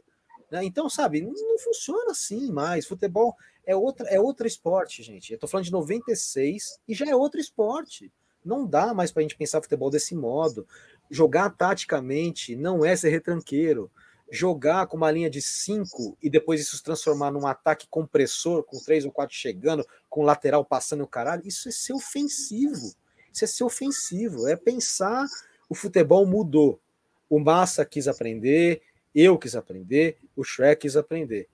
Né? 0.50 0.64
Então, 0.64 0.90
sabe, 0.90 1.22
não, 1.22 1.34
não, 1.34 1.60
funciona 1.60 2.12
assim 2.12 2.50
mais. 2.50 2.88
Futebol 2.88 3.36
é 3.66 3.76
outra, 3.76 4.08
é 4.08 4.20
outro 4.20 4.48
esporte, 4.48 5.04
gente. 5.04 5.34
Eu 5.34 5.38
tô 5.38 5.48
falando 5.48 5.66
de 5.66 5.72
96 5.72 6.80
e 6.88 6.96
já 6.96 7.06
é 7.06 7.16
outro 7.16 7.42
esporte. 7.42 8.12
Não 8.44 8.66
dá 8.66 8.94
mais 8.94 9.12
para 9.12 9.22
a 9.22 9.24
gente 9.24 9.38
pensar 9.38 9.62
futebol 9.62 9.90
desse 9.90 10.16
modo. 10.16 10.68
Jogar 11.10 11.50
taticamente 11.52 12.56
não 12.56 12.84
é 12.84 12.96
ser 12.96 13.10
retranqueiro. 13.10 13.92
Jogar 14.32 14.88
com 14.88 14.98
uma 14.98 15.12
linha 15.12 15.30
de 15.30 15.42
cinco 15.42 16.18
e 16.22 16.30
depois 16.30 16.62
isso 16.62 16.78
se 16.78 16.84
transformar 16.84 17.32
num 17.32 17.46
ataque 17.46 17.88
compressor, 17.90 18.64
com 18.64 18.80
três 18.80 19.04
ou 19.04 19.12
quatro 19.12 19.36
chegando, 19.36 19.86
com 20.10 20.24
lateral 20.24 20.64
passando 20.64 21.04
o 21.04 21.08
caralho, 21.08 21.46
isso 21.46 21.68
é 21.68 21.72
ser 21.72 21.94
ofensivo. 21.94 22.94
Isso 23.34 23.44
é 23.44 23.48
ser 23.48 23.64
ofensivo. 23.64 24.48
É 24.48 24.56
pensar 24.56 25.28
o 25.70 25.76
futebol 25.76 26.26
mudou. 26.26 26.82
O 27.30 27.40
Massa 27.40 27.86
quis 27.86 28.08
aprender, 28.08 28.82
eu 29.16 29.38
quis 29.38 29.56
aprender, 29.56 30.18
o 30.36 30.44
Shrek 30.44 30.82
quis 30.82 30.98
aprender. 30.98 31.48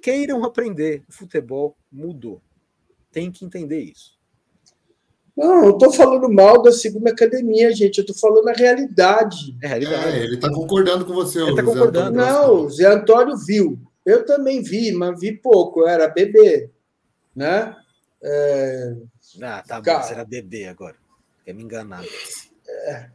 Queiram 0.00 0.44
aprender, 0.44 1.02
o 1.08 1.12
futebol 1.12 1.76
mudou. 1.90 2.40
Tem 3.10 3.30
que 3.32 3.44
entender 3.44 3.80
isso. 3.80 4.15
Não, 5.36 5.66
eu 5.66 5.70
estou 5.72 5.92
falando 5.92 6.32
mal 6.32 6.62
da 6.62 6.72
segunda 6.72 7.10
academia, 7.10 7.70
gente. 7.70 7.98
Eu 7.98 8.04
estou 8.04 8.16
falando 8.16 8.48
a 8.48 8.52
realidade. 8.52 9.54
É, 9.62 9.66
realidade. 9.66 10.18
É, 10.18 10.24
ele 10.24 10.36
está 10.36 10.48
concordando 10.50 11.04
com 11.04 11.12
você. 11.12 11.40
Ele 11.40 11.50
está 11.50 11.62
concordando. 11.62 12.16
Não, 12.16 12.64
o 12.64 12.70
Zé 12.70 12.86
Antônio 12.86 13.36
viu. 13.36 13.78
Eu 14.04 14.24
também 14.24 14.62
vi, 14.62 14.92
mas 14.92 15.20
vi 15.20 15.32
pouco. 15.32 15.80
Eu 15.80 15.88
era 15.88 16.08
bebê, 16.08 16.70
né? 17.34 17.76
É... 18.22 18.96
Ah, 19.42 19.62
tá 19.66 19.82
Cara... 19.82 19.98
bom. 19.98 20.04
Você 20.04 20.14
era 20.14 20.24
bebê 20.24 20.68
agora. 20.68 20.96
Quer 21.44 21.52
me 21.52 21.62
enganar. 21.62 22.02
É... 22.66 23.06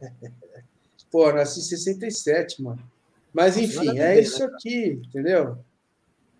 Pô, 1.10 1.30
nasci 1.32 1.58
em 1.58 1.62
67, 1.62 2.62
mano. 2.62 2.82
Mas, 3.32 3.56
enfim, 3.56 3.98
é 3.98 4.20
isso 4.20 4.40
né, 4.40 4.52
aqui, 4.54 5.02
entendeu? 5.06 5.58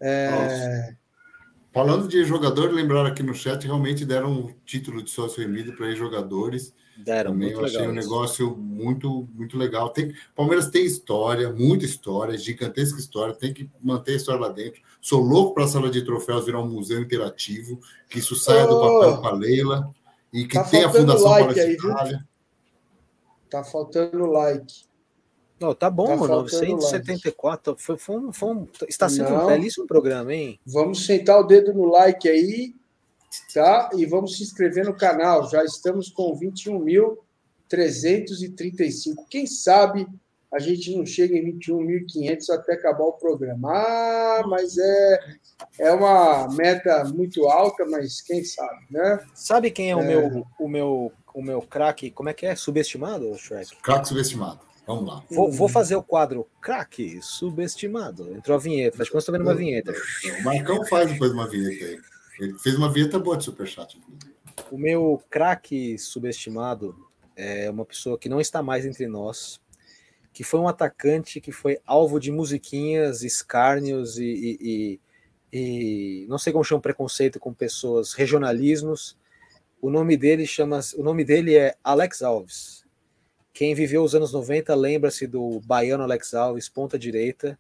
É... 0.00 0.94
Falando 1.72 2.06
de 2.06 2.22
jogador, 2.24 2.70
lembraram 2.70 3.08
aqui 3.08 3.22
no 3.22 3.34
chat, 3.34 3.64
realmente 3.64 4.04
deram 4.04 4.30
um 4.30 4.54
título 4.64 5.02
de 5.02 5.10
sócio 5.10 5.40
remido 5.40 5.72
para 5.72 5.94
jogadores. 5.94 6.74
Deram, 6.98 7.32
Também 7.32 7.50
eu 7.50 7.64
achei 7.64 7.88
um 7.88 7.92
negócio 7.92 8.54
muito, 8.54 9.26
muito 9.34 9.56
legal. 9.56 9.88
Tem, 9.88 10.12
Palmeiras 10.36 10.68
tem 10.68 10.84
história, 10.84 11.50
muita 11.50 11.86
história, 11.86 12.36
gigantesca 12.36 12.98
história, 12.98 13.34
tem 13.34 13.54
que 13.54 13.70
manter 13.82 14.12
a 14.12 14.16
história 14.16 14.40
lá 14.42 14.50
dentro. 14.50 14.82
Sou 15.00 15.22
louco 15.22 15.54
para 15.54 15.64
a 15.64 15.68
sala 15.68 15.90
de 15.90 16.04
troféus 16.04 16.44
virar 16.44 16.60
um 16.60 16.68
museu 16.68 17.00
interativo, 17.00 17.80
que 18.10 18.18
isso 18.18 18.36
saia 18.36 18.66
oh, 18.66 18.68
do 18.68 18.80
papel 18.80 19.22
com 19.22 19.26
a 19.28 19.32
Leila 19.32 19.90
e 20.30 20.46
que 20.46 20.54
tá 20.54 20.64
tenha 20.64 20.86
a 20.86 20.90
Fundação 20.90 21.30
like 21.30 21.54
Palestina. 21.54 22.28
Tá 23.48 23.64
faltando 23.64 24.26
like. 24.26 24.84
Oh, 25.62 25.74
tá 25.74 25.89
bom, 25.89 26.06
tá 26.06 26.16
974. 26.26 27.74
Foi, 27.78 27.97
foi, 27.97 28.16
um, 28.16 28.30
foi 28.32 28.55
um, 28.55 28.68
está 28.89 29.09
sendo 29.09 29.30
Não. 29.30 29.44
um 29.44 29.47
belíssimo 29.47 29.86
programa, 29.86 30.34
hein? 30.34 30.60
Vamos 30.66 31.06
sentar 31.06 31.40
o 31.40 31.44
dedo 31.44 31.72
no 31.72 31.86
like 31.86 32.28
aí, 32.28 32.74
tá? 33.55 33.89
E 33.94 34.05
vamos 34.05 34.36
se 34.36 34.43
inscrever 34.43 34.84
no 34.84 34.94
canal. 34.94 35.48
Já 35.48 35.64
estamos 35.64 36.10
com 36.10 36.39
21.335. 36.39 39.24
Quem 39.30 39.47
sabe 39.47 40.06
a 40.52 40.59
gente 40.59 40.94
não 40.94 41.06
chega 41.06 41.34
em 41.34 41.59
21.500 41.59 42.51
até 42.51 42.74
acabar 42.74 43.05
o 43.05 43.12
programa. 43.12 43.72
Ah, 43.72 44.43
mas 44.47 44.76
é, 44.76 45.20
é 45.78 45.93
uma 45.93 46.47
meta 46.48 47.05
muito 47.05 47.48
alta, 47.48 47.86
mas 47.86 48.20
quem 48.20 48.44
sabe, 48.44 48.84
né? 48.90 49.24
Sabe 49.34 49.70
quem 49.70 49.89
é, 49.89 49.93
é. 49.93 49.97
o 49.97 50.02
meu 50.02 50.47
o 50.59 50.68
meu 50.68 51.12
o 51.34 51.43
meu 51.43 51.62
craque? 51.62 52.10
Como 52.10 52.28
é 52.28 52.34
que 52.34 52.44
é? 52.44 52.55
Subestimado, 52.55 53.34
Shrek? 53.39 53.76
Craque 53.82 54.09
subestimado. 54.09 54.60
Vamos 54.86 55.06
lá. 55.06 55.24
Vou, 55.30 55.50
vou 55.50 55.68
fazer 55.68 55.94
o 55.94 56.02
quadro 56.02 56.48
craque 56.60 57.20
subestimado. 57.22 58.34
Entrou 58.34 58.56
a 58.56 58.60
vinheta. 58.60 58.96
Faz 58.96 59.09
quanto 59.09 59.30
vendo 59.30 59.42
uma 59.42 59.54
vinheta. 59.54 59.92
O 60.40 60.42
Marcão 60.42 60.84
faz 60.86 61.10
depois 61.10 61.30
uma 61.32 61.48
vinheta 61.48 61.84
aí. 61.84 62.00
Ele 62.40 62.59
fez 62.59 62.76
uma 62.76 62.92
vinheta 62.92 63.18
boa 63.18 63.36
de 63.36 63.44
superchat. 63.44 64.00
O 64.70 64.76
meu 64.76 65.22
craque 65.30 65.96
subestimado 65.98 66.96
é 67.36 67.70
uma 67.70 67.84
pessoa 67.84 68.18
que 68.18 68.28
não 68.28 68.40
está 68.40 68.62
mais 68.62 68.84
entre 68.84 69.06
nós, 69.06 69.60
que 70.32 70.42
foi 70.42 70.59
um 70.59 70.66
atacante 70.66 71.40
que 71.40 71.52
foi 71.52 71.78
alvo 71.86 72.18
de 72.18 72.32
musiquinhas, 72.32 73.22
escárnios 73.22 74.18
e, 74.18 74.24
e, 74.24 75.00
e, 75.52 76.22
e 76.22 76.26
não 76.26 76.38
sei 76.38 76.52
como 76.52 76.64
chama 76.64 76.80
preconceito 76.80 77.38
com 77.38 77.54
pessoas, 77.54 78.14
regionalismos. 78.14 79.16
O 79.80 79.90
nome 79.90 80.16
dele 80.16 80.46
chama, 80.46 80.80
o 80.96 81.02
nome 81.02 81.24
dele 81.24 81.56
é 81.56 81.76
Alex 81.84 82.22
Alves 82.22 82.81
quem 83.52 83.74
viveu 83.74 84.02
os 84.02 84.14
anos 84.14 84.32
90 84.32 84.74
lembra-se 84.74 85.26
do 85.26 85.60
baiano 85.60 86.02
Alex 86.02 86.34
Alves, 86.34 86.68
ponta 86.68 86.98
direita, 86.98 87.58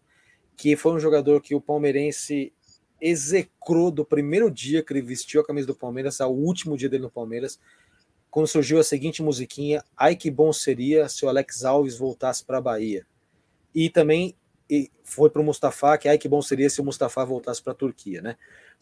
que 0.56 0.76
foi 0.76 0.92
um 0.92 0.98
jogador 0.98 1.40
que 1.40 1.54
o 1.54 1.60
palmeirense 1.60 2.52
execrou 3.00 3.90
do 3.90 4.04
primeiro 4.04 4.50
dia 4.50 4.82
que 4.82 4.92
ele 4.92 5.02
vestiu 5.02 5.40
a 5.40 5.44
camisa 5.44 5.66
do 5.66 5.74
Palmeiras 5.74 6.20
ao 6.20 6.32
último 6.32 6.76
dia 6.76 6.88
dele 6.88 7.02
no 7.02 7.10
Palmeiras, 7.10 7.58
quando 8.30 8.46
surgiu 8.46 8.78
a 8.78 8.84
seguinte 8.84 9.22
musiquinha: 9.22 9.84
Ai 9.96 10.16
que 10.16 10.30
bom 10.30 10.52
seria 10.52 11.08
se 11.08 11.24
o 11.24 11.28
Alex 11.28 11.64
Alves 11.64 11.98
voltasse 11.98 12.44
para 12.44 12.58
a 12.58 12.62
Bahia. 12.62 13.06
E 13.74 13.90
também 13.90 14.36
foi 15.04 15.28
para 15.28 15.42
o 15.42 15.44
Mustafa, 15.44 15.98
que 15.98 16.08
ai 16.08 16.16
que 16.16 16.28
bom 16.28 16.40
seria 16.40 16.70
se 16.70 16.80
o 16.80 16.84
Mustafa 16.84 17.24
voltasse 17.24 17.62
para 17.62 17.72
a 17.72 17.76
Turquia, 17.76 18.22
né? 18.22 18.36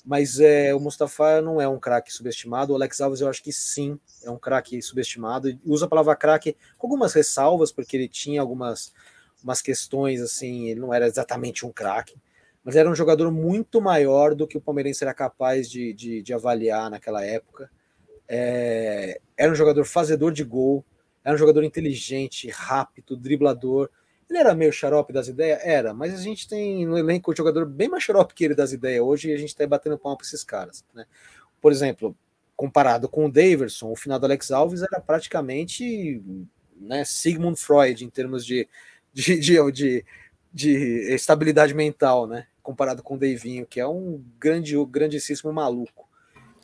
Mas 0.05 0.41
é, 0.41 0.75
o 0.75 0.81
Mustafa 0.81 1.41
não 1.41 1.61
é 1.61 1.69
um 1.69 1.79
craque 1.79 2.13
subestimado. 2.13 2.73
O 2.73 2.77
Alex 2.77 3.01
Alves 3.01 3.21
eu 3.21 3.29
acho 3.29 3.43
que 3.43 3.53
sim, 3.53 3.99
é 4.23 4.31
um 4.31 4.39
craque 4.39 4.81
subestimado. 4.81 5.59
Usa 5.65 5.87
a 5.87 5.89
palavra 5.89 6.17
craque 6.17 6.57
com 6.79 6.87
algumas 6.87 7.13
ressalvas, 7.13 7.71
porque 7.71 7.97
ele 7.97 8.09
tinha 8.09 8.41
algumas 8.41 8.93
umas 9.43 9.63
questões 9.63 10.21
assim, 10.21 10.69
ele 10.69 10.81
não 10.81 10.93
era 10.93 11.07
exatamente 11.07 11.65
um 11.65 11.73
craque, 11.73 12.15
mas 12.63 12.77
era 12.77 12.91
um 12.91 12.95
jogador 12.95 13.31
muito 13.33 13.81
maior 13.81 14.35
do 14.35 14.47
que 14.47 14.59
o 14.59 14.61
Palmeirense 14.61 15.03
era 15.03 15.15
capaz 15.15 15.69
de, 15.71 15.95
de, 15.95 16.23
de 16.23 16.35
avaliar 16.35 16.91
naquela 16.91 17.25
época. 17.25 17.71
É, 18.29 19.21
era 19.37 19.51
um 19.51 19.55
jogador 19.55 19.85
fazedor 19.85 20.33
de 20.33 20.45
gol, 20.45 20.85
era 21.25 21.35
um 21.35 21.39
jogador 21.39 21.65
inteligente, 21.65 22.49
rápido, 22.51 23.17
driblador. 23.17 23.91
Ele 24.31 24.39
era 24.39 24.55
meio 24.55 24.73
xarope 24.73 25.13
das 25.13 25.27
ideias? 25.27 25.59
Era, 25.65 25.93
mas 25.93 26.15
a 26.15 26.23
gente 26.23 26.49
tem 26.49 26.87
no 26.87 26.97
elenco 26.97 27.33
um 27.33 27.37
jogador 27.37 27.67
bem 27.67 27.89
mais 27.89 28.05
xarope 28.05 28.33
que 28.33 28.45
ele 28.45 28.55
das 28.55 28.73
ideias 28.73 29.03
hoje 29.03 29.29
e 29.29 29.35
a 29.35 29.37
gente 29.37 29.49
está 29.49 29.67
batendo 29.67 29.99
palma 29.99 30.17
para 30.17 30.25
esses 30.25 30.45
caras. 30.45 30.85
Né? 30.95 31.05
Por 31.61 31.73
exemplo, 31.73 32.17
comparado 32.57 33.09
com 33.09 33.27
o 33.27 33.31
Daverson, 33.31 33.91
o 33.91 33.97
final 33.97 34.21
do 34.21 34.27
Alex 34.27 34.53
Alves 34.53 34.83
era 34.83 35.01
praticamente 35.01 36.23
né, 36.81 37.05
Sigmund 37.05 37.59
Freud 37.59 38.05
em 38.05 38.09
termos 38.09 38.47
de, 38.47 38.69
de, 39.13 39.41
de, 39.41 39.73
de, 39.73 40.05
de 40.53 40.71
estabilidade 41.13 41.75
mental, 41.75 42.29
né? 42.29 42.47
comparado 42.63 43.03
com 43.03 43.15
o 43.15 43.19
Davinho, 43.19 43.67
que 43.67 43.81
é 43.81 43.87
um 43.87 44.23
grande, 44.39 44.77
grandíssimo 44.87 45.53
maluco. 45.53 46.09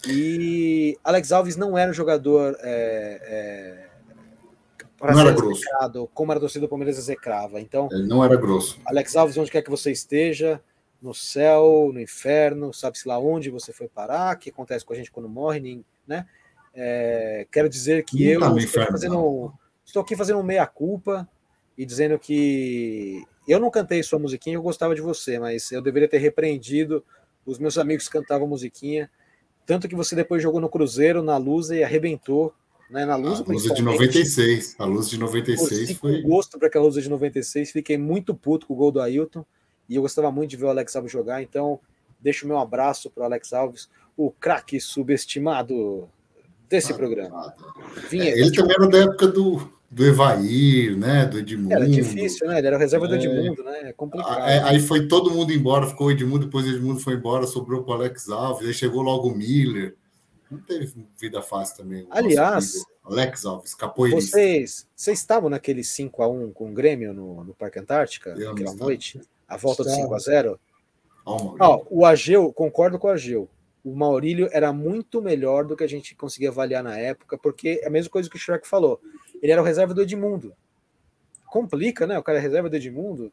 E 0.06 0.96
Alex 1.02 1.32
Alves 1.32 1.56
não 1.56 1.76
era 1.76 1.90
um 1.90 1.94
jogador. 1.94 2.56
É, 2.60 3.20
é, 3.22 3.95
para 4.98 5.14
não 5.14 5.26
ser 5.26 5.34
grosso. 5.34 5.62
como 6.14 6.32
era 6.32 6.38
a 6.38 6.40
torcida 6.40 6.66
do 6.66 6.68
Palmeiras 6.68 6.98
execrava. 6.98 7.60
Então, 7.60 7.88
ele 7.92 8.06
não 8.06 8.24
era 8.24 8.36
grosso. 8.36 8.80
Alex 8.86 9.16
Alves, 9.16 9.36
onde 9.36 9.50
quer 9.50 9.62
que 9.62 9.70
você 9.70 9.90
esteja, 9.90 10.60
no 11.00 11.14
céu, 11.14 11.90
no 11.92 12.00
inferno, 12.00 12.72
sabe-se 12.72 13.06
lá 13.06 13.18
onde 13.18 13.50
você 13.50 13.72
foi 13.72 13.88
parar, 13.88 14.34
o 14.34 14.38
que 14.38 14.50
acontece 14.50 14.84
com 14.84 14.92
a 14.92 14.96
gente 14.96 15.10
quando 15.10 15.28
morre, 15.28 15.84
né? 16.06 16.26
É, 16.74 17.46
quero 17.50 17.68
dizer 17.68 18.04
que 18.04 18.22
eu 18.28 18.40
tá 18.40 18.54
estou, 18.56 18.86
fazendo, 18.86 19.52
estou 19.84 20.02
aqui 20.02 20.14
fazendo 20.14 20.40
um 20.40 20.42
meia-culpa 20.42 21.26
e 21.76 21.86
dizendo 21.86 22.18
que 22.18 23.24
eu 23.48 23.58
não 23.58 23.70
cantei 23.70 24.02
sua 24.02 24.18
musiquinha, 24.18 24.56
eu 24.56 24.62
gostava 24.62 24.94
de 24.94 25.00
você, 25.00 25.38
mas 25.38 25.70
eu 25.72 25.80
deveria 25.80 26.08
ter 26.08 26.18
repreendido 26.18 27.02
os 27.46 27.58
meus 27.58 27.78
amigos 27.78 28.06
que 28.06 28.12
cantavam 28.12 28.46
musiquinha. 28.46 29.10
Tanto 29.64 29.88
que 29.88 29.94
você 29.94 30.14
depois 30.14 30.42
jogou 30.42 30.60
no 30.60 30.68
Cruzeiro, 30.68 31.22
na 31.22 31.36
Lusa 31.36 31.74
e 31.76 31.82
arrebentou. 31.82 32.52
Né, 32.88 33.04
na 33.04 33.16
Lusa, 33.16 33.44
a 33.46 33.52
Lusa 33.52 33.74
de 33.74 33.82
96. 33.82 34.76
A 34.78 34.84
Luz 34.84 35.08
de 35.08 35.18
96 35.18 35.92
foi. 35.92 36.22
Com 36.22 36.28
gosto 36.28 36.58
para 36.58 36.68
aquela 36.68 36.84
Lusa 36.84 37.00
de 37.00 37.10
96. 37.10 37.72
Fiquei 37.72 37.98
muito 37.98 38.34
puto 38.34 38.66
com 38.66 38.74
o 38.74 38.76
gol 38.76 38.92
do 38.92 39.00
Ailton. 39.00 39.44
E 39.88 39.96
eu 39.96 40.02
gostava 40.02 40.30
muito 40.30 40.50
de 40.50 40.56
ver 40.56 40.66
o 40.66 40.68
Alex 40.70 40.94
Alves 40.94 41.12
jogar. 41.12 41.42
Então, 41.42 41.80
deixo 42.20 42.44
o 42.44 42.48
meu 42.48 42.58
abraço 42.58 43.10
para 43.10 43.22
o 43.22 43.26
Alex 43.26 43.52
Alves, 43.52 43.88
o 44.16 44.30
craque 44.30 44.80
subestimado 44.80 46.08
desse 46.68 46.92
ah, 46.92 46.96
programa. 46.96 47.54
Vinha, 48.10 48.30
é, 48.30 48.38
ele 48.38 48.52
também 48.52 48.74
era 48.76 48.88
da 48.88 48.98
época 48.98 49.28
do, 49.28 49.70
do 49.90 50.04
Evair, 50.04 50.96
né? 50.96 51.26
Do 51.26 51.38
Edmundo. 51.38 51.72
Era 51.72 51.88
difícil, 51.88 52.48
né? 52.48 52.58
Ele 52.58 52.66
era 52.66 52.78
reserva 52.78 53.06
é, 53.06 53.08
do 53.08 53.14
Edmundo, 53.14 53.62
né? 53.62 53.90
É 53.90 53.92
complicado. 53.92 54.42
Aí, 54.42 54.58
aí 54.58 54.80
foi 54.80 55.06
todo 55.06 55.30
mundo 55.30 55.52
embora, 55.52 55.86
ficou 55.86 56.08
o 56.08 56.10
Edmundo, 56.10 56.46
depois 56.46 56.66
o 56.66 56.70
Edmundo 56.70 57.00
foi 57.00 57.14
embora, 57.14 57.46
sobrou 57.46 57.82
para 57.82 57.92
o 57.92 57.94
Alex 57.94 58.28
Alves, 58.28 58.66
aí 58.66 58.74
chegou 58.74 59.02
logo 59.02 59.28
o 59.28 59.36
Miller. 59.36 59.94
Não 60.50 60.58
teve 60.58 60.92
vida 61.18 61.42
fácil 61.42 61.78
também. 61.78 62.06
Aliás, 62.10 62.84
Alex 63.04 63.44
Alves, 63.44 63.74
capoeirista. 63.74 64.36
Vocês, 64.36 64.88
vocês 64.94 65.18
estavam 65.18 65.50
naquele 65.50 65.82
5x1 65.82 66.52
com 66.52 66.70
o 66.70 66.72
Grêmio 66.72 67.12
no, 67.12 67.44
no 67.44 67.54
Parque 67.54 67.78
Antártica, 67.78 68.30
Eu 68.38 68.50
naquela 68.50 68.74
noite? 68.74 69.20
A 69.48 69.56
volta 69.56 69.82
do 69.82 69.90
5x0? 69.90 70.58
Oh, 71.24 71.84
o 71.90 72.06
Ageu, 72.06 72.52
concordo 72.52 72.98
com 72.98 73.08
o 73.08 73.10
Ageu. 73.10 73.48
O 73.84 73.94
Maurílio 73.94 74.48
era 74.52 74.72
muito 74.72 75.20
melhor 75.20 75.64
do 75.64 75.76
que 75.76 75.84
a 75.84 75.88
gente 75.88 76.14
conseguia 76.14 76.50
avaliar 76.50 76.82
na 76.82 76.96
época, 76.96 77.36
porque 77.38 77.80
é 77.82 77.86
a 77.86 77.90
mesma 77.90 78.10
coisa 78.10 78.30
que 78.30 78.36
o 78.36 78.38
Shrek 78.38 78.66
falou. 78.66 79.00
Ele 79.42 79.52
era 79.52 79.62
o 79.62 79.64
reserva 79.64 79.94
do 79.94 80.02
Edmundo. 80.02 80.52
Complica, 81.46 82.06
né? 82.06 82.18
O 82.18 82.22
cara 82.22 82.38
é 82.38 82.40
reserva 82.40 82.68
do 82.68 82.76
Edmundo. 82.76 83.30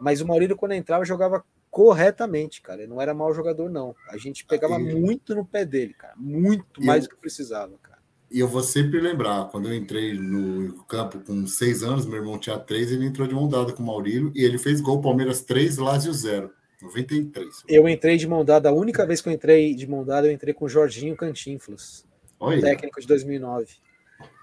Mas 0.00 0.20
o 0.20 0.26
Maurílio, 0.26 0.56
quando 0.56 0.72
entrava, 0.72 1.04
jogava 1.04 1.44
corretamente, 1.78 2.60
cara. 2.60 2.82
Ele 2.82 2.90
não 2.90 3.00
era 3.00 3.14
mau 3.14 3.32
jogador, 3.32 3.70
não. 3.70 3.94
A 4.08 4.16
gente 4.16 4.44
pegava 4.44 4.80
muito 4.80 5.32
no 5.32 5.44
pé 5.44 5.64
dele, 5.64 5.94
cara. 5.94 6.12
Muito 6.16 6.82
mais 6.82 7.04
do 7.04 7.10
que 7.10 7.16
precisava, 7.16 7.72
cara. 7.80 7.98
E 8.28 8.40
eu 8.40 8.48
vou 8.48 8.64
sempre 8.64 9.00
lembrar, 9.00 9.48
quando 9.48 9.68
eu 9.68 9.74
entrei 9.74 10.12
no 10.12 10.82
campo 10.86 11.20
com 11.20 11.46
seis 11.46 11.84
anos, 11.84 12.04
meu 12.04 12.16
irmão 12.16 12.36
tinha 12.36 12.58
três, 12.58 12.90
ele 12.90 13.06
entrou 13.06 13.28
de 13.28 13.34
mão 13.34 13.48
dada 13.48 13.72
com 13.72 13.80
o 13.80 13.86
Maurílio 13.86 14.32
e 14.34 14.42
ele 14.42 14.58
fez 14.58 14.80
gol 14.80 15.00
Palmeiras 15.00 15.40
3, 15.42 15.78
Lázio 15.78 16.12
0. 16.12 16.50
93. 16.82 17.62
Eu 17.68 17.88
entrei 17.88 18.16
de 18.16 18.26
mão 18.26 18.44
dada, 18.44 18.70
a 18.70 18.72
única 18.72 19.06
vez 19.06 19.20
que 19.20 19.28
eu 19.28 19.32
entrei 19.32 19.72
de 19.72 19.88
mão 19.88 20.04
dada, 20.04 20.26
eu 20.26 20.32
entrei 20.32 20.52
com 20.52 20.64
o 20.64 20.68
Jorginho 20.68 21.16
Cantinflas, 21.16 22.04
Oi. 22.40 22.60
técnico 22.60 23.00
de 23.00 23.06
2009. 23.06 23.66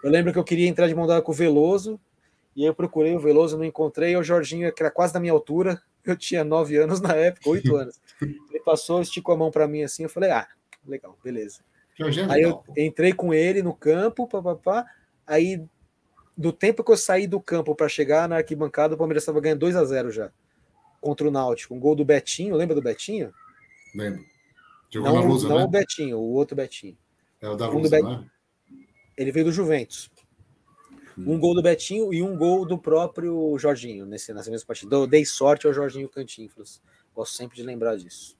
Eu 0.02 0.10
lembro 0.10 0.32
que 0.32 0.40
eu 0.40 0.44
queria 0.44 0.70
entrar 0.70 0.88
de 0.88 0.96
mão 0.96 1.06
dada 1.06 1.22
com 1.22 1.34
o 1.34 1.36
Veloso, 1.36 2.00
e 2.56 2.62
aí 2.62 2.68
eu 2.68 2.74
procurei 2.74 3.14
o 3.14 3.20
Veloso, 3.20 3.58
não 3.58 3.66
encontrei, 3.66 4.16
o 4.16 4.24
Jorginho, 4.24 4.72
que 4.74 4.82
era 4.82 4.92
quase 4.92 5.14
da 5.14 5.20
minha 5.20 5.34
altura, 5.34 5.82
eu 6.12 6.18
tinha 6.18 6.44
nove 6.44 6.78
anos 6.78 7.00
na 7.02 7.14
época, 7.16 7.50
oito 7.50 7.76
anos. 7.76 8.00
Ele 8.22 8.60
passou, 8.64 9.02
esticou 9.02 9.36
a 9.36 9.38
mão 9.38 9.52
para 9.52 9.68
mim 9.68 9.84
assim, 9.84 10.04
eu 10.04 10.10
falei, 10.10 10.32
ah, 10.32 10.48
legal, 10.86 11.18
beleza. 11.24 11.60
Jorginho, 11.98 12.30
é 12.32 12.36
aí 12.36 12.42
eu 12.42 12.64
entrei 12.78 13.14
com 13.14 13.34
ele 13.34 13.64
no 13.64 13.74
campo, 13.74 14.28
papapá, 14.28 14.86
aí 15.26 15.64
do 16.38 16.52
tempo 16.52 16.84
que 16.84 16.92
eu 16.92 16.98
saí 16.98 17.28
do 17.28 17.40
campo 17.40 17.74
para 17.74 17.88
chegar 17.88 18.28
na 18.28 18.38
arquibancada, 18.38 18.96
o 18.96 18.98
Palmeiras 18.98 19.24
estava 19.24 19.40
ganhando 19.40 19.60
2 19.60 19.76
a 19.76 19.86
0 19.86 20.12
já 20.12 20.32
contra 21.06 21.28
o 21.28 21.32
Náutico, 21.32 21.76
um 21.76 21.80
gol 21.80 21.96
do 21.96 22.04
Betinho, 22.04 22.56
lembra 22.56 22.74
do 22.74 22.82
Betinho? 22.82 23.32
Lembro. 23.94 24.26
Jogou 24.90 25.14
não, 25.14 25.22
na 25.22 25.28
Lusa, 25.28 25.48
não 25.48 25.58
né? 25.58 25.64
o 25.64 25.68
Betinho, 25.68 26.18
o 26.18 26.34
outro 26.34 26.56
Betinho. 26.56 26.98
É 27.40 27.48
o 27.48 27.56
da 27.56 27.68
Lusa, 27.68 28.00
um 28.00 28.10
né? 28.10 28.26
Ele 29.16 29.32
veio 29.32 29.46
do 29.46 29.52
Juventus. 29.52 30.10
Um 31.18 31.40
gol 31.40 31.56
do 31.56 31.62
Betinho 31.62 32.14
e 32.14 32.22
um 32.22 32.38
gol 32.38 32.66
do 32.66 32.78
próprio 32.78 33.58
Jorginho 33.58 34.06
nesse, 34.06 34.34
nessa 34.34 34.52
mesma 34.52 34.68
partida. 34.68 35.08
Dei 35.08 35.26
sorte 35.26 35.66
ao 35.66 35.74
Jorginho 35.74 36.10
Cantinflas. 36.10 36.82
Gosto 37.16 37.36
sempre 37.36 37.56
de 37.56 37.64
lembrar 37.64 37.96
disso. 37.96 38.38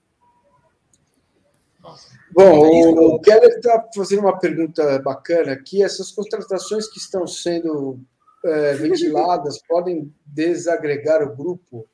Bom, 2.32 2.66
é 2.66 2.88
o 2.88 3.18
Keller 3.20 3.48
está 3.50 3.88
fazendo 3.94 4.20
uma 4.20 4.38
pergunta 4.38 4.98
bacana 4.98 5.52
aqui. 5.52 5.82
Essas 5.82 6.10
contratações 6.10 6.88
que 6.88 6.98
estão 6.98 7.26
sendo 7.26 7.98
é, 8.44 8.74
ventiladas 8.74 9.60
podem 9.66 10.12
desagregar 10.26 11.22
o 11.22 11.34
grupo? 11.34 11.86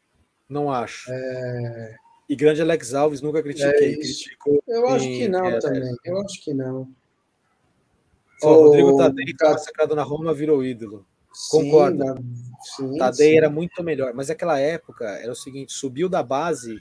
Não 0.49 0.71
acho. 0.71 1.11
É... 1.13 1.97
E 2.29 2.35
grande 2.35 2.63
Alex 2.63 2.95
Alves, 2.95 3.21
nunca 3.21 3.43
critiquei. 3.43 3.95
É 3.95 4.77
eu 4.77 4.89
acho 4.89 5.07
que 5.07 5.29
não 5.29 5.59
também. 5.59 5.95
Eu 6.05 6.19
acho 6.21 6.43
que 6.43 6.55
não. 6.55 6.89
O 8.43 8.65
Rodrigo 8.65 8.97
Tadei 8.97 9.25
estava 9.27 9.59
sacado 9.59 9.95
na 9.95 10.03
Roma, 10.03 10.35
virou 10.35 10.65
ídolo. 10.65 11.07
Concordo. 11.51 12.05
Sim, 12.77 12.97
Tadei 12.99 13.31
sim. 13.31 13.37
era 13.37 13.49
muito 13.49 13.83
melhor. 13.83 14.13
Mas 14.15 14.29
naquela 14.29 14.59
época 14.59 15.05
era 15.05 15.33
o 15.33 15.37
seguinte: 15.37 15.73
subiu 15.73 16.09
da 16.09 16.23
base, 16.23 16.81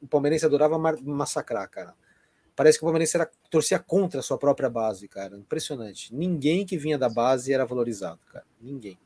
o 0.00 0.06
Palmeirense 0.06 0.44
adorava 0.44 0.78
massacrar, 0.78 1.68
cara. 1.70 1.94
Parece 2.54 2.78
que 2.78 2.84
o 2.84 2.86
Palmeirense 2.86 3.16
era, 3.16 3.30
torcia 3.50 3.78
contra 3.78 4.20
a 4.20 4.22
sua 4.22 4.38
própria 4.38 4.70
base, 4.70 5.06
cara. 5.06 5.36
Impressionante. 5.36 6.14
Ninguém 6.14 6.64
que 6.64 6.78
vinha 6.78 6.98
da 6.98 7.08
base 7.08 7.52
era 7.52 7.66
valorizado, 7.66 8.20
cara. 8.32 8.46
Ninguém. 8.60 8.98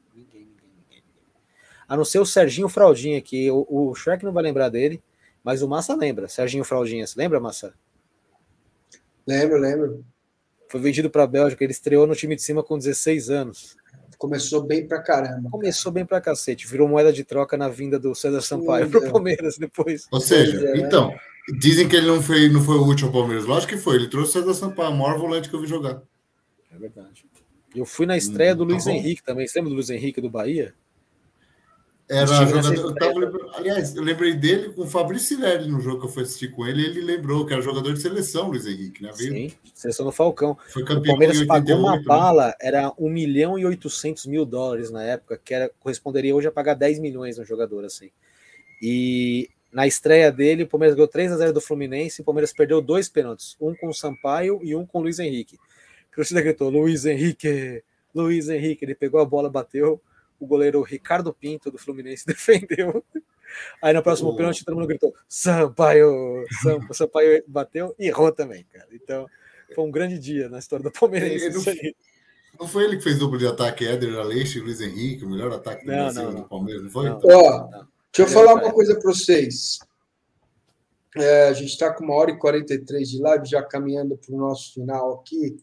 A 1.89 1.97
não 1.97 2.05
ser 2.05 2.21
o 2.21 2.25
Serginho 2.25 2.69
Fraldinha, 2.69 3.21
que 3.21 3.51
o, 3.51 3.67
o 3.69 3.95
Shrek 3.97 4.25
não 4.25 4.33
vai 4.33 4.45
lembrar 4.45 4.69
dele, 4.69 5.03
mas 5.43 5.61
o 5.61 5.69
Massa 5.69 5.97
lembra. 5.97 6.29
Serginho 6.29 6.63
Fraldinha, 6.63 7.05
você 7.05 7.19
lembra, 7.19 7.41
Massa? 7.41 7.75
Lembro, 9.27 9.59
lembro. 9.59 10.05
Foi 10.71 10.81
vendido 10.81 11.11
para 11.11 11.25
a 11.25 11.27
Bélgica, 11.27 11.65
ele 11.65 11.73
estreou 11.73 12.07
no 12.07 12.15
time 12.15 12.37
de 12.37 12.43
cima 12.43 12.63
com 12.63 12.79
16 12.79 13.29
anos. 13.29 13.77
Começou 14.17 14.63
bem 14.63 14.87
pra 14.87 15.03
caramba. 15.03 15.51
Começou 15.51 15.91
bem 15.91 16.07
pra 16.07 16.21
cacete, 16.21 16.65
virou 16.65 16.87
moeda 16.87 17.13
de 17.13 17.25
troca 17.25 17.57
na 17.57 17.69
vinda 17.69 17.99
do 17.99 18.15
César 18.15 18.41
Sampaio 18.41 18.89
para 18.89 19.01
o 19.01 19.11
Palmeiras 19.11 19.59
depois. 19.59 20.07
Ou 20.13 20.21
seja, 20.21 20.65
é. 20.69 20.77
então, 20.79 21.13
dizem 21.59 21.89
que 21.89 21.97
ele 21.97 22.07
não 22.07 22.23
foi, 22.23 22.49
não 22.49 22.63
foi 22.63 22.77
útil 22.77 23.09
ao 23.09 23.13
Palmeiras. 23.13 23.47
Lógico 23.47 23.73
que 23.73 23.79
foi, 23.81 23.97
ele 23.97 24.09
trouxe 24.09 24.31
o 24.31 24.33
César 24.41 24.55
Sampaio, 24.55 24.93
o 24.93 24.97
maior 24.97 25.19
volante 25.19 25.49
que 25.49 25.57
eu 25.57 25.61
vi 25.61 25.67
jogar. 25.67 26.01
É 26.73 26.79
verdade. 26.79 27.25
Eu 27.75 27.85
fui 27.85 28.07
na 28.07 28.17
estreia 28.17 28.53
hum, 28.53 28.59
do 28.59 28.67
tá 28.67 28.73
Luiz 28.73 28.85
bom. 28.85 28.91
Henrique 28.91 29.25
também. 29.25 29.49
Você 29.49 29.59
lembra 29.59 29.71
do 29.71 29.75
Luiz 29.75 29.91
Henrique 29.91 30.21
do 30.21 30.31
Bahia? 30.31 30.73
Era 32.11 32.27
jogador. 32.27 32.75
Eu 32.75 32.95
tava, 32.97 33.55
aliás, 33.55 33.95
eu 33.95 34.03
lembrei 34.03 34.35
dele 34.35 34.71
com 34.71 34.83
o 34.83 34.87
Fabrício 34.87 35.37
Cirelli 35.37 35.71
no 35.71 35.81
jogo 35.81 36.01
que 36.01 36.07
eu 36.07 36.11
fui 36.11 36.25
assistir 36.25 36.51
com 36.51 36.67
ele. 36.67 36.85
Ele 36.85 37.01
lembrou 37.03 37.47
que 37.47 37.53
era 37.53 37.63
jogador 37.63 37.95
de 37.95 38.01
seleção, 38.01 38.49
Luiz 38.49 38.67
Henrique, 38.67 39.01
né? 39.01 39.13
Veio, 39.17 39.33
Sim, 39.33 39.53
seleção 39.73 40.05
do 40.05 40.11
Falcão. 40.11 40.59
Foi 40.71 40.83
campeão 40.83 41.03
o 41.03 41.07
Palmeiras 41.07 41.39
88, 41.39 41.47
pagou 41.47 41.87
uma 41.87 41.97
né? 41.97 42.03
bala, 42.05 42.57
era 42.61 42.93
1 42.99 43.09
milhão 43.09 43.57
e 43.57 43.65
800 43.65 44.27
mil 44.27 44.45
dólares 44.45 44.91
na 44.91 45.05
época, 45.05 45.41
que 45.43 45.55
era, 45.55 45.71
corresponderia 45.79 46.35
hoje 46.35 46.49
a 46.49 46.53
pagar 46.53 46.75
10 46.75 46.99
milhões 46.99 47.39
no 47.39 47.45
jogador, 47.45 47.85
assim. 47.85 48.11
E 48.83 49.49
na 49.73 49.87
estreia 49.87 50.33
dele, 50.33 50.65
o 50.65 50.67
Palmeiras 50.67 50.97
ganhou 50.97 51.07
3 51.07 51.31
a 51.31 51.37
0 51.37 51.53
do 51.53 51.61
Fluminense. 51.61 52.23
O 52.23 52.25
Palmeiras 52.25 52.53
perdeu 52.53 52.83
dois 52.83 53.09
pênaltis, 53.09 53.57
um 53.61 53.73
com 53.73 53.87
o 53.87 53.95
Sampaio 53.95 54.59
e 54.65 54.75
um 54.75 54.85
com 54.85 54.99
o 54.99 55.03
Luiz 55.03 55.21
Henrique. 55.21 55.55
O 56.13 56.17
torcida 56.17 56.43
gritou: 56.43 56.71
Luiz 56.71 57.07
Henrique, 57.07 57.85
Luiz 58.13 58.49
Henrique. 58.49 58.85
Ele 58.85 58.97
pegou 58.97 59.21
a 59.21 59.25
bola, 59.25 59.49
bateu 59.49 60.01
o 60.41 60.47
goleiro 60.47 60.83
Ricardo 60.83 61.33
Pinto 61.33 61.71
do 61.71 61.79
Fluminense 61.79 62.25
defendeu. 62.27 63.05
Aí 63.83 63.93
no 63.93 64.03
próximo 64.03 64.31
oh. 64.31 64.37
pênalti 64.37 64.65
todo 64.65 64.75
mundo 64.75 64.89
gritou: 64.89 65.15
Sampaio, 65.29 66.45
Sampaio, 66.63 66.95
Sampaio 66.95 67.45
bateu 67.47 67.95
e 67.99 68.07
errou 68.07 68.33
também, 68.33 68.65
cara. 68.73 68.89
Então 68.93 69.27
foi 69.75 69.85
um 69.85 69.91
grande 69.91 70.19
dia 70.19 70.49
na 70.49 70.59
história 70.59 70.83
do 70.83 70.91
Palmeirense. 70.91 71.51
Não, 71.51 71.93
não, 72.61 72.69
foi 72.69 72.85
ele 72.85 72.97
que 72.97 73.05
fez 73.05 73.19
duplo 73.19 73.39
de 73.39 73.47
ataque, 73.47 73.87
Éder 73.87 74.19
Aleixo 74.19 74.59
e 74.59 74.61
Luiz 74.61 74.81
Henrique, 74.81 75.25
o 75.25 75.31
melhor 75.31 75.53
ataque 75.53 75.85
do, 75.85 75.93
não, 75.93 76.13
não, 76.13 76.35
do 76.35 76.49
Palmeiras, 76.49 76.83
não 76.83 76.91
foi? 76.91 77.09
Ó, 77.09 77.19
oh, 77.23 77.85
deixa 78.13 78.19
eu 78.19 78.27
falar 78.27 78.55
uma 78.55 78.73
coisa 78.73 78.99
para 78.99 79.11
vocês. 79.11 79.79
É, 81.17 81.49
a 81.49 81.53
gente 81.53 81.71
está 81.71 81.93
com 81.93 82.05
uma 82.05 82.15
hora 82.15 82.31
e 82.31 82.39
43 82.39 83.09
de 83.09 83.21
live, 83.21 83.47
já 83.47 83.63
caminhando 83.63 84.17
para 84.17 84.35
o 84.35 84.39
nosso 84.39 84.75
final 84.75 85.15
aqui. 85.15 85.57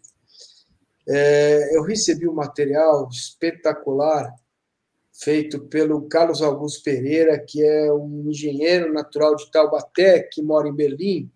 É, 1.08 1.76
eu 1.76 1.84
recebi 1.84 2.28
um 2.28 2.34
material 2.34 3.08
espetacular 3.10 4.34
feito 5.19 5.60
pelo 5.68 6.07
Carlos 6.07 6.41
Augusto 6.41 6.84
Pereira, 6.84 7.39
que 7.39 7.64
é 7.64 7.91
um 7.91 8.30
engenheiro 8.30 8.94
natural 8.94 9.35
de 9.35 9.49
Taubaté, 9.52 10.22
que 10.22 10.41
mora 10.41 10.68
em 10.68 10.76
Berlim. 10.76 11.31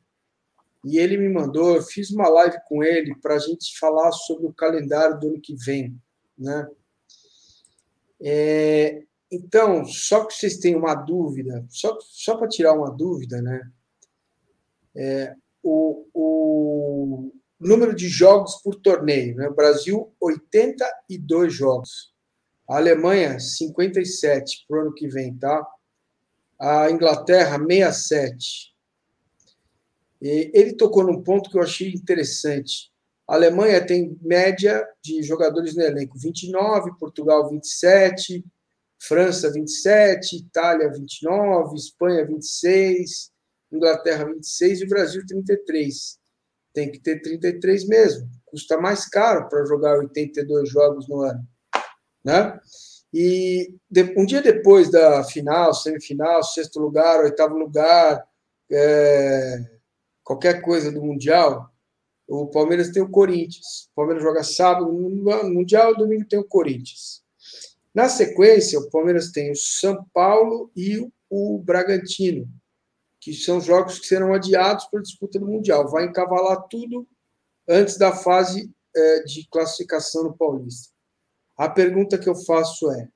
E 0.85 0.97
ele 0.97 1.17
me 1.17 1.29
mandou, 1.29 1.75
eu 1.75 1.81
fiz 1.81 2.11
uma 2.11 2.27
live 2.27 2.57
com 2.67 2.83
ele 2.83 3.15
para 3.15 3.35
a 3.35 3.39
gente 3.39 3.77
falar 3.79 4.11
sobre 4.11 4.47
o 4.47 4.53
calendário 4.53 5.19
do 5.19 5.27
ano 5.29 5.41
que 5.41 5.55
vem. 5.55 5.95
Né? 6.37 6.67
É, 8.21 9.03
então, 9.31 9.85
só 9.85 10.25
que 10.25 10.33
vocês 10.33 10.57
têm 10.57 10.75
uma 10.75 10.93
dúvida, 10.93 11.65
só, 11.69 11.97
só 12.01 12.35
para 12.37 12.49
tirar 12.49 12.73
uma 12.73 12.91
dúvida, 12.91 13.41
né? 13.41 13.71
É, 14.93 15.35
o, 15.63 16.05
o 16.13 17.31
número 17.59 17.95
de 17.95 18.09
jogos 18.09 18.55
por 18.61 18.75
torneio, 18.75 19.35
né? 19.35 19.49
Brasil, 19.49 20.13
82 20.19 21.53
jogos. 21.53 22.10
A 22.71 22.77
Alemanha, 22.77 23.37
57 23.37 24.63
para 24.65 24.77
o 24.77 24.81
ano 24.83 24.93
que 24.93 25.05
vem, 25.05 25.37
tá? 25.37 25.61
A 26.57 26.89
Inglaterra, 26.89 27.59
67. 27.59 28.73
E 30.21 30.49
ele 30.53 30.77
tocou 30.77 31.03
num 31.03 31.21
ponto 31.21 31.49
que 31.49 31.57
eu 31.57 31.61
achei 31.61 31.89
interessante. 31.89 32.89
A 33.27 33.35
Alemanha 33.35 33.85
tem 33.85 34.17
média 34.21 34.87
de 35.03 35.21
jogadores 35.21 35.75
no 35.75 35.83
elenco 35.83 36.17
29, 36.17 36.97
Portugal 36.97 37.49
27, 37.49 38.41
França 38.97 39.51
27, 39.51 40.37
Itália 40.37 40.89
29, 40.93 41.75
Espanha 41.75 42.25
26, 42.25 43.33
Inglaterra 43.69 44.23
26 44.23 44.79
e 44.79 44.87
Brasil 44.87 45.25
33. 45.27 46.17
Tem 46.73 46.89
que 46.89 47.01
ter 47.01 47.21
33 47.21 47.85
mesmo. 47.85 48.29
Custa 48.45 48.77
mais 48.77 49.09
caro 49.09 49.49
para 49.49 49.65
jogar 49.65 49.99
82 49.99 50.69
jogos 50.69 51.09
no 51.09 51.19
ano, 51.19 51.45
né? 52.23 52.59
E 53.13 53.75
um 54.15 54.25
dia 54.25 54.41
depois 54.41 54.89
da 54.89 55.23
final, 55.23 55.73
semifinal, 55.73 56.43
sexto 56.43 56.79
lugar, 56.79 57.19
oitavo 57.21 57.57
lugar, 57.57 58.25
é, 58.71 59.59
qualquer 60.23 60.61
coisa 60.61 60.91
do 60.91 61.03
Mundial, 61.03 61.69
o 62.27 62.47
Palmeiras 62.47 62.91
tem 62.91 63.03
o 63.03 63.09
Corinthians. 63.09 63.89
O 63.91 63.95
Palmeiras 63.95 64.23
joga 64.23 64.43
sábado 64.43 64.91
no 64.91 65.49
Mundial, 65.49 65.95
domingo 65.95 66.25
tem 66.25 66.39
o 66.39 66.47
Corinthians. 66.47 67.21
Na 67.93 68.07
sequência, 68.07 68.79
o 68.79 68.89
Palmeiras 68.89 69.31
tem 69.31 69.51
o 69.51 69.55
São 69.55 70.05
Paulo 70.13 70.71
e 70.73 71.05
o 71.29 71.59
Bragantino, 71.59 72.47
que 73.19 73.33
são 73.33 73.59
jogos 73.59 73.99
que 73.99 74.07
serão 74.07 74.33
adiados 74.33 74.85
para 74.85 74.99
a 74.99 75.03
disputa 75.03 75.37
do 75.37 75.45
Mundial. 75.45 75.89
Vai 75.89 76.05
encavalar 76.05 76.65
tudo 76.69 77.05
antes 77.67 77.97
da 77.97 78.15
fase 78.15 78.71
é, 78.95 79.23
de 79.23 79.45
classificação 79.49 80.23
no 80.23 80.37
Paulista. 80.37 80.90
A 81.57 81.69
pergunta 81.69 82.17
que 82.17 82.29
eu 82.29 82.35
faço 82.35 82.91
é: 82.91 83.07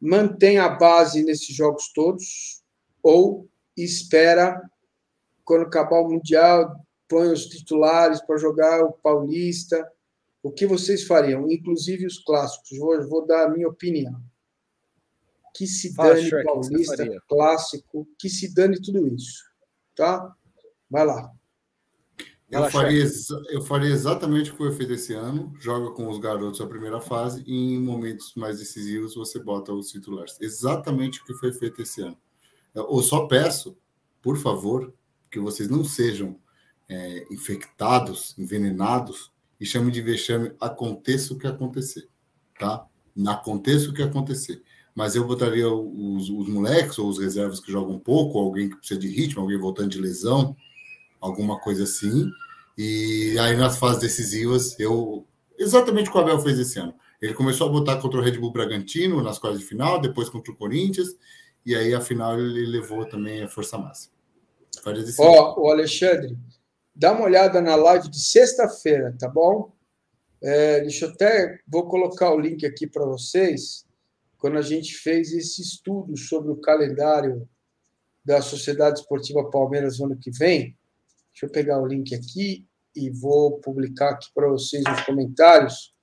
mantém 0.00 0.58
a 0.58 0.68
base 0.68 1.24
nesses 1.24 1.54
jogos 1.54 1.92
todos 1.92 2.62
ou 3.02 3.48
espera 3.76 4.60
quando 5.44 5.62
acabar 5.62 6.00
o 6.00 6.10
Mundial, 6.10 6.84
põe 7.08 7.32
os 7.32 7.46
titulares 7.46 8.20
para 8.20 8.36
jogar 8.36 8.84
o 8.84 8.92
Paulista? 8.92 9.90
O 10.42 10.52
que 10.52 10.66
vocês 10.66 11.06
fariam? 11.06 11.50
Inclusive 11.50 12.06
os 12.06 12.18
clássicos. 12.18 12.76
Vou, 12.76 13.08
vou 13.08 13.26
dar 13.26 13.46
a 13.46 13.48
minha 13.48 13.66
opinião. 13.66 14.22
Que 15.54 15.66
se 15.66 15.94
dane 15.96 16.28
Fala, 16.28 16.44
Paulista, 16.44 17.22
clássico, 17.26 18.06
que 18.18 18.28
se 18.28 18.54
dane 18.54 18.80
tudo 18.80 19.08
isso. 19.08 19.42
Tá? 19.96 20.36
Vai 20.90 21.06
lá. 21.06 21.32
Eu 22.50 22.70
faria, 22.70 23.06
eu 23.50 23.60
faria 23.60 23.90
exatamente 23.90 24.50
o 24.50 24.52
que 24.52 24.58
foi 24.58 24.72
feito 24.72 24.94
esse 24.94 25.12
ano. 25.12 25.52
Joga 25.60 25.90
com 25.90 26.08
os 26.08 26.18
garotos 26.18 26.60
a 26.60 26.66
primeira 26.66 27.00
fase 27.00 27.42
e 27.46 27.74
em 27.74 27.78
momentos 27.78 28.32
mais 28.34 28.58
decisivos 28.58 29.14
você 29.14 29.38
bota 29.38 29.72
os 29.72 29.90
titulares. 29.90 30.40
Exatamente 30.40 31.20
o 31.20 31.24
que 31.24 31.34
foi 31.34 31.52
feito 31.52 31.82
esse 31.82 32.00
ano. 32.00 32.16
Eu 32.74 33.02
só 33.02 33.26
peço, 33.26 33.76
por 34.22 34.38
favor, 34.38 34.94
que 35.30 35.38
vocês 35.38 35.68
não 35.68 35.84
sejam 35.84 36.38
é, 36.88 37.26
infectados, 37.30 38.34
envenenados 38.38 39.30
e 39.60 39.66
chamem 39.66 39.90
de 39.90 40.00
vexame 40.00 40.52
aconteça 40.58 41.34
o 41.34 41.38
que 41.38 41.46
acontecer, 41.46 42.08
tá? 42.58 42.86
Aconteça 43.26 43.90
o 43.90 43.92
que 43.92 44.02
acontecer. 44.02 44.62
Mas 44.94 45.14
eu 45.14 45.26
botaria 45.26 45.68
os, 45.70 46.30
os 46.30 46.48
moleques 46.48 46.98
ou 46.98 47.08
os 47.08 47.18
reservas 47.18 47.60
que 47.60 47.70
jogam 47.70 47.98
pouco, 47.98 48.38
alguém 48.38 48.70
que 48.70 48.76
precisa 48.76 48.98
de 48.98 49.08
ritmo, 49.08 49.42
alguém 49.42 49.58
voltando 49.58 49.90
de 49.90 50.00
lesão, 50.00 50.56
alguma 51.20 51.58
coisa 51.60 51.84
assim. 51.84 52.30
E 52.76 53.36
aí 53.40 53.56
nas 53.56 53.78
fases 53.78 54.00
decisivas, 54.00 54.78
eu 54.78 55.26
exatamente 55.58 56.08
o 56.08 56.12
que 56.12 56.18
o 56.18 56.20
Abel 56.20 56.40
fez 56.40 56.58
esse 56.58 56.78
ano. 56.78 56.94
Ele 57.20 57.34
começou 57.34 57.68
a 57.68 57.72
botar 57.72 57.96
contra 57.96 58.20
o 58.20 58.22
Red 58.22 58.38
Bull 58.38 58.52
Bragantino 58.52 59.22
nas 59.22 59.38
quartas 59.38 59.60
de 59.60 59.66
final, 59.66 60.00
depois 60.00 60.28
contra 60.28 60.52
o 60.52 60.56
Corinthians, 60.56 61.08
e 61.66 61.74
aí 61.74 61.92
a 61.92 62.00
final 62.00 62.38
ele 62.38 62.64
levou 62.66 63.04
também 63.04 63.42
a 63.42 63.48
força 63.48 63.76
máxima. 63.76 64.14
Ó, 65.18 65.54
oh, 65.56 65.66
o 65.66 65.70
Alexandre, 65.70 66.38
dá 66.94 67.12
uma 67.12 67.24
olhada 67.24 67.60
na 67.60 67.74
live 67.74 68.08
de 68.08 68.20
sexta-feira, 68.20 69.14
tá 69.18 69.28
bom? 69.28 69.72
É, 70.40 70.80
deixa 70.80 71.06
eu 71.06 71.10
até 71.10 71.58
vou 71.66 71.88
colocar 71.88 72.32
o 72.32 72.38
link 72.38 72.64
aqui 72.64 72.86
para 72.86 73.04
vocês. 73.04 73.84
Quando 74.38 74.56
a 74.56 74.62
gente 74.62 74.94
fez 74.94 75.32
esse 75.32 75.60
estudo 75.60 76.16
sobre 76.16 76.52
o 76.52 76.56
calendário 76.56 77.48
da 78.24 78.40
Sociedade 78.40 79.00
Esportiva 79.00 79.50
Palmeiras 79.50 79.98
no 79.98 80.06
ano 80.06 80.16
que 80.16 80.30
vem, 80.30 80.76
Deixa 81.38 81.46
eu 81.46 81.52
pegar 81.52 81.80
o 81.80 81.86
link 81.86 82.12
aqui 82.16 82.66
e 82.96 83.10
vou 83.10 83.60
publicar 83.60 84.10
aqui 84.10 84.28
para 84.34 84.48
vocês 84.48 84.82
nos 84.82 85.00
comentários. 85.02 85.94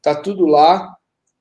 Tá 0.00 0.14
tudo 0.14 0.46
lá, 0.46 0.96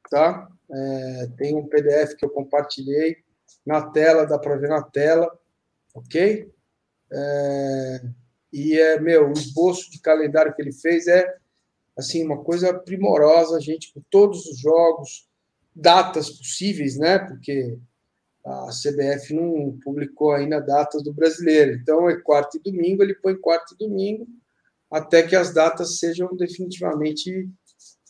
tá? 0.10 0.49
É, 0.72 1.27
tem 1.38 1.56
um 1.56 1.68
PDF 1.68 2.15
que 2.15 2.26
eu 2.26 2.31
compartilhei 2.31 3.18
na 3.64 3.91
tela, 3.91 4.26
dá 4.26 4.39
para 4.39 4.56
ver 4.56 4.69
na 4.69 4.81
tela, 4.81 5.31
ok? 5.93 6.52
É, 7.11 8.02
e 8.52 8.80
é 8.80 8.99
meu, 8.99 9.30
o 9.30 9.34
esboço 9.34 9.91
de 9.91 10.02
calendário 10.02 10.56
que 10.56 10.61
ele 10.64 10.73
fez 10.73 11.06
é 11.06 11.31
assim 11.95 12.26
uma 12.26 12.43
coisa 12.43 12.73
primorosa, 12.73 13.61
gente, 13.61 13.93
com 13.93 14.02
todos 14.10 14.48
os 14.48 14.57
jogos, 14.57 15.30
datas 15.76 16.27
possíveis, 16.27 16.98
né? 16.98 17.19
Porque 17.19 17.77
a 18.45 18.69
CBF 18.69 19.34
não 19.34 19.77
publicou 19.84 20.31
ainda 20.31 20.59
datas 20.59 21.03
do 21.03 21.13
brasileiro. 21.13 21.73
Então, 21.73 22.09
é 22.09 22.19
quarto 22.19 22.57
e 22.57 22.72
domingo, 22.72 23.03
ele 23.03 23.15
põe 23.15 23.35
quarto 23.35 23.76
e 23.76 23.88
domingo, 23.88 24.27
até 24.89 25.23
que 25.23 25.35
as 25.35 25.53
datas 25.53 25.99
sejam 25.99 26.35
definitivamente 26.35 27.49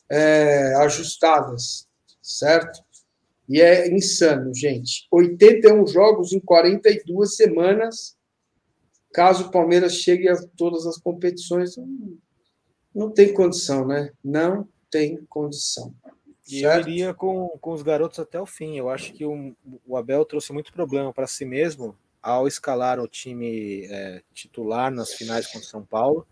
é, 0.09 0.73
ajustadas, 0.75 1.87
certo? 2.21 2.81
E 3.47 3.61
é 3.61 3.93
insano, 3.93 4.53
gente. 4.55 5.07
81 5.11 5.85
jogos 5.87 6.31
em 6.31 6.39
42 6.39 7.35
semanas. 7.35 8.15
Caso 9.13 9.47
o 9.47 9.51
Palmeiras 9.51 9.95
chegue 9.95 10.29
a 10.29 10.37
todas 10.55 10.87
as 10.87 10.97
competições, 10.97 11.75
não, 11.75 12.17
não 12.95 13.11
tem 13.11 13.33
condição, 13.33 13.85
né? 13.85 14.11
Não 14.23 14.67
tem 14.89 15.17
condição. 15.25 15.93
E 16.47 16.61
certo? 16.61 16.87
eu 16.87 16.93
iria 16.93 17.13
com, 17.13 17.47
com 17.61 17.71
os 17.71 17.81
garotos 17.81 18.19
até 18.19 18.39
o 18.39 18.45
fim. 18.45 18.77
Eu 18.77 18.89
acho 18.89 19.13
que 19.13 19.25
o, 19.25 19.55
o 19.85 19.97
Abel 19.97 20.25
trouxe 20.25 20.51
muito 20.51 20.73
problema 20.73 21.13
para 21.13 21.27
si 21.27 21.45
mesmo 21.45 21.95
ao 22.21 22.47
escalar 22.47 22.99
o 22.99 23.07
time 23.07 23.85
é, 23.85 24.21
titular 24.33 24.91
nas 24.91 25.13
finais 25.13 25.47
contra 25.47 25.67
São 25.67 25.83
Paulo. 25.83 26.27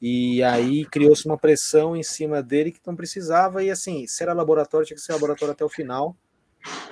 E 0.00 0.42
aí 0.42 0.84
criou-se 0.84 1.24
uma 1.26 1.38
pressão 1.38 1.96
em 1.96 2.02
cima 2.02 2.42
dele 2.42 2.72
que 2.72 2.80
não 2.84 2.96
precisava. 2.96 3.62
E 3.62 3.70
assim, 3.70 4.06
se 4.06 4.22
era 4.22 4.32
laboratório, 4.32 4.86
tinha 4.86 4.96
que 4.96 5.02
ser 5.02 5.12
laboratório 5.12 5.52
até 5.52 5.64
o 5.64 5.68
final. 5.68 6.16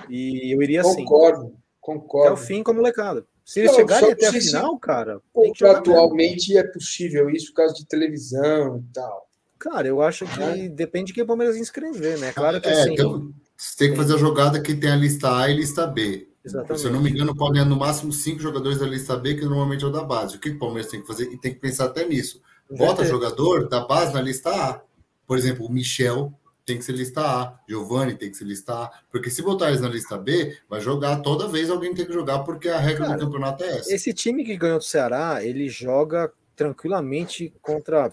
E 0.09 0.53
eu 0.53 0.61
iria 0.61 0.81
assim. 0.81 1.03
Concordo, 1.03 1.57
concordo. 1.79 2.33
Até 2.33 2.41
o 2.41 2.45
fim 2.45 2.63
com 2.63 2.71
a 2.71 2.73
molecada. 2.73 3.25
Se 3.43 3.59
eles 3.59 3.71
não, 3.71 3.79
chegarem 3.79 4.11
até 4.11 4.27
a 4.27 4.31
final, 4.31 4.79
cara. 4.79 5.21
Contratualmente 5.33 6.57
é 6.57 6.63
possível 6.63 7.29
isso 7.29 7.47
por 7.47 7.55
causa 7.55 7.73
de 7.73 7.85
televisão 7.85 8.77
e 8.77 8.93
tal. 8.93 9.27
Cara, 9.61 9.87
eu 9.87 10.01
acho 10.01 10.25
que 10.25 10.41
é. 10.41 10.67
depende 10.69 11.07
de 11.07 11.13
quem 11.13 11.23
o 11.23 11.27
Palmeiras 11.27 11.55
inscrever, 11.55 12.17
né? 12.17 12.33
Claro 12.33 12.59
que 12.59 12.67
é, 12.67 12.73
assim. 12.73 12.93
Então, 12.93 13.31
você 13.55 13.77
tem 13.77 13.91
que 13.91 13.95
fazer 13.95 14.15
a 14.15 14.17
jogada 14.17 14.59
que 14.59 14.73
tem 14.73 14.89
a 14.89 14.95
lista 14.95 15.37
A 15.37 15.49
e 15.49 15.55
lista 15.55 15.85
B. 15.85 16.27
Exatamente. 16.43 16.81
Se 16.81 16.87
eu 16.87 16.91
não 16.91 16.99
me 16.99 17.11
engano, 17.11 17.35
podem 17.35 17.63
no 17.63 17.75
máximo 17.75 18.11
cinco 18.11 18.41
jogadores 18.41 18.79
da 18.79 18.87
lista 18.87 19.15
B, 19.15 19.35
que 19.35 19.45
normalmente 19.45 19.83
é 19.83 19.87
o 19.87 19.91
da 19.91 20.03
base. 20.03 20.35
O 20.35 20.39
que 20.39 20.49
o 20.49 20.57
Palmeiras 20.57 20.89
tem 20.89 20.99
que 20.99 21.05
fazer? 21.05 21.31
E 21.31 21.37
tem 21.37 21.53
que 21.53 21.59
pensar 21.59 21.85
até 21.85 22.07
nisso. 22.07 22.41
Bota 22.75 23.05
jogador 23.05 23.69
da 23.69 23.85
base 23.85 24.11
na 24.15 24.21
lista 24.21 24.49
A. 24.49 24.81
Por 25.27 25.37
exemplo, 25.37 25.67
o 25.67 25.71
Michel 25.71 26.33
tem 26.65 26.79
que 26.79 26.83
ser 26.83 26.93
lista 26.93 27.21
A, 27.21 27.59
Giovanni 27.69 28.15
tem 28.15 28.31
que 28.31 28.37
ser 28.37 28.45
lista 28.45 28.73
A, 28.73 28.91
porque 29.11 29.29
se 29.29 29.43
botar 29.43 29.69
eles 29.69 29.81
na 29.81 29.89
lista 29.89 30.17
B, 30.17 30.57
vai 30.69 30.81
jogar 30.81 31.17
toda 31.17 31.47
vez 31.47 31.69
alguém 31.69 31.93
tem 31.93 32.05
que 32.05 32.13
jogar, 32.13 32.39
porque 32.39 32.69
a 32.69 32.79
regra 32.79 33.05
Cara, 33.05 33.17
do 33.17 33.25
campeonato 33.25 33.63
é 33.63 33.77
essa. 33.77 33.93
Esse 33.93 34.13
time 34.13 34.43
que 34.43 34.57
ganhou 34.57 34.77
do 34.77 34.83
Ceará, 34.83 35.43
ele 35.43 35.69
joga 35.69 36.31
tranquilamente 36.55 37.53
contra 37.61 38.11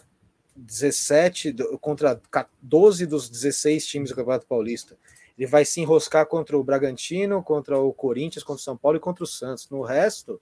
17 0.59 1.55
contra 1.81 2.21
12 2.61 3.07
dos 3.07 3.29
16 3.29 3.87
times 3.87 4.11
do 4.11 4.17
Campeonato 4.17 4.47
Paulista. 4.47 4.97
Ele 5.39 5.47
vai 5.47 5.65
se 5.65 5.81
enroscar 5.81 6.27
contra 6.27 6.59
o 6.59 6.65
Bragantino, 6.65 7.43
contra 7.43 7.79
o 7.79 7.93
Corinthians, 7.93 8.43
contra 8.43 8.61
o 8.61 8.65
São 8.65 8.77
Paulo 8.77 8.97
e 8.97 9.01
contra 9.01 9.23
o 9.23 9.27
Santos. 9.27 9.69
No 9.71 9.83
resto, 9.83 10.41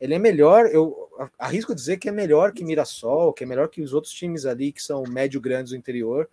ele 0.00 0.14
é 0.14 0.18
melhor, 0.18 0.66
eu 0.66 1.08
arrisco 1.38 1.74
dizer 1.74 1.98
que 1.98 2.08
é 2.08 2.12
melhor 2.12 2.52
que 2.52 2.64
Mirassol, 2.64 3.34
que 3.34 3.44
é 3.44 3.46
melhor 3.46 3.68
que 3.68 3.82
os 3.82 3.92
outros 3.92 4.12
times 4.12 4.46
ali 4.46 4.72
que 4.72 4.82
são 4.82 5.02
médio 5.02 5.40
grandes 5.40 5.72
do 5.72 5.76
interior, 5.76 6.28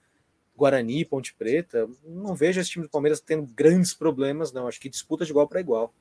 Guarani, 0.55 1.03
Ponte 1.03 1.35
Preta. 1.35 1.87
Não 2.05 2.33
vejo 2.33 2.61
esse 2.61 2.69
time 2.69 2.85
do 2.85 2.89
Palmeiras 2.89 3.19
tendo 3.19 3.45
grandes 3.53 3.93
problemas, 3.93 4.53
não. 4.53 4.67
Acho 4.67 4.79
que 4.79 4.89
disputa 4.89 5.25
de 5.25 5.31
igual 5.31 5.47
para 5.47 5.59
igual. 5.59 5.93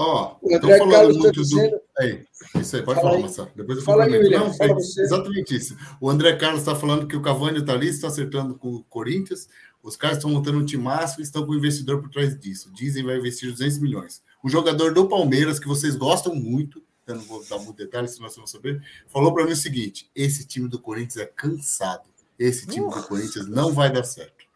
Ó, 0.00 0.36
oh, 0.40 0.50
estão 0.50 0.70
falando 0.70 0.90
Carlos 0.92 1.16
tá 1.16 1.22
muito 1.22 1.34
do. 1.34 1.42
Dizendo... 1.42 1.80
Aí, 1.98 2.24
isso 2.54 2.76
aí, 2.76 2.82
pode 2.82 3.00
fala 3.00 3.10
falar, 3.10 3.20
Marcelo. 3.20 3.50
Depois 3.54 3.78
eu 3.78 3.84
fala 3.84 4.04
aí, 4.04 4.10
William, 4.16 4.38
Não, 4.40 4.54
fala 4.54 4.72
é, 4.72 4.76
exatamente 4.76 5.54
isso. 5.54 5.76
O 6.00 6.08
André 6.08 6.36
Carlos 6.36 6.60
está 6.60 6.74
falando 6.74 7.06
que 7.06 7.14
o 7.14 7.20
Cavani 7.20 7.58
está 7.58 7.74
ali, 7.74 7.88
está 7.88 8.08
acertando 8.08 8.54
com 8.54 8.76
o 8.76 8.84
Corinthians. 8.84 9.46
Os 9.82 9.96
caras 9.96 10.16
estão 10.16 10.30
montando 10.30 10.58
um 10.58 10.80
máximo 10.80 11.20
e 11.20 11.22
estão 11.22 11.44
com 11.44 11.52
o 11.52 11.54
investidor 11.54 12.00
por 12.00 12.08
trás 12.08 12.38
disso. 12.38 12.72
Dizem 12.72 13.02
que 13.02 13.08
vai 13.08 13.18
investir 13.18 13.50
200 13.50 13.78
milhões. 13.78 14.22
O 14.42 14.48
jogador 14.48 14.94
do 14.94 15.06
Palmeiras, 15.06 15.58
que 15.58 15.68
vocês 15.68 15.94
gostam 15.96 16.34
muito, 16.34 16.82
eu 17.06 17.16
não 17.16 17.22
vou 17.22 17.44
dar 17.44 17.58
muito 17.58 17.76
detalhe, 17.76 18.08
senão 18.08 18.26
vocês 18.26 18.38
vão 18.38 18.46
saber, 18.46 18.82
falou 19.06 19.34
para 19.34 19.44
mim 19.44 19.52
o 19.52 19.56
seguinte: 19.56 20.10
esse 20.14 20.46
time 20.46 20.66
do 20.66 20.78
Corinthians 20.78 21.18
é 21.18 21.26
cansado. 21.26 22.08
Esse 22.38 22.66
time 22.66 22.86
uh. 22.86 22.90
do 22.90 23.02
Corinthians 23.02 23.46
não 23.46 23.74
vai 23.74 23.92
dar 23.92 24.04
certo. 24.04 24.46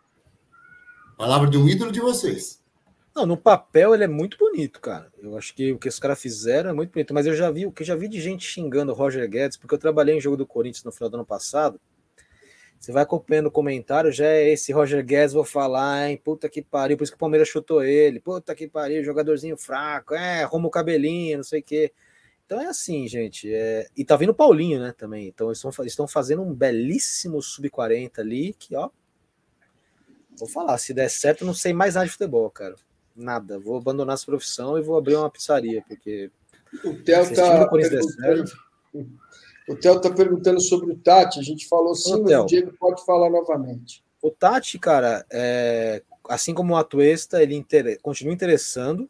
Palavra 1.19 1.51
de 1.51 1.59
um 1.59 1.69
ídolo 1.69 1.93
de 1.93 2.01
vocês. 2.01 2.64
Não, 3.15 3.25
no 3.25 3.37
papel 3.37 3.95
ele 3.95 4.05
é 4.05 4.09
muito 4.09 4.37
bonito, 4.37 4.81
cara. 4.81 5.13
Eu 5.23 5.39
acho 5.39 5.55
que 5.55 5.73
o 5.73 5.79
que 5.79 5.89
os 5.89 6.01
caras 6.01 6.21
fizeram 6.21 6.71
é 6.71 6.73
muito 6.73 6.93
bonito. 6.93 7.15
Mas 7.15 7.27
eu 7.27 7.35
já 7.35 7.51
vi 7.51 7.65
o 7.65 7.71
que 7.71 7.85
já 7.85 7.95
vi 7.95 8.09
de 8.09 8.21
gente 8.21 8.45
xingando 8.45 8.91
o 8.91 8.95
Roger 8.95 9.29
Guedes, 9.29 9.57
porque 9.57 9.75
eu 9.75 9.79
trabalhei 9.79 10.17
em 10.17 10.21
jogo 10.21 10.37
do 10.37 10.47
Corinthians 10.47 10.83
no 10.83 10.91
final 10.91 11.09
do 11.09 11.17
ano 11.17 11.27
passado. 11.27 11.81
Você 12.81 12.93
vai 12.93 13.05
acompanhando 13.05 13.47
o 13.47 13.51
comentário, 13.51 14.13
já 14.13 14.27
é 14.27 14.51
esse 14.51 14.73
Roger 14.73 15.03
Guedes, 15.05 15.33
vou 15.33 15.45
falar, 15.45 16.11
hein? 16.11 16.21
Puta 16.23 16.51
que 16.51 16.61
pariu, 16.61 16.99
por 16.99 17.05
isso 17.05 17.13
que 17.13 17.17
o 17.17 17.19
Palmeiras 17.19 17.49
chutou 17.49 17.83
ele. 17.83 18.21
Puta 18.21 18.55
que 18.55 18.69
pariu, 18.69 19.03
jogadorzinho 19.03 19.57
fraco, 19.57 20.15
é, 20.15 20.43
arruma 20.43 20.67
o 20.69 20.71
cabelinho, 20.71 21.39
não 21.39 21.45
sei 21.45 21.61
o 21.61 21.63
quê. 21.63 21.93
Então 22.45 22.61
é 22.61 22.67
assim, 22.67 23.07
gente. 23.09 23.53
É... 23.53 23.87
E 23.97 24.05
tá 24.05 24.17
vindo 24.17 24.31
o 24.31 24.35
Paulinho, 24.35 24.81
né? 24.81 24.93
Também. 24.93 25.29
Então 25.29 25.49
eles 25.49 25.65
estão 25.87 26.07
fazendo 26.07 26.43
um 26.43 26.53
belíssimo 26.53 27.41
sub-40 27.41 28.19
ali, 28.19 28.55
que, 28.59 28.77
ó. 28.77 28.91
Vou 30.37 30.49
falar, 30.49 30.77
se 30.79 30.93
der 30.93 31.09
certo, 31.09 31.45
não 31.45 31.55
sei 31.55 31.73
mais 31.73 31.95
nada 31.95 32.07
de 32.07 32.13
futebol, 32.13 32.51
cara. 32.51 32.75
Nada. 33.15 33.59
Vou 33.59 33.77
abandonar 33.77 34.15
essa 34.15 34.27
profissão 34.27 34.79
e 34.79 34.83
vou 34.83 34.97
abrir 34.97 35.17
uma 35.17 35.31
pizzaria, 35.31 35.85
porque. 35.87 36.31
O 36.85 36.95
Theo 37.03 37.35
tá. 37.35 37.71
O 39.69 39.77
Theo 39.77 40.01
tá 40.01 40.11
perguntando 40.11 40.61
sobre 40.61 40.93
o 40.93 40.97
Tati. 40.97 41.39
A 41.39 41.43
gente 41.43 41.67
falou 41.69 41.95
sim, 41.95 42.23
mas 42.23 42.39
o 42.39 42.47
Diego 42.47 42.73
pode 42.79 43.05
falar 43.05 43.31
novamente. 43.31 44.05
O 44.21 44.31
Tati, 44.31 44.79
cara, 44.79 45.25
é... 45.31 46.03
assim 46.29 46.53
como 46.53 46.75
o 46.75 46.77
Atuesta, 46.77 47.43
ele 47.43 47.55
inter... 47.55 47.99
continua 48.03 48.35
interessando 48.35 49.09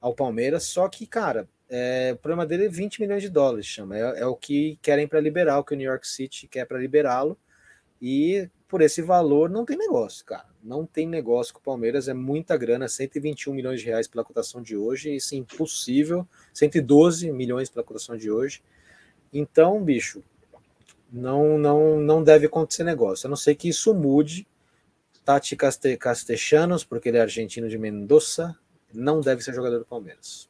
ao 0.00 0.14
Palmeiras, 0.14 0.64
só 0.64 0.88
que, 0.88 1.06
cara, 1.06 1.48
é, 1.68 2.12
o 2.12 2.16
problema 2.16 2.46
dele 2.46 2.66
é 2.66 2.68
20 2.68 3.00
milhões 3.00 3.22
de 3.22 3.28
dólares, 3.28 3.66
chama. 3.66 3.96
É, 3.96 4.20
é 4.20 4.26
o 4.26 4.36
que 4.36 4.78
querem 4.82 5.08
para 5.08 5.20
liberar, 5.20 5.58
o 5.58 5.64
que 5.64 5.74
o 5.74 5.76
New 5.76 5.88
York 5.90 6.06
City 6.06 6.46
quer 6.46 6.64
para 6.64 6.78
liberá-lo. 6.78 7.36
E 8.00 8.48
por 8.68 8.82
esse 8.82 9.00
valor 9.00 9.48
não 9.48 9.64
tem 9.64 9.76
negócio, 9.76 10.24
cara. 10.24 10.46
Não 10.62 10.84
tem 10.84 11.06
negócio 11.06 11.54
com 11.54 11.60
o 11.60 11.62
Palmeiras, 11.62 12.08
é 12.08 12.14
muita 12.14 12.56
grana, 12.56 12.88
121 12.88 13.54
milhões 13.54 13.80
de 13.80 13.86
reais 13.86 14.08
pela 14.08 14.24
cotação 14.24 14.60
de 14.60 14.76
hoje, 14.76 15.14
isso 15.14 15.34
é 15.34 15.38
impossível, 15.38 16.26
112 16.52 17.30
milhões 17.30 17.70
pela 17.70 17.84
cotação 17.84 18.16
de 18.16 18.30
hoje. 18.30 18.62
Então, 19.32 19.82
bicho, 19.82 20.22
não 21.12 21.58
não 21.58 22.00
não 22.00 22.22
deve 22.22 22.46
acontecer 22.46 22.84
negócio. 22.84 23.26
A 23.26 23.30
não 23.30 23.36
ser 23.36 23.54
que 23.54 23.68
isso 23.68 23.94
mude. 23.94 24.46
Tati 25.24 25.56
Castellanos, 25.56 26.84
porque 26.84 27.08
ele 27.08 27.18
é 27.18 27.20
argentino 27.20 27.68
de 27.68 27.76
Mendoza, 27.76 28.56
não 28.94 29.20
deve 29.20 29.42
ser 29.42 29.52
jogador 29.52 29.80
do 29.80 29.84
Palmeiras. 29.84 30.48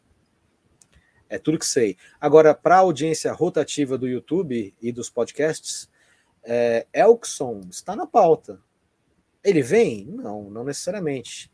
É 1.30 1.38
tudo 1.38 1.58
que 1.58 1.66
sei. 1.66 1.96
Agora, 2.20 2.54
para 2.54 2.76
a 2.76 2.80
audiência 2.80 3.32
rotativa 3.32 3.96
do 3.96 4.06
YouTube 4.06 4.74
e 4.80 4.92
dos 4.92 5.08
podcasts, 5.08 5.88
é, 6.46 6.86
Elkson 6.92 7.60
está 7.68 7.96
na 7.96 8.06
pauta. 8.06 8.60
Ele 9.42 9.62
vem? 9.62 10.06
Não, 10.06 10.48
não 10.48 10.64
necessariamente. 10.64 11.50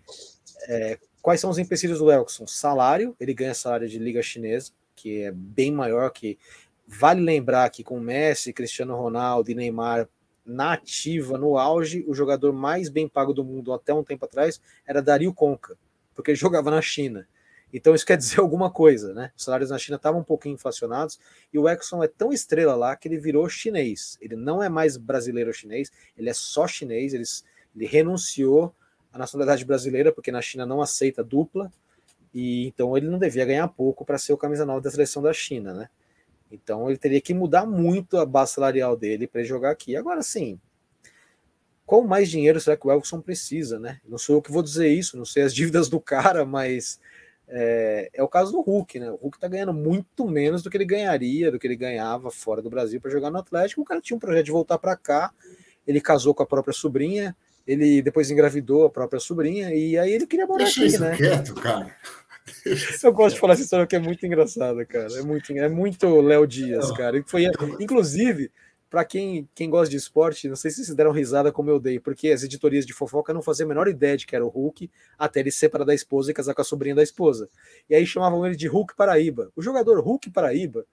É, 0.69 0.99
quais 1.21 1.41
são 1.41 1.51
os 1.51 1.59
empecilhos 1.59 1.99
do 1.99 2.11
Elkson? 2.11 2.47
Salário, 2.47 3.17
ele 3.19 3.35
ganha 3.35 3.55
salário 3.55 3.89
de 3.89 3.99
liga 3.99 4.23
chinesa, 4.23 4.71
que 4.95 5.23
é 5.23 5.33
bem 5.33 5.73
maior 5.73 6.11
que. 6.11 6.39
Vale 6.87 7.23
lembrar 7.23 7.71
que 7.71 7.83
com 7.83 7.99
Messi, 7.99 8.53
Cristiano 8.53 8.95
Ronaldo 8.95 9.51
e 9.51 9.55
Neymar 9.55 10.09
na 10.45 10.75
ativa, 10.75 11.39
no 11.39 11.57
auge, 11.57 12.05
o 12.07 12.15
jogador 12.15 12.53
mais 12.53 12.89
bem 12.89 13.09
pago 13.09 13.33
do 13.33 13.45
mundo 13.45 13.73
até 13.73 13.95
um 13.95 14.05
tempo 14.05 14.25
atrás 14.25 14.61
era 14.87 15.01
Dario 15.01 15.33
Conca, 15.33 15.79
porque 16.15 16.35
jogava 16.37 16.71
na 16.71 16.83
China. 16.83 17.27
Então 17.73 17.95
isso 17.95 18.05
quer 18.05 18.17
dizer 18.19 18.41
alguma 18.41 18.71
coisa, 18.71 19.15
né? 19.15 19.33
Os 19.37 19.45
salários 19.45 19.71
na 19.71 19.79
China 19.79 19.97
estavam 19.97 20.21
um 20.21 20.25
pouquinho 20.25 20.55
inflacionados 20.55 21.19
e 21.53 21.59
o 21.59 21.69
Exxon 21.69 22.03
é 22.03 22.09
tão 22.09 22.33
estrela 22.33 22.75
lá 22.75 22.95
que 22.97 23.09
ele 23.09 23.19
virou 23.19 23.49
chinês. 23.49 24.19
Ele 24.21 24.37
não 24.37 24.63
é 24.63 24.69
mais 24.69 24.97
brasileiro 24.97 25.53
chinês, 25.53 25.91
ele 26.17 26.29
é 26.29 26.35
só 26.35 26.67
chinês. 26.67 27.15
Ele, 27.15 27.25
ele 27.75 27.87
renunciou 27.87 28.75
à 29.13 29.19
nacionalidade 29.19 29.65
brasileira 29.65 30.13
porque 30.13 30.31
na 30.31 30.43
China 30.43 30.67
não 30.67 30.83
aceita 30.83 31.25
dupla 31.25 31.73
e 32.35 32.67
então 32.67 32.97
ele 32.97 33.09
não 33.09 33.19
devia 33.19 33.45
ganhar 33.45 33.69
pouco 33.69 34.05
para 34.05 34.19
ser 34.19 34.33
o 34.33 34.39
camisa 34.39 34.65
9 34.65 34.83
da 34.83 34.91
seleção 34.91 35.23
da 35.23 35.33
China, 35.33 35.75
né? 35.75 35.89
Então 36.51 36.89
ele 36.89 36.99
teria 36.99 37.21
que 37.21 37.33
mudar 37.33 37.67
muito 37.67 38.19
a 38.19 38.27
base 38.27 38.53
salarial 38.53 38.97
dele 38.97 39.27
para 39.27 39.43
jogar 39.43 39.71
aqui. 39.71 39.97
Agora 39.97 40.23
sim, 40.23 40.61
qual 41.85 42.03
mais 42.03 42.31
dinheiro 42.31 42.61
será 42.61 42.77
que 42.77 42.87
o 42.87 42.93
Elkson 42.93 43.21
precisa, 43.21 43.79
né? 43.79 44.01
Não 44.07 44.19
sou 44.19 44.37
eu 44.37 44.43
que 44.43 44.53
vou 44.53 44.63
dizer 44.63 44.89
isso, 44.89 45.17
não 45.17 45.25
sei 45.25 45.43
as 45.43 45.53
dívidas 45.55 45.89
do 45.89 46.01
cara, 46.01 46.45
mas 46.45 46.99
é, 47.55 48.09
é, 48.15 48.23
o 48.23 48.29
caso 48.29 48.51
do 48.51 48.63
Hulk, 48.63 48.99
né? 48.99 49.11
O 49.11 49.17
Hulk 49.17 49.39
tá 49.39 49.47
ganhando 49.47 49.75
muito 49.75 50.27
menos 50.27 50.63
do 50.63 50.71
que 50.71 50.77
ele 50.79 50.87
ganharia, 50.87 51.53
do 51.53 51.59
que 51.59 51.67
ele 51.67 51.77
ganhava 51.77 52.31
fora 52.31 52.63
do 52.63 52.71
Brasil 52.71 52.99
para 52.99 53.11
jogar 53.11 53.31
no 53.31 53.39
Atlético. 53.39 53.83
O 53.83 53.85
cara 53.85 54.01
tinha 54.01 54.17
um 54.17 54.21
projeto 54.21 54.47
de 54.47 54.51
voltar 54.51 54.79
para 54.79 54.97
cá, 54.97 55.31
ele 55.87 56.01
casou 56.01 56.35
com 56.35 56.43
a 56.43 56.47
própria 56.47 56.73
sobrinha, 56.73 57.37
ele 57.67 58.01
depois 58.01 58.31
engravidou 58.31 58.87
a 58.87 58.91
própria 58.91 59.21
sobrinha 59.21 59.75
e 59.75 59.99
aí 59.99 60.13
ele 60.13 60.27
queria 60.27 60.47
morar 60.47 60.65
Deixa 60.65 60.87
aqui, 60.87 60.99
né? 60.99 61.15
quieto, 61.15 61.55
cara. 61.55 61.95
Eu 63.05 63.13
gosto 63.13 63.35
de 63.35 63.41
falar 63.41 63.53
essa 63.53 63.63
história 63.63 63.87
que 63.87 63.95
é 63.95 64.01
muito 64.01 64.25
engraçada, 64.25 64.85
cara. 64.87 65.13
É 65.19 65.23
muito, 65.23 65.53
é 65.53 65.69
muito 65.69 66.21
Léo 66.21 66.47
Dias, 66.47 66.91
cara. 66.93 67.19
E 67.19 67.23
foi, 67.23 67.45
inclusive, 67.79 68.51
para 68.93 69.07
quem, 69.07 69.49
quem 69.55 69.71
gosta 69.71 69.89
de 69.89 69.97
esporte, 69.97 70.51
não 70.51 70.55
sei 70.55 70.71
se 70.71 70.85
vocês 70.85 70.95
deram 70.95 71.13
risada 71.13 71.51
como 71.51 71.71
eu 71.71 71.81
dei, 71.81 71.99
porque 71.99 72.29
as 72.29 72.43
editorias 72.43 72.85
de 72.85 72.93
fofoca 72.93 73.33
não 73.33 73.41
faziam 73.41 73.65
a 73.65 73.69
menor 73.71 73.89
ideia 73.89 74.19
de 74.19 74.27
que 74.27 74.37
era 74.37 74.45
o 74.45 74.51
Hulk, 74.51 74.91
até 75.19 75.41
ele 75.41 75.51
separar 75.51 75.87
da 75.87 75.95
esposa 75.95 76.31
e 76.31 76.35
casar 76.35 76.53
com 76.53 76.61
a 76.61 76.65
sobrinha 76.65 76.95
da 76.95 77.03
esposa. 77.03 77.49
E 77.89 77.95
aí 77.95 78.05
chamavam 78.05 78.45
ele 78.45 78.55
de 78.55 78.67
Hulk 78.67 78.95
Paraíba. 78.95 79.51
O 79.57 79.63
jogador 79.63 79.99
Hulk 79.99 80.31
Paraíba, 80.31 80.85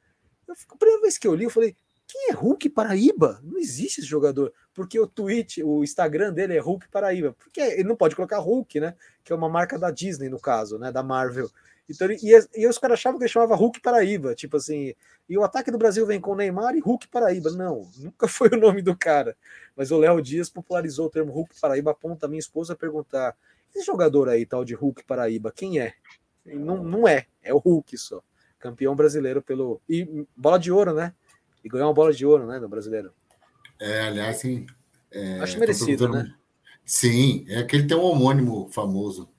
eu, 0.48 0.56
a 0.70 0.78
primeira 0.78 1.02
vez 1.02 1.18
que 1.18 1.28
eu 1.28 1.36
li, 1.36 1.44
eu 1.44 1.50
falei, 1.50 1.76
quem 2.08 2.30
é 2.30 2.34
Hulk 2.34 2.70
Paraíba? 2.70 3.42
Não 3.44 3.60
existe 3.60 4.00
esse 4.00 4.08
jogador, 4.08 4.54
porque 4.74 4.98
o 4.98 5.06
tweet, 5.06 5.62
o 5.62 5.84
Instagram 5.84 6.32
dele 6.32 6.56
é 6.56 6.60
Hulk 6.62 6.88
Paraíba, 6.88 7.36
porque 7.38 7.60
ele 7.60 7.84
não 7.84 7.98
pode 7.98 8.16
colocar 8.16 8.40
Hulk, 8.40 8.80
né? 8.80 8.96
Que 9.26 9.34
é 9.34 9.36
uma 9.36 9.50
marca 9.50 9.78
da 9.78 9.92
Disney, 9.92 10.30
no 10.30 10.40
caso, 10.40 10.80
né? 10.80 10.90
Da 10.90 11.04
Marvel. 11.04 11.50
Então, 11.90 12.10
e, 12.12 12.48
e 12.56 12.68
os 12.68 12.78
caras 12.78 13.00
achavam 13.00 13.18
que 13.18 13.26
ele 13.26 13.32
chamava 13.32 13.56
Hulk 13.56 13.82
Paraíba, 13.82 14.36
tipo 14.36 14.58
assim, 14.58 14.94
e 15.28 15.38
o 15.38 15.44
ataque 15.44 15.72
do 15.72 15.78
Brasil 15.78 16.06
vem 16.06 16.20
com 16.20 16.36
Neymar 16.36 16.76
e 16.76 16.80
Hulk 16.80 17.08
Paraíba. 17.08 17.52
Não, 17.52 17.90
nunca 17.98 18.28
foi 18.30 18.50
o 18.50 18.58
nome 18.58 18.82
do 18.82 18.96
cara. 18.96 19.36
Mas 19.76 19.92
o 19.92 19.98
Léo 19.98 20.22
Dias 20.22 20.50
popularizou 20.50 21.08
o 21.08 21.10
termo 21.10 21.32
Hulk 21.32 21.60
Paraíba, 21.60 21.92
aponta 21.92 22.26
a 22.26 22.30
minha 22.30 22.40
esposa 22.40 22.74
a 22.74 22.76
perguntar: 22.76 23.36
esse 23.74 23.86
jogador 23.86 24.30
aí, 24.30 24.46
tal 24.46 24.64
de 24.64 24.74
Hulk 24.74 25.04
Paraíba, 25.06 25.52
quem 25.52 25.80
é? 25.80 25.94
E 26.46 26.56
não, 26.56 26.84
não 26.84 27.08
é, 27.08 27.26
é 27.44 27.54
o 27.54 27.58
Hulk 27.58 27.98
só. 27.98 28.22
Campeão 28.60 28.96
brasileiro 28.96 29.42
pelo. 29.42 29.82
E 29.88 30.26
bola 30.36 30.60
de 30.60 30.72
ouro, 30.72 30.94
né? 30.94 31.14
E 31.64 31.70
ganhou 31.70 31.88
uma 31.88 31.94
bola 31.94 32.14
de 32.14 32.26
ouro, 32.26 32.48
né, 32.48 32.60
no 32.60 32.70
brasileiro. 32.70 33.14
É, 33.80 34.02
aliás, 34.02 34.38
sim. 34.38 34.66
É, 35.12 35.40
Acho 35.40 35.60
merecido, 35.60 36.10
né? 36.10 36.34
Sim, 36.86 37.46
é 37.50 37.64
que 37.64 37.76
ele 37.76 37.88
tem 37.88 37.96
um 37.96 38.02
homônimo 38.02 38.68
famoso. 38.72 39.30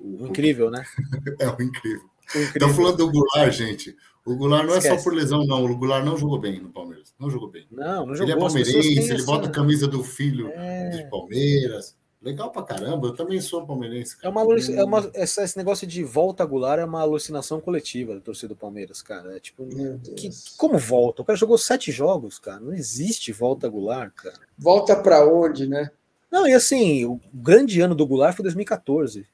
O 0.00 0.26
incrível, 0.26 0.70
né? 0.70 0.84
é 1.38 1.48
o 1.48 1.62
incrível. 1.62 2.08
Estão 2.34 2.72
falando 2.72 2.96
do 2.96 3.10
Goulart, 3.10 3.52
gente. 3.52 3.96
O 4.24 4.36
Goulart 4.36 4.66
não 4.66 4.76
Esquece. 4.76 4.94
é 4.94 4.98
só 4.98 5.04
por 5.04 5.14
lesão, 5.14 5.44
não. 5.44 5.64
O 5.64 5.76
Goulart 5.76 6.04
não 6.04 6.16
jogou 6.16 6.38
bem 6.38 6.60
no 6.60 6.70
Palmeiras. 6.70 7.12
Não 7.18 7.30
jogou 7.30 7.48
bem. 7.48 7.66
Não, 7.70 8.06
não 8.06 8.14
jogou. 8.14 8.22
Ele 8.22 8.32
é 8.32 8.36
palmeirense, 8.36 9.12
ele 9.12 9.22
bota 9.24 9.48
a 9.48 9.50
camisa 9.50 9.86
do 9.86 10.02
filho 10.02 10.48
é... 10.54 10.90
de 10.90 11.10
Palmeiras. 11.10 11.96
Legal 12.22 12.50
pra 12.50 12.62
caramba, 12.62 13.08
eu 13.08 13.14
também 13.14 13.40
sou 13.40 13.66
palmeirense. 13.66 14.14
Cara. 14.18 14.28
É 14.28 14.30
uma, 14.30 14.42
é 14.42 14.84
uma 14.84 15.10
esse 15.14 15.56
negócio 15.56 15.86
de 15.86 16.04
volta 16.04 16.44
Goulart 16.44 16.78
é 16.78 16.84
uma 16.84 17.00
alucinação 17.00 17.62
coletiva 17.62 18.14
da 18.14 18.20
torcida 18.20 18.48
do 18.48 18.56
Palmeiras, 18.56 19.00
cara. 19.00 19.34
É 19.36 19.40
tipo, 19.40 19.66
que, 20.14 20.28
como 20.58 20.76
volta? 20.76 21.22
O 21.22 21.24
cara 21.24 21.38
jogou 21.38 21.56
sete 21.56 21.90
jogos, 21.90 22.38
cara. 22.38 22.60
Não 22.60 22.74
existe 22.74 23.32
volta 23.32 23.66
Goulart, 23.68 24.12
cara. 24.14 24.38
Volta 24.58 24.94
para 24.96 25.26
onde, 25.26 25.66
né? 25.66 25.90
Não, 26.30 26.46
e 26.46 26.52
assim, 26.52 27.06
o 27.06 27.18
grande 27.32 27.80
ano 27.80 27.94
do 27.94 28.06
Goulart 28.06 28.36
foi 28.36 28.42
2014 28.42 29.26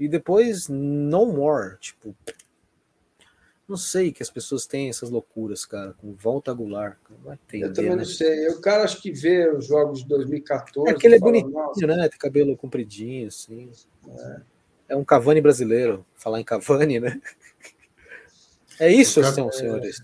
e 0.00 0.08
depois 0.08 0.66
no 0.66 1.26
more, 1.26 1.76
tipo, 1.78 2.16
não 3.68 3.76
sei 3.76 4.10
que 4.10 4.22
as 4.22 4.30
pessoas 4.30 4.66
têm 4.66 4.88
essas 4.88 5.10
loucuras, 5.10 5.66
cara, 5.66 5.92
com 5.92 6.12
volta 6.14 6.52
gular. 6.54 6.98
Vai 7.22 7.38
eu 7.52 7.72
também 7.72 7.90
né? 7.90 7.96
não 7.96 8.04
sei. 8.04 8.48
O 8.48 8.60
cara 8.62 8.82
acho 8.82 9.00
que 9.00 9.12
vê 9.12 9.48
os 9.48 9.66
jogos 9.66 10.00
de 10.00 10.08
2014. 10.08 10.90
É 10.90 10.94
que 10.98 11.06
ele 11.06 11.16
é 11.16 11.18
bonitinho, 11.20 11.86
né? 11.86 12.08
Tem 12.08 12.18
cabelo 12.18 12.56
compridinho, 12.56 13.28
assim. 13.28 13.70
É. 14.08 14.40
é 14.88 14.96
um 14.96 15.04
Cavani 15.04 15.42
brasileiro, 15.42 16.04
falar 16.16 16.40
em 16.40 16.44
Cavani, 16.44 16.98
né? 16.98 17.20
É 18.80 18.90
isso, 18.90 19.20
cara, 19.20 19.34
são, 19.34 19.48
é... 19.50 19.52
senhores. 19.52 20.00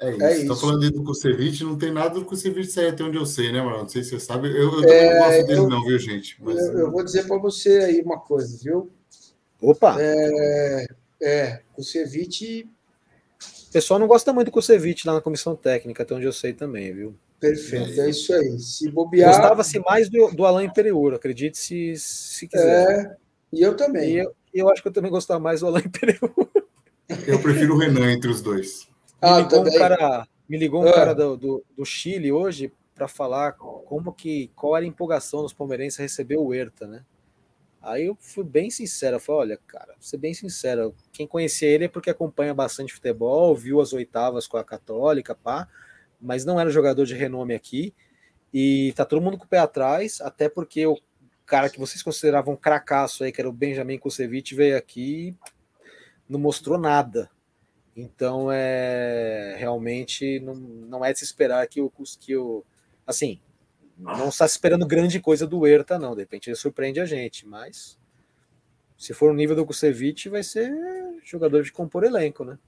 É 0.00 0.10
isso. 0.10 0.22
É 0.22 0.38
Estou 0.38 0.56
falando 0.56 0.90
do 0.90 1.04
Kusevich, 1.04 1.62
não 1.62 1.78
tem 1.78 1.92
nada 1.92 2.14
do 2.18 2.24
Kusevich 2.24 2.72
sair 2.72 2.88
até 2.88 3.04
onde 3.04 3.16
eu 3.16 3.24
sei, 3.24 3.52
né, 3.52 3.62
mano? 3.62 3.78
Não 3.78 3.88
sei 3.88 4.02
se 4.02 4.10
você 4.10 4.20
sabe. 4.20 4.48
Eu, 4.48 4.82
eu 4.82 4.88
é, 4.88 5.14
não 5.14 5.20
gosto 5.20 5.46
dele, 5.46 5.60
eu, 5.60 5.68
não, 5.68 5.84
viu, 5.84 5.98
gente? 6.00 6.36
Mas, 6.42 6.58
eu, 6.58 6.78
eu 6.78 6.90
vou 6.90 7.04
dizer 7.04 7.28
para 7.28 7.38
você 7.38 7.78
aí 7.78 8.02
uma 8.02 8.18
coisa, 8.18 8.58
viu? 8.60 8.90
Opa! 9.60 9.96
É, 10.00 10.86
é 11.20 11.60
Kusevich. 11.74 12.68
O 13.68 13.72
pessoal 13.72 14.00
não 14.00 14.06
gosta 14.06 14.32
muito 14.32 14.46
do 14.46 14.52
Kusevich 14.52 15.06
lá 15.06 15.14
na 15.14 15.20
comissão 15.20 15.54
técnica, 15.54 16.02
até 16.02 16.14
onde 16.14 16.24
eu 16.24 16.32
sei 16.32 16.52
também, 16.52 16.92
viu? 16.92 17.14
Perfeito, 17.38 18.00
é 18.00 18.10
isso 18.10 18.32
aí. 18.34 18.58
Se 18.58 18.90
bobear. 18.90 19.30
Gostava-se 19.30 19.78
mais 19.80 20.08
do, 20.08 20.28
do 20.32 20.44
Alain 20.44 20.66
Imperiur, 20.66 21.14
acredite 21.14 21.56
se, 21.58 21.94
se 21.96 22.48
quiser. 22.48 23.06
É, 23.06 23.16
e 23.52 23.62
eu 23.62 23.76
também. 23.76 24.10
E 24.10 24.18
eu, 24.18 24.34
eu 24.52 24.68
acho 24.70 24.82
que 24.82 24.88
eu 24.88 24.92
também 24.92 25.10
gostava 25.10 25.38
mais 25.38 25.60
do 25.60 25.66
Alain 25.66 25.84
Imperiur. 25.84 26.32
Eu 27.26 27.40
prefiro 27.40 27.74
o 27.74 27.78
Renan 27.78 28.12
entre 28.12 28.30
os 28.30 28.40
dois. 28.40 28.88
Ah, 29.20 29.36
me 29.36 29.42
ligou 29.42 29.58
também. 29.58 29.74
um 29.74 29.78
cara, 29.78 30.28
me 30.48 30.58
ligou 30.58 30.84
um 30.84 30.88
ah. 30.88 30.92
cara 30.92 31.14
do, 31.14 31.36
do, 31.36 31.64
do 31.76 31.84
Chile 31.84 32.32
hoje 32.32 32.72
para 32.94 33.06
falar 33.06 33.52
como 33.52 34.12
que 34.12 34.50
qual 34.56 34.76
era 34.76 34.84
a 34.84 34.88
empolgação 34.88 35.42
dos 35.42 35.52
palmeirenses 35.52 36.00
a 36.00 36.02
receber 36.02 36.36
o 36.36 36.52
Herta, 36.52 36.86
né? 36.86 37.04
Aí 37.80 38.06
eu 38.06 38.16
fui 38.20 38.44
bem 38.44 38.70
sincero, 38.70 39.16
eu 39.16 39.20
falei, 39.20 39.40
olha, 39.40 39.60
cara, 39.66 39.92
vou 39.92 40.02
ser 40.02 40.16
bem 40.16 40.34
sincero, 40.34 40.94
quem 41.12 41.26
conhecia 41.26 41.68
ele 41.68 41.84
é 41.84 41.88
porque 41.88 42.10
acompanha 42.10 42.52
bastante 42.52 42.92
futebol, 42.92 43.54
viu 43.54 43.80
as 43.80 43.92
oitavas 43.92 44.46
com 44.46 44.56
a 44.56 44.64
Católica, 44.64 45.34
pá, 45.34 45.68
mas 46.20 46.44
não 46.44 46.58
era 46.58 46.70
jogador 46.70 47.04
de 47.04 47.14
renome 47.14 47.54
aqui, 47.54 47.94
e 48.52 48.92
tá 48.96 49.04
todo 49.04 49.22
mundo 49.22 49.38
com 49.38 49.44
o 49.44 49.48
pé 49.48 49.58
atrás, 49.58 50.20
até 50.20 50.48
porque 50.48 50.86
o 50.86 50.98
cara 51.46 51.70
que 51.70 51.78
vocês 51.78 52.02
consideravam 52.02 52.56
cracaço 52.56 53.22
aí, 53.22 53.30
que 53.30 53.40
era 53.40 53.48
o 53.48 53.52
Benjamin 53.52 53.98
Kusevich, 53.98 54.54
veio 54.54 54.76
aqui 54.76 55.36
não 56.28 56.38
mostrou 56.38 56.78
nada. 56.78 57.30
Então 57.96 58.48
é 58.52 59.56
realmente 59.58 60.38
não, 60.40 60.54
não 60.54 61.04
é 61.04 61.12
de 61.12 61.18
se 61.18 61.24
esperar 61.24 61.66
que 61.66 61.80
o 61.80 61.90
que 62.20 62.36
o 62.36 62.64
assim, 63.06 63.40
não 63.98 64.28
está 64.28 64.46
esperando 64.46 64.86
grande 64.86 65.20
coisa 65.20 65.46
do 65.46 65.66
Herta, 65.66 65.98
não. 65.98 66.14
De 66.14 66.20
repente 66.20 66.48
ele 66.48 66.56
surpreende 66.56 67.00
a 67.00 67.04
gente, 67.04 67.46
mas 67.46 67.98
se 68.96 69.12
for 69.12 69.30
o 69.30 69.34
nível 69.34 69.56
do 69.56 69.66
Kusevich, 69.66 70.28
vai 70.28 70.42
ser 70.42 70.72
jogador 71.24 71.62
de 71.62 71.72
compor 71.72 72.04
elenco, 72.04 72.44
né? 72.44 72.58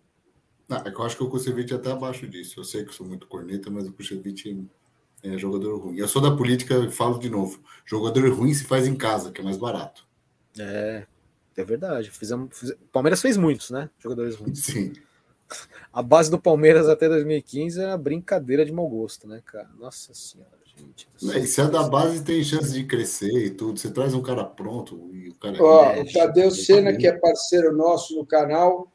Não, 0.69 0.79
é 0.79 0.91
que 0.91 1.01
eu 1.01 1.03
acho 1.03 1.17
que 1.17 1.23
o 1.25 1.29
Kusevich 1.29 1.73
é 1.73 1.77
até 1.77 1.91
abaixo 1.91 2.29
disso. 2.29 2.61
Eu 2.61 2.65
sei 2.65 2.85
que 2.85 2.95
sou 2.95 3.07
muito 3.07 3.27
corneta, 3.27 3.71
mas 3.71 3.89
o 3.89 3.93
Kusevich 3.93 4.65
é 5.23 5.37
jogador 5.37 5.77
ruim. 5.79 5.97
Eu 5.99 6.07
sou 6.07 6.23
da 6.23 6.35
política 6.35 6.79
e 6.79 6.91
falo 6.91 7.19
de 7.19 7.29
novo. 7.29 7.61
Jogador 7.85 8.33
ruim 8.33 8.55
se 8.55 8.65
faz 8.65 8.87
em 8.87 8.95
casa, 8.95 9.33
que 9.33 9.41
é 9.41 9.45
mais 9.45 9.57
barato. 9.57 10.07
É, 10.59 11.07
é 11.57 11.65
verdade. 11.65 12.11
Fizemos, 12.11 12.57
fizemos... 12.57 12.81
Palmeiras 12.93 13.21
fez 13.21 13.37
muitos, 13.37 13.71
né? 13.71 13.91
Jogadores 13.99 14.37
ruins. 14.37 14.61
Sim. 14.63 14.93
A 15.93 16.01
base 16.01 16.31
do 16.31 16.41
Palmeiras 16.41 16.89
até 16.89 17.09
2015 17.09 17.81
era 17.81 17.99
brincadeira 17.99 18.65
de 18.65 18.71
mau 18.71 18.89
gosto, 18.89 19.27
né, 19.27 19.43
cara? 19.45 19.69
Nossa 19.77 20.15
senhora, 20.15 20.60
E 21.23 21.47
se 21.47 21.61
é 21.61 21.69
da 21.69 21.83
base, 21.83 22.25
tem 22.25 22.43
chance 22.43 22.73
de 22.73 22.85
crescer 22.85 23.33
e 23.33 23.51
tudo. 23.51 23.79
Você 23.79 23.91
traz 23.91 24.15
um 24.15 24.23
cara 24.23 24.45
pronto 24.45 25.11
e 25.13 25.29
o 25.29 25.35
cara. 25.35 25.63
Ó, 25.63 25.85
é, 25.85 26.01
o 26.01 26.13
Tadeu 26.13 26.51
Senna, 26.51 26.97
que 26.97 27.07
é 27.07 27.13
parceiro 27.13 27.77
nosso 27.77 28.17
no 28.17 28.25
canal, 28.25 28.91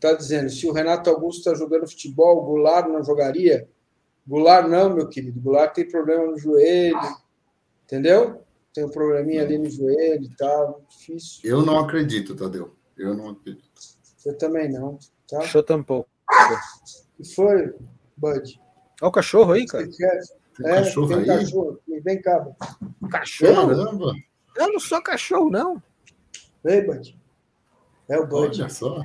tá 0.00 0.14
dizendo: 0.14 0.48
se 0.48 0.66
o 0.66 0.72
Renato 0.72 1.10
Augusto 1.10 1.38
está 1.38 1.54
jogando 1.54 1.88
futebol, 1.88 2.38
o 2.38 2.44
Goulart 2.46 2.88
não 2.88 3.04
jogaria? 3.04 3.68
Goulart 4.26 4.68
não, 4.68 4.94
meu 4.94 5.08
querido. 5.08 5.40
Goulart 5.40 5.74
tem 5.74 5.88
problema 5.88 6.26
no 6.26 6.38
joelho, 6.38 6.98
entendeu? 7.84 8.42
Tem 8.72 8.84
um 8.84 8.90
probleminha 8.90 9.42
ali 9.42 9.58
no 9.58 9.68
joelho 9.68 10.24
e 10.24 10.36
tal, 10.36 10.82
difícil. 10.88 11.40
Eu 11.44 11.64
não 11.64 11.78
acredito, 11.78 12.34
Tadeu. 12.34 12.74
Eu 12.96 13.14
não 13.14 13.30
acredito. 13.30 13.68
Eu 14.24 14.36
também 14.36 14.70
não. 14.70 14.98
Tá? 15.28 15.42
Eu 15.54 15.62
tampouco. 15.62 16.08
O 17.18 17.22
que 17.22 17.34
foi, 17.34 17.74
Bud? 18.16 18.60
Olha 19.00 19.08
o 19.08 19.12
cachorro 19.12 19.52
aí, 19.52 19.66
cara. 19.66 19.88
Tem 20.58 20.70
é, 20.70 20.74
cachorro 20.76 21.08
tem 21.08 21.18
aí? 21.18 21.26
cachorro. 21.26 21.80
Vem 21.86 22.20
cá, 22.20 22.40
Bud. 22.40 22.56
Cachorro? 23.10 23.68
Caramba. 23.68 24.14
Eu 24.56 24.72
não 24.72 24.80
sou 24.80 25.00
cachorro, 25.00 25.50
não. 25.50 25.82
Vem, 26.62 26.84
Bud. 26.84 27.18
É 28.08 28.18
o 28.18 28.26
Bud. 28.26 28.60
Olha 28.60 28.68
só. 28.68 29.02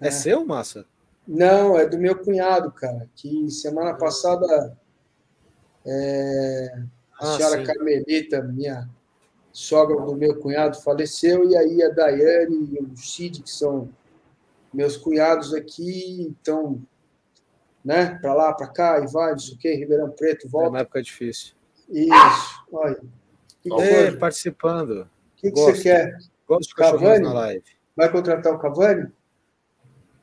É, 0.00 0.08
é 0.08 0.10
seu, 0.10 0.44
Massa? 0.44 0.86
Não, 1.26 1.78
é 1.78 1.86
do 1.86 1.98
meu 1.98 2.16
cunhado, 2.18 2.70
cara. 2.70 3.08
Que 3.16 3.50
semana 3.50 3.94
passada 3.94 4.76
é, 5.84 6.82
a 7.18 7.34
ah, 7.34 7.36
senhora 7.36 7.58
sim. 7.58 7.64
Carmelita, 7.64 8.42
minha 8.42 8.88
sogra 9.52 10.00
do 10.00 10.16
meu 10.16 10.38
cunhado, 10.40 10.80
faleceu, 10.80 11.48
e 11.48 11.56
aí 11.56 11.82
a 11.82 11.88
Daiane 11.88 12.70
e 12.72 12.82
o 12.82 12.96
Cid, 12.96 13.42
que 13.42 13.50
são 13.50 13.88
meus 14.72 14.96
cunhados 14.96 15.54
aqui, 15.54 16.22
então, 16.22 16.82
né, 17.84 18.18
para 18.20 18.32
lá, 18.32 18.52
para 18.52 18.68
cá, 18.68 19.00
e 19.00 19.12
vai, 19.12 19.32
não 19.32 19.38
sei 19.38 19.54
o 19.54 19.58
quê, 19.58 19.74
Ribeirão 19.74 20.10
Preto, 20.10 20.48
volta. 20.48 20.66
É 20.66 20.70
uma 20.70 20.78
época 20.80 21.02
difícil. 21.02 21.54
Isso, 21.88 22.64
olha. 22.72 23.00
É, 23.80 24.10
participando. 24.12 25.02
O 25.02 25.08
que, 25.36 25.50
que 25.50 25.60
você 25.60 25.82
quer? 25.82 26.18
Gosto 26.46 26.70
de 26.70 26.74
Cavani? 26.74 27.24
na 27.24 27.32
live. 27.32 27.64
Vai 27.96 28.10
contratar 28.10 28.52
o 28.52 28.58
Cavani? 28.58 29.10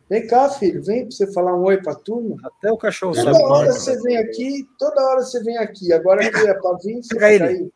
Vem 0.10 0.28
cá, 0.28 0.50
filho, 0.50 0.84
vem 0.84 1.04
para 1.04 1.12
você 1.12 1.32
falar 1.32 1.56
um 1.56 1.64
oi 1.64 1.82
para 1.82 1.94
a 1.94 1.96
turma. 1.96 2.36
Até 2.44 2.70
o 2.70 2.78
cachorro 2.78 3.14
toda 3.14 3.34
sabe. 3.34 3.38
Toda 3.38 3.54
hora 3.54 3.72
você 3.72 4.02
vem 4.02 4.18
aqui, 4.18 4.70
toda 4.78 5.02
hora 5.02 5.22
você 5.22 5.42
vem 5.42 5.58
aqui. 5.58 5.94
Agora 5.94 6.30
que 6.30 6.38
é 6.38 6.54
para 6.54 6.78
vir, 6.80 7.02
você 7.02 7.16
Pega 7.16 7.52
ele. 7.52 7.72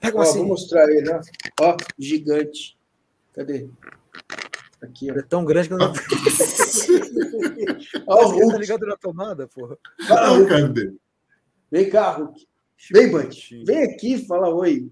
Pega 0.00 0.18
ó, 0.18 0.22
assim. 0.22 0.38
Vou 0.38 0.48
mostrar 0.48 0.90
ele, 0.90 1.08
ó. 1.12 1.20
Ó, 1.60 1.76
gigante. 1.96 2.76
Cadê? 3.32 3.68
Aqui, 4.84 5.10
ó. 5.10 5.16
É 5.16 5.22
tão 5.22 5.44
grande 5.44 5.68
que 5.68 5.74
eu 5.74 5.78
não. 5.78 5.92
ó, 8.06 8.24
o 8.24 8.28
Hulk. 8.28 8.52
Tá 8.52 8.58
ligado 8.58 8.86
na 8.86 8.96
tomada, 8.96 9.48
porra. 9.48 9.76
Hulk. 10.00 10.96
Vem 11.70 11.90
cá, 11.90 12.12
Hulk. 12.12 12.46
Vem, 12.92 13.10
Bud. 13.10 13.64
Vem 13.64 13.84
aqui, 13.84 14.26
fala 14.26 14.48
oi. 14.48 14.90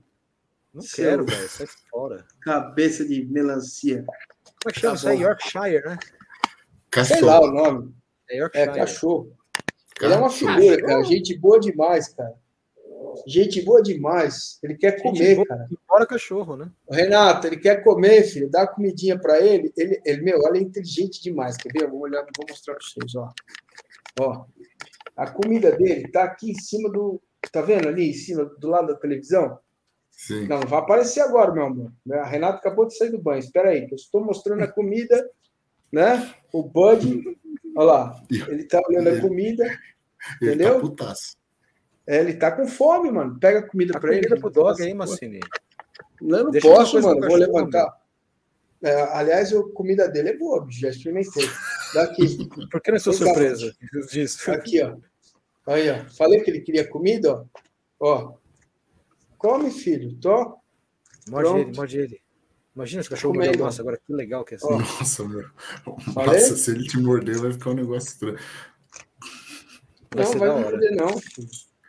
Não 0.72 0.82
Seu... 0.82 1.04
quero, 1.04 1.26
velho. 1.26 1.48
Sai 1.48 1.66
fora. 1.90 2.24
Cabeça 2.40 3.06
de 3.06 3.24
melancia. 3.26 4.04
Como 4.06 4.16
é 4.68 4.72
que 4.72 4.80
chama 4.80 4.92
tá 4.92 4.98
isso 4.98 5.08
aí? 5.08 5.20
Yorkshire, 5.20 5.84
né? 5.84 5.98
Cachorro. 6.90 7.18
Sei 7.18 7.26
lá 7.26 7.40
o 7.40 7.50
nome. 7.50 7.94
É, 8.30 8.38
é 8.38 8.66
cachorro. 8.68 9.36
Ele 10.00 10.14
é 10.14 10.16
uma 10.16 10.30
figura, 10.30 10.82
cara. 10.82 11.04
Gente 11.04 11.38
boa 11.38 11.60
demais, 11.60 12.08
cara. 12.08 12.34
Gente 13.26 13.62
boa 13.62 13.82
demais. 13.82 14.58
Ele 14.62 14.74
quer 14.76 15.02
comer, 15.02 15.36
boa, 15.36 15.46
cara. 15.46 15.68
Fora 15.86 16.06
cachorro, 16.06 16.56
né? 16.56 16.70
Renato, 16.90 17.46
ele 17.46 17.56
quer 17.56 17.82
comer, 17.82 18.24
filho. 18.24 18.50
Dá 18.50 18.66
comidinha 18.66 19.18
para 19.18 19.40
ele. 19.40 19.72
ele. 19.76 20.00
Ele, 20.04 20.22
meu, 20.22 20.40
olha, 20.40 20.58
é 20.58 20.62
inteligente 20.62 21.22
demais. 21.22 21.56
Quer 21.56 21.72
ver? 21.72 21.90
Vou 21.90 22.00
olhar, 22.00 22.22
vou 22.22 22.46
mostrar 22.48 22.74
para 22.74 22.84
vocês, 22.84 23.14
ó. 23.14 23.32
Ó. 24.20 24.44
A 25.16 25.30
comida 25.30 25.72
dele 25.72 26.08
tá 26.08 26.24
aqui 26.24 26.50
em 26.50 26.54
cima 26.54 26.90
do. 26.90 27.20
Tá 27.50 27.60
vendo 27.60 27.88
ali 27.88 28.10
em 28.10 28.14
cima, 28.14 28.44
do 28.44 28.68
lado 28.68 28.88
da 28.88 28.94
televisão? 28.94 29.58
Sim. 30.10 30.46
Não, 30.46 30.60
vai 30.60 30.78
aparecer 30.78 31.20
agora, 31.20 31.52
meu 31.52 31.64
amor. 31.64 31.92
A 32.12 32.24
Renata 32.24 32.58
acabou 32.58 32.86
de 32.86 32.96
sair 32.96 33.10
do 33.10 33.18
banho. 33.18 33.40
Espera 33.40 33.70
aí, 33.70 33.86
que 33.86 33.94
eu 33.94 33.96
estou 33.96 34.24
mostrando 34.24 34.62
a 34.62 34.68
comida 34.68 35.28
né? 35.92 36.34
O 36.52 36.62
Bud, 36.62 37.38
olha 37.76 37.86
lá, 37.86 38.22
ele 38.30 38.64
tá 38.64 38.80
olhando 38.88 39.10
a 39.10 39.20
comida, 39.20 39.64
ele 40.40 40.64
tá 40.64 40.76
entendeu? 40.76 40.90
Tá 40.96 41.12
é, 42.06 42.20
ele 42.20 42.34
tá 42.34 42.50
com 42.50 42.66
fome, 42.66 43.10
mano. 43.10 43.38
Pega 43.38 43.62
comida 43.62 43.98
para 43.98 44.14
ele. 44.14 44.28
pro 44.36 44.50
dog 44.50 44.82
aí, 44.82 44.92
Massini. 44.94 45.40
Não, 46.20 46.38
eu 46.38 46.44
não 46.44 46.50
Deixa 46.50 46.68
posso, 46.68 47.00
mano. 47.00 47.20
Vou 47.20 47.36
levantar. 47.36 48.00
É, 48.82 49.02
aliás, 49.16 49.52
a 49.52 49.62
comida 49.74 50.08
dele 50.08 50.30
é 50.30 50.36
boa, 50.36 50.66
já 50.68 50.88
experimentei. 50.88 51.48
Daqui. 51.94 52.48
Por 52.70 52.80
que 52.80 52.90
não 52.90 52.96
é 52.96 53.00
sua 53.00 53.12
surpresa 53.12 53.72
disso? 54.10 54.50
Aqui, 54.50 54.82
ó. 54.82 54.96
Aí, 55.66 55.88
ó. 55.88 56.04
Falei 56.16 56.40
que 56.40 56.50
ele 56.50 56.60
queria 56.60 56.88
comida, 56.88 57.32
ó. 57.32 57.44
Ó. 58.00 58.34
Come, 59.38 59.70
filho. 59.70 60.16
Tô. 60.20 60.58
Morde 61.28 61.60
ele, 61.60 61.76
morde 61.76 61.98
ele. 61.98 62.22
Imagina 62.74 63.02
se 63.02 63.08
o 63.08 63.10
cachorro 63.10 63.34
morder. 63.34 63.58
Nossa, 63.58 63.82
agora 63.82 64.00
que 64.04 64.12
legal 64.12 64.44
que 64.44 64.54
é 64.54 64.56
assim. 64.56 64.70
Nossa, 64.70 65.28
meu. 65.28 65.48
Nossa, 66.16 66.56
se 66.56 66.70
ele 66.72 66.84
te 66.84 66.98
morder, 66.98 67.38
vai 67.38 67.52
ficar 67.52 67.70
um 67.70 67.74
negócio 67.74 68.08
estranho. 68.08 68.38
Vai 70.14 70.24
não, 70.24 70.38
vai 70.38 70.62
morder, 70.62 70.96
não. 70.96 71.20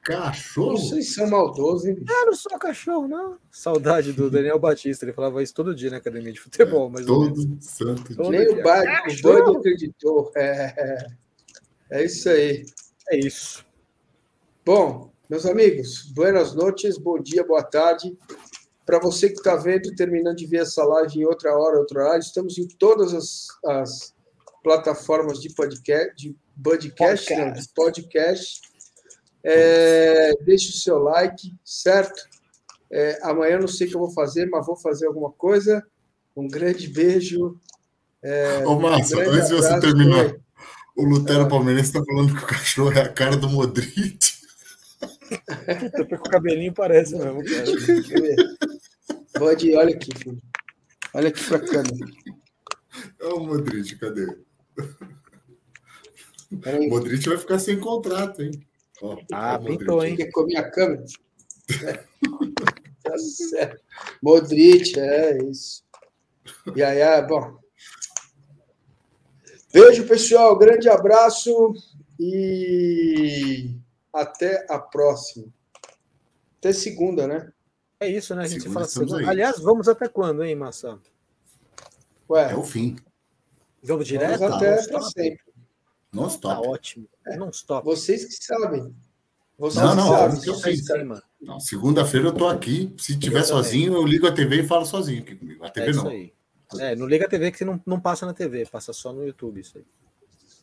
Cachorro? 0.04 0.78
Vocês 0.78 1.14
são 1.14 1.30
maldosos, 1.30 1.86
hein? 1.86 2.04
Ah, 2.10 2.26
não 2.26 2.34
sou 2.34 2.60
cachorro, 2.60 3.08
não. 3.08 3.38
Saudade 3.50 4.12
do 4.12 4.30
Daniel 4.30 4.60
Batista. 4.60 5.06
Ele 5.06 5.14
falava 5.14 5.42
isso 5.42 5.54
todo 5.54 5.74
dia 5.74 5.90
na 5.90 5.98
academia 5.98 6.34
de 6.34 6.42
futebol. 6.42 6.90
Mas 6.90 7.06
todo 7.06 7.58
santo 7.62 8.14
dia. 8.14 8.30
Nem 8.30 8.50
o 8.50 8.56
Bud 9.22 9.58
acreditou. 9.58 10.30
É, 10.36 10.74
é, 10.78 11.08
é 11.90 12.06
isso 12.06 12.28
aí. 12.30 12.66
É 13.12 13.18
isso. 13.18 13.66
Bom, 14.66 15.14
meus 15.30 15.46
amigos, 15.46 16.04
buenas 16.14 16.54
noites, 16.54 16.98
bom 16.98 17.18
dia, 17.18 17.46
boa 17.46 17.64
tarde. 17.64 18.18
Para 18.86 19.00
você 19.00 19.30
que 19.30 19.36
está 19.36 19.56
vendo, 19.56 19.96
terminando 19.96 20.36
de 20.36 20.46
ver 20.46 20.64
essa 20.64 20.84
live 20.84 21.20
em 21.20 21.26
outra 21.26 21.58
hora, 21.58 21.80
outro 21.80 22.02
horário, 22.02 22.20
estamos 22.20 22.58
em 22.58 22.68
todas 22.68 23.14
as, 23.14 23.48
as 23.66 24.14
plataformas 24.62 25.40
de 25.40 25.54
podcast, 25.54 26.14
de 26.16 26.36
podcast, 26.62 27.28
podcast. 27.28 27.36
Não, 27.36 27.54
de 27.54 27.70
podcast. 27.74 28.73
É, 29.44 30.32
deixe 30.46 30.70
o 30.70 30.74
seu 30.74 31.00
like, 31.00 31.54
certo? 31.66 32.22
É, 32.92 33.20
amanhã 33.24 33.60
não 33.60 33.68
sei 33.68 33.88
o 33.88 33.90
que 33.90 33.96
eu 33.96 34.00
vou 34.00 34.12
fazer, 34.12 34.46
mas 34.46 34.66
vou 34.66 34.78
fazer 34.78 35.08
alguma 35.08 35.32
coisa. 35.32 35.84
Um 36.36 36.48
grande 36.48 36.88
beijo. 36.88 37.60
É, 38.22 38.66
Ô, 38.66 38.80
Márcio, 38.80 39.18
um 39.18 39.22
antes 39.22 39.50
de 39.50 39.56
você 39.56 39.80
terminar, 39.80 40.36
o 40.96 41.04
Lutero 41.04 41.44
é. 41.44 41.50
Palmeirense 41.50 41.90
está 41.90 42.04
falando 42.04 42.36
que 42.36 42.44
o 42.44 42.48
cachorro 42.48 42.92
é 42.94 43.02
a 43.02 43.10
cara 43.10 43.36
do 43.36 43.50
Modric. 43.50 44.34
Puta, 45.80 46.06
com 46.06 46.16
o 46.16 46.30
cabelinho 46.30 46.74
parece 46.74 47.18
mesmo, 47.18 47.44
cara. 47.44 47.66
Pode, 49.34 49.76
olha 49.76 49.96
aqui, 49.96 50.12
filho. 50.18 50.42
Olha 51.14 51.30
aqui 51.30 51.44
pra 51.44 51.60
câmera. 51.60 52.06
É 53.20 53.28
o 53.28 53.40
Modric, 53.40 53.96
cadê? 53.98 54.38
O 56.52 56.90
Modric 56.90 57.28
vai 57.28 57.38
ficar 57.38 57.60
sem 57.60 57.80
contrato, 57.80 58.44
hein? 58.44 58.52
Ó, 59.04 59.18
ah, 59.34 59.60
pintou, 59.60 60.04
hein? 60.04 60.16
Quer 60.16 60.32
comer 60.32 60.56
a 60.56 60.72
câmera? 60.72 61.04
tá 63.04 63.18
certo. 63.18 63.84
Modric, 64.22 64.98
é 64.98 65.44
isso. 65.44 65.84
E 66.74 66.82
aí, 66.82 67.00
é, 67.00 67.22
bom. 67.22 67.60
Beijo, 69.74 70.08
pessoal. 70.08 70.58
Grande 70.58 70.88
abraço 70.88 71.74
e 72.18 73.76
até 74.14 74.66
a 74.70 74.80
próxima. 74.80 75.48
Até 76.60 76.72
segunda, 76.72 77.28
né? 77.28 77.52
É 78.00 78.08
isso, 78.08 78.34
né? 78.34 78.44
A 78.44 78.48
gente 78.48 78.62
segunda, 78.62 78.80
fala 78.80 78.88
segunda. 78.88 79.30
Aliás, 79.30 79.60
vamos 79.60 79.90
até 79.90 80.08
quando, 80.08 80.46
hein, 80.46 80.56
Massa? 80.56 80.98
Ué, 82.30 82.54
é 82.54 82.56
o 82.56 82.64
fim. 82.64 82.96
Vamos 83.84 84.08
direto? 84.08 84.40
Vamos 84.40 84.56
até 84.56 84.88
para 84.88 85.02
sempre. 85.02 85.53
Não 86.14 86.28
stop. 86.28 86.62
Tá 86.62 86.70
ótimo. 86.70 87.08
É. 87.26 87.38
Não 87.38 87.50
stop. 87.50 87.84
Vocês 87.86 88.26
que 88.26 88.46
sabem. 88.46 88.94
Vocês 89.58 89.84
não, 89.84 89.96
não, 89.96 90.08
sabem. 90.10 90.42
Que 90.42 90.50
eu 90.50 90.56
fiz. 90.56 90.86
Não, 91.42 91.60
segunda-feira 91.60 92.28
eu 92.28 92.34
tô 92.34 92.48
aqui. 92.48 92.94
Se 92.98 93.18
tiver 93.18 93.44
sozinho, 93.44 93.94
eu 93.94 94.06
ligo 94.06 94.28
a 94.28 94.32
TV 94.32 94.62
e 94.62 94.68
falo 94.68 94.86
sozinho 94.86 95.22
aqui 95.22 95.36
comigo. 95.36 95.64
A 95.64 95.70
TV 95.70 95.92
é 95.92 95.94
não. 95.94 96.08
Aí. 96.08 96.34
É, 96.80 96.96
não 96.96 97.06
liga 97.06 97.26
a 97.26 97.30
TV 97.30 97.52
que 97.52 97.64
não, 97.64 97.82
não 97.86 98.00
passa 98.00 98.26
na 98.26 98.34
TV, 98.34 98.66
passa 98.66 98.94
só 98.94 99.14
no 99.14 99.26
YouTube 99.26 99.60
isso 99.60 99.78
aí. 99.78 99.86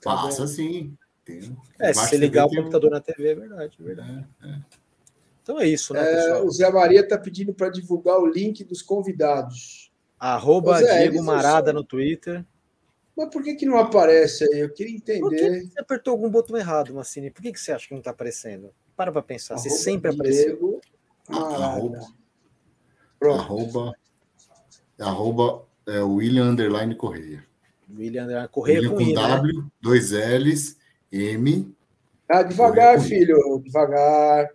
Tá 0.02 0.14
passa 0.14 0.46
sim. 0.46 0.96
Tem, 1.24 1.56
é, 1.78 1.92
se 1.92 2.00
você 2.00 2.16
ligar 2.16 2.46
o 2.46 2.50
computador 2.50 2.90
um... 2.90 2.94
na 2.94 3.00
TV, 3.00 3.28
é 3.28 3.34
verdade, 3.34 3.76
é 3.78 3.82
verdade. 3.82 4.26
É, 4.42 4.48
é. 4.48 4.60
Então 5.42 5.60
é 5.60 5.66
isso, 5.66 5.92
né, 5.92 6.00
é, 6.00 6.42
O 6.42 6.50
Zé 6.50 6.70
Maria 6.70 7.00
está 7.00 7.18
pedindo 7.18 7.52
para 7.52 7.68
divulgar 7.68 8.18
o 8.18 8.26
link 8.26 8.64
dos 8.64 8.82
convidados. 8.82 9.90
Arroba 10.18 10.78
Zé, 10.78 11.08
Diego 11.08 11.22
Marada 11.22 11.72
no 11.72 11.84
Twitter. 11.84 12.44
Mas 13.20 13.28
por 13.28 13.42
que, 13.42 13.54
que 13.54 13.66
não 13.66 13.76
aparece 13.76 14.44
aí? 14.44 14.60
Eu 14.60 14.72
queria 14.72 14.96
entender. 14.96 15.20
Por 15.20 15.30
que 15.30 15.60
você 15.66 15.78
apertou 15.80 16.12
algum 16.12 16.30
botão 16.30 16.56
errado, 16.56 16.94
Massini? 16.94 17.30
Por 17.30 17.42
que, 17.42 17.52
que 17.52 17.60
você 17.60 17.70
acha 17.70 17.86
que 17.86 17.92
não 17.92 17.98
está 17.98 18.12
aparecendo? 18.12 18.70
Para 18.96 19.12
para 19.12 19.20
pensar. 19.20 19.56
Arroba 19.56 19.68
você 19.68 19.76
sempre 19.76 20.10
apareceu. 20.10 20.80
Arroba. 21.28 22.00
Pronto. 23.18 23.40
Arroba. 23.42 23.92
Arroba 24.98 25.66
é, 25.86 26.00
William 26.00 26.44
Underline 26.46 26.94
Correia. 26.94 27.44
William 27.94 28.24
Underline 28.24 28.48
Correia 28.48 28.78
William 28.78 28.90
com, 28.90 29.04
com 29.04 29.10
I, 29.10 29.12
W, 29.12 29.58
né? 29.58 29.68
dois 29.82 30.12
L's, 30.12 30.78
M. 31.12 31.76
Ah, 32.26 32.42
devagar, 32.42 32.98
filho. 33.02 33.60
Devagar. 33.62 34.48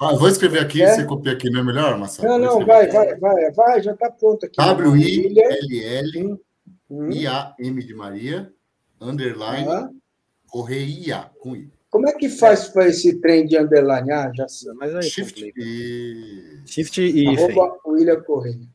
Ah, 0.00 0.14
vou 0.16 0.28
escrever 0.28 0.58
aqui, 0.60 0.82
é? 0.82 0.92
você 0.92 1.04
copia 1.04 1.34
aqui, 1.34 1.50
não 1.50 1.60
é 1.60 1.64
melhor, 1.64 1.96
Marcelo? 1.96 2.28
Não, 2.30 2.38
não, 2.38 2.66
vai, 2.66 2.88
vai, 2.88 3.14
vai, 3.16 3.52
vai, 3.52 3.80
já 3.80 3.92
está 3.92 4.10
pronto 4.10 4.44
aqui. 4.44 4.56
W-I-L-L 4.56 6.40
I-A-M 6.90 7.84
de 7.84 7.94
Maria, 7.94 8.52
underline, 9.00 9.68
ah. 9.68 9.90
Correia, 10.48 11.30
com 11.38 11.54
I. 11.54 11.70
Como 11.90 12.08
é 12.08 12.12
que 12.12 12.28
faz 12.28 12.68
para 12.68 12.88
esse 12.88 13.18
trem 13.20 13.46
de 13.46 13.58
underline? 13.58 14.10
Ah, 14.12 14.30
já 14.34 14.46
sei. 14.48 14.72
Mas 14.74 14.94
aí 14.94 15.02
Shift 15.02 15.52
e... 15.56 16.62
Shift 16.66 17.00
e 17.00 17.28
Arroba 17.28 17.78
William 17.86 18.22
Correia. 18.22 18.68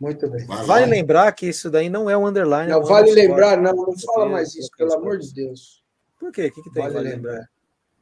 Muito 0.00 0.28
bem. 0.28 0.44
Vai 0.46 0.64
vale 0.64 0.86
lembrar 0.86 1.32
que 1.32 1.46
isso 1.46 1.70
daí 1.70 1.88
não 1.88 2.08
é 2.08 2.16
um 2.16 2.26
underline. 2.26 2.70
Não, 2.70 2.82
é 2.82 2.84
vale 2.84 3.12
lembrar, 3.12 3.60
não, 3.60 3.74
não 3.74 3.98
fala 3.98 4.28
mais 4.28 4.54
isso, 4.54 4.70
pelo 4.76 4.92
amor 4.94 5.18
de 5.18 5.32
Deus. 5.32 5.82
Por 6.18 6.30
quê? 6.32 6.46
O 6.46 6.52
que, 6.52 6.62
que 6.62 6.70
tem 6.70 6.82
vale, 6.82 6.94
vale 6.94 7.08
lembrar? 7.10 7.32
lembrar? 7.32 7.50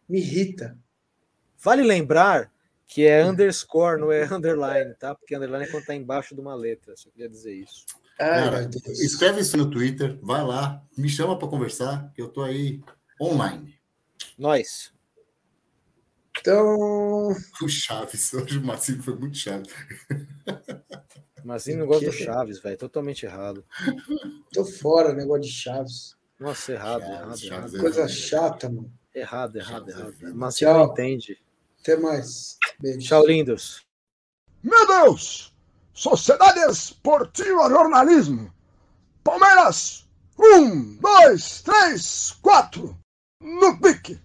Me 0.09 0.19
irrita. 0.19 0.77
Vale 1.59 1.83
lembrar 1.83 2.51
que 2.87 3.07
é 3.07 3.25
underscore, 3.25 4.01
não 4.01 4.13
é 4.13 4.25
underline, 4.33 4.95
tá? 4.95 5.15
Porque 5.15 5.37
underline 5.37 5.67
é 5.67 5.71
quando 5.71 5.87
tá 5.87 5.95
embaixo 5.95 6.35
de 6.35 6.41
uma 6.41 6.55
letra. 6.55 6.95
Só 6.97 7.09
queria 7.11 7.29
dizer 7.29 7.55
isso. 7.55 7.87
Cara, 8.17 8.71
escreve 8.89 9.41
isso 9.41 9.57
no 9.57 9.71
Twitter, 9.71 10.19
vai 10.23 10.45
lá, 10.45 10.83
me 10.97 11.09
chama 11.09 11.39
para 11.39 11.49
conversar, 11.49 12.13
que 12.15 12.23
eu 12.23 12.29
tô 12.29 12.43
aí 12.43 12.81
online. 13.21 13.75
Nós. 14.39 14.93
Então. 16.39 17.31
O 17.63 17.69
Chaves, 17.69 18.33
hoje 18.35 18.59
o 18.59 18.65
Marcinho 18.65 19.03
foi 19.03 19.15
muito 19.17 19.37
chato. 19.37 19.71
Marcinho 21.45 21.79
não 21.79 21.87
gosta 21.87 22.07
do 22.07 22.13
Chaves, 22.13 22.61
velho. 22.61 22.77
Totalmente 22.77 23.27
errado. 23.27 23.65
Tô 24.53 24.65
fora, 24.65 25.13
negócio 25.13 25.43
de 25.43 25.53
Chaves. 25.53 26.17
Nossa, 26.39 26.73
errado, 26.73 27.03
Chaves, 27.03 27.15
errado, 27.15 27.39
Chaves, 27.39 27.75
errado. 27.75 27.81
Coisa 27.81 28.09
chata, 28.09 28.69
mano. 28.69 28.93
Errado, 29.15 29.57
errado, 29.57 29.91
errado. 29.91 30.15
Marcinho 30.35 30.73
não 30.73 30.85
entende. 30.87 31.39
Até 31.81 31.97
mais. 31.97 32.57
Beijo. 32.81 33.01
Tchau, 33.01 33.27
lindos. 33.27 33.85
Meu 34.63 34.87
Deus! 34.87 35.52
Sociedade 35.95 36.61
Esportiva 36.61 37.69
Jornalismo. 37.69 38.53
Palmeiras, 39.23 40.09
um, 40.39 40.97
dois, 40.97 41.63
três, 41.63 42.33
quatro. 42.43 42.97
No 43.41 43.79
pique. 43.79 44.19